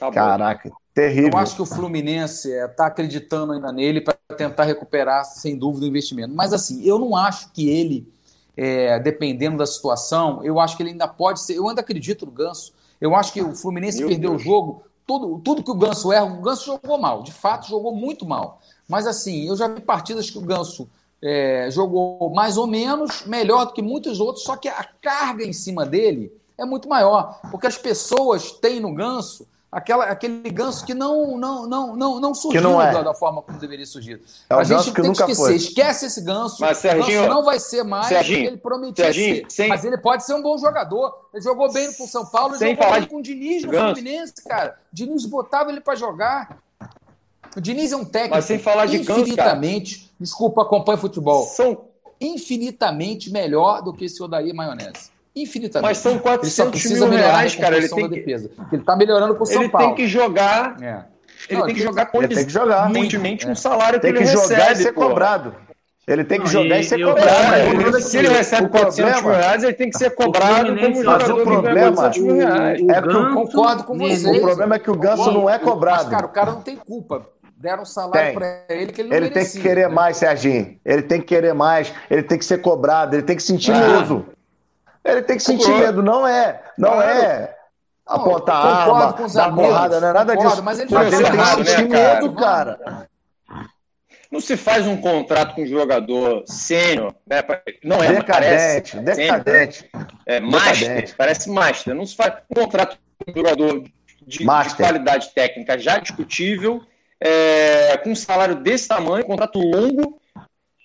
Acabou. 0.01 0.15
Caraca, 0.15 0.73
terrível. 0.95 1.31
Eu 1.33 1.39
acho 1.39 1.57
que 1.57 1.63
o 1.63 1.67
Fluminense 1.67 2.51
está 2.51 2.87
acreditando 2.87 3.53
ainda 3.53 3.71
nele 3.71 4.01
para 4.01 4.17
tentar 4.37 4.65
recuperar, 4.65 5.25
sem 5.25 5.59
dúvida, 5.59 5.85
o 5.85 5.89
investimento. 5.89 6.35
Mas 6.35 6.55
assim, 6.55 6.83
eu 6.83 6.99
não 6.99 7.15
acho 7.15 7.53
que 7.53 7.69
ele, 7.69 8.11
é, 8.57 8.99
dependendo 8.99 9.59
da 9.59 9.67
situação, 9.67 10.43
eu 10.43 10.59
acho 10.59 10.77
que 10.77 10.83
ele 10.83 10.91
ainda 10.91 11.07
pode 11.07 11.43
ser. 11.43 11.57
Eu 11.57 11.69
ainda 11.69 11.83
acredito 11.83 12.25
no 12.25 12.33
Ganso. 12.33 12.73
Eu 12.99 13.15
acho 13.15 13.33
que 13.33 13.43
o 13.43 13.55
Fluminense 13.55 13.99
Meu 13.99 14.09
perdeu 14.09 14.31
Deus. 14.31 14.43
o 14.43 14.45
jogo. 14.45 14.83
Tudo, 15.07 15.39
tudo 15.41 15.63
que 15.63 15.71
o 15.71 15.75
Ganso 15.75 16.13
erra, 16.13 16.25
o 16.25 16.41
Ganso 16.41 16.65
jogou 16.65 16.97
mal. 16.97 17.23
De 17.23 17.33
fato, 17.33 17.69
jogou 17.69 17.95
muito 17.95 18.25
mal. 18.25 18.61
Mas 18.89 19.07
assim, 19.07 19.49
eu 19.49 19.57
já 19.57 19.69
vi 19.69 19.81
partidas 19.81 20.31
que 20.31 20.39
o 20.39 20.43
Ganso 20.43 20.89
é, 21.23 21.69
jogou 21.71 22.31
mais 22.31 22.57
ou 22.57 22.67
menos, 22.67 23.27
melhor 23.27 23.67
do 23.67 23.73
que 23.73 23.83
muitos 23.83 24.21
outros, 24.21 24.45
só 24.45 24.57
que 24.57 24.69
a 24.69 24.85
carga 25.03 25.45
em 25.45 25.53
cima 25.53 25.85
dele 25.85 26.33
é 26.57 26.65
muito 26.65 26.89
maior. 26.89 27.41
Porque 27.51 27.67
as 27.67 27.77
pessoas 27.77 28.53
têm 28.53 28.81
no 28.81 28.95
Ganso 28.95 29.47
aquela, 29.73 30.05
aquele 30.07 30.51
ganso 30.51 30.85
que 30.85 30.93
não, 30.95 31.37
não, 31.39 31.67
não, 31.67 31.97
não, 31.97 32.21
não 32.21 32.35
surgiu 32.35 32.61
não 32.61 32.81
é. 32.83 32.93
da, 32.93 33.03
da 33.03 33.15
forma 33.15 33.41
como 33.43 33.59
deveria 33.59 33.87
surgir. 33.87 34.21
É 34.49 34.55
a 34.55 34.65
gente 34.65 34.77
ganso 34.77 34.93
que 34.95 35.03
tem 35.03 35.13
que 35.13 35.19
esquecer, 35.21 35.43
foi. 35.43 35.55
esquece 35.57 36.07
esse 36.07 36.21
ganso. 36.23 36.57
Mas, 36.61 36.79
o 36.79 36.81
Serginho, 36.81 37.23
ganso 37.23 37.35
não 37.35 37.45
vai 37.45 37.59
ser 37.61 37.83
mais 37.85 38.07
Serginho, 38.07 38.47
ele 38.49 38.57
prometia 38.57 39.05
Serginho, 39.07 39.37
ser. 39.37 39.51
sem- 39.51 39.69
Mas 39.69 39.85
ele 39.85 39.99
pode 39.99 40.25
ser 40.25 40.35
um 40.35 40.43
bom 40.43 40.57
jogador. 40.59 41.29
Ele 41.33 41.43
jogou 41.43 41.73
bem 41.73 41.93
com 41.93 42.05
o 42.05 42.09
São 42.09 42.27
Paulo, 42.27 42.51
ele 42.55 42.59
Sem 42.59 42.71
jogou 42.71 42.85
falar 42.85 42.97
bem 42.97 43.03
de 43.03 43.09
com 43.09 43.17
o 43.19 43.23
Diniz 43.23 43.63
no 43.65 43.71
ganso. 43.71 43.95
Fluminense, 43.95 44.35
cara. 44.47 44.79
O 44.93 44.97
Diniz 44.97 45.25
botava 45.27 45.71
ele 45.71 45.81
para 45.81 45.95
jogar. 45.95 46.59
O 47.57 47.61
Diniz 47.61 47.91
é 47.93 47.97
um 47.97 48.05
técnico 48.05 48.37
Mas 48.37 48.45
sem 48.45 48.59
falar 48.59 48.87
de 48.87 48.99
ganso, 48.99 49.09
cara. 49.09 49.21
infinitamente, 49.23 50.11
desculpa, 50.21 50.63
acompanha 50.63 50.97
futebol, 50.99 51.45
São, 51.45 51.85
infinitamente 52.21 53.31
melhor 53.31 53.83
do 53.83 53.93
que 53.93 54.05
esse 54.05 54.23
Odair 54.23 54.55
Maionese. 54.55 55.10
Infinitamente. 55.35 55.89
mas 55.89 55.99
são 55.99 56.13
ele 56.13 56.19
só 56.21 56.25
400 56.65 56.71
precisa 56.71 57.01
mil 57.07 57.15
melhorar 57.15 57.37
reais, 57.39 57.55
a 57.57 57.61
cara. 57.61 57.77
Ele 57.77 57.89
tem 57.89 58.03
da 58.03 58.09
que, 58.09 58.15
defesa. 58.17 58.51
Ele 58.73 58.83
tá 58.83 58.97
melhorando 58.97 59.35
com 59.37 59.45
o 59.45 59.47
São 59.47 59.63
ele 59.63 59.71
Paulo. 59.71 59.87
tem 59.89 59.95
que 59.97 60.07
jogar. 60.09 60.77
É. 60.83 61.05
Ele 61.49 61.59
Não, 61.59 61.67
tem 61.67 61.75
que 61.75 61.81
ele 61.81 61.89
jogar 61.89 62.11
Ele 62.13 62.29
tem 62.29 62.45
que 62.47 62.53
jogar. 62.53 62.83
consistentemente 62.89 63.47
É. 63.47 63.51
um 63.51 63.55
salário 63.55 64.01
Tem 64.01 64.13
que 64.13 64.19
que 64.19 64.25
ele 64.25 64.33
jogar 64.33 64.57
recebe, 64.57 64.73
e 64.73 64.83
ser 64.83 64.93
cobrado. 64.93 65.55
Ele 66.09 66.25
tem 66.25 66.39
que 66.41 66.45
Não, 66.47 66.51
jogar 66.53 66.77
e, 66.77 66.81
e 66.81 66.85
ser 66.85 67.05
cobrado. 67.05 67.55
É, 67.55 67.69
ele- 67.69 68.03
se 68.03 68.19
ele 68.19 68.29
que 68.29 68.35
recebe 68.35 68.65
o 68.67 68.69
400 68.69 68.99
mil 68.99 69.13
problema- 69.23 69.39
reais, 69.45 69.63
ele 69.63 69.73
tem 69.75 69.91
que 69.91 69.99
ser 69.99 70.11
cobrado 70.11 70.77
como 70.77 70.95
jogador 71.03 71.33
o 71.33 71.37
que 71.39 71.45
ganha 71.45 71.63
problema- 71.63 71.97
400 71.97 72.19
mil 72.21 72.37
reais. 72.37 72.81
É 72.89 73.03
que 73.03 73.09
eu 73.09 73.35
concordo 73.35 73.85
com 73.85 73.95
ele- 73.95 74.17
vocês. 74.17 74.37
O 74.37 74.41
problema 74.41 74.75
é 74.75 74.79
que 74.81 74.91
o 74.91 74.97
Ganso 74.97 75.31
não 75.31 75.49
é 75.49 75.59
cobrado. 75.59 76.03
Mas, 76.05 76.11
cara, 76.11 76.27
o 76.27 76.31
cara 76.31 76.51
não 76.51 76.63
tem 76.63 76.77
culpa. 76.77 77.27
Deram 77.57 77.83
um 77.83 77.87
salário 77.87 78.27
Tem. 78.27 78.35
pra 78.35 78.63
ele 78.71 78.91
que 78.91 79.03
ele 79.03 79.09
não 79.11 79.17
Ele 79.17 79.27
tem 79.27 79.35
merecia, 79.37 79.61
que 79.61 79.69
querer 79.69 79.89
né? 79.89 79.95
mais, 79.95 80.17
Serginho. 80.17 80.77
Ele 80.85 81.03
tem 81.03 81.21
que 81.21 81.27
querer 81.27 81.53
mais. 81.53 81.93
Ele 82.11 82.23
tem 82.23 82.39
que 82.39 82.45
ser 82.45 82.59
cobrado. 82.59 83.15
Ele 83.15 83.23
tem 83.23 83.37
que 83.37 83.43
sentir 83.43 83.71
Ah. 83.73 83.79
medo. 84.01 84.27
Ele 85.05 85.23
tem 85.23 85.37
que 85.37 85.43
sentir 85.43 85.65
Concordo. 85.67 85.87
medo. 85.87 86.03
Não 86.03 86.27
é, 86.27 86.63
não 86.77 86.91
Claro. 86.93 87.11
é 87.11 87.57
apontar 88.07 88.63
concordo 88.63 89.03
arma, 89.03 89.13
com 89.15 89.27
dar 89.29 89.45
amigos, 89.47 89.67
porrada, 89.69 90.01
não 90.01 90.09
é 90.09 90.13
nada 90.13 90.33
concordo, 90.35 90.51
disso. 90.53 90.63
mas 90.65 90.79
ele 90.81 90.89
Mas 90.95 91.09
fez 91.09 91.21
ele 91.21 91.31
tem 91.31 91.39
errado, 91.41 91.57
que 91.57 91.63
né, 91.63 91.77
sentir 91.77 91.89
cara? 91.89 92.15
medo, 92.21 92.35
cara. 92.35 93.09
Não 94.31 94.41
se 94.41 94.57
faz 94.57 94.87
um 94.87 94.97
contrato 94.97 95.55
com 95.57 95.63
um 95.63 95.67
jogador 95.67 96.45
sênior, 96.47 97.13
né? 97.27 97.43
Não 97.83 97.97
é, 98.03 98.13
Decadente, 98.13 98.97
parece 98.97 99.01
decadente. 99.01 99.91
É, 100.25 100.39
master, 100.39 100.79
Decadente. 100.89 101.15
parece 101.17 101.51
master. 101.51 101.95
Não 101.97 102.07
se 102.07 102.15
faz 102.15 102.35
um 102.49 102.55
contrato 102.55 102.97
com 103.19 103.31
um 103.31 103.35
jogador 103.35 103.83
de, 104.25 104.39
de 104.39 104.45
qualidade 104.77 105.31
técnica 105.35 105.77
já 105.79 105.99
discutível, 105.99 106.81
é, 107.21 107.97
com 107.99 108.11
um 108.11 108.15
salário 108.15 108.55
desse 108.55 108.87
tamanho, 108.87 109.25
contrato 109.25 109.59
longo. 109.59 110.21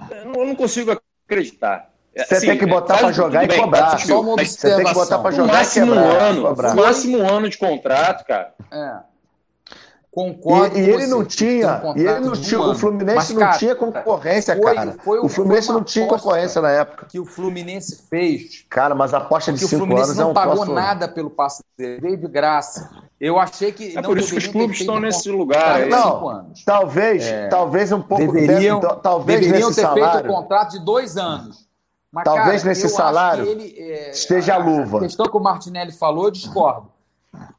Eu 0.10 0.46
não 0.46 0.56
consigo 0.56 1.00
acreditar. 1.28 1.90
É, 2.16 2.24
Você 2.24 2.40
tem 2.42 2.58
que 2.58 2.66
botar 2.66 2.94
pra 2.98 3.08
tudo 3.08 3.14
jogar 3.14 3.44
e 3.44 3.48
bem, 3.48 3.60
cobrar. 3.60 3.92
tá 3.92 3.98
Só 3.98 4.22
uma 4.22 4.38
Você 4.38 4.76
tem 4.76 4.86
que 4.86 4.94
botar. 4.94 5.18
No 5.18 5.32
jogar 5.32 5.54
e 5.54 5.58
máximo 5.58 5.92
um 5.92 5.96
quebrar. 5.96 6.22
ano, 6.22 6.42
cobrar. 6.44 6.74
no 6.76 6.82
máximo 6.82 7.18
um 7.18 7.30
ano 7.30 7.50
de 7.50 7.58
contrato, 7.58 8.26
cara. 8.26 8.54
É. 8.72 9.16
Concordo 10.10 10.78
E, 10.78 10.82
e 10.82 10.86
com 10.86 10.92
ele 10.92 11.02
você. 11.02 11.08
não 11.08 11.20
um 11.20 11.26
tinha, 11.26 11.74
contrato 11.74 11.98
e 11.98 12.08
ele 12.08 12.20
não 12.22 12.30
um 12.30 12.36
tinha, 12.36 12.62
o. 12.62 12.74
Fluminense 12.76 13.16
Mas, 13.18 13.30
não 13.32 13.40
cara, 13.42 13.58
tinha 13.58 13.76
concorrência, 13.76 14.56
foi- 14.56 14.76
cara. 14.76 14.96
foi- 15.04 15.20
o 15.20 15.28
Fluminense 15.28 15.68
foi 15.68 15.76
uma 15.76 15.80
não 15.82 15.86
tinha 15.86 16.08
concorrência 16.08 16.62
na 16.62 16.72
época. 16.72 17.06
que 17.10 17.20
o 17.20 17.26
Fluminense 17.26 18.04
fez 18.10 18.66
Cara, 18.70 18.96
mas 18.96 19.14
a 19.14 19.18
aposta 19.18 19.52
de 19.52 19.60
Porque 19.60 19.66
o 19.66 19.68
cinco 19.68 19.80
Fluminense 19.82 20.12
anos 20.12 20.20
é 20.20 20.24
não 20.24 20.32
um 20.32 20.34
pagou 20.34 20.66
nada 20.68 21.10
pelo 21.10 21.30
passe 21.30 21.62
dele, 21.78 22.00
veio 22.00 22.16
de 22.18 22.28
graça. 22.30 22.90
Eu 23.20 23.38
achei 23.38 23.74
que. 23.74 23.92
É 23.92 23.96
não 23.96 24.04
por 24.04 24.18
isso 24.18 24.32
que 24.32 24.38
os 24.38 24.48
clubes 24.48 24.78
feito 24.78 24.82
estão 24.90 24.96
um 24.96 25.00
nesse 25.02 25.30
lugar. 25.30 25.86
Não. 25.88 26.14
cinco 26.14 26.30
anos. 26.30 26.64
Talvez, 26.64 27.26
talvez 27.50 27.92
um 27.92 28.02
pouco 28.02 28.32
Deveriam, 28.32 28.80
dentro- 28.80 28.96
talvez 28.98 29.42
deveriam 29.42 29.68
nesse 29.68 29.82
ter 29.82 29.88
feito 29.94 30.06
salário. 30.08 30.32
um 30.32 30.34
contrato 30.34 30.72
de 30.72 30.80
dois 30.86 31.18
anos. 31.18 31.65
Mas, 32.16 32.24
Talvez 32.24 32.62
cara, 32.64 32.70
nesse 32.70 32.88
salário 32.88 33.46
ele, 33.46 33.76
é, 33.78 34.12
esteja 34.12 34.54
a 34.54 34.58
luva. 34.58 35.00
A 35.00 35.02
questão 35.02 35.26
que 35.26 35.36
o 35.36 35.40
Martinelli 35.42 35.92
falou, 35.92 36.24
eu 36.24 36.32
discordo. 36.32 36.90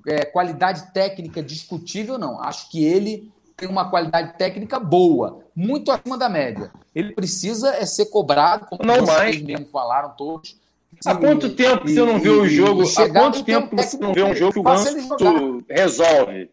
É, 0.06 0.24
qualidade 0.24 0.94
técnica 0.94 1.42
discutível, 1.42 2.16
não. 2.16 2.40
Acho 2.40 2.70
que 2.70 2.82
ele 2.82 3.30
tem 3.54 3.68
uma 3.68 3.90
qualidade 3.90 4.32
técnica 4.38 4.80
boa, 4.80 5.40
muito 5.54 5.92
acima 5.92 6.16
da 6.16 6.30
média. 6.30 6.70
Ele 6.94 7.12
precisa 7.12 7.74
é 7.74 7.84
ser 7.84 8.06
cobrado, 8.06 8.64
como 8.64 8.82
Não 8.82 8.94
vocês 9.04 9.06
mais. 9.08 9.42
mesmo 9.42 9.66
falaram 9.66 10.14
todos. 10.16 10.56
Há 11.04 11.14
quanto 11.14 11.50
tempo 11.54 11.84
que 11.84 11.92
você 11.92 12.00
não 12.00 12.18
vê 12.18 12.30
o 12.30 12.46
e- 12.46 12.48
jogo? 12.48 12.82
Há 12.82 13.10
quanto 13.12 13.40
um 13.40 13.44
tempo 13.44 13.76
que 13.76 13.82
você 13.82 13.98
não 13.98 14.14
vê 14.14 14.22
um 14.22 14.34
jogo 14.34 14.54
que 14.54 14.58
o. 14.58 14.62
Ganso 14.62 15.64
resolve? 15.68 16.50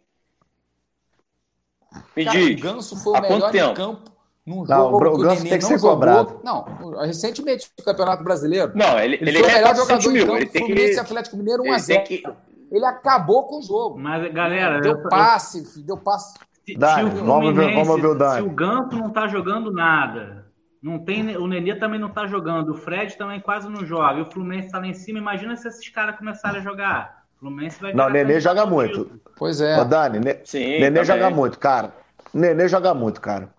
Me 2.17 2.25
Cara, 2.25 2.37
o 2.37 2.41
diz. 2.49 2.59
Ganso 2.59 2.97
foi 2.97 3.15
há 3.15 3.21
o 3.21 3.27
quanto 3.27 3.33
melhor 3.33 3.49
em 3.49 3.51
tempo? 3.53 3.73
campo 3.75 4.12
Num 4.45 4.65
Não, 4.65 4.91
jogo 4.91 4.97
o 4.97 4.99
que 4.99 5.07
o 5.07 5.17
Ganso 5.19 5.37
Nenê 5.43 5.49
tem 5.51 5.57
que 5.59 5.63
não 5.63 5.69
ser 5.71 5.77
jogou. 5.79 5.91
cobrado. 5.91 6.39
Não, 6.43 6.65
recentemente 7.05 7.69
no 7.79 7.85
Campeonato 7.85 8.23
Brasileiro. 8.23 8.71
Não, 8.75 8.99
ele, 8.99 9.15
Ele, 9.15 9.29
ele, 9.29 9.39
foi 9.39 9.47
o 9.47 9.51
é 9.51 9.53
melhor 9.55 9.73
400 9.75 10.03
jogador 10.03 10.11
mil. 10.13 10.25
campo 10.25 10.37
Ele 10.37 10.45
do 10.45 10.51
tem 10.51 10.61
Fluminense 10.65 10.93
que. 10.93 10.99
Atlético 10.99 11.37
Mineiro 11.37 11.63
Ele 11.63 11.71
1x0. 11.73 11.85
tem 11.87 12.03
que. 12.03 12.23
Ele 12.71 12.85
acabou 12.85 13.43
com 13.47 13.59
o 13.59 13.61
jogo. 13.61 13.97
Mas, 13.99 14.33
galera, 14.33 14.81
Deu 14.81 14.93
eu- 14.97 15.09
passe, 15.09 15.81
deu 15.83 15.95
passe. 15.97 16.37
se, 16.65 16.75
Dani, 16.75 17.11
se 17.11 17.17
o 17.21 17.25
vamos 17.25 17.55
ver- 17.55 17.73
vamos 17.73 17.89
ouvir 17.89 18.07
o 18.07 18.15
Dani. 18.15 18.41
Se 18.41 18.47
o 18.47 18.49
Ganso 18.51 18.95
não 18.97 19.09
tá 19.11 19.27
jogando 19.27 19.71
nada, 19.71 20.45
não 20.81 20.99
tem, 20.99 21.37
o 21.37 21.47
Nenê 21.47 21.75
também 21.75 21.99
não 21.99 22.09
tá 22.09 22.27
jogando, 22.27 22.69
o 22.71 22.75
Fred 22.75 23.15
também 23.17 23.39
quase 23.39 23.69
não 23.69 23.85
joga, 23.85 24.19
e 24.19 24.21
o 24.23 24.25
Fluminense 24.31 24.69
tá 24.71 24.79
lá 24.79 24.87
em 24.87 24.93
cima, 24.93 25.19
imagina 25.19 25.55
se 25.55 25.67
esses 25.69 25.87
caras 25.89 26.17
começarem 26.17 26.59
a 26.59 26.63
jogar. 26.63 27.23
O 27.37 27.39
Fluminense 27.41 27.79
vai 27.81 27.93
Não, 27.93 28.07
o 28.07 28.09
Nenê 28.09 28.39
joga 28.41 28.65
muito. 28.65 29.09
Pois 29.37 29.61
é. 29.61 29.79
Ô, 29.79 29.85
Dani, 29.85 30.19
Ne- 30.19 30.39
Sim, 30.43 30.59
Nenê 30.79 30.87
também. 30.87 31.05
joga 31.05 31.29
muito, 31.29 31.59
cara. 31.59 31.93
Nenê 32.33 32.67
joga 32.67 32.93
muito, 32.93 33.21
cara. 33.21 33.49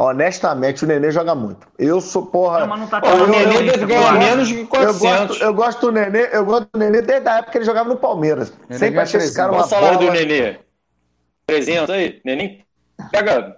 Honestamente, 0.00 0.84
o 0.84 0.86
Nenê 0.86 1.10
joga 1.10 1.34
muito. 1.34 1.66
Eu 1.76 2.00
sou, 2.00 2.26
porra. 2.26 2.60
Não, 2.60 2.66
mas 2.68 2.80
não 2.80 2.86
tá 2.86 3.00
Pô, 3.00 3.08
o 3.08 3.10
jogando 3.18 3.30
Nenê 3.30 3.46
bem, 3.58 3.66
deve 3.66 3.86
ganhar 3.86 4.00
agora. 4.10 4.18
menos 4.18 4.46
de 4.46 4.60
Eu 4.60 4.66
400. 4.68 5.00
gosto, 5.28 5.42
eu 5.42 5.54
gosto 5.54 5.80
do 5.80 5.92
Nenê, 5.92 6.28
eu 6.32 6.44
gosto 6.44 6.68
do 6.72 6.78
Nenê 6.78 7.02
desde 7.02 7.28
a 7.28 7.38
época 7.38 7.50
que 7.50 7.58
ele 7.58 7.64
jogava 7.64 7.88
no 7.88 7.96
Palmeiras. 7.96 8.52
Nenê 8.68 8.78
Sempre 8.78 8.90
ganha 8.94 9.02
achei 9.02 9.20
esse 9.20 9.34
cara 9.34 9.48
Qual 9.48 9.58
uma 9.60 9.66
o 9.66 9.68
salário 9.68 9.98
bola. 9.98 10.10
do 10.12 10.16
Nenê? 10.16 10.58
300 11.48 11.90
aí? 11.90 12.20
Nenê 12.24 12.60
pega 13.10 13.56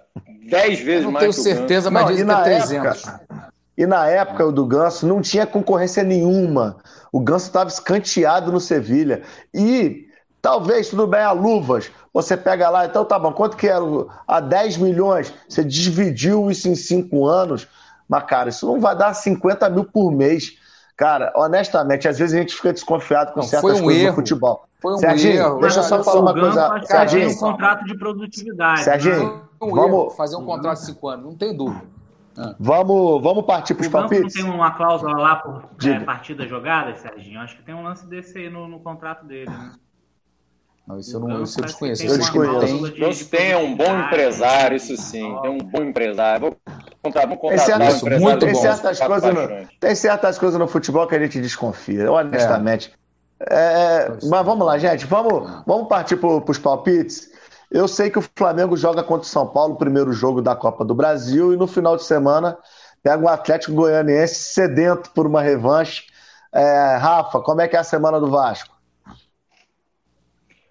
10 0.49 0.79
vezes 0.79 1.03
Não 1.03 1.11
mais 1.11 1.23
tenho 1.23 1.33
que 1.33 1.39
o 1.39 1.43
Ganso. 1.43 1.57
certeza, 1.59 1.91
mas 1.91 2.01
Não, 2.03 2.09
dizem 2.11 2.25
que 2.25 2.31
é 2.31 2.35
na 2.35 2.41
300. 2.43 3.03
época, 3.07 3.21
e 3.77 3.85
na 3.85 4.07
época 4.07 4.45
o 4.47 4.51
do 4.51 4.65
Ganso 4.65 5.05
não 5.07 5.21
tinha 5.21 5.45
concorrência 5.45 6.03
nenhuma. 6.03 6.77
O 7.11 7.19
Ganso 7.19 7.45
estava 7.45 7.69
escanteado 7.69 8.51
no 8.51 8.59
Sevilha. 8.59 9.21
E 9.53 10.07
talvez, 10.41 10.89
tudo 10.89 11.05
bem, 11.07 11.21
a 11.21 11.31
luvas. 11.31 11.91
Você 12.13 12.35
pega 12.35 12.69
lá, 12.69 12.85
então 12.85 13.05
tá 13.05 13.17
bom, 13.17 13.31
quanto 13.31 13.55
que 13.55 13.67
era? 13.67 13.83
A 14.27 14.39
10 14.39 14.77
milhões, 14.77 15.33
você 15.47 15.63
dividiu 15.63 16.49
isso 16.51 16.67
em 16.67 16.75
5 16.75 17.25
anos. 17.25 17.67
Mas, 18.07 18.23
cara, 18.25 18.49
isso 18.49 18.65
não 18.67 18.79
vai 18.79 18.95
dar 18.95 19.13
50 19.13 19.69
mil 19.69 19.85
por 19.85 20.11
mês. 20.11 20.57
Cara, 20.97 21.31
honestamente, 21.35 22.07
às 22.07 22.19
vezes 22.19 22.35
a 22.35 22.39
gente 22.41 22.53
fica 22.53 22.73
desconfiado 22.73 23.31
com 23.33 23.39
Não, 23.39 23.47
certas 23.47 23.79
um 23.79 23.83
coisas 23.83 24.01
erro. 24.03 24.09
no 24.11 24.15
futebol. 24.15 24.65
Foi 24.81 24.93
um 24.93 24.97
Serginho, 24.97 25.33
erro. 25.35 25.59
deixa 25.61 25.79
eu 25.79 25.83
só 25.83 26.03
falar 26.03 26.19
uma 26.19 26.33
coisa. 26.33 26.81
Serginho, 26.85 27.29
um 27.31 27.35
contrato 27.37 27.85
de 27.85 27.97
produtividade. 27.97 28.83
Serginho, 28.83 29.33
né? 29.35 29.41
Foi 29.57 29.67
um 29.69 29.75
Vamos- 29.75 29.91
erro 29.91 30.09
fazer 30.11 30.35
um 30.35 30.45
contrato 30.45 30.79
de 30.79 30.85
5 30.85 31.07
anos, 31.07 31.25
não 31.25 31.35
tem 31.35 31.55
dúvida. 31.55 31.85
vamos, 32.59 33.21
vamos 33.21 33.45
partir 33.45 33.73
para 33.75 33.81
os 33.81 33.87
Ganso 33.87 34.01
não 34.03 34.09
palpites? 34.09 34.33
tem 34.33 34.43
uma 34.43 34.71
cláusula 34.71 35.17
lá 35.17 35.35
por 35.37 35.63
é, 35.87 35.99
partidas 35.99 36.49
jogadas, 36.49 36.99
Serginho? 36.99 37.39
Acho 37.39 37.57
que 37.57 37.63
tem 37.63 37.73
um 37.75 37.83
lance 37.83 38.05
desse 38.07 38.37
aí 38.37 38.49
no, 38.49 38.67
no 38.67 38.79
contrato 38.79 39.25
dele. 39.25 39.49
Né? 39.49 39.71
Não, 40.91 40.99
isso 40.99 41.15
eu, 41.15 41.19
não, 41.21 41.43
isso 41.43 41.59
eu 41.59 41.65
desconheço. 41.65 42.01
tem 42.01 42.11
Eu 42.11 42.17
desconheço. 42.17 42.59
tem. 42.59 42.67
cláusula 42.67 42.91
de- 42.91 42.99
Ganso 42.99 43.19
de 43.23 43.25
tem 43.29 43.55
um 43.55 43.75
bom 43.75 43.99
empresário, 43.99 44.69
né? 44.71 44.75
isso 44.75 44.97
sim. 44.97 45.37
Tem 45.41 45.49
um 45.49 45.57
bom 45.57 45.83
empresário. 45.83 46.41
Vou 46.41 46.57
contratar, 47.01 47.29
vamos 47.29 47.41
Tem 47.41 47.57
contratar 47.57 47.91
certas, 47.91 48.03
um 48.03 48.19
muito 48.19 48.39
tem 48.45 48.53
bom, 48.53 48.61
certas 48.61 48.99
coisas 48.99 49.33
no, 49.33 49.67
tem 49.79 49.95
certas 49.95 50.37
coisas 50.37 50.59
no 50.59 50.67
futebol 50.67 51.07
que 51.07 51.15
a 51.15 51.19
gente 51.19 51.39
desconfia, 51.39 52.11
honestamente. 52.11 52.93
É, 53.49 54.09
mas 54.29 54.45
vamos 54.45 54.65
lá, 54.67 54.77
gente. 54.77 55.05
Vamos, 55.05 55.63
vamos 55.65 55.87
partir 55.87 56.17
para 56.17 56.29
os 56.29 56.57
palpites. 56.59 57.29
Eu 57.71 57.87
sei 57.87 58.09
que 58.09 58.19
o 58.19 58.23
Flamengo 58.35 58.75
joga 58.75 59.01
contra 59.01 59.25
o 59.25 59.29
São 59.29 59.47
Paulo, 59.47 59.75
o 59.75 59.77
primeiro 59.77 60.11
jogo 60.11 60.41
da 60.41 60.55
Copa 60.55 60.83
do 60.83 60.93
Brasil, 60.93 61.53
e 61.53 61.57
no 61.57 61.67
final 61.67 61.95
de 61.95 62.03
semana 62.03 62.57
pega 63.01 63.23
o 63.23 63.29
Atlético 63.29 63.73
Goianiense 63.73 64.35
sedento 64.35 65.09
por 65.11 65.25
uma 65.25 65.41
revanche. 65.41 66.03
É, 66.53 66.97
Rafa, 66.97 67.39
como 67.39 67.61
é 67.61 67.67
que 67.69 67.77
é 67.77 67.79
a 67.79 67.83
semana 67.83 68.19
do 68.19 68.29
Vasco? 68.29 68.75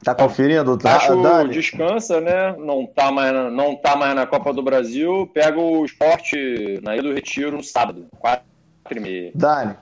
Tá 0.02 0.14
conferindo? 0.14 0.78
Vasco 0.78 1.22
Dani? 1.22 1.52
descansa, 1.52 2.20
né? 2.20 2.56
Não 2.56 2.86
tá, 2.86 3.12
mais 3.12 3.32
na, 3.32 3.50
não 3.50 3.76
tá 3.76 3.96
mais 3.96 4.14
na 4.14 4.26
Copa 4.26 4.52
do 4.52 4.62
Brasil. 4.62 5.26
Pega 5.34 5.58
o 5.60 5.84
esporte 5.84 6.80
na 6.82 6.94
Ilha 6.94 7.02
do 7.02 7.14
Retiro 7.14 7.56
no 7.58 7.62
sábado, 7.62 8.06
4 8.18 8.42
e 8.92 9.00
meia. 9.00 9.32
Dani. 9.34 9.76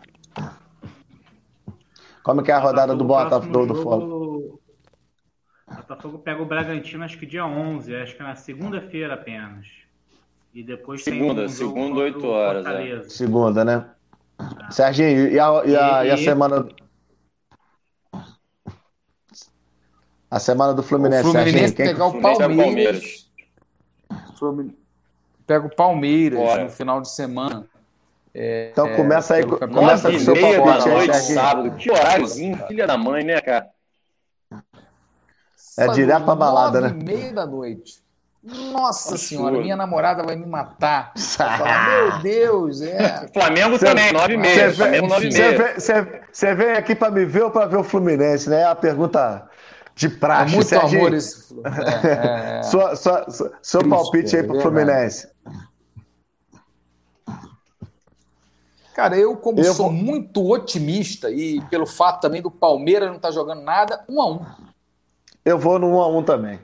Como 2.22 2.42
que 2.42 2.50
é 2.50 2.54
a 2.54 2.58
rodada 2.58 2.94
do 2.96 3.04
Botafogo, 3.04 3.46
do, 3.46 3.66
próximo 3.66 3.82
Flamengo? 3.82 4.10
jogo, 4.10 4.60
Botafogo 5.76 6.18
pega 6.18 6.42
o 6.42 6.46
Bragantino, 6.46 7.04
acho 7.04 7.16
que 7.18 7.24
dia 7.24 7.46
11, 7.46 7.94
acho 7.94 8.16
que 8.16 8.22
é 8.22 8.26
na 8.26 8.34
segunda-feira 8.34 9.14
apenas. 9.14 9.66
E 10.52 10.62
depois 10.62 11.04
Segunda, 11.04 11.42
tem 11.42 11.44
um 11.44 11.48
segunda, 11.48 11.88
contra 11.88 12.02
oito 12.04 12.26
o 12.26 12.30
horas, 12.30 12.66
é. 12.66 13.02
Segunda, 13.04 13.64
né? 13.64 13.84
Serginho, 14.70 15.28
e 15.28 15.38
a, 15.38 15.62
e 15.64 15.76
a, 15.76 16.04
e 16.06 16.10
a 16.10 16.14
E- 16.14 16.24
semana. 16.24 16.66
A 20.30 20.38
semana 20.38 20.74
do 20.74 20.80
O 20.80 20.82
Fluminense, 20.84 21.22
Fluminense 21.22 21.50
Serginho. 21.52 21.74
Quem... 21.76 21.86
pegar 21.86 22.06
o 22.06 22.10
Fluminense 22.10 22.42
é 22.42 22.46
o 22.46 22.56
Palmeiras. 22.56 23.30
Flumin- 24.38 24.76
Pega 25.46 25.66
o 25.66 25.74
Palmeiras 25.74 26.38
Bora. 26.38 26.64
no 26.64 26.70
final 26.70 27.00
de 27.00 27.10
semana. 27.10 27.66
Então 28.34 28.94
começa 28.94 29.34
aí, 29.34 29.44
começa 29.44 30.10
Nove 30.10 30.10
com 30.10 30.16
o 30.16 30.20
seu 30.20 30.34
meia 30.34 30.60
da 30.60 30.86
noite, 30.86 31.16
sábado. 31.16 31.70
Que 31.76 31.90
horáriozinho, 31.90 32.56
filha 32.68 32.86
da 32.86 32.96
mãe, 32.98 33.24
né, 33.24 33.40
cara? 33.40 33.66
É 35.78 35.88
direto 35.88 36.24
pra 36.24 36.34
balada, 36.34 36.80
Nove 36.80 36.94
né? 36.94 37.00
e 37.00 37.04
meia 37.04 37.32
da 37.32 37.46
noite. 37.46 38.02
Nossa 38.42 39.14
Absurdo. 39.14 39.18
senhora, 39.18 39.58
minha 39.60 39.76
namorada 39.76 40.22
vai 40.22 40.36
me 40.36 40.46
matar. 40.46 41.12
Falar, 41.16 41.88
meu 42.12 42.18
Deus, 42.20 42.80
é. 42.82 43.26
Flamengo 43.32 43.78
Cê- 43.78 43.86
também, 43.86 44.12
9 44.12 44.32
e 44.32 44.36
meia. 44.36 44.70
Você 44.70 44.76
Flamengo 44.76 45.06
9 45.08 45.28
e 45.28 45.32
meia. 45.32 45.58
vem, 45.58 46.22
você 46.32 46.54
vem 46.54 46.70
aqui 46.72 46.94
para 46.94 47.10
me 47.10 47.24
ver 47.24 47.42
ou 47.44 47.50
para 47.50 47.66
ver 47.66 47.76
o 47.76 47.84
Fluminense, 47.84 48.48
né? 48.48 48.60
É 48.60 48.64
a 48.64 48.74
pergunta 48.74 49.48
de 49.98 50.06
É 50.06 50.10
praxe, 50.10 50.54
muito 50.54 50.68
Serginho. 50.68 51.00
amor 51.00 51.14
esse. 51.14 51.48
Flu- 51.48 51.62
É, 51.66 52.06
é, 52.06 52.58
é. 52.58 52.62
Sua, 52.62 52.94
sua, 52.96 53.30
sua- 53.30 53.52
seu 53.60 53.88
palpite 53.88 54.36
aí 54.36 54.42
é 54.42 54.44
pro 54.46 54.54
verdade. 54.58 54.62
Fluminense. 54.62 55.28
Cara, 58.94 59.16
eu, 59.16 59.36
como 59.36 59.60
Eu 59.60 59.74
sou 59.74 59.86
vou- 59.86 59.92
muito 59.92 60.44
otimista, 60.50 61.30
e 61.30 61.60
pelo 61.68 61.86
fato 61.86 62.20
também 62.20 62.42
do 62.42 62.50
Palmeiras 62.50 63.08
não 63.08 63.16
estar 63.16 63.30
jogando 63.30 63.62
nada, 63.62 64.04
um 64.08 64.20
a 64.20 64.30
um. 64.30 64.40
Eu 65.44 65.58
vou 65.58 65.78
no 65.78 65.88
1 65.96 66.00
a 66.00 66.08
1 66.08 66.22
também. 66.24 66.60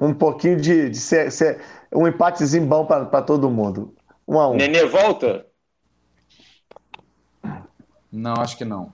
Um 0.00 0.12
pouquinho 0.12 0.60
de, 0.60 0.90
de 0.90 0.98
ser, 0.98 1.30
ser- 1.30 1.60
um 1.94 2.06
empatezinho 2.08 2.66
bom 2.66 2.84
para 2.86 3.22
todo 3.22 3.50
mundo. 3.50 3.94
1 4.26 4.40
a 4.40 4.48
1 4.50 4.54
Nenê 4.56 4.84
volta? 4.86 5.46
Não, 8.10 8.34
acho 8.38 8.56
que 8.58 8.64
não. 8.64 8.92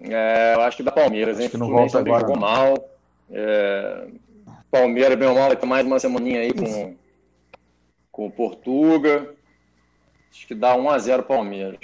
É, 0.00 0.54
eu 0.54 0.60
acho 0.62 0.76
que 0.76 0.82
dá 0.82 0.92
Palmeiras, 0.92 1.38
hein? 1.38 1.46
Acho 1.46 1.52
que 1.52 1.56
não 1.58 1.66
O 1.66 1.70
Fluminense 1.70 1.94
volta 1.94 2.08
agora, 2.08 2.20
jogou 2.20 2.40
mal. 2.40 2.90
É, 3.30 4.08
Palmeiras, 4.70 5.18
bem 5.18 5.28
ou 5.28 5.34
mal, 5.34 5.48
vai 5.48 5.56
ter 5.56 5.66
mais 5.66 5.86
uma 5.86 5.98
semaninha 5.98 6.40
aí 6.40 6.52
com, 6.52 6.96
com 8.12 8.26
o 8.26 8.30
Portuga. 8.30 9.34
Acho 10.30 10.46
que 10.46 10.54
dá 10.54 10.76
1x0 10.76 11.22
Palmeiras. 11.22 11.80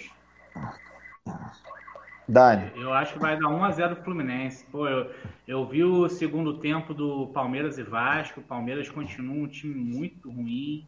Dani. 2.27 2.71
Eu 2.77 2.93
acho 2.93 3.15
que 3.15 3.19
vai 3.19 3.39
dar 3.39 3.49
1x0 3.49 3.95
pro 3.97 4.05
Fluminense. 4.05 4.65
Pô, 4.71 4.89
eu, 4.89 5.11
eu 5.47 5.67
vi 5.67 5.85
o 5.85 6.09
segundo 6.09 6.59
tempo 6.59 6.95
do 6.95 7.27
Palmeiras 7.29 7.77
e 7.79 7.83
Vasco. 7.83 8.41
O 8.41 8.45
Palmeiras 8.45 8.89
continua 8.89 9.45
um 9.45 9.47
time 9.47 9.75
muito 9.75 10.31
ruim. 10.31 10.87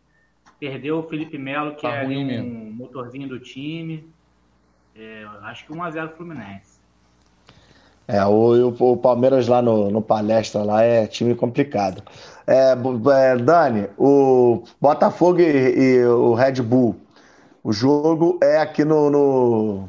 Perdeu 0.58 0.98
o 0.98 1.02
Felipe 1.02 1.36
Melo, 1.36 1.74
que 1.74 1.82
Tá 1.82 1.96
é 1.96 2.04
um 2.06 2.24
mesmo. 2.24 2.72
motorzinho 2.72 3.28
do 3.28 3.38
time. 3.38 4.08
É, 4.94 5.26
acho 5.42 5.66
que 5.66 5.72
1x0 5.72 6.16
Fluminense. 6.16 6.75
É, 8.08 8.24
o, 8.24 8.68
o, 8.70 8.92
o 8.92 8.96
Palmeiras 8.96 9.48
lá 9.48 9.60
no, 9.60 9.90
no 9.90 10.00
palestra 10.00 10.62
lá 10.62 10.82
é 10.82 11.06
time 11.06 11.34
complicado. 11.34 12.02
É, 12.46 12.70
é, 12.72 13.36
Dani, 13.36 13.88
o 13.98 14.62
Botafogo 14.80 15.40
e, 15.40 15.44
e 15.98 16.04
o 16.04 16.34
Red 16.34 16.62
Bull. 16.62 16.94
O 17.64 17.72
jogo 17.72 18.38
é 18.40 18.58
aqui 18.58 18.84
no, 18.84 19.10
no, 19.10 19.88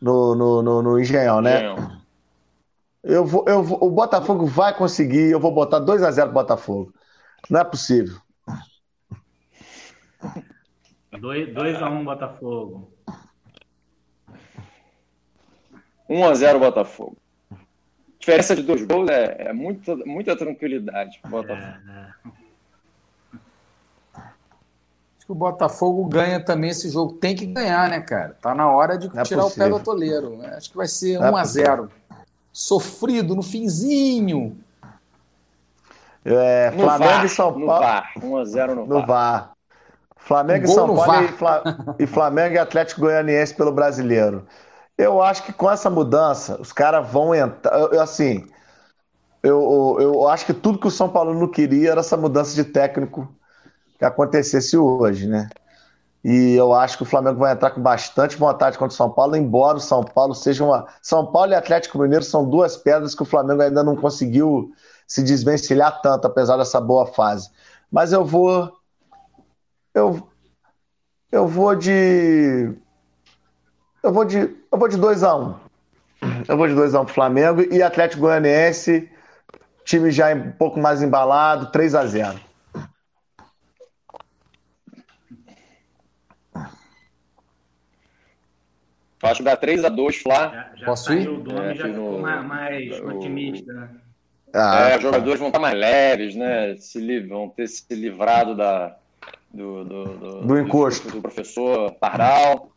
no, 0.00 0.34
no, 0.34 0.62
no- 0.62 0.82
no 0.82 1.00
Engenhão, 1.00 1.40
né? 1.40 1.58
Engenhão. 1.58 1.96
Eu 3.04 3.24
vou, 3.24 3.44
eu 3.46 3.62
vou- 3.62 3.78
o 3.84 3.90
Botafogo 3.90 4.44
vai 4.46 4.76
conseguir, 4.76 5.30
eu 5.30 5.38
vou 5.38 5.52
botar 5.52 5.78
2 5.78 6.02
a 6.02 6.10
0 6.10 6.32
Botafogo. 6.32 6.92
Não 7.48 7.60
é 7.60 7.64
possível. 7.64 8.16
2x1 11.12 12.04
Botafogo. 12.04 12.90
1x0 16.08 16.58
Botafogo. 16.58 17.16
Diferença 18.26 18.56
de 18.56 18.62
dois 18.64 18.82
gols 18.84 19.08
é, 19.08 19.36
é 19.50 19.52
muita, 19.52 19.94
muita 20.04 20.36
tranquilidade 20.36 21.20
Botafogo. 21.28 21.60
É, 21.62 22.08
Acho 24.16 25.26
que 25.26 25.30
o 25.32 25.34
Botafogo 25.34 26.04
ganha 26.06 26.44
também 26.44 26.70
esse 26.70 26.90
jogo. 26.90 27.12
Tem 27.12 27.36
que 27.36 27.46
ganhar, 27.46 27.88
né, 27.88 28.00
cara? 28.00 28.36
Tá 28.42 28.52
na 28.52 28.68
hora 28.68 28.98
de 28.98 29.14
Não 29.14 29.20
é 29.22 29.24
tirar 29.24 29.44
o 29.44 29.50
pé 29.52 29.68
do 29.68 29.76
atoleiro. 29.76 30.36
né? 30.38 30.54
Acho 30.56 30.70
que 30.70 30.76
vai 30.76 30.88
ser 30.88 31.20
Não 31.20 31.26
é 31.28 31.30
1 31.30 31.36
a 31.36 31.44
0 31.44 31.90
Sofrido 32.52 33.36
no 33.36 33.44
finzinho. 33.44 34.58
É, 36.24 36.72
No 36.72 36.82
Flamengo 36.82 37.12
VAR, 37.12 37.24
e 37.24 37.28
São 37.28 37.56
no 37.56 37.66
Paulo. 37.66 37.80
VAR. 37.80 38.12
1x0 38.18 38.66
no, 38.74 38.86
No 38.86 38.94
VAR. 38.98 39.06
VAR. 39.06 39.52
Flamengo 40.16 40.64
e 40.64 40.68
São 40.68 40.96
Paulo 40.96 41.24
e, 41.24 41.28
Fla- 41.28 41.62
e 42.00 42.06
Flamengo 42.08 42.54
e 42.56 42.58
Atlético 42.58 43.02
Goianiense 43.02 43.54
pelo 43.54 43.70
Brasileiro. 43.70 44.44
Eu 44.98 45.20
acho 45.22 45.44
que 45.44 45.52
com 45.52 45.70
essa 45.70 45.90
mudança, 45.90 46.60
os 46.60 46.72
caras 46.72 47.10
vão 47.10 47.34
entrar. 47.34 47.78
eu- 47.78 47.92
eu, 47.92 48.00
Assim, 48.02 48.46
eu, 49.42 49.98
eu 50.00 50.28
acho 50.28 50.46
que 50.46 50.54
tudo 50.54 50.78
que 50.78 50.86
o 50.88 50.90
São 50.90 51.08
Paulo 51.08 51.34
não 51.34 51.48
queria 51.50 51.92
era 51.92 52.00
essa 52.00 52.16
mudança 52.16 52.54
de 52.54 52.64
técnico 52.64 53.28
que 53.98 54.04
acontecesse 54.04 54.76
hoje, 54.78 55.28
né? 55.28 55.48
E 56.24 56.54
eu 56.54 56.74
acho 56.74 56.96
que 56.98 57.04
o 57.04 57.06
Flamengo 57.06 57.40
vai 57.40 57.52
entrar 57.54 57.70
com 57.72 57.82
bastante 57.82 58.36
vontade 58.36 58.78
contra 58.78 58.92
o 58.94 58.96
São 58.96 59.10
Paulo, 59.10 59.36
embora 59.36 59.78
o 59.78 59.80
São 59.80 60.04
Paulo 60.04 60.34
seja 60.34 60.64
uma. 60.64 60.86
São 61.02 61.26
Paulo 61.32 61.52
e 61.52 61.56
Atlético 61.56 61.98
Mineiro 61.98 62.24
são 62.24 62.48
duas 62.48 62.76
pedras 62.76 63.14
que 63.14 63.22
o 63.22 63.26
Flamengo 63.26 63.62
ainda 63.62 63.84
não 63.84 63.96
conseguiu 63.96 64.72
se 65.06 65.22
desvencilhar 65.22 66.02
tanto, 66.02 66.26
apesar 66.26 66.56
dessa 66.58 66.80
boa 66.80 67.06
fase. 67.06 67.50
Mas 67.90 68.12
eu 68.12 68.24
vou. 68.24 68.72
Eu, 69.94 70.28
eu 71.30 71.46
vou 71.46 71.74
de. 71.74 72.74
Eu 74.06 74.12
vou 74.12 74.24
de. 74.24 74.36
Eu 74.38 74.78
vou 74.78 74.86
de 74.88 74.96
2x1. 74.96 75.56
Um. 76.22 76.28
Eu 76.48 76.56
vou 76.56 76.68
de 76.68 76.74
2x1 76.74 77.00
um 77.02 77.04
pro 77.04 77.12
Flamengo 77.14 77.60
e 77.74 77.82
Atlético 77.82 78.20
Goianiense, 78.22 79.10
time 79.84 80.12
já 80.12 80.32
um 80.32 80.52
pouco 80.52 80.78
mais 80.78 81.02
embalado, 81.02 81.72
3 81.72 81.92
x 81.92 82.10
0 82.12 82.40
Acho 89.22 89.38
que 89.38 89.42
dá 89.44 89.56
3x2 89.56 90.22
Flá. 90.22 90.50
Já, 90.50 90.70
já 90.76 90.86
Posso 90.86 91.12
ir? 91.12 91.28
o 91.28 91.40
Domi, 91.40 91.58
É, 91.58 91.74
já 91.74 91.84
ficou 91.88 92.12
no- 92.12 92.18
mais, 92.20 92.44
mais 92.46 93.00
o- 93.00 93.08
otimista, 93.08 93.72
né? 93.72 93.90
Ah, 94.54 94.88
é, 94.90 94.96
os 94.96 95.02
jogadores 95.02 95.38
vão 95.38 95.48
estar 95.48 95.58
mais 95.58 95.74
leves, 95.76 96.36
né? 96.36 96.76
Se 96.76 97.00
li- 97.00 97.26
vão 97.26 97.48
ter 97.48 97.66
se 97.66 97.84
livrado 97.92 98.54
da, 98.54 98.96
do, 99.52 99.84
do, 99.84 100.04
do, 100.04 100.40
Do 100.46 100.58
encosto. 100.60 101.10
do 101.10 101.20
professor 101.20 101.92
Pardal. 101.94 102.70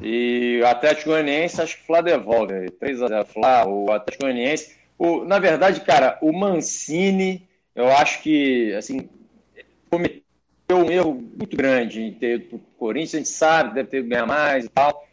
E 0.00 0.60
o 0.62 0.66
Atlético 0.66 1.10
Goianiense, 1.10 1.60
acho 1.60 1.76
que 1.76 1.82
o 1.82 1.86
Flá 1.86 2.00
devolve. 2.00 2.54
aí, 2.54 2.68
3x0 2.68 3.26
Flá, 3.26 3.66
o 3.66 3.90
Atlético 3.92 4.24
Goianiense. 4.24 4.76
O, 4.98 5.24
na 5.24 5.38
verdade, 5.38 5.80
cara, 5.80 6.18
o 6.20 6.32
Mancini, 6.32 7.48
eu 7.74 7.88
acho 7.88 8.22
que, 8.22 8.72
assim, 8.74 9.08
cometeu 9.90 10.24
um 10.70 10.90
erro 10.90 11.14
muito 11.14 11.56
grande 11.56 12.02
em 12.02 12.12
ter 12.12 12.48
pro 12.48 12.58
Corinthians. 12.78 13.14
A 13.14 13.18
gente 13.18 13.28
sabe, 13.28 13.74
deve 13.74 13.88
ter 13.88 14.02
ganhar 14.02 14.26
mais 14.26 14.64
e 14.64 14.68
tal. 14.68 15.06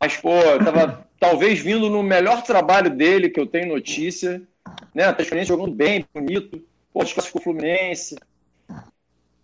Mas, 0.00 0.16
pô, 0.16 0.30
tava 0.64 1.06
talvez 1.18 1.60
vindo 1.60 1.90
no 1.90 2.02
melhor 2.02 2.42
trabalho 2.42 2.90
dele, 2.90 3.28
que 3.28 3.38
eu 3.38 3.46
tenho 3.46 3.68
notícia, 3.68 4.42
né? 4.94 5.04
A 5.04 5.10
Atlético 5.10 5.34
Goianiense 5.34 5.48
jogando 5.48 5.74
bem, 5.74 6.04
bonito, 6.12 6.62
pô, 6.92 7.04
desclassificou 7.04 7.40
o 7.40 7.44
Fluminense. 7.44 8.16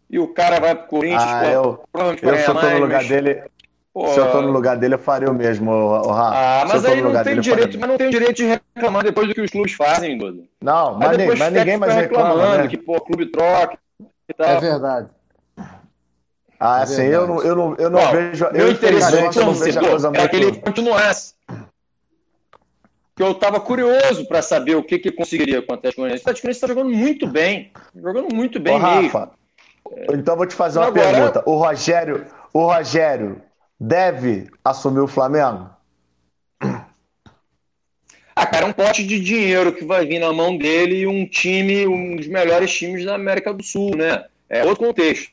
E 0.08 0.18
o 0.18 0.28
cara 0.28 0.60
vai 0.60 0.74
pro 0.74 0.86
Corinthians, 0.86 1.22
ah, 1.22 1.40
pô, 1.40 1.50
eu, 1.50 1.84
provavelmente 1.92 2.24
vai 2.24 2.34
eu 2.34 2.38
eu 2.38 2.54
ganhar 2.54 2.54
mais, 2.54 2.80
lugar 2.80 3.04
dele. 3.04 3.42
Pô, 3.96 4.08
Se 4.08 4.20
eu 4.20 4.30
tô 4.30 4.42
no 4.42 4.50
lugar 4.50 4.76
dele, 4.76 4.92
eu 4.94 4.98
faria 4.98 5.30
o 5.30 5.34
mesmo, 5.34 5.70
o, 5.70 6.10
Rafa. 6.12 6.36
Ah, 6.36 6.64
mas 6.68 6.84
aí 6.84 7.00
não 7.00 7.22
tem 7.22 7.40
direito, 7.40 7.78
mas 7.80 7.88
não 7.88 7.96
tem 7.96 8.10
direito 8.10 8.34
de 8.36 8.44
reclamar 8.44 9.02
depois 9.02 9.26
do 9.26 9.34
que 9.34 9.40
os 9.40 9.50
clubes 9.50 9.72
fazem, 9.72 10.18
Duda. 10.18 10.42
Não, 10.60 10.98
mas, 10.98 11.16
nem- 11.16 11.34
mas 11.34 11.52
ninguém 11.52 11.78
mais 11.78 11.94
reclama, 11.94 12.28
reclamando 12.28 12.62
né? 12.64 12.68
que, 12.68 12.76
pô, 12.76 13.00
clube 13.00 13.26
troca 13.26 13.78
e 14.28 14.34
tal. 14.34 14.46
É 14.48 14.60
verdade. 14.60 15.08
Ah, 16.60 16.80
É 16.80 16.82
assim, 16.82 17.04
eu 17.04 17.26
não, 17.26 17.42
eu 17.42 17.56
não, 17.56 17.74
eu 17.76 17.88
não 17.88 18.10
vejo. 18.12 18.46
meu 18.52 18.66
eu, 18.66 18.72
interesse 18.72 19.16
a 19.18 19.30
torcedor 19.30 19.88
coisa 19.90 20.08
era 20.14 20.28
que 20.28 20.36
ele 20.36 20.56
continuasse. 20.60 21.34
Que 23.14 23.22
eu 23.22 23.30
estava 23.32 23.58
curioso 23.58 24.28
para 24.28 24.42
saber 24.42 24.74
o 24.76 24.82
que, 24.82 24.98
que 24.98 25.10
conseguiria 25.10 25.62
com 25.62 25.72
o 25.72 25.74
Atlético 25.74 26.02
Goianiense. 26.02 26.20
O 26.22 26.24
Atlético 26.24 26.46
Goianiense 26.46 26.58
está 26.64 26.66
jogando 26.66 26.94
muito 26.94 27.26
bem. 27.26 27.72
Jogando 27.94 28.34
muito 28.34 28.60
bem 28.60 28.74
Ô, 28.74 28.78
mesmo. 28.78 29.02
Rafa, 29.18 29.30
então 30.12 30.34
eu 30.34 30.38
vou 30.38 30.46
te 30.46 30.54
fazer 30.54 30.80
uma 30.80 30.88
Agora- 30.88 31.10
pergunta. 31.12 31.42
O 31.46 31.56
Rogério, 31.56 32.26
o 32.52 32.66
Rogério 32.66 33.40
deve 33.78 34.48
assumir 34.64 35.00
o 35.00 35.06
Flamengo? 35.08 35.70
Ah, 38.34 38.44
cara, 38.46 38.66
é 38.66 38.68
um 38.68 38.72
pote 38.72 39.02
de 39.06 39.18
dinheiro 39.18 39.72
que 39.72 39.84
vai 39.84 40.04
vir 40.04 40.18
na 40.18 40.32
mão 40.32 40.56
dele 40.58 40.96
e 41.00 41.06
um 41.06 41.26
time, 41.26 41.86
um 41.86 42.16
dos 42.16 42.26
melhores 42.26 42.70
times 42.72 43.04
da 43.04 43.14
América 43.14 43.52
do 43.52 43.62
Sul, 43.64 43.96
né? 43.96 44.24
É 44.48 44.62
outro 44.64 44.86
contexto. 44.86 45.30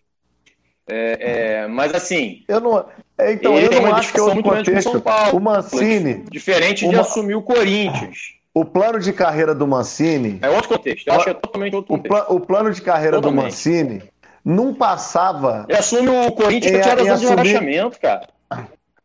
É, 0.90 1.62
é, 1.64 1.68
mas 1.68 1.94
assim, 1.94 2.44
Eu 2.48 2.60
não. 2.62 2.86
é, 3.18 3.34
Então, 3.34 3.56
Ele 3.58 3.76
eu 3.76 3.82
não 3.82 3.94
acho 3.96 4.12
que 4.12 4.20
é 4.20 4.22
outro 4.24 4.40
o 4.40 4.44
contexto. 4.44 5.02
Paulo. 5.02 5.38
O 5.38 5.42
Mancini, 5.42 6.24
diferente 6.30 6.88
de 6.88 6.96
Uma- 6.96 7.02
assumir 7.02 7.36
o 7.36 7.42
Corinthians. 7.42 8.34
o 8.54 8.64
plano 8.66 9.00
de 9.00 9.12
carreira 9.14 9.54
do 9.54 9.68
Mancini, 9.68 10.40
É 10.42 10.50
outro 10.50 10.70
contexto. 10.70 11.08
Eu 11.08 11.14
acho 11.14 11.24
que 11.26 11.30
é 11.30 11.34
totalmente 11.34 11.76
outro 11.76 11.94
o, 11.94 11.98
contexto. 11.98 12.26
pla- 12.26 12.34
o 12.36 12.40
plano 12.40 12.72
de 12.72 12.82
carreira 12.82 13.18
do 13.18 13.24
Totalmente. 13.30 13.44
Mancini 13.52 14.04
não 14.46 14.74
passava, 14.74 15.66
Ele 15.70 15.78
assume 15.78 16.08
o 16.10 16.32
Corinthians 16.32 16.74
Em- 16.74 16.82
tirar 16.82 16.96
da 16.96 17.04
em 17.04 17.10
assumir- 17.10 17.30
rebaixamento, 17.30 18.00
cara. 18.00 18.28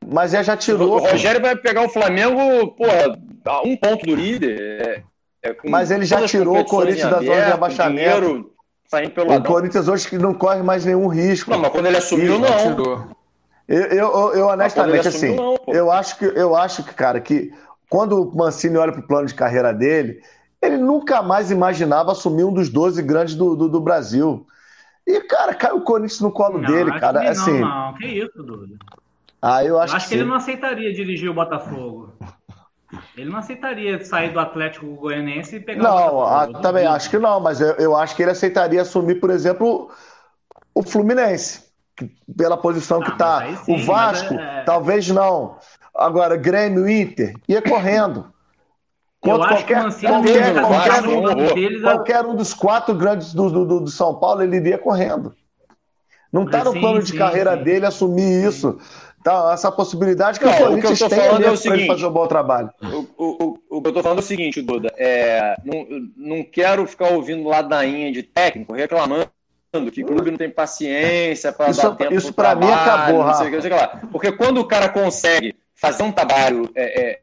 Mas 0.07 0.33
já 0.33 0.43
já 0.43 0.55
O 0.55 0.57
tirou. 0.57 1.01
pô. 1.01 1.09
Rogério 1.11 1.41
vai 1.41 1.57
pegar 1.57 1.83
o 1.85 1.89
Flamengo, 1.89 2.69
porra, 2.73 3.19
a 3.45 3.63
um 3.63 3.77
ponto 3.77 4.07
do 4.07 4.15
líder. 4.15 4.61
é- 4.61 5.03
é 5.51 5.55
com 5.55 5.71
Mas 5.71 5.91
ele 5.91 6.05
já 6.05 6.27
tirou 6.27 6.59
o 6.59 6.65
Corinthians 6.65 7.11
da 7.11 7.21
zona 7.21 7.69
de 7.69 7.77
dinheiro 7.97 8.53
saindo 8.87 9.11
pelo 9.13 9.35
O. 9.35 9.43
Corinthians 9.43 9.87
hoje 9.89 10.09
que 10.09 10.19
não 10.19 10.35
corre 10.35 10.63
mais 10.63 10.85
nenhum 10.85 11.07
risco. 11.09 11.51
Não, 11.51 11.59
mas 11.59 11.71
quando 11.71 11.87
ele 11.87 11.97
assumiu, 11.99 12.39
não. 12.39 12.57
Tirou. 12.75 13.09
Eu, 13.69 13.83
eu, 13.83 13.97
eu- 13.99 14.35
eu, 14.35 14.47
honestamente, 14.47 15.01
ele 15.01 15.09
assim, 15.09 15.35
assumiu, 15.35 15.59
não, 15.67 15.75
eu 15.75 15.91
acho 15.93 16.17
que 16.19 16.25
eu 16.25 16.57
acho 16.57 16.83
que, 16.83 16.95
cara, 16.95 17.21
que 17.21 17.53
quando 17.91 18.23
o 18.23 18.35
Mancini 18.37 18.77
olha 18.79 18.93
pro 18.93 19.07
plano 19.07 19.27
de 19.27 19.35
carreira 19.35 19.73
dele, 19.75 20.23
ele 20.61 20.79
nunca 20.79 21.23
mais 21.23 21.51
imaginava 21.51 22.13
assumir 22.13 22.45
um 22.45 22.53
dos 22.53 22.69
12 22.71 23.03
grandes 23.03 23.35
do, 23.35 23.55
do, 23.55 23.69
do 23.69 23.81
Brasil. 23.81 24.47
E, 25.07 25.21
cara, 25.21 25.55
caiu 25.55 25.77
o 25.77 25.81
Corinthians 25.83 26.21
no 26.21 26.33
colo 26.33 26.59
Não, 26.59 26.67
dele, 26.69 26.99
cara. 26.99 27.21
que 27.21 27.27
assim, 27.29 27.61
Não, 27.61 27.69
não, 27.93 27.95
que 27.95 28.07
isso, 28.07 28.43
Duda. 28.43 28.75
Ah, 29.41 29.65
eu 29.65 29.75
Eu 29.75 29.81
acho, 29.81 29.97
acho, 29.97 30.09
que, 30.09 30.15
que 30.15 30.21
ele 30.21 30.25
não 30.25 30.35
aceitaria 30.37 30.93
dirigir 30.93 31.31
o 31.31 31.35
Botafogo. 31.35 32.13
Ele 33.17 33.31
não 33.31 33.39
aceitaria 33.39 34.03
sair 34.05 34.33
do 34.33 34.41
Atlético 34.41 34.87
Goianiense 34.97 35.57
e 35.57 35.61
pegar 35.61 35.85
o 35.85 35.87
Não, 35.89 35.97
Botafogo. 35.97 36.25
ah, 36.35 36.47
Eu 36.47 36.53
também 36.63 36.87
acho 36.87 37.11
que 37.11 37.19
não, 37.19 37.41
mas 37.41 37.61
eu, 37.61 37.73
eu 37.75 37.97
acho 37.97 38.15
que 38.17 38.23
ele 38.23 38.31
aceitaria 38.31 38.81
assumir, 38.83 39.17
por 39.17 39.31
exemplo, 39.31 39.91
o 40.75 40.83
Fluminense, 40.83 41.65
que- 41.97 42.11
pela 42.37 42.57
posição 42.57 43.03
que 43.03 43.11
Ah, 43.11 43.17
tá. 43.17 43.41
aí 43.43 43.57
sim, 43.57 43.73
o 43.73 43.79
Vasco, 43.79 44.35
mas 44.35 44.43
é- 44.43 44.65
talvez 44.65 45.09
não. 45.09 45.57
Agora, 45.95 46.37
Grêmio, 46.37 46.89
Inter, 46.89 47.35
ia 47.49 47.61
correndo. 47.61 48.33
Eu 49.25 49.33
Contra 49.33 49.55
acho 49.55 49.67
que 49.67 49.73
o 49.75 49.77
qualquer, 49.77 50.01
qualquer, 50.01 50.55
não 50.55 50.69
qualquer, 50.69 51.03
um, 51.05 51.23
não. 51.23 51.55
deles, 51.55 51.83
qualquer 51.83 52.25
um 52.25 52.37
dos 52.37 52.55
quatro 52.55 52.95
grandes 52.95 53.35
do, 53.35 53.51
do, 53.51 53.81
do- 53.81 53.89
São 53.89 54.15
Paulo, 54.15 54.43
ele 54.43 54.57
iria 54.57 54.79
correndo. 54.79 55.35
Não 56.33 56.45
está 56.45 56.63
no 56.63 56.73
Sim, 56.73 56.81
plano 56.81 57.03
de 57.03 57.13
sim, 57.13 57.19
carreira 57.19 57.57
sim. 57.57 57.63
dele 57.65 57.87
assumir 57.87 58.45
isso. 58.47 58.79
Tá, 59.23 59.51
essa 59.53 59.71
possibilidade 59.73 60.39
que 60.39 60.45
Não, 60.45 60.53
o 60.53 60.77
o 60.77 60.81
que 60.81 60.87
eu 60.87 60.97
tem 61.09 61.19
falando 61.19 61.43
é 61.43 61.47
o 61.47 61.51
para 61.51 61.57
seguinte. 61.57 61.87
fazer 61.87 62.07
um 62.07 62.11
bom 62.11 62.27
trabalho. 62.27 62.71
O, 62.83 63.07
o, 63.19 63.59
o, 63.69 63.83
que 63.83 63.89
eu 63.89 63.93
tô 63.93 64.03
falando 64.03 64.19
é 64.19 64.23
o 64.23 64.25
seguinte, 64.25 64.63
Duda. 64.63 64.93
É, 64.97 65.57
não, 65.65 65.87
não 66.17 66.45
quero 66.45 66.87
ficar 66.87 67.09
ouvindo 67.09 67.49
ladainha 67.49 68.13
de 68.13 68.23
técnico 68.23 68.73
reclamando 68.73 69.29
que 69.93 70.03
o 70.03 70.07
clube 70.07 70.31
não 70.31 70.39
tem 70.39 70.49
paciência 70.49 71.53
para 71.53 71.73
dar 71.73 71.95
tempo 71.95 72.15
isso 72.15 72.33
pro 72.33 72.45
pra 72.45 72.55
mim 72.55 72.71
acabou, 72.71 73.25
não 73.25 73.35
sei 73.35 73.51
não 73.51 73.61
sei 73.61 73.71
lá. 73.71 74.01
Porque 74.11 74.33
quando 74.33 74.59
o 74.59 74.65
cara 74.65 74.89
consegue 74.89 75.55
fazer 75.75 76.03
um 76.03 76.13
trabalho 76.13 76.71
é, 76.75 77.01
é, 77.01 77.21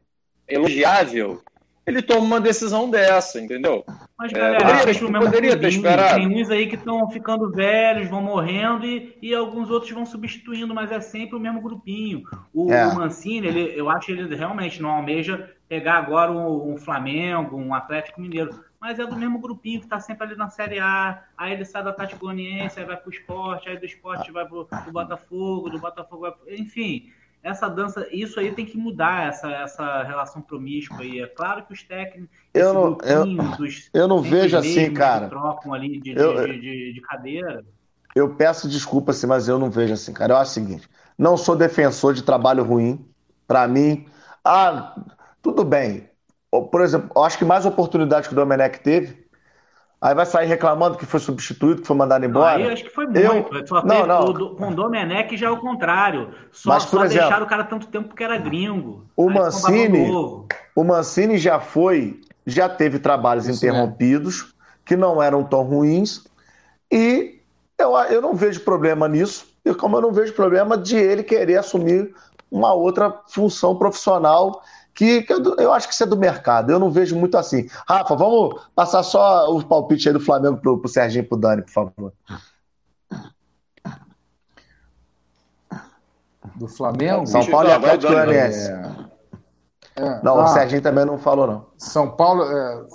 elogiável, 0.48 1.42
ele 1.84 2.02
toma 2.02 2.20
uma 2.20 2.40
decisão 2.40 2.88
dessa, 2.88 3.40
entendeu? 3.40 3.84
Mas, 4.18 4.32
É, 4.32 4.38
galera, 4.38 4.58
poderia- 4.64 4.80
é 4.80 5.04
o 5.04 5.12
mesmo 5.12 5.24
poderia 5.26 5.58
ter 5.60 5.68
esperado. 5.68 6.14
Tem 6.14 6.42
uns 6.42 6.50
aí 6.50 6.66
que 6.66 6.76
estão 6.76 7.10
ficando 7.10 7.50
velhos, 7.50 8.08
vão 8.08 8.22
morrendo 8.22 8.86
e, 8.86 9.16
e 9.20 9.34
alguns 9.34 9.70
outros 9.70 9.92
vão 9.92 10.06
substituindo, 10.06 10.74
mas 10.74 10.90
é 10.90 11.00
sempre 11.00 11.36
o 11.36 11.40
mesmo 11.40 11.60
grupinho. 11.60 12.22
O, 12.54 12.72
É. 12.72 12.86
o 12.86 12.94
Mancini, 12.94 13.46
ele, 13.46 13.78
eu 13.78 13.90
acho 13.90 14.06
que 14.06 14.12
ele 14.12 14.34
realmente 14.34 14.80
não 14.80 14.90
almeja 14.90 15.50
pegar 15.68 15.94
agora 15.98 16.32
um, 16.32 16.72
um 16.72 16.78
Flamengo, 16.78 17.56
um 17.58 17.74
Atlético 17.74 18.20
Mineiro, 18.22 18.58
mas 18.80 18.98
é 18.98 19.04
do 19.04 19.16
mesmo 19.16 19.38
grupinho 19.38 19.80
que 19.82 19.86
tá 19.86 20.00
sempre 20.00 20.26
ali 20.26 20.36
na 20.36 20.48
Série 20.48 20.78
A. 20.78 21.22
Aí 21.36 21.52
ele 21.52 21.64
sai 21.66 21.82
do 21.82 21.90
Atlético 21.90 22.20
Goianiense, 22.24 22.80
aí 22.80 22.86
vai 22.86 22.96
pro 22.96 23.10
esporte, 23.10 23.68
aí 23.68 23.76
do 23.76 23.84
esporte 23.84 24.32
vai 24.32 24.46
pro, 24.46 24.64
pro 24.64 24.92
Botafogo, 24.92 25.68
do 25.68 25.78
Botafogo 25.78 26.22
vai 26.22 26.32
pro... 26.32 26.54
Enfim, 26.54 27.10
essa 27.42 27.68
dança, 27.68 28.08
isso 28.10 28.40
aí 28.40 28.50
tem 28.52 28.64
que 28.66 28.76
mudar, 28.78 29.28
essa, 29.28 29.50
essa 29.52 30.02
relação 30.02 30.40
promíscua 30.42 31.00
aí. 31.02 31.20
É 31.20 31.26
claro 31.26 31.64
que 31.64 31.72
os 31.72 31.82
técnicos, 31.82 32.28
Eu 32.58 32.74
não- 32.74 32.94
grupinho 32.94 33.56
dos 33.56 33.90
Eu 33.92 34.08
não 34.08 34.22
vejo 34.22 34.56
assim, 34.56 34.92
cara. 34.92 35.28
Trocam 35.28 35.72
ali 35.74 36.00
de, 36.00 36.12
Eu- 36.16 36.46
de, 36.46 36.60
de, 36.60 36.92
de 36.94 37.00
cadeira. 37.02 37.64
Eu 38.14 38.34
peço 38.34 38.68
desculpa, 38.68 39.10
assim, 39.10 39.26
mas 39.26 39.46
eu 39.48 39.58
não 39.58 39.70
vejo 39.70 39.92
assim, 39.94 40.12
cara. 40.12 40.32
Eu 40.32 40.36
acho 40.38 40.50
o 40.52 40.54
seguinte: 40.54 40.88
não 41.18 41.36
sou 41.36 41.54
defensor 41.56 42.14
de 42.14 42.22
trabalho 42.22 42.64
ruim. 42.64 43.04
Pra 43.46 43.68
mim, 43.68 44.06
ah, 44.44 44.96
tudo 45.40 45.62
bem. 45.64 46.08
Por 46.50 46.80
exemplo, 46.80 47.10
eu 47.14 47.22
acho 47.22 47.38
que 47.38 47.44
mais 47.44 47.64
oportunidade 47.66 48.26
que 48.28 48.32
o 48.34 48.36
Domenech 48.36 48.80
teve. 48.80 49.24
Aí 50.00 50.14
vai 50.14 50.26
sair 50.26 50.46
reclamando 50.46 50.96
que 50.98 51.06
foi 51.06 51.20
substituído, 51.20 51.80
que 51.80 51.86
foi 51.86 51.96
mandado 51.96 52.22
Não, 52.22 52.28
embora. 52.28 52.56
aí 52.56 52.64
eu 52.64 52.72
acho 52.72 52.84
que 52.84 52.90
foi 52.90 53.06
muito. 53.06 53.54
Eu- 53.56 53.66
Só 53.66 53.82
não, 53.84 54.06
não. 54.06 54.24
o 54.24 54.54
com 54.56 54.68
o 54.68 54.74
Domenech 54.74 55.36
já 55.36 55.46
é 55.46 55.50
o 55.50 55.58
contrário. 55.58 56.30
Só, 56.52 56.70
Mas, 56.70 56.84
por 56.84 56.98
só 56.98 57.04
exemplo, 57.04 57.22
deixaram 57.22 57.46
o 57.46 57.48
cara 57.48 57.64
tanto 57.64 57.86
tempo 57.86 58.08
porque 58.08 58.24
era 58.24 58.36
gringo. 58.36 59.06
o 59.16 59.28
Aí 59.28 59.34
Mancini-. 59.34 60.10
O 60.74 60.84
Mancini 60.84 61.38
já 61.38 61.58
foi, 61.60 62.20
já 62.46 62.68
teve 62.68 62.98
trabalhos 62.98 63.46
Isso 63.46 63.56
interrompidos 63.56 64.54
que 64.84 64.96
não 64.96 65.20
eram 65.20 65.42
tão 65.42 65.62
ruins 65.62 66.24
e 66.90 67.40
eu, 67.78 67.94
eu 67.96 68.22
não 68.22 68.34
vejo 68.34 68.60
problema 68.60 69.08
nisso, 69.08 69.46
e 69.64 69.74
como 69.74 69.96
eu 69.96 70.00
não 70.00 70.12
vejo 70.12 70.32
problema 70.32 70.78
de 70.78 70.96
ele 70.96 71.22
querer 71.22 71.58
assumir 71.58 72.14
uma 72.50 72.72
outra 72.72 73.22
função 73.26 73.76
profissional 73.76 74.62
que, 74.94 75.22
que 75.22 75.32
eu, 75.32 75.56
eu, 75.56 75.72
acho 75.72 75.86
que 75.86 75.92
isso 75.92 76.04
é 76.04 76.06
do 76.06 76.16
mercado. 76.16 76.72
Eu 76.72 76.78
não 76.78 76.90
vejo 76.90 77.14
muito 77.16 77.36
assim. 77.36 77.68
Rafa, 77.86 78.16
vamos 78.16 78.62
passar 78.74 79.02
só 79.02 79.54
os 79.54 79.62
palpites 79.62 80.06
aí 80.06 80.12
do 80.12 80.20
Flamengo 80.20 80.56
pro, 80.56 80.78
pro 80.78 80.88
Serginho 80.88 81.22
e 81.22 81.26
pro 81.26 81.36
Dani, 81.36 81.60
por 81.62 81.70
favor. 81.70 82.12
Do 86.54 86.66
Flamengo? 86.66 87.26
São 87.26 87.44
Paulo 87.44 87.68
e 87.68 87.72
Atlético 87.72 88.10
Goianiense. 88.10 88.70
É... 88.70 89.15
É, 89.96 90.22
não, 90.22 90.38
ah, 90.38 90.44
o 90.44 90.48
Serginho 90.48 90.82
também 90.82 91.06
não 91.06 91.18
falou, 91.18 91.46
não. 91.46 91.66
São 91.78 92.10
Paulo. 92.10 92.44
É, 92.44 92.86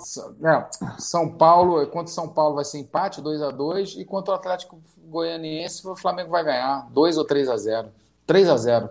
é, 0.44 0.68
São 0.98 1.36
Paulo, 1.36 1.84
contra 1.88 2.12
São 2.12 2.28
Paulo 2.28 2.54
vai 2.54 2.64
ser 2.64 2.78
empate, 2.78 3.20
2 3.20 3.42
a 3.42 3.50
2 3.50 3.96
e 3.98 4.04
contra 4.04 4.32
o 4.32 4.36
Atlético 4.36 4.80
Goianiense, 4.98 5.86
o 5.86 5.96
Flamengo 5.96 6.30
vai 6.30 6.44
ganhar 6.44 6.88
2 6.90 7.18
ou 7.18 7.24
3 7.24 7.48
a 7.48 7.56
0 7.56 7.88
3 8.24 8.48
a 8.48 8.56
0 8.56 8.90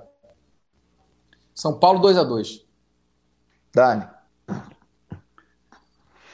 São 1.56 1.80
Paulo 1.80 2.00
2 2.00 2.18
a 2.18 2.24
2 2.24 2.66
Dani. 3.74 4.06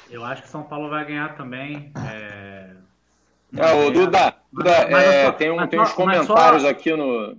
Eu 0.09 0.23
acho 0.25 0.41
que 0.41 0.49
São 0.49 0.63
Paulo 0.63 0.89
vai 0.89 1.05
ganhar 1.05 1.35
também. 1.35 1.91
É, 2.07 2.71
é 3.55 3.73
o 3.73 3.91
Duda, 3.91 4.33
Duda 4.51 4.71
é, 4.71 5.31
tem, 5.33 5.51
um, 5.51 5.67
tem 5.67 5.79
uns 5.79 5.93
comentários 5.93 6.63
só... 6.63 6.69
aqui 6.69 6.95
no. 6.95 7.37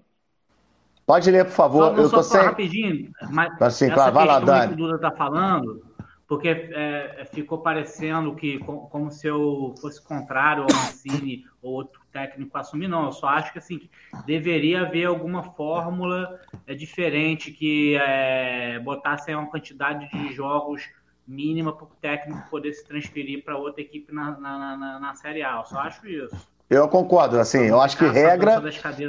Pode 1.09 1.31
ler, 1.31 1.47
por 1.47 1.53
favor. 1.53 1.97
Só, 1.97 2.03
eu 2.03 2.11
tô 2.11 2.23
sem... 2.23 2.43
rapidinho, 2.43 3.11
mas 3.31 3.63
assim, 3.63 3.89
claro, 3.89 4.13
vai 4.13 4.27
lá, 4.27 4.41
Dani. 4.41 4.69
que 4.69 4.75
o 4.75 4.77
Duda 4.77 4.97
está 4.97 5.11
falando, 5.11 5.83
porque 6.27 6.49
é, 6.49 7.27
ficou 7.33 7.63
parecendo 7.63 8.35
que 8.35 8.59
como 8.59 9.11
se 9.11 9.27
eu 9.27 9.75
fosse 9.81 10.03
contrário 10.03 10.65
ao 10.65 10.69
Mancini 10.69 11.47
ou 11.63 11.73
outro 11.73 12.03
técnico 12.13 12.59
assumir, 12.59 12.89
não. 12.89 13.07
Eu 13.07 13.13
só 13.13 13.29
acho 13.29 13.55
que 13.55 13.59
assim 13.59 13.89
deveria 14.27 14.83
haver 14.83 15.07
alguma 15.07 15.43
fórmula 15.43 16.39
é, 16.67 16.75
diferente 16.75 17.53
que 17.53 17.97
é, 17.97 18.79
botasse 18.79 19.35
uma 19.35 19.47
quantidade 19.47 20.11
de 20.11 20.35
jogos 20.35 20.83
mínima 21.27 21.73
para 21.73 21.87
o 21.87 21.91
técnico 22.03 22.51
poder 22.51 22.75
se 22.75 22.87
transferir 22.87 23.43
para 23.43 23.57
outra 23.57 23.81
equipe 23.81 24.13
na, 24.13 24.39
na, 24.39 24.77
na, 24.77 25.01
na 25.01 25.15
Série 25.15 25.43
A. 25.43 25.57
Eu 25.57 25.65
só 25.65 25.79
acho 25.79 26.07
isso. 26.07 26.37
Eu 26.71 26.87
concordo, 26.87 27.41
assim, 27.41 27.65
eu 27.65 27.81
acho 27.81 27.97
que 27.97 28.07
regra, 28.07 28.61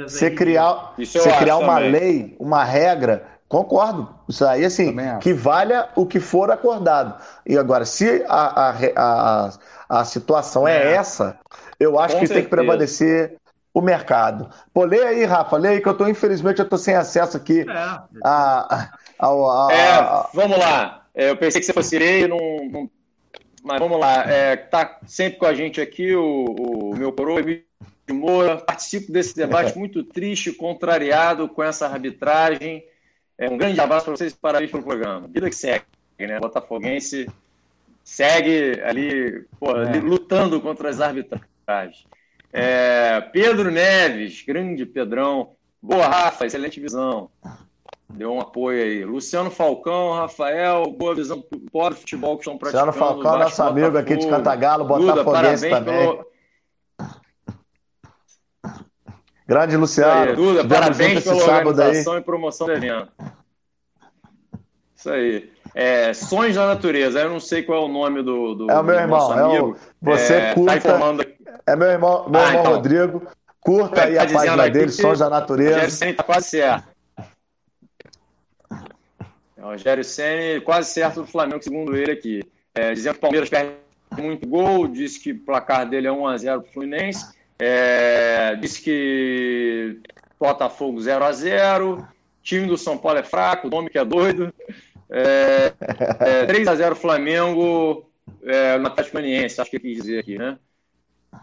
você 0.08 0.30
criar, 0.30 0.94
você 0.96 1.30
criar 1.32 1.58
uma 1.58 1.74
também. 1.74 1.90
lei, 1.90 2.36
uma 2.40 2.64
regra, 2.64 3.26
concordo. 3.46 4.08
Isso 4.26 4.46
aí, 4.46 4.64
assim, 4.64 4.96
que 5.20 5.34
valha 5.34 5.88
o 5.94 6.06
que 6.06 6.18
for 6.20 6.50
acordado. 6.50 7.20
E 7.44 7.58
agora, 7.58 7.84
se 7.84 8.24
a, 8.26 8.70
a, 8.70 8.74
a, 8.96 9.50
a 9.90 10.04
situação 10.06 10.66
é, 10.66 10.74
é 10.74 10.92
essa, 10.94 11.38
eu 11.78 11.98
acho 11.98 12.14
Com 12.14 12.20
que 12.20 12.26
certeza. 12.28 12.34
tem 12.34 12.44
que 12.44 12.50
prevalecer 12.50 13.36
o 13.74 13.82
mercado. 13.82 14.48
Pô, 14.72 14.84
lê 14.84 15.02
aí, 15.02 15.24
Rafa, 15.26 15.58
lê 15.58 15.68
aí 15.68 15.80
que 15.82 15.88
eu 15.88 15.96
tô, 15.96 16.08
infelizmente, 16.08 16.60
eu 16.60 16.68
tô 16.68 16.78
sem 16.78 16.94
acesso 16.94 17.36
aqui 17.36 17.60
é. 17.60 17.72
a, 17.72 18.06
a, 18.24 18.88
a, 19.18 19.28
a, 19.28 19.68
é, 19.70 20.26
vamos 20.32 20.58
lá. 20.58 21.02
É, 21.14 21.28
eu 21.28 21.36
pensei 21.36 21.60
que 21.60 21.66
você 21.66 21.74
fosse 21.74 21.98
ler, 21.98 22.26
não, 22.26 22.38
não 22.70 22.90
mas 23.62 23.78
vamos 23.78 23.98
lá, 23.98 24.24
é, 24.30 24.56
tá 24.56 25.00
sempre 25.06 25.38
com 25.38 25.46
a 25.46 25.54
gente 25.54 25.80
aqui 25.80 26.14
o, 26.14 26.44
o 26.44 26.96
meu 26.96 27.12
coroa, 27.12 27.40
Emílio 27.40 27.64
Moura. 28.10 28.56
Participo 28.56 29.12
desse 29.12 29.36
debate 29.36 29.76
muito 29.78 30.02
triste, 30.02 30.52
contrariado 30.52 31.48
com 31.48 31.62
essa 31.62 31.86
arbitragem. 31.86 32.84
É, 33.38 33.48
um 33.48 33.56
grande 33.56 33.80
abraço 33.80 34.06
para 34.06 34.16
vocês 34.16 34.32
e 34.32 34.36
parabéns 34.36 34.70
pelo 34.70 34.82
programa. 34.82 35.28
Vida 35.28 35.48
que 35.48 35.56
segue, 35.56 35.84
né? 36.18 36.38
Botafoguense 36.38 37.26
segue 38.02 38.80
ali, 38.82 39.44
porra, 39.58 39.96
é. 39.96 40.00
lutando 40.00 40.60
contra 40.60 40.88
as 40.88 41.00
arbitragens. 41.00 42.06
É, 42.52 43.20
Pedro 43.32 43.70
Neves, 43.70 44.42
grande 44.42 44.84
Pedrão. 44.84 45.52
Boa, 45.80 46.06
Rafa, 46.06 46.46
excelente 46.46 46.80
visão 46.80 47.30
deu 48.12 48.32
um 48.32 48.40
apoio 48.40 48.82
aí. 48.82 49.04
Luciano 49.04 49.50
Falcão, 49.50 50.12
Rafael, 50.14 50.84
boa 50.90 51.14
visão 51.14 51.38
do 51.38 51.96
futebol 51.96 52.36
que 52.36 52.42
estão 52.42 52.58
praticando. 52.58 52.86
Luciano 52.86 52.92
Falcão, 52.92 53.38
nosso 53.38 53.62
amigo 53.62 53.96
aqui 53.96 54.16
de 54.16 54.28
Cantagalo, 54.28 54.84
Botafoguense 54.84 55.68
também. 55.68 55.98
Pelo... 55.98 56.30
Grande 59.46 59.76
Luciano. 59.76 60.30
Aí, 60.30 60.36
Duda, 60.36 60.64
parabéns 60.64 61.24
pela 61.24 61.36
organização 61.36 62.12
aí. 62.12 62.20
e 62.20 62.22
promoção 62.22 62.66
do 62.66 62.72
evento. 62.72 63.08
Isso 64.94 65.10
aí. 65.10 65.50
É, 65.74 66.12
Sonhos 66.12 66.56
da 66.56 66.66
Natureza, 66.66 67.20
eu 67.20 67.30
não 67.30 67.40
sei 67.40 67.62
qual 67.62 67.82
é 67.82 67.84
o 67.84 67.88
nome 67.88 68.22
do, 68.22 68.54
do, 68.54 68.70
é 68.70 68.78
o 68.78 68.82
meu 68.82 68.94
irmão, 68.94 69.38
É 69.38 69.60
o, 69.60 69.76
você 70.00 70.34
é, 70.34 70.54
curta, 70.54 70.80
tá. 70.80 71.16
É 71.66 71.76
meu 71.76 71.88
irmão, 71.88 72.28
meu 72.28 72.40
ah, 72.40 72.46
irmão 72.46 72.60
então. 72.60 72.72
Rodrigo. 72.74 73.22
Curta 73.60 74.04
aí 74.04 74.14
tá 74.14 74.22
a 74.22 74.28
página 74.28 74.70
dele, 74.70 74.90
Sonhos 74.90 75.18
da 75.18 75.28
Natureza. 75.28 75.76
O 75.76 75.80
Gerson 75.80 76.12
tá 76.14 76.22
quase 76.22 76.48
certo. 76.48 76.88
É, 79.60 79.62
Rogério 79.62 80.04
Senna, 80.04 80.60
quase 80.62 80.90
certo 80.90 81.20
do 81.20 81.26
Flamengo, 81.26 81.62
segundo 81.62 81.96
ele 81.96 82.12
aqui. 82.12 82.42
É, 82.74 82.92
dizendo 82.92 83.14
que 83.14 83.18
o 83.18 83.22
Palmeiras 83.22 83.48
perde 83.48 83.72
muito 84.18 84.46
gol, 84.48 84.88
disse 84.88 85.20
que 85.20 85.32
o 85.32 85.38
placar 85.40 85.88
dele 85.88 86.06
é 86.06 86.10
1x0 86.10 86.60
para 86.60 86.68
o 86.68 86.72
Fluminense, 86.72 87.34
é, 87.58 88.56
disse 88.56 88.80
que 88.82 90.00
Botafogo 90.38 90.98
0x0, 90.98 92.06
time 92.42 92.66
do 92.66 92.78
São 92.78 92.96
Paulo 92.96 93.18
é 93.18 93.22
fraco, 93.22 93.66
o 93.66 93.70
nome 93.70 93.90
que 93.90 93.98
é 93.98 94.04
doido. 94.04 94.52
É, 95.10 95.72
é, 96.20 96.46
3x0 96.46 96.94
Flamengo 96.94 98.08
é, 98.42 98.78
no 98.78 98.86
Atlético 98.86 99.18
Goianiense, 99.18 99.60
acho 99.60 99.70
que 99.70 99.76
ele 99.76 99.94
quis 99.94 100.04
dizer 100.04 100.20
aqui, 100.20 100.38
né? 100.38 100.58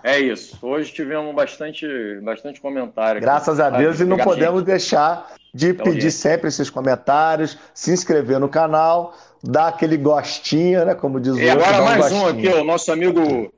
É 0.04 0.20
isso. 0.20 0.58
Hoje 0.62 0.94
tivemos 0.94 1.34
bastante, 1.34 1.88
bastante 2.22 2.62
comentário. 2.62 3.22
Graças 3.22 3.60
a 3.60 3.70
Deus, 3.70 4.00
e 4.00 4.06
não 4.06 4.18
podemos 4.18 4.64
deixar 4.64 5.34
de 5.54 5.70
então, 5.70 5.86
pedir 5.86 6.12
sempre 6.12 6.50
esses 6.50 6.70
comentários, 6.70 7.58
se 7.74 7.92
inscrever 7.92 8.40
no 8.40 8.50
canal, 8.50 9.16
dar 9.44 9.70
aquele 9.70 9.98
gostinho, 9.98 10.86
né? 10.86 10.94
Como 10.94 11.20
diz 11.20 11.34
o 11.34 11.40
E 11.40 11.50
agora 11.50 11.82
mais 11.82 12.12
um, 12.12 12.24
um 12.24 12.28
aqui, 12.28 12.48
o 12.48 12.64
nosso 12.64 12.92
amigo, 12.92 13.52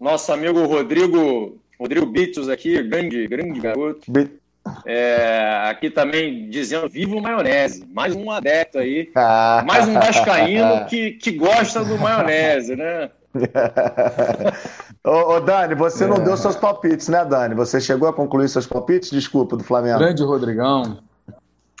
nosso 0.00 0.32
amigo 0.32 0.64
Rodrigo, 0.66 1.58
Rodrigo 1.78 2.06
Bitos 2.06 2.48
aqui, 2.48 2.82
grande, 2.82 3.26
grande 3.28 3.60
garoto. 3.60 4.00
É, 4.84 5.62
aqui 5.70 5.90
também 5.90 6.50
dizendo 6.50 6.88
vivo 6.88 7.20
maionese, 7.20 7.86
mais 7.92 8.16
um 8.16 8.30
adepto 8.30 8.78
aí, 8.78 9.12
mais 9.64 9.86
um 9.86 9.94
vascaíno 9.94 10.86
que, 10.90 11.12
que 11.12 11.30
gosta 11.30 11.84
do 11.84 11.96
maionese, 11.96 12.74
né? 12.74 13.10
ô, 15.06 15.36
ô, 15.36 15.40
Dani, 15.40 15.74
você 15.74 16.04
é. 16.04 16.06
não 16.06 16.22
deu 16.22 16.36
seus 16.36 16.56
palpites, 16.56 17.08
né, 17.08 17.24
Dani? 17.24 17.54
Você 17.54 17.80
chegou 17.80 18.08
a 18.08 18.12
concluir 18.12 18.48
seus 18.48 18.66
palpites? 18.66 19.10
Desculpa, 19.10 19.56
do 19.56 19.64
Flamengo. 19.64 19.98
Grande 19.98 20.22
Rodrigão. 20.22 20.98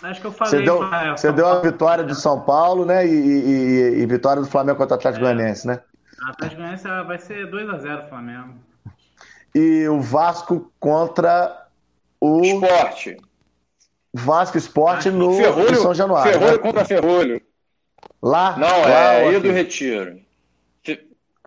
Acho 0.02 0.20
que 0.20 0.26
eu 0.26 0.32
falei. 0.32 0.50
Você 0.50 0.62
deu, 0.62 0.80
você 1.16 1.32
deu 1.32 1.46
a 1.46 1.60
vitória 1.60 2.04
de 2.04 2.14
São 2.14 2.40
Paulo, 2.40 2.84
né? 2.84 3.06
E, 3.06 3.10
e, 3.10 4.02
e 4.02 4.06
vitória 4.06 4.42
do 4.42 4.48
Flamengo 4.48 4.78
contra 4.78 4.94
o 4.94 4.98
Atlético 4.98 5.24
é. 5.24 5.34
Goianiense, 5.34 5.66
né? 5.66 5.80
O 6.24 6.30
Atlético 6.30 6.60
Goianiense 6.60 6.84
vai 6.84 7.18
ser 7.18 7.50
2x0 7.50 8.08
Flamengo. 8.08 8.54
E 9.54 9.88
o 9.88 10.00
Vasco 10.00 10.70
contra 10.78 11.66
o. 12.20 12.42
Esporte. 12.42 13.16
Vasco 14.12 14.56
Esporte 14.56 15.10
no 15.10 15.34
Ferrolho, 15.34 15.76
São 15.76 15.94
Januário. 15.94 16.32
Ferrolho 16.32 16.56
né? 16.56 16.58
contra 16.58 16.84
Ferrolho. 16.84 17.42
Lá? 18.22 18.56
Não, 18.56 18.82
lá, 18.82 19.14
é 19.14 19.28
Ilha 19.28 19.40
do 19.40 19.50
Retiro. 19.50 20.20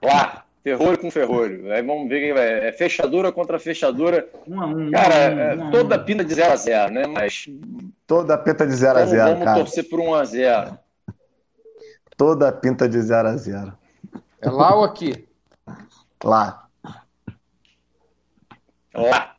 Lá, 0.02 0.46
ferrolho 0.64 0.98
com 0.98 1.12
ferrolho. 1.12 1.70
Aí 1.74 1.82
vamos 1.82 2.10
ver 2.10 2.22
quem 2.22 2.34
vai. 2.34 2.68
É 2.68 2.72
fechadura 2.72 3.32
contra 3.32 3.60
fechadura. 3.60 4.28
Um 4.48 4.62
a 4.62 4.66
um. 4.66 4.92
Cara, 4.92 5.56
um, 5.56 5.68
um, 5.68 5.72
toda 5.72 6.00
pinta 6.00 6.24
de 6.24 6.34
0 6.34 6.52
a 6.52 6.56
0 6.56 6.94
né? 6.94 7.08
Mas. 7.08 7.48
Toda 8.06 8.38
pinta 8.38 8.66
de 8.66 8.74
0 8.74 9.00
a 9.00 9.06
0 9.06 9.24
Vamos, 9.24 9.46
vamos 9.46 9.60
torcer 9.60 9.90
por 9.90 10.00
1 10.00 10.14
a 10.16 10.26
0 10.26 10.80
Toda 12.18 12.52
pinta 12.52 12.90
de 12.90 13.02
0 13.02 13.28
a 13.28 13.38
0 13.38 13.74
É 14.42 14.50
lá 14.50 14.76
ou 14.76 14.84
aqui? 14.84 15.28
Lá. 16.24 16.68
Lá. 18.94 19.36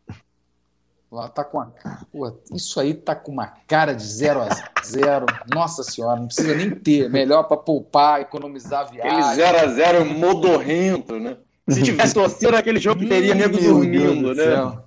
Lá 1.11 1.28
tá 1.28 1.43
com 1.43 1.61
a. 1.61 1.73
Pô, 2.12 2.41
isso 2.55 2.78
aí 2.78 2.95
tá 2.95 3.16
com 3.16 3.32
uma 3.32 3.49
cara 3.66 3.93
de 3.93 4.05
0 4.05 4.43
a 4.43 4.49
0 4.85 5.27
Nossa 5.53 5.82
senhora, 5.82 6.20
não 6.20 6.27
precisa 6.27 6.55
nem 6.55 6.70
ter. 6.70 7.11
Melhor 7.11 7.43
para 7.45 7.57
poupar, 7.57 8.20
economizar 8.20 8.82
a 8.82 8.85
viagem. 8.85 9.19
Aquele 9.19 9.35
0 9.35 9.59
a 9.59 9.66
0 9.66 10.05
modorrento, 10.05 11.19
né? 11.19 11.37
Se 11.69 11.82
tivesse 11.82 12.15
torcida 12.15 12.59
aquele 12.59 12.78
jogo, 12.78 13.07
teria 13.09 13.35
nego 13.35 13.59
dormindo, 13.59 14.35
né? 14.35 14.78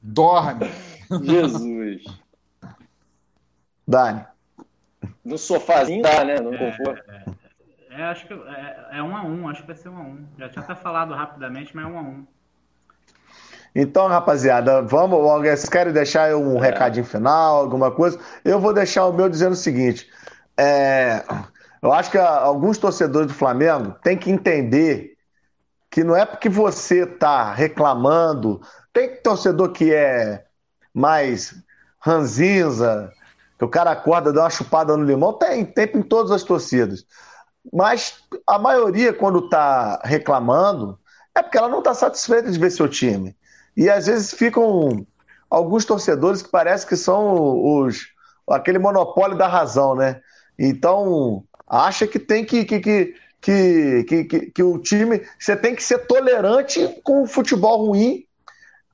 Dorme. 0.00 0.70
Jesus. 1.22 2.04
Dani. 3.86 4.24
No 5.24 5.36
sofazinho 5.36 6.02
dá, 6.02 6.24
né? 6.24 6.40
No 6.40 6.54
é, 6.54 6.58
conforto. 6.58 7.10
É, 7.10 7.24
é, 7.90 8.02
acho 8.04 8.26
que 8.26 8.32
é, 8.32 8.88
é 8.92 9.02
um 9.02 9.16
a 9.16 9.24
um, 9.24 9.48
acho 9.48 9.62
que 9.62 9.66
vai 9.66 9.76
ser 9.76 9.88
um 9.88 9.96
a 9.96 10.02
um. 10.02 10.26
Já 10.38 10.48
tinha 10.48 10.62
até 10.62 10.74
falado 10.74 11.12
rapidamente, 11.12 11.74
mas 11.74 11.84
é 11.84 11.88
um 11.88 11.98
a 11.98 12.02
um. 12.02 12.26
Então, 13.78 14.08
rapaziada, 14.08 14.80
vamos. 14.80 15.20
Vocês 15.20 15.68
querem 15.68 15.92
deixar 15.92 16.34
um 16.34 16.56
é. 16.56 16.70
recadinho 16.70 17.04
final, 17.04 17.56
alguma 17.56 17.90
coisa? 17.90 18.18
Eu 18.42 18.58
vou 18.58 18.72
deixar 18.72 19.04
o 19.04 19.12
meu 19.12 19.28
dizendo 19.28 19.52
o 19.52 19.56
seguinte: 19.56 20.10
é, 20.56 21.22
eu 21.82 21.92
acho 21.92 22.10
que 22.10 22.16
alguns 22.16 22.78
torcedores 22.78 23.28
do 23.28 23.34
Flamengo 23.34 23.94
têm 24.02 24.16
que 24.16 24.30
entender 24.30 25.18
que 25.90 26.02
não 26.02 26.16
é 26.16 26.24
porque 26.24 26.48
você 26.48 27.02
está 27.02 27.52
reclamando. 27.52 28.62
Tem 28.94 29.14
torcedor 29.20 29.72
que 29.72 29.92
é 29.92 30.46
mais 30.94 31.54
ranzinza, 32.00 33.12
que 33.58 33.64
o 33.66 33.68
cara 33.68 33.90
acorda, 33.90 34.32
dá 34.32 34.44
uma 34.44 34.50
chupada 34.50 34.96
no 34.96 35.04
limão, 35.04 35.34
tem, 35.34 35.66
tem 35.66 35.84
em 35.94 36.02
todas 36.02 36.32
as 36.32 36.42
torcidas. 36.42 37.04
Mas 37.70 38.22
a 38.46 38.58
maioria, 38.58 39.12
quando 39.12 39.44
está 39.44 40.00
reclamando, 40.02 40.98
é 41.34 41.42
porque 41.42 41.58
ela 41.58 41.68
não 41.68 41.80
está 41.80 41.92
satisfeita 41.92 42.50
de 42.50 42.58
ver 42.58 42.70
seu 42.70 42.88
time. 42.88 43.36
E 43.76 43.90
às 43.90 44.06
vezes 44.06 44.32
ficam 44.32 45.06
alguns 45.50 45.84
torcedores 45.84 46.42
que 46.42 46.50
parece 46.50 46.86
que 46.86 46.96
são 46.96 47.82
os 47.82 48.06
aquele 48.48 48.78
monopólio 48.78 49.36
da 49.36 49.48
razão, 49.48 49.94
né? 49.94 50.20
Então, 50.58 51.42
acha 51.68 52.06
que 52.06 52.18
tem 52.18 52.44
que, 52.44 52.64
que, 52.64 52.80
que, 52.80 53.14
que, 53.40 54.24
que, 54.24 54.40
que, 54.50 54.62
o 54.62 54.78
time. 54.78 55.20
Você 55.38 55.56
tem 55.56 55.74
que 55.74 55.82
ser 55.82 56.06
tolerante 56.06 57.00
com 57.02 57.22
o 57.22 57.26
futebol 57.26 57.86
ruim 57.86 58.24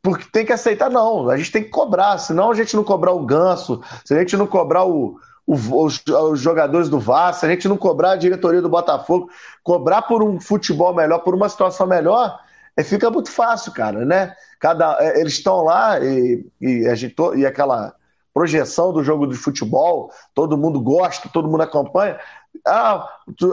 porque 0.02 0.24
tem 0.32 0.44
que 0.44 0.52
aceitar, 0.52 0.90
não. 0.90 1.30
A 1.30 1.36
gente 1.36 1.52
tem 1.52 1.62
que 1.62 1.70
cobrar, 1.70 2.18
senão 2.18 2.50
a 2.50 2.54
gente 2.54 2.74
não 2.74 2.82
cobrar 2.82 3.12
o 3.12 3.24
ganso, 3.24 3.80
se 4.04 4.12
a 4.12 4.18
gente 4.18 4.36
não 4.36 4.48
cobrar 4.48 4.84
o, 4.84 5.16
os, 5.46 6.02
os, 6.04 6.40
jogadores 6.40 6.88
do 6.88 6.98
Vasco, 6.98 7.40
se 7.40 7.46
a 7.46 7.48
gente 7.48 7.68
não 7.68 7.76
cobrar 7.76 8.12
a 8.12 8.16
diretoria 8.16 8.60
do 8.60 8.68
Botafogo, 8.68 9.30
cobrar 9.62 10.02
por 10.02 10.20
um 10.20 10.40
futebol 10.40 10.92
melhor, 10.92 11.20
por 11.20 11.36
uma 11.36 11.48
situação 11.48 11.86
melhor, 11.86 12.40
fica 12.82 13.10
muito 13.10 13.30
fácil, 13.30 13.72
cara, 13.72 14.04
né? 14.04 14.34
Cada, 14.58 14.96
é, 15.00 15.20
eles 15.20 15.34
estão 15.34 15.62
lá 15.62 16.00
e, 16.00 16.46
e, 16.60 16.86
a 16.86 16.94
gente, 16.94 17.14
e 17.36 17.44
aquela 17.44 17.94
projeção 18.32 18.92
do 18.92 19.02
jogo 19.04 19.26
de 19.26 19.36
futebol, 19.36 20.10
todo 20.34 20.56
mundo 20.56 20.80
gosta, 20.80 21.28
todo 21.28 21.48
mundo 21.48 21.62
acompanha. 21.62 22.18
Ah, 22.66 23.06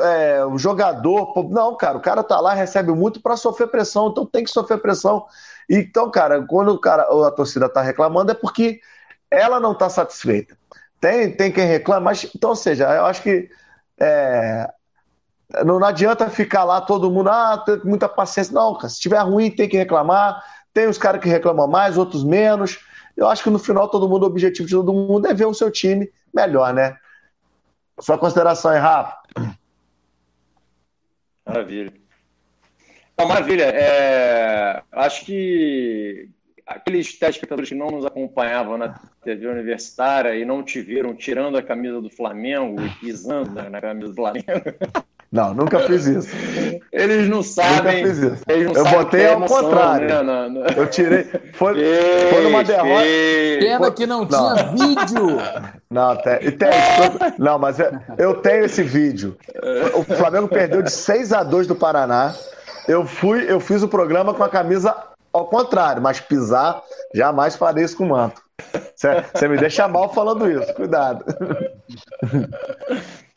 é, 0.03 0.45
o 0.45 0.57
jogador. 0.57 1.33
Não, 1.49 1.75
cara, 1.75 1.97
o 1.97 2.01
cara 2.01 2.23
tá 2.23 2.39
lá, 2.39 2.53
recebe 2.53 2.91
muito 2.91 3.21
para 3.21 3.35
sofrer 3.35 3.67
pressão, 3.67 4.09
então 4.09 4.25
tem 4.25 4.43
que 4.43 4.51
sofrer 4.51 4.81
pressão. 4.81 5.25
Então, 5.69 6.09
cara, 6.09 6.45
quando 6.45 6.69
o 6.69 6.79
cara, 6.79 7.03
a 7.03 7.31
torcida 7.31 7.65
está 7.65 7.81
reclamando 7.81 8.31
é 8.31 8.35
porque 8.35 8.79
ela 9.29 9.59
não 9.59 9.73
está 9.73 9.89
satisfeita. 9.89 10.57
Tem, 10.99 11.31
tem 11.35 11.51
quem 11.51 11.65
reclama, 11.65 12.01
mas, 12.01 12.29
então, 12.35 12.51
ou 12.51 12.55
seja, 12.55 12.89
eu 12.93 13.05
acho 13.05 13.21
que 13.21 13.49
é, 13.99 14.69
não, 15.65 15.79
não, 15.79 15.87
adianta 15.87 16.29
ficar 16.29 16.63
lá 16.63 16.79
todo 16.79 17.09
mundo, 17.09 17.29
ah, 17.29 17.57
tem 17.65 17.79
muita 17.83 18.07
paciência. 18.07 18.53
Não, 18.53 18.75
cara, 18.75 18.89
se 18.89 18.95
estiver 18.95 19.19
ruim, 19.19 19.49
tem 19.49 19.67
que 19.67 19.77
reclamar. 19.77 20.43
Tem 20.73 20.87
os 20.87 20.97
caras 20.97 21.21
que 21.21 21.27
reclamam 21.27 21.67
mais, 21.67 21.97
outros 21.97 22.23
menos. 22.23 22.79
Eu 23.17 23.27
acho 23.27 23.43
que 23.43 23.49
no 23.49 23.57
final 23.57 23.89
todo 23.89 24.07
mundo, 24.07 24.23
o 24.23 24.27
objetivo 24.27 24.67
de 24.67 24.75
todo 24.75 24.93
mundo 24.93 25.27
é 25.27 25.33
ver 25.33 25.45
o 25.45 25.53
seu 25.53 25.71
time 25.71 26.11
melhor, 26.33 26.73
né? 26.73 26.95
Sua 27.99 28.17
consideração 28.17 28.71
aí, 28.71 28.79
Rafa. 28.79 29.17
Maravilha. 31.45 31.93
Maravilha. 33.17 33.63
É, 33.63 34.83
acho 34.91 35.25
que 35.25 36.29
aqueles 36.65 37.17
telespectadores 37.17 37.69
que 37.69 37.75
não 37.75 37.87
nos 37.87 38.05
acompanhavam 38.05 38.77
na 38.77 38.99
TV 39.23 39.47
universitária 39.47 40.35
e 40.35 40.45
não 40.45 40.63
te 40.63 40.79
viram 40.79 41.15
tirando 41.15 41.57
a 41.57 41.63
camisa 41.63 41.99
do 41.99 42.09
Flamengo 42.09 42.79
e 42.79 42.89
pisando 42.99 43.67
na 43.69 43.81
camisa 43.81 44.09
do 44.09 44.15
Flamengo. 44.15 44.45
Não, 45.31 45.53
nunca 45.53 45.79
fiz 45.81 46.07
isso. 46.07 46.29
Eles 46.91 47.29
não 47.29 47.43
sabem. 47.43 48.03
Nunca 48.03 48.07
fiz 48.07 48.17
isso. 48.17 48.43
Não 48.47 48.55
eu 48.55 48.85
botei 48.85 49.21
é 49.21 49.27
ao 49.27 49.33
emoção, 49.33 49.63
contrário. 49.63 50.07
Né? 50.07 50.23
Não, 50.23 50.49
não. 50.49 50.61
Eu 50.67 50.87
tirei. 50.87 51.23
Foi, 51.53 51.75
Fez, 51.75 52.29
foi 52.29 52.43
numa 52.43 52.63
derrota. 52.63 53.01
fez. 53.01 53.63
Pena 53.63 53.91
que 53.91 54.07
não, 54.07 54.25
tinha 54.25 54.55
vídeo. 54.71 55.37
Não, 55.89 56.15
tem, 56.15 56.51
tem, 56.51 56.69
não, 57.37 57.59
mas 57.59 57.79
eu, 57.79 57.91
eu 58.17 58.35
tenho 58.41 58.65
esse 58.65 58.81
vídeo. 58.81 59.37
O 59.93 60.03
Flamengo 60.03 60.47
perdeu 60.47 60.81
de 60.81 60.91
6 60.91 61.31
a 61.31 61.43
2 61.43 61.67
do 61.67 61.75
Paraná. 61.75 62.33
Eu 62.87 63.05
fui, 63.05 63.45
eu 63.47 63.59
fiz 63.59 63.83
o 63.83 63.87
programa 63.87 64.33
com 64.33 64.43
a 64.43 64.49
camisa 64.49 64.95
ao 65.31 65.45
contrário, 65.45 66.01
mas 66.01 66.19
pisar, 66.19 66.81
jamais 67.13 67.55
farei 67.55 67.83
isso 67.83 67.95
com 67.95 68.05
o 68.05 68.09
manto. 68.09 68.41
Você 68.95 69.47
me 69.47 69.57
deixa 69.57 69.87
mal 69.87 70.11
falando 70.11 70.49
isso, 70.49 70.73
cuidado. 70.73 71.23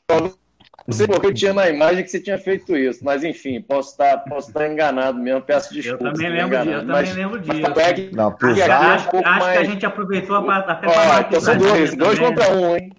Não 0.87 0.95
sei 0.97 1.07
porque 1.07 1.27
eu 1.29 1.35
tinha 1.35 1.53
na 1.53 1.69
imagem 1.69 2.03
que 2.03 2.11
você 2.11 2.19
tinha 2.21 2.39
feito 2.39 2.77
isso, 2.77 3.05
mas 3.05 3.23
enfim, 3.23 3.61
posso 3.61 3.91
estar, 3.93 4.19
posso 4.19 4.49
estar 4.49 4.67
enganado 4.69 5.19
mesmo, 5.19 5.41
peço 5.43 5.73
desculpas. 5.73 6.07
Eu 6.07 6.13
também 6.13 6.31
lembro 6.31 6.59
disso, 6.59 6.71
eu 6.71 6.87
também 6.87 7.13
lembro 7.13 7.41
disso. 7.41 7.81
É 7.81 7.93
que, 7.93 8.17
Não, 8.17 8.33
que 8.33 8.47
pisar- 8.47 8.71
aqui 9.07 9.17
é 9.17 9.19
um 9.21 9.27
Acho, 9.27 9.39
mais... 9.41 9.53
que 9.53 9.59
a 9.59 9.65
gente 9.65 9.87
aproveitou 9.87 10.37
a, 10.37 10.57
até 10.59 10.87
Ó, 10.89 10.91
uma 10.91 11.21
então 11.21 11.41
são 11.41 11.57
dois, 11.57 11.95
dois 11.97 12.19
contra 12.19 12.51
um, 12.57 12.77
hein? 12.77 12.93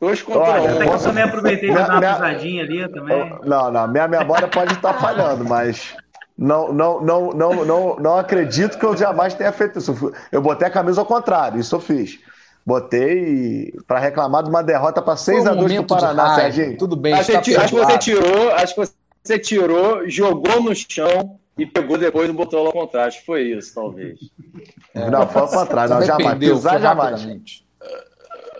Dois 0.00 0.22
contra 0.22 0.40
Olha, 0.40 0.70
Até 0.70 0.84
que 0.84 0.90
um. 0.90 0.92
eu 0.92 0.98
também 0.98 1.22
aproveitei 1.24 1.70
Minha- 1.70 1.82
dar 1.82 1.90
uma 1.94 1.98
minha- 2.00 2.14
pisadinha 2.14 2.62
ali 2.62 2.88
também. 2.88 3.38
Não, 3.44 3.70
não, 3.72 3.88
minha 3.88 4.08
memória 4.08 4.48
pode 4.48 4.72
estar 4.74 4.94
falhando, 4.94 5.44
mas 5.44 5.94
não, 6.38 6.72
não, 6.72 7.00
não, 7.00 7.30
não, 7.32 7.64
não, 7.64 7.96
não 7.96 8.18
acredito 8.18 8.78
que 8.78 8.84
eu 8.86 8.96
jamais 8.96 9.34
tenha 9.34 9.52
feito 9.52 9.78
isso. 9.78 10.12
Eu 10.30 10.40
botei 10.40 10.66
a 10.68 10.70
camisa 10.70 11.00
ao 11.00 11.06
contrário, 11.06 11.58
isso 11.60 11.74
eu 11.74 11.80
fiz. 11.80 12.18
Botei 12.64 13.72
para 13.86 13.98
reclamar 13.98 14.42
de 14.44 14.50
uma 14.50 14.62
derrota 14.62 15.02
para 15.02 15.16
6 15.16 15.42
Foi 15.42 15.48
a 15.48 15.52
um 15.52 15.56
2 15.56 15.72
pro 15.74 15.86
Paraná. 15.86 16.34
Serginho. 16.36 16.78
Tudo 16.78 16.94
bem, 16.96 17.12
Acho, 17.14 17.32
que- 17.42 17.56
acho 17.56 17.74
que 17.74 17.80
você 17.84 17.98
tirou, 17.98 18.50
acho 18.52 18.74
que 18.74 18.88
você 19.24 19.38
tirou, 19.38 20.08
jogou 20.08 20.62
no 20.62 20.74
chão 20.74 21.38
e 21.58 21.66
pegou 21.66 21.98
depois 21.98 22.28
e 22.28 22.32
botou 22.32 22.62
lá 22.62 22.68
ao 22.68 22.72
contrário. 22.72 23.12
Foi 23.26 23.42
isso, 23.42 23.74
talvez. 23.74 24.18
Não, 24.94 25.26
foi 25.28 25.42
ao 25.42 25.48
contrário, 25.48 25.94
não, 25.94 26.02
jamais. 26.02 26.38
Pisar, 26.38 26.80
jamais. 26.80 27.64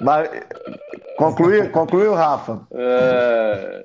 Mas, 0.01 0.31
concluiu, 1.17 1.71
concluiu, 1.71 2.15
Rafa. 2.15 2.67
É... 2.73 3.85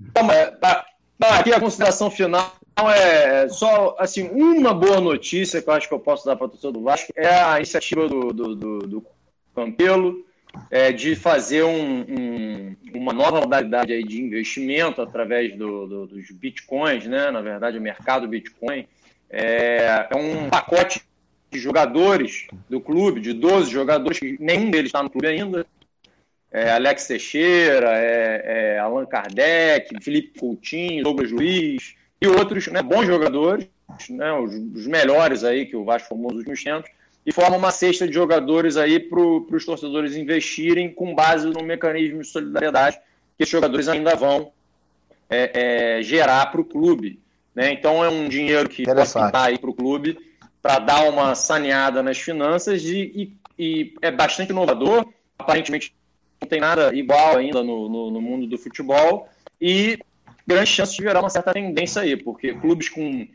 Então, 0.00 0.22
mas, 0.22 0.50
tá- 0.60 0.86
tá, 1.18 1.38
aqui 1.40 1.52
a 1.52 1.60
consideração 1.60 2.08
final 2.10 2.52
é 2.94 3.48
só 3.48 3.96
assim 3.98 4.30
uma 4.30 4.72
boa 4.72 5.00
notícia 5.00 5.60
que 5.60 5.68
eu 5.68 5.74
acho 5.74 5.88
que 5.88 5.94
eu 5.94 5.98
posso 5.98 6.24
dar 6.24 6.36
para 6.36 6.46
o 6.46 6.48
torcedor 6.48 6.72
do 6.72 6.82
Vasco 6.84 7.12
é 7.16 7.28
a 7.28 7.56
iniciativa 7.56 8.08
do, 8.08 8.32
do, 8.32 8.54
do, 8.54 8.78
do 8.78 9.06
Campelo 9.58 10.24
é, 10.70 10.92
de 10.92 11.14
fazer 11.14 11.62
um- 11.62 12.00
um- 12.08 12.76
uma 12.94 13.12
nova 13.12 13.40
modalidade 13.40 13.92
aí 13.92 14.02
de 14.04 14.20
investimento 14.20 15.02
através 15.02 15.54
do- 15.56 15.86
do- 15.86 16.06
dos 16.06 16.30
bitcoins, 16.30 17.06
né? 17.06 17.30
Na 17.30 17.40
verdade, 17.40 17.78
o 17.78 17.82
mercado 17.82 18.26
Bitcoin 18.26 18.86
é, 19.30 20.06
é 20.10 20.16
um 20.16 20.48
pacote 20.48 21.02
de 21.50 21.58
jogadores 21.58 22.46
do 22.68 22.80
clube, 22.80 23.20
de 23.20 23.32
12 23.32 23.70
jogadores, 23.70 24.18
que 24.18 24.36
nenhum 24.40 24.70
deles 24.70 24.86
está 24.88 25.02
no 25.02 25.10
clube 25.10 25.26
ainda. 25.26 25.66
É 26.50 26.70
Alex 26.70 27.06
Teixeira, 27.06 27.90
é, 27.94 28.74
é 28.74 28.78
Allan 28.78 29.04
Kardec, 29.04 30.02
Felipe 30.02 30.38
Coutinho, 30.40 31.04
Douglas 31.04 31.30
Luiz 31.30 31.94
e 32.22 32.26
outros 32.26 32.66
né, 32.68 32.82
bons 32.82 33.06
jogadores, 33.06 33.68
né, 34.08 34.32
os, 34.32 34.54
os 34.54 34.86
melhores 34.86 35.44
aí 35.44 35.66
que 35.66 35.76
o 35.76 35.84
Vasco 35.84 36.08
formou 36.08 36.30
nos 36.30 36.38
últimos 36.38 36.64
tempos, 36.64 36.90
e 37.28 37.32
forma 37.32 37.58
uma 37.58 37.70
cesta 37.70 38.08
de 38.08 38.14
jogadores 38.14 38.78
aí 38.78 38.98
para 38.98 39.20
os 39.20 39.62
torcedores 39.66 40.16
investirem 40.16 40.90
com 40.90 41.14
base 41.14 41.46
no 41.46 41.62
mecanismo 41.62 42.22
de 42.22 42.26
solidariedade 42.26 42.96
que 43.36 43.42
esses 43.42 43.52
jogadores 43.52 43.86
ainda 43.86 44.16
vão 44.16 44.50
é, 45.28 45.98
é, 45.98 46.02
gerar 46.02 46.46
para 46.46 46.62
o 46.62 46.64
clube. 46.64 47.20
Né? 47.54 47.70
Então 47.74 48.02
é 48.02 48.08
um 48.08 48.30
dinheiro 48.30 48.66
que 48.66 48.82
pintar 48.84 49.48
aí 49.48 49.58
para 49.58 49.68
o 49.68 49.74
clube 49.74 50.18
para 50.62 50.78
dar 50.78 51.06
uma 51.10 51.34
saneada 51.34 52.02
nas 52.02 52.16
finanças 52.16 52.82
e, 52.84 52.96
e- 53.14 53.32
e 53.58 53.94
é 54.00 54.10
bastante 54.10 54.48
inovador. 54.50 55.06
Aparentemente 55.38 55.92
não 56.40 56.48
tem 56.48 56.60
nada 56.60 56.94
igual 56.94 57.36
ainda 57.36 57.62
no, 57.62 57.90
no, 57.90 58.10
no 58.10 58.22
mundo 58.22 58.46
do 58.46 58.56
futebol 58.56 59.28
e 59.60 59.98
grande 60.46 60.70
chance 60.70 60.96
de 60.96 61.02
gerar 61.02 61.20
uma 61.20 61.28
certa 61.28 61.52
tendência 61.52 62.00
aí, 62.00 62.16
porque 62.16 62.54
clubes 62.54 62.88
com, 62.88 63.28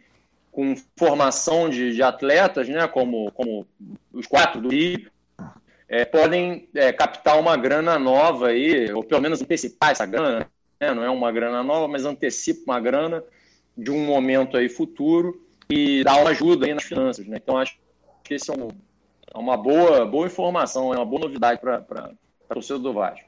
com 0.53 0.75
formação 0.97 1.69
de, 1.69 1.93
de 1.95 2.03
atletas, 2.03 2.69
né, 2.69 2.87
como, 2.87 3.31
como 3.33 3.67
os 4.13 4.27
quatro 4.27 4.61
do 4.61 4.69
Rio, 4.69 5.11
é, 5.87 6.05
podem 6.05 6.69
é, 6.75 6.93
captar 6.93 7.39
uma 7.39 7.57
grana 7.57 7.99
nova 7.99 8.47
aí, 8.49 8.91
ou 8.93 9.03
pelo 9.03 9.21
menos 9.21 9.41
antecipar 9.41 9.91
essa 9.91 10.05
grana, 10.05 10.47
né, 10.81 10.93
não 10.93 11.03
é 11.03 11.09
uma 11.09 11.31
grana 11.31 11.63
nova, 11.63 11.87
mas 11.87 12.05
antecipa 12.05 12.71
uma 12.71 12.79
grana 12.79 13.23
de 13.77 13.91
um 13.91 14.05
momento 14.05 14.57
aí 14.57 14.69
futuro 14.69 15.41
e 15.69 16.03
dá 16.03 16.15
uma 16.17 16.31
ajuda 16.31 16.65
aí 16.67 16.73
nas 16.73 16.83
finanças, 16.83 17.25
né? 17.27 17.37
Então 17.41 17.57
acho 17.57 17.77
que 18.23 18.35
isso 18.35 18.51
é, 18.51 18.55
um- 18.57 18.69
é 19.33 19.37
uma 19.37 19.57
boa, 19.57 20.05
boa 20.05 20.27
informação, 20.27 20.93
é 20.93 20.97
uma 20.97 21.05
boa 21.05 21.23
novidade 21.23 21.59
para 21.59 21.83
o 22.49 22.53
torcedor 22.53 22.81
do 22.81 22.93
Vasco. 22.93 23.27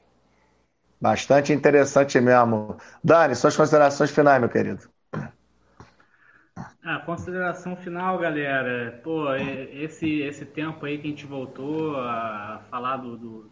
Bastante 1.00 1.52
interessante 1.54 2.20
mesmo. 2.20 2.76
Dani, 3.02 3.34
suas 3.34 3.56
considerações 3.56 4.10
finais, 4.10 4.40
meu 4.40 4.48
querido. 4.50 4.90
Ah, 6.88 7.00
consideração 7.00 7.74
final, 7.74 8.16
galera. 8.16 9.00
Pô, 9.02 9.34
esse, 9.34 10.20
esse 10.20 10.46
tempo 10.46 10.86
aí 10.86 10.96
que 10.98 11.08
a 11.08 11.10
gente 11.10 11.26
voltou 11.26 11.98
a 11.98 12.60
falar 12.70 12.98
do. 12.98 13.16
do 13.16 13.50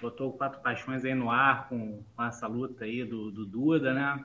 botou 0.00 0.32
Quatro 0.32 0.60
Paixões 0.60 1.04
aí 1.04 1.16
no 1.16 1.32
ar 1.32 1.68
com, 1.68 2.00
com 2.14 2.22
essa 2.22 2.46
luta 2.46 2.84
aí 2.84 3.04
do, 3.04 3.32
do 3.32 3.44
Duda, 3.44 3.92
né? 3.92 4.24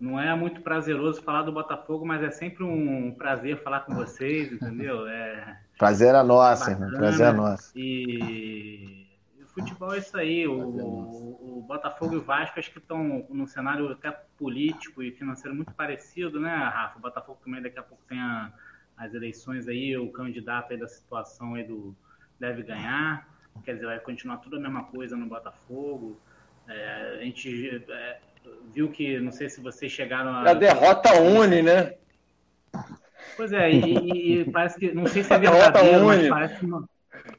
Não 0.00 0.18
é 0.18 0.34
muito 0.34 0.62
prazeroso 0.62 1.20
falar 1.20 1.42
do 1.42 1.52
Botafogo, 1.52 2.06
mas 2.06 2.22
é 2.22 2.30
sempre 2.30 2.64
um 2.64 3.12
prazer 3.12 3.62
falar 3.62 3.80
com 3.80 3.94
vocês, 3.94 4.50
entendeu? 4.50 5.06
É, 5.06 5.58
Prazer 5.76 6.14
é 6.14 6.22
nosso, 6.22 6.70
irmão. 6.70 6.90
Prazer 6.92 7.26
é 7.26 7.32
nosso. 7.32 7.70
E 7.76 9.06
o 9.42 9.46
futebol 9.48 9.92
é 9.92 9.98
isso 9.98 10.16
aí. 10.16 10.48
O, 10.48 11.58
o 11.58 11.64
Botafogo 11.68 12.14
e 12.14 12.16
o 12.16 12.22
Vasco 12.22 12.58
acho 12.58 12.72
que 12.72 12.78
estão 12.78 13.26
num 13.28 13.46
cenário 13.46 13.92
até 13.92 14.10
político 14.42 15.00
e 15.04 15.12
financeiro 15.12 15.54
muito 15.54 15.72
parecido, 15.72 16.40
né, 16.40 16.52
Rafa? 16.52 16.98
O 16.98 17.02
Botafogo 17.02 17.38
também 17.44 17.62
daqui 17.62 17.78
a 17.78 17.82
pouco 17.82 18.02
tem 18.08 18.18
a- 18.18 18.52
as 18.96 19.14
eleições 19.14 19.68
aí, 19.68 19.96
o 19.96 20.10
candidato 20.10 20.72
aí 20.72 20.78
da 20.78 20.88
situação 20.88 21.54
aí 21.54 21.62
do 21.62 21.94
deve 22.40 22.64
ganhar. 22.64 23.30
quer 23.64 23.74
dizer, 23.74 23.86
vai 23.86 24.00
continuar 24.00 24.38
tudo 24.38 24.56
a 24.56 24.60
mesma 24.60 24.84
coisa 24.84 25.14
no 25.14 25.26
Botafogo. 25.26 26.18
É, 26.66 27.18
a 27.20 27.24
gente 27.24 27.84
é, 27.88 28.18
viu 28.72 28.90
que, 28.90 29.20
não 29.20 29.30
sei 29.30 29.48
se 29.48 29.60
vocês 29.60 29.92
chegaram 29.92 30.30
a. 30.30 30.50
A 30.50 30.54
derrota 30.54 31.20
une, 31.20 31.62
né? 31.62 31.94
Pois 33.36 33.52
é, 33.52 33.70
e, 33.70 34.40
e, 34.40 34.50
parece 34.50 34.78
que, 34.78 34.92
não 34.92 35.06
sei 35.06 35.22
se 35.22 35.32
é 35.32 35.38
verdadeiro, 35.38 36.06
mas 36.06 36.28
parece 36.28 36.58
que, 36.58 36.66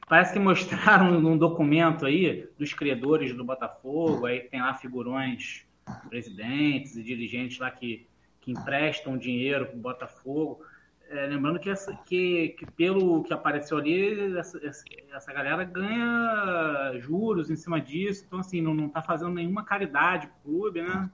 parece 0.08 0.32
que 0.32 0.38
mostraram 0.38 1.20
num 1.20 1.36
documento 1.36 2.06
aí 2.06 2.48
dos 2.58 2.72
credores 2.72 3.36
do 3.36 3.44
Botafogo, 3.44 4.26
aí 4.26 4.40
tem 4.40 4.60
lá 4.60 4.74
figurões, 4.74 5.66
presidentes 6.08 6.96
e 6.96 7.02
dirigentes 7.02 7.58
lá 7.58 7.70
que, 7.70 8.06
que 8.40 8.52
emprestam 8.52 9.16
dinheiro 9.16 9.66
para 9.66 9.76
o 9.76 9.80
Botafogo. 9.80 10.60
É, 11.08 11.26
lembrando 11.26 11.60
que, 11.60 11.68
essa, 11.68 11.94
que, 12.06 12.50
que, 12.58 12.66
pelo 12.72 13.22
que 13.22 13.32
apareceu 13.32 13.78
ali, 13.78 14.36
essa, 14.38 14.60
essa 15.12 15.32
galera 15.32 15.62
ganha 15.64 16.92
juros 16.98 17.50
em 17.50 17.56
cima 17.56 17.80
disso, 17.80 18.24
então 18.26 18.38
assim, 18.40 18.60
não 18.60 18.86
está 18.86 19.02
fazendo 19.02 19.34
nenhuma 19.34 19.64
caridade 19.64 20.26
para 20.26 20.36
o 20.38 20.42
clube, 20.42 20.82
né? 20.82 21.10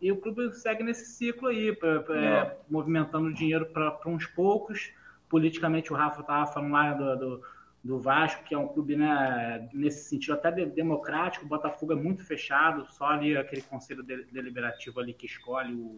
E 0.00 0.12
o 0.12 0.16
clube 0.16 0.52
segue 0.54 0.82
nesse 0.82 1.06
ciclo 1.06 1.48
aí, 1.48 1.74
pra, 1.74 2.00
pra, 2.00 2.20
é, 2.20 2.58
movimentando 2.70 3.32
dinheiro 3.34 3.66
para 3.66 4.00
uns 4.06 4.26
poucos. 4.26 4.92
Politicamente, 5.28 5.92
o 5.92 5.96
Rafa 5.96 6.20
estava 6.20 6.46
falando 6.46 6.72
lá 6.72 6.94
do, 6.94 7.16
do, 7.16 7.42
do, 7.82 7.98
Vasco, 8.00 8.44
que 8.44 8.54
é 8.54 8.58
um 8.58 8.68
clube, 8.68 8.96
né, 8.96 9.68
nesse 9.72 10.08
sentido, 10.08 10.34
até 10.34 10.50
de, 10.50 10.66
democrático. 10.66 11.44
O 11.44 11.48
Botafogo 11.48 11.92
é 11.92 11.96
muito 11.96 12.24
fechado, 12.24 12.86
só 12.92 13.06
ali 13.06 13.36
aquele 13.36 13.62
conselho 13.62 14.02
de, 14.02 14.24
deliberativo 14.24 15.00
ali 15.00 15.12
que 15.12 15.26
escolhe 15.26 15.74
o, 15.74 15.96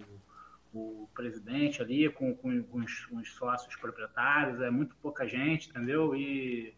o 0.73 1.09
presidente 1.15 1.83
ali, 1.83 2.09
com, 2.11 2.35
com, 2.35 2.63
com 2.63 2.79
os, 2.79 3.09
os, 3.11 3.33
sócios 3.33 3.75
proprietários. 3.77 4.61
É 4.61 4.71
muito 4.71 4.95
pouca 5.03 5.27
gente, 5.27 5.71
entendeu? 5.71 6.15
E 6.15 6.75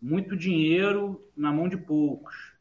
muito 0.00 0.36
dinheiro 0.36 1.30
na 1.36 1.52
mão 1.52 1.68
de 1.68 1.76
poucos 1.76 2.52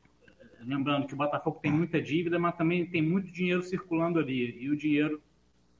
lembrando 0.65 1.07
que 1.07 1.13
o 1.13 1.17
Botafogo 1.17 1.59
tem 1.61 1.71
muita 1.71 2.01
dívida, 2.01 2.37
mas 2.39 2.55
também 2.55 2.85
tem 2.85 3.01
muito 3.01 3.31
dinheiro 3.31 3.61
circulando 3.63 4.19
ali. 4.19 4.57
E 4.61 4.69
o 4.69 4.77
dinheiro 4.77 5.21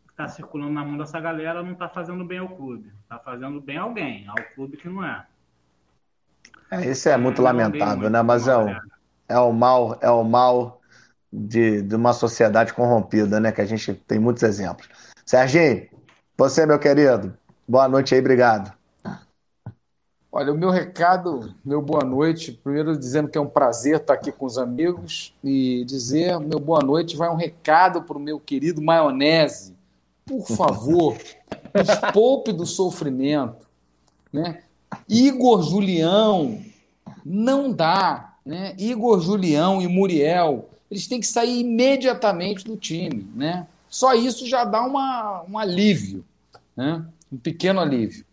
que 0.05 0.11
está 0.11 0.27
circulando 0.27 0.73
na 0.73 0.83
mão 0.83 0.97
dessa 0.97 1.19
galera 1.19 1.63
não 1.63 1.73
está 1.73 1.87
fazendo 1.87 2.25
bem 2.25 2.39
ao 2.39 2.49
clube. 2.49 2.91
Está 3.03 3.19
fazendo 3.19 3.61
bem 3.61 3.77
a 3.77 3.83
alguém, 3.83 4.27
ao 4.27 4.43
clube 4.55 4.77
que 4.77 4.89
não 4.89 5.03
é. 5.03 5.25
É 6.71 6.89
isso 6.89 7.09
é 7.09 7.17
muito 7.17 7.41
lamentável, 7.41 8.09
né? 8.09 8.21
Mas 8.21 8.47
é 8.47 8.55
o, 8.55 8.67
é 9.27 9.37
o 9.37 9.51
mal, 9.51 9.97
é 10.01 10.09
o 10.09 10.23
mal 10.23 10.81
de, 11.31 11.81
de 11.81 11.95
uma 11.95 12.13
sociedade 12.13 12.73
corrompida, 12.73 13.39
né? 13.39 13.51
Que 13.51 13.61
a 13.61 13.65
gente 13.65 13.93
tem 13.93 14.17
muitos 14.17 14.41
exemplos. 14.43 14.87
Serginho, 15.25 15.87
você, 16.37 16.65
meu 16.65 16.79
querido, 16.79 17.37
boa 17.67 17.87
noite 17.87 18.15
aí, 18.15 18.21
obrigado. 18.21 18.73
Olha, 20.31 20.53
o 20.53 20.57
meu 20.57 20.69
recado, 20.69 21.53
meu 21.63 21.81
boa 21.81 22.05
noite, 22.05 22.53
primeiro 22.53 22.97
dizendo 22.97 23.27
que 23.27 23.37
é 23.37 23.41
um 23.41 23.49
prazer 23.49 23.97
estar 23.97 24.13
aqui 24.13 24.31
com 24.31 24.45
os 24.45 24.57
amigos 24.57 25.35
e 25.43 25.83
dizer 25.83 26.39
meu 26.39 26.57
boa 26.57 26.79
noite 26.79 27.17
vai 27.17 27.29
um 27.29 27.35
recado 27.35 28.01
para 28.01 28.15
o 28.15 28.19
meu 28.19 28.39
querido 28.39 28.81
Maionese. 28.81 29.75
Por 30.25 30.47
favor, 30.47 31.17
poupe 32.13 32.53
do 32.53 32.65
sofrimento. 32.65 33.67
Né? 34.31 34.63
Igor 35.07 35.63
Julião, 35.63 36.59
não 37.25 37.71
dá. 37.71 38.35
Né? 38.45 38.75
Igor 38.77 39.21
Julião 39.21 39.81
e 39.81 39.87
Muriel, 39.87 40.69
eles 40.89 41.07
têm 41.07 41.19
que 41.19 41.27
sair 41.27 41.59
imediatamente 41.59 42.65
do 42.65 42.75
time. 42.75 43.29
Né? 43.35 43.67
Só 43.89 44.13
isso 44.13 44.47
já 44.47 44.63
dá 44.63 44.81
uma, 44.83 45.43
um 45.49 45.57
alívio, 45.57 46.23
né? 46.75 47.03
um 47.31 47.37
pequeno 47.37 47.79
alívio. 47.79 48.25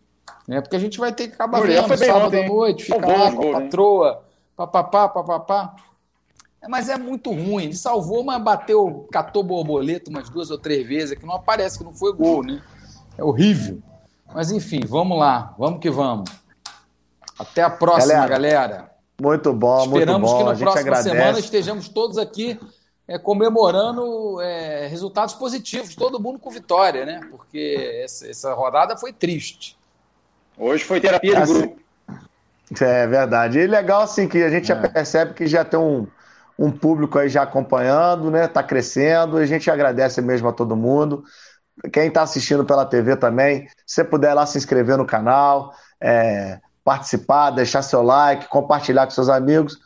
Né? 0.47 0.61
Porque 0.61 0.75
a 0.75 0.79
gente 0.79 0.97
vai 0.97 1.13
ter 1.13 1.27
que 1.27 1.35
acabar 1.35 1.59
Muriel 1.59 1.87
vendo 1.87 2.05
sábado 2.05 2.35
à 2.35 2.47
noite, 2.47 2.85
ficar 2.85 3.07
lá 3.07 3.31
com 3.31 3.49
a 3.49 3.61
patroa, 3.61 4.23
papapá, 4.55 5.07
papapá. 5.07 5.75
Mas 6.67 6.89
é 6.89 6.97
muito 6.97 7.31
ruim. 7.31 7.65
Ele 7.65 7.75
salvou, 7.75 8.23
mas 8.23 8.41
bateu, 8.41 9.07
catou 9.11 9.43
borboleta 9.43 10.09
umas 10.09 10.29
duas 10.29 10.51
ou 10.51 10.57
três 10.57 10.85
vezes, 10.85 11.17
que 11.17 11.25
não 11.25 11.35
aparece 11.35 11.77
que 11.77 11.83
não 11.83 11.93
foi 11.93 12.11
gol, 12.13 12.43
né? 12.43 12.61
É 13.17 13.23
horrível. 13.23 13.81
Mas 14.33 14.51
enfim, 14.51 14.81
vamos 14.85 15.17
lá, 15.17 15.53
vamos 15.57 15.79
que 15.79 15.89
vamos. 15.89 16.29
Até 17.39 17.61
a 17.61 17.69
próxima, 17.69 18.27
galera. 18.27 18.67
galera. 18.67 18.91
Muito 19.21 19.53
bom, 19.53 19.85
Esperamos 19.85 20.31
muito 20.31 20.45
bom. 20.45 20.53
que 20.53 20.59
na 20.63 20.71
próxima 20.71 20.95
semana 20.97 21.39
estejamos 21.39 21.89
todos 21.89 22.17
aqui 22.17 22.59
é, 23.07 23.17
comemorando 23.17 24.39
é, 24.39 24.87
resultados 24.87 25.33
positivos, 25.33 25.95
todo 25.95 26.19
mundo 26.19 26.37
com 26.37 26.51
vitória, 26.51 27.05
né? 27.05 27.21
Porque 27.31 28.01
essa, 28.03 28.29
essa 28.29 28.53
rodada 28.53 28.95
foi 28.95 29.11
triste. 29.11 29.77
Hoje 30.57 30.83
foi 30.83 31.01
terapia 31.01 31.35
de 31.35 31.41
assim, 31.41 31.53
grupo. 31.53 31.79
É 32.81 33.07
verdade. 33.07 33.59
E 33.59 33.67
legal, 33.67 34.03
assim, 34.03 34.27
que 34.27 34.43
a 34.43 34.49
gente 34.49 34.71
é. 34.71 34.75
já 34.75 34.87
percebe 34.89 35.33
que 35.33 35.47
já 35.47 35.65
tem 35.65 35.79
um, 35.79 36.05
um 36.57 36.71
público 36.71 37.17
aí 37.17 37.29
já 37.29 37.41
acompanhando, 37.41 38.29
né? 38.29 38.47
Tá 38.47 38.61
crescendo. 38.61 39.37
A 39.37 39.45
gente 39.45 39.71
agradece 39.71 40.21
mesmo 40.21 40.47
a 40.47 40.53
todo 40.53 40.75
mundo. 40.75 41.23
Quem 41.91 42.09
está 42.09 42.21
assistindo 42.21 42.63
pela 42.63 42.85
TV 42.85 43.15
também, 43.15 43.67
se 43.87 44.03
puder 44.03 44.33
lá 44.33 44.45
se 44.45 44.57
inscrever 44.57 44.97
no 44.97 45.05
canal, 45.05 45.73
é, 45.99 46.59
participar, 46.89 47.51
deixar 47.51 47.83
seu 47.83 48.01
like, 48.01 48.47
compartilhar 48.47 49.05
com 49.05 49.11
seus 49.11 49.29
amigos. 49.29 49.79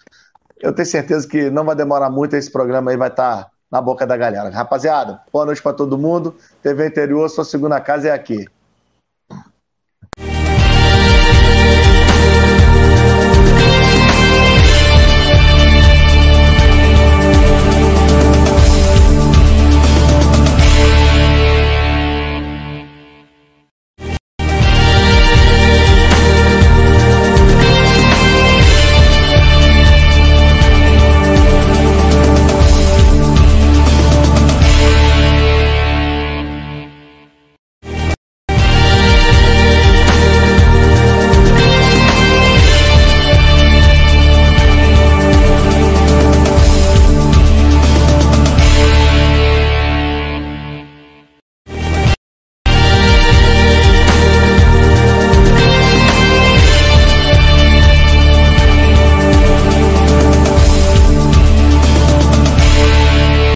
Eu 0.61 0.73
tenho 0.73 0.85
certeza 0.85 1.27
que 1.27 1.49
não 1.49 1.65
vai 1.65 1.75
demorar 1.75 2.09
muito, 2.09 2.33
esse 2.33 2.49
programa 2.49 2.91
aí 2.91 2.95
vai 2.95 3.09
estar 3.09 3.43
tá 3.43 3.49
na 3.69 3.81
boca 3.81 4.07
da 4.07 4.15
galera. 4.15 4.49
Rapaziada, 4.49 5.19
boa 5.29 5.45
noite 5.45 5.61
para 5.61 5.73
todo 5.73 5.97
mundo. 5.97 6.33
TV 6.61 6.87
Interior, 6.87 7.27
sua 7.29 7.43
segunda 7.43 7.81
casa 7.81 8.07
é 8.07 8.11
aqui. 8.11 8.47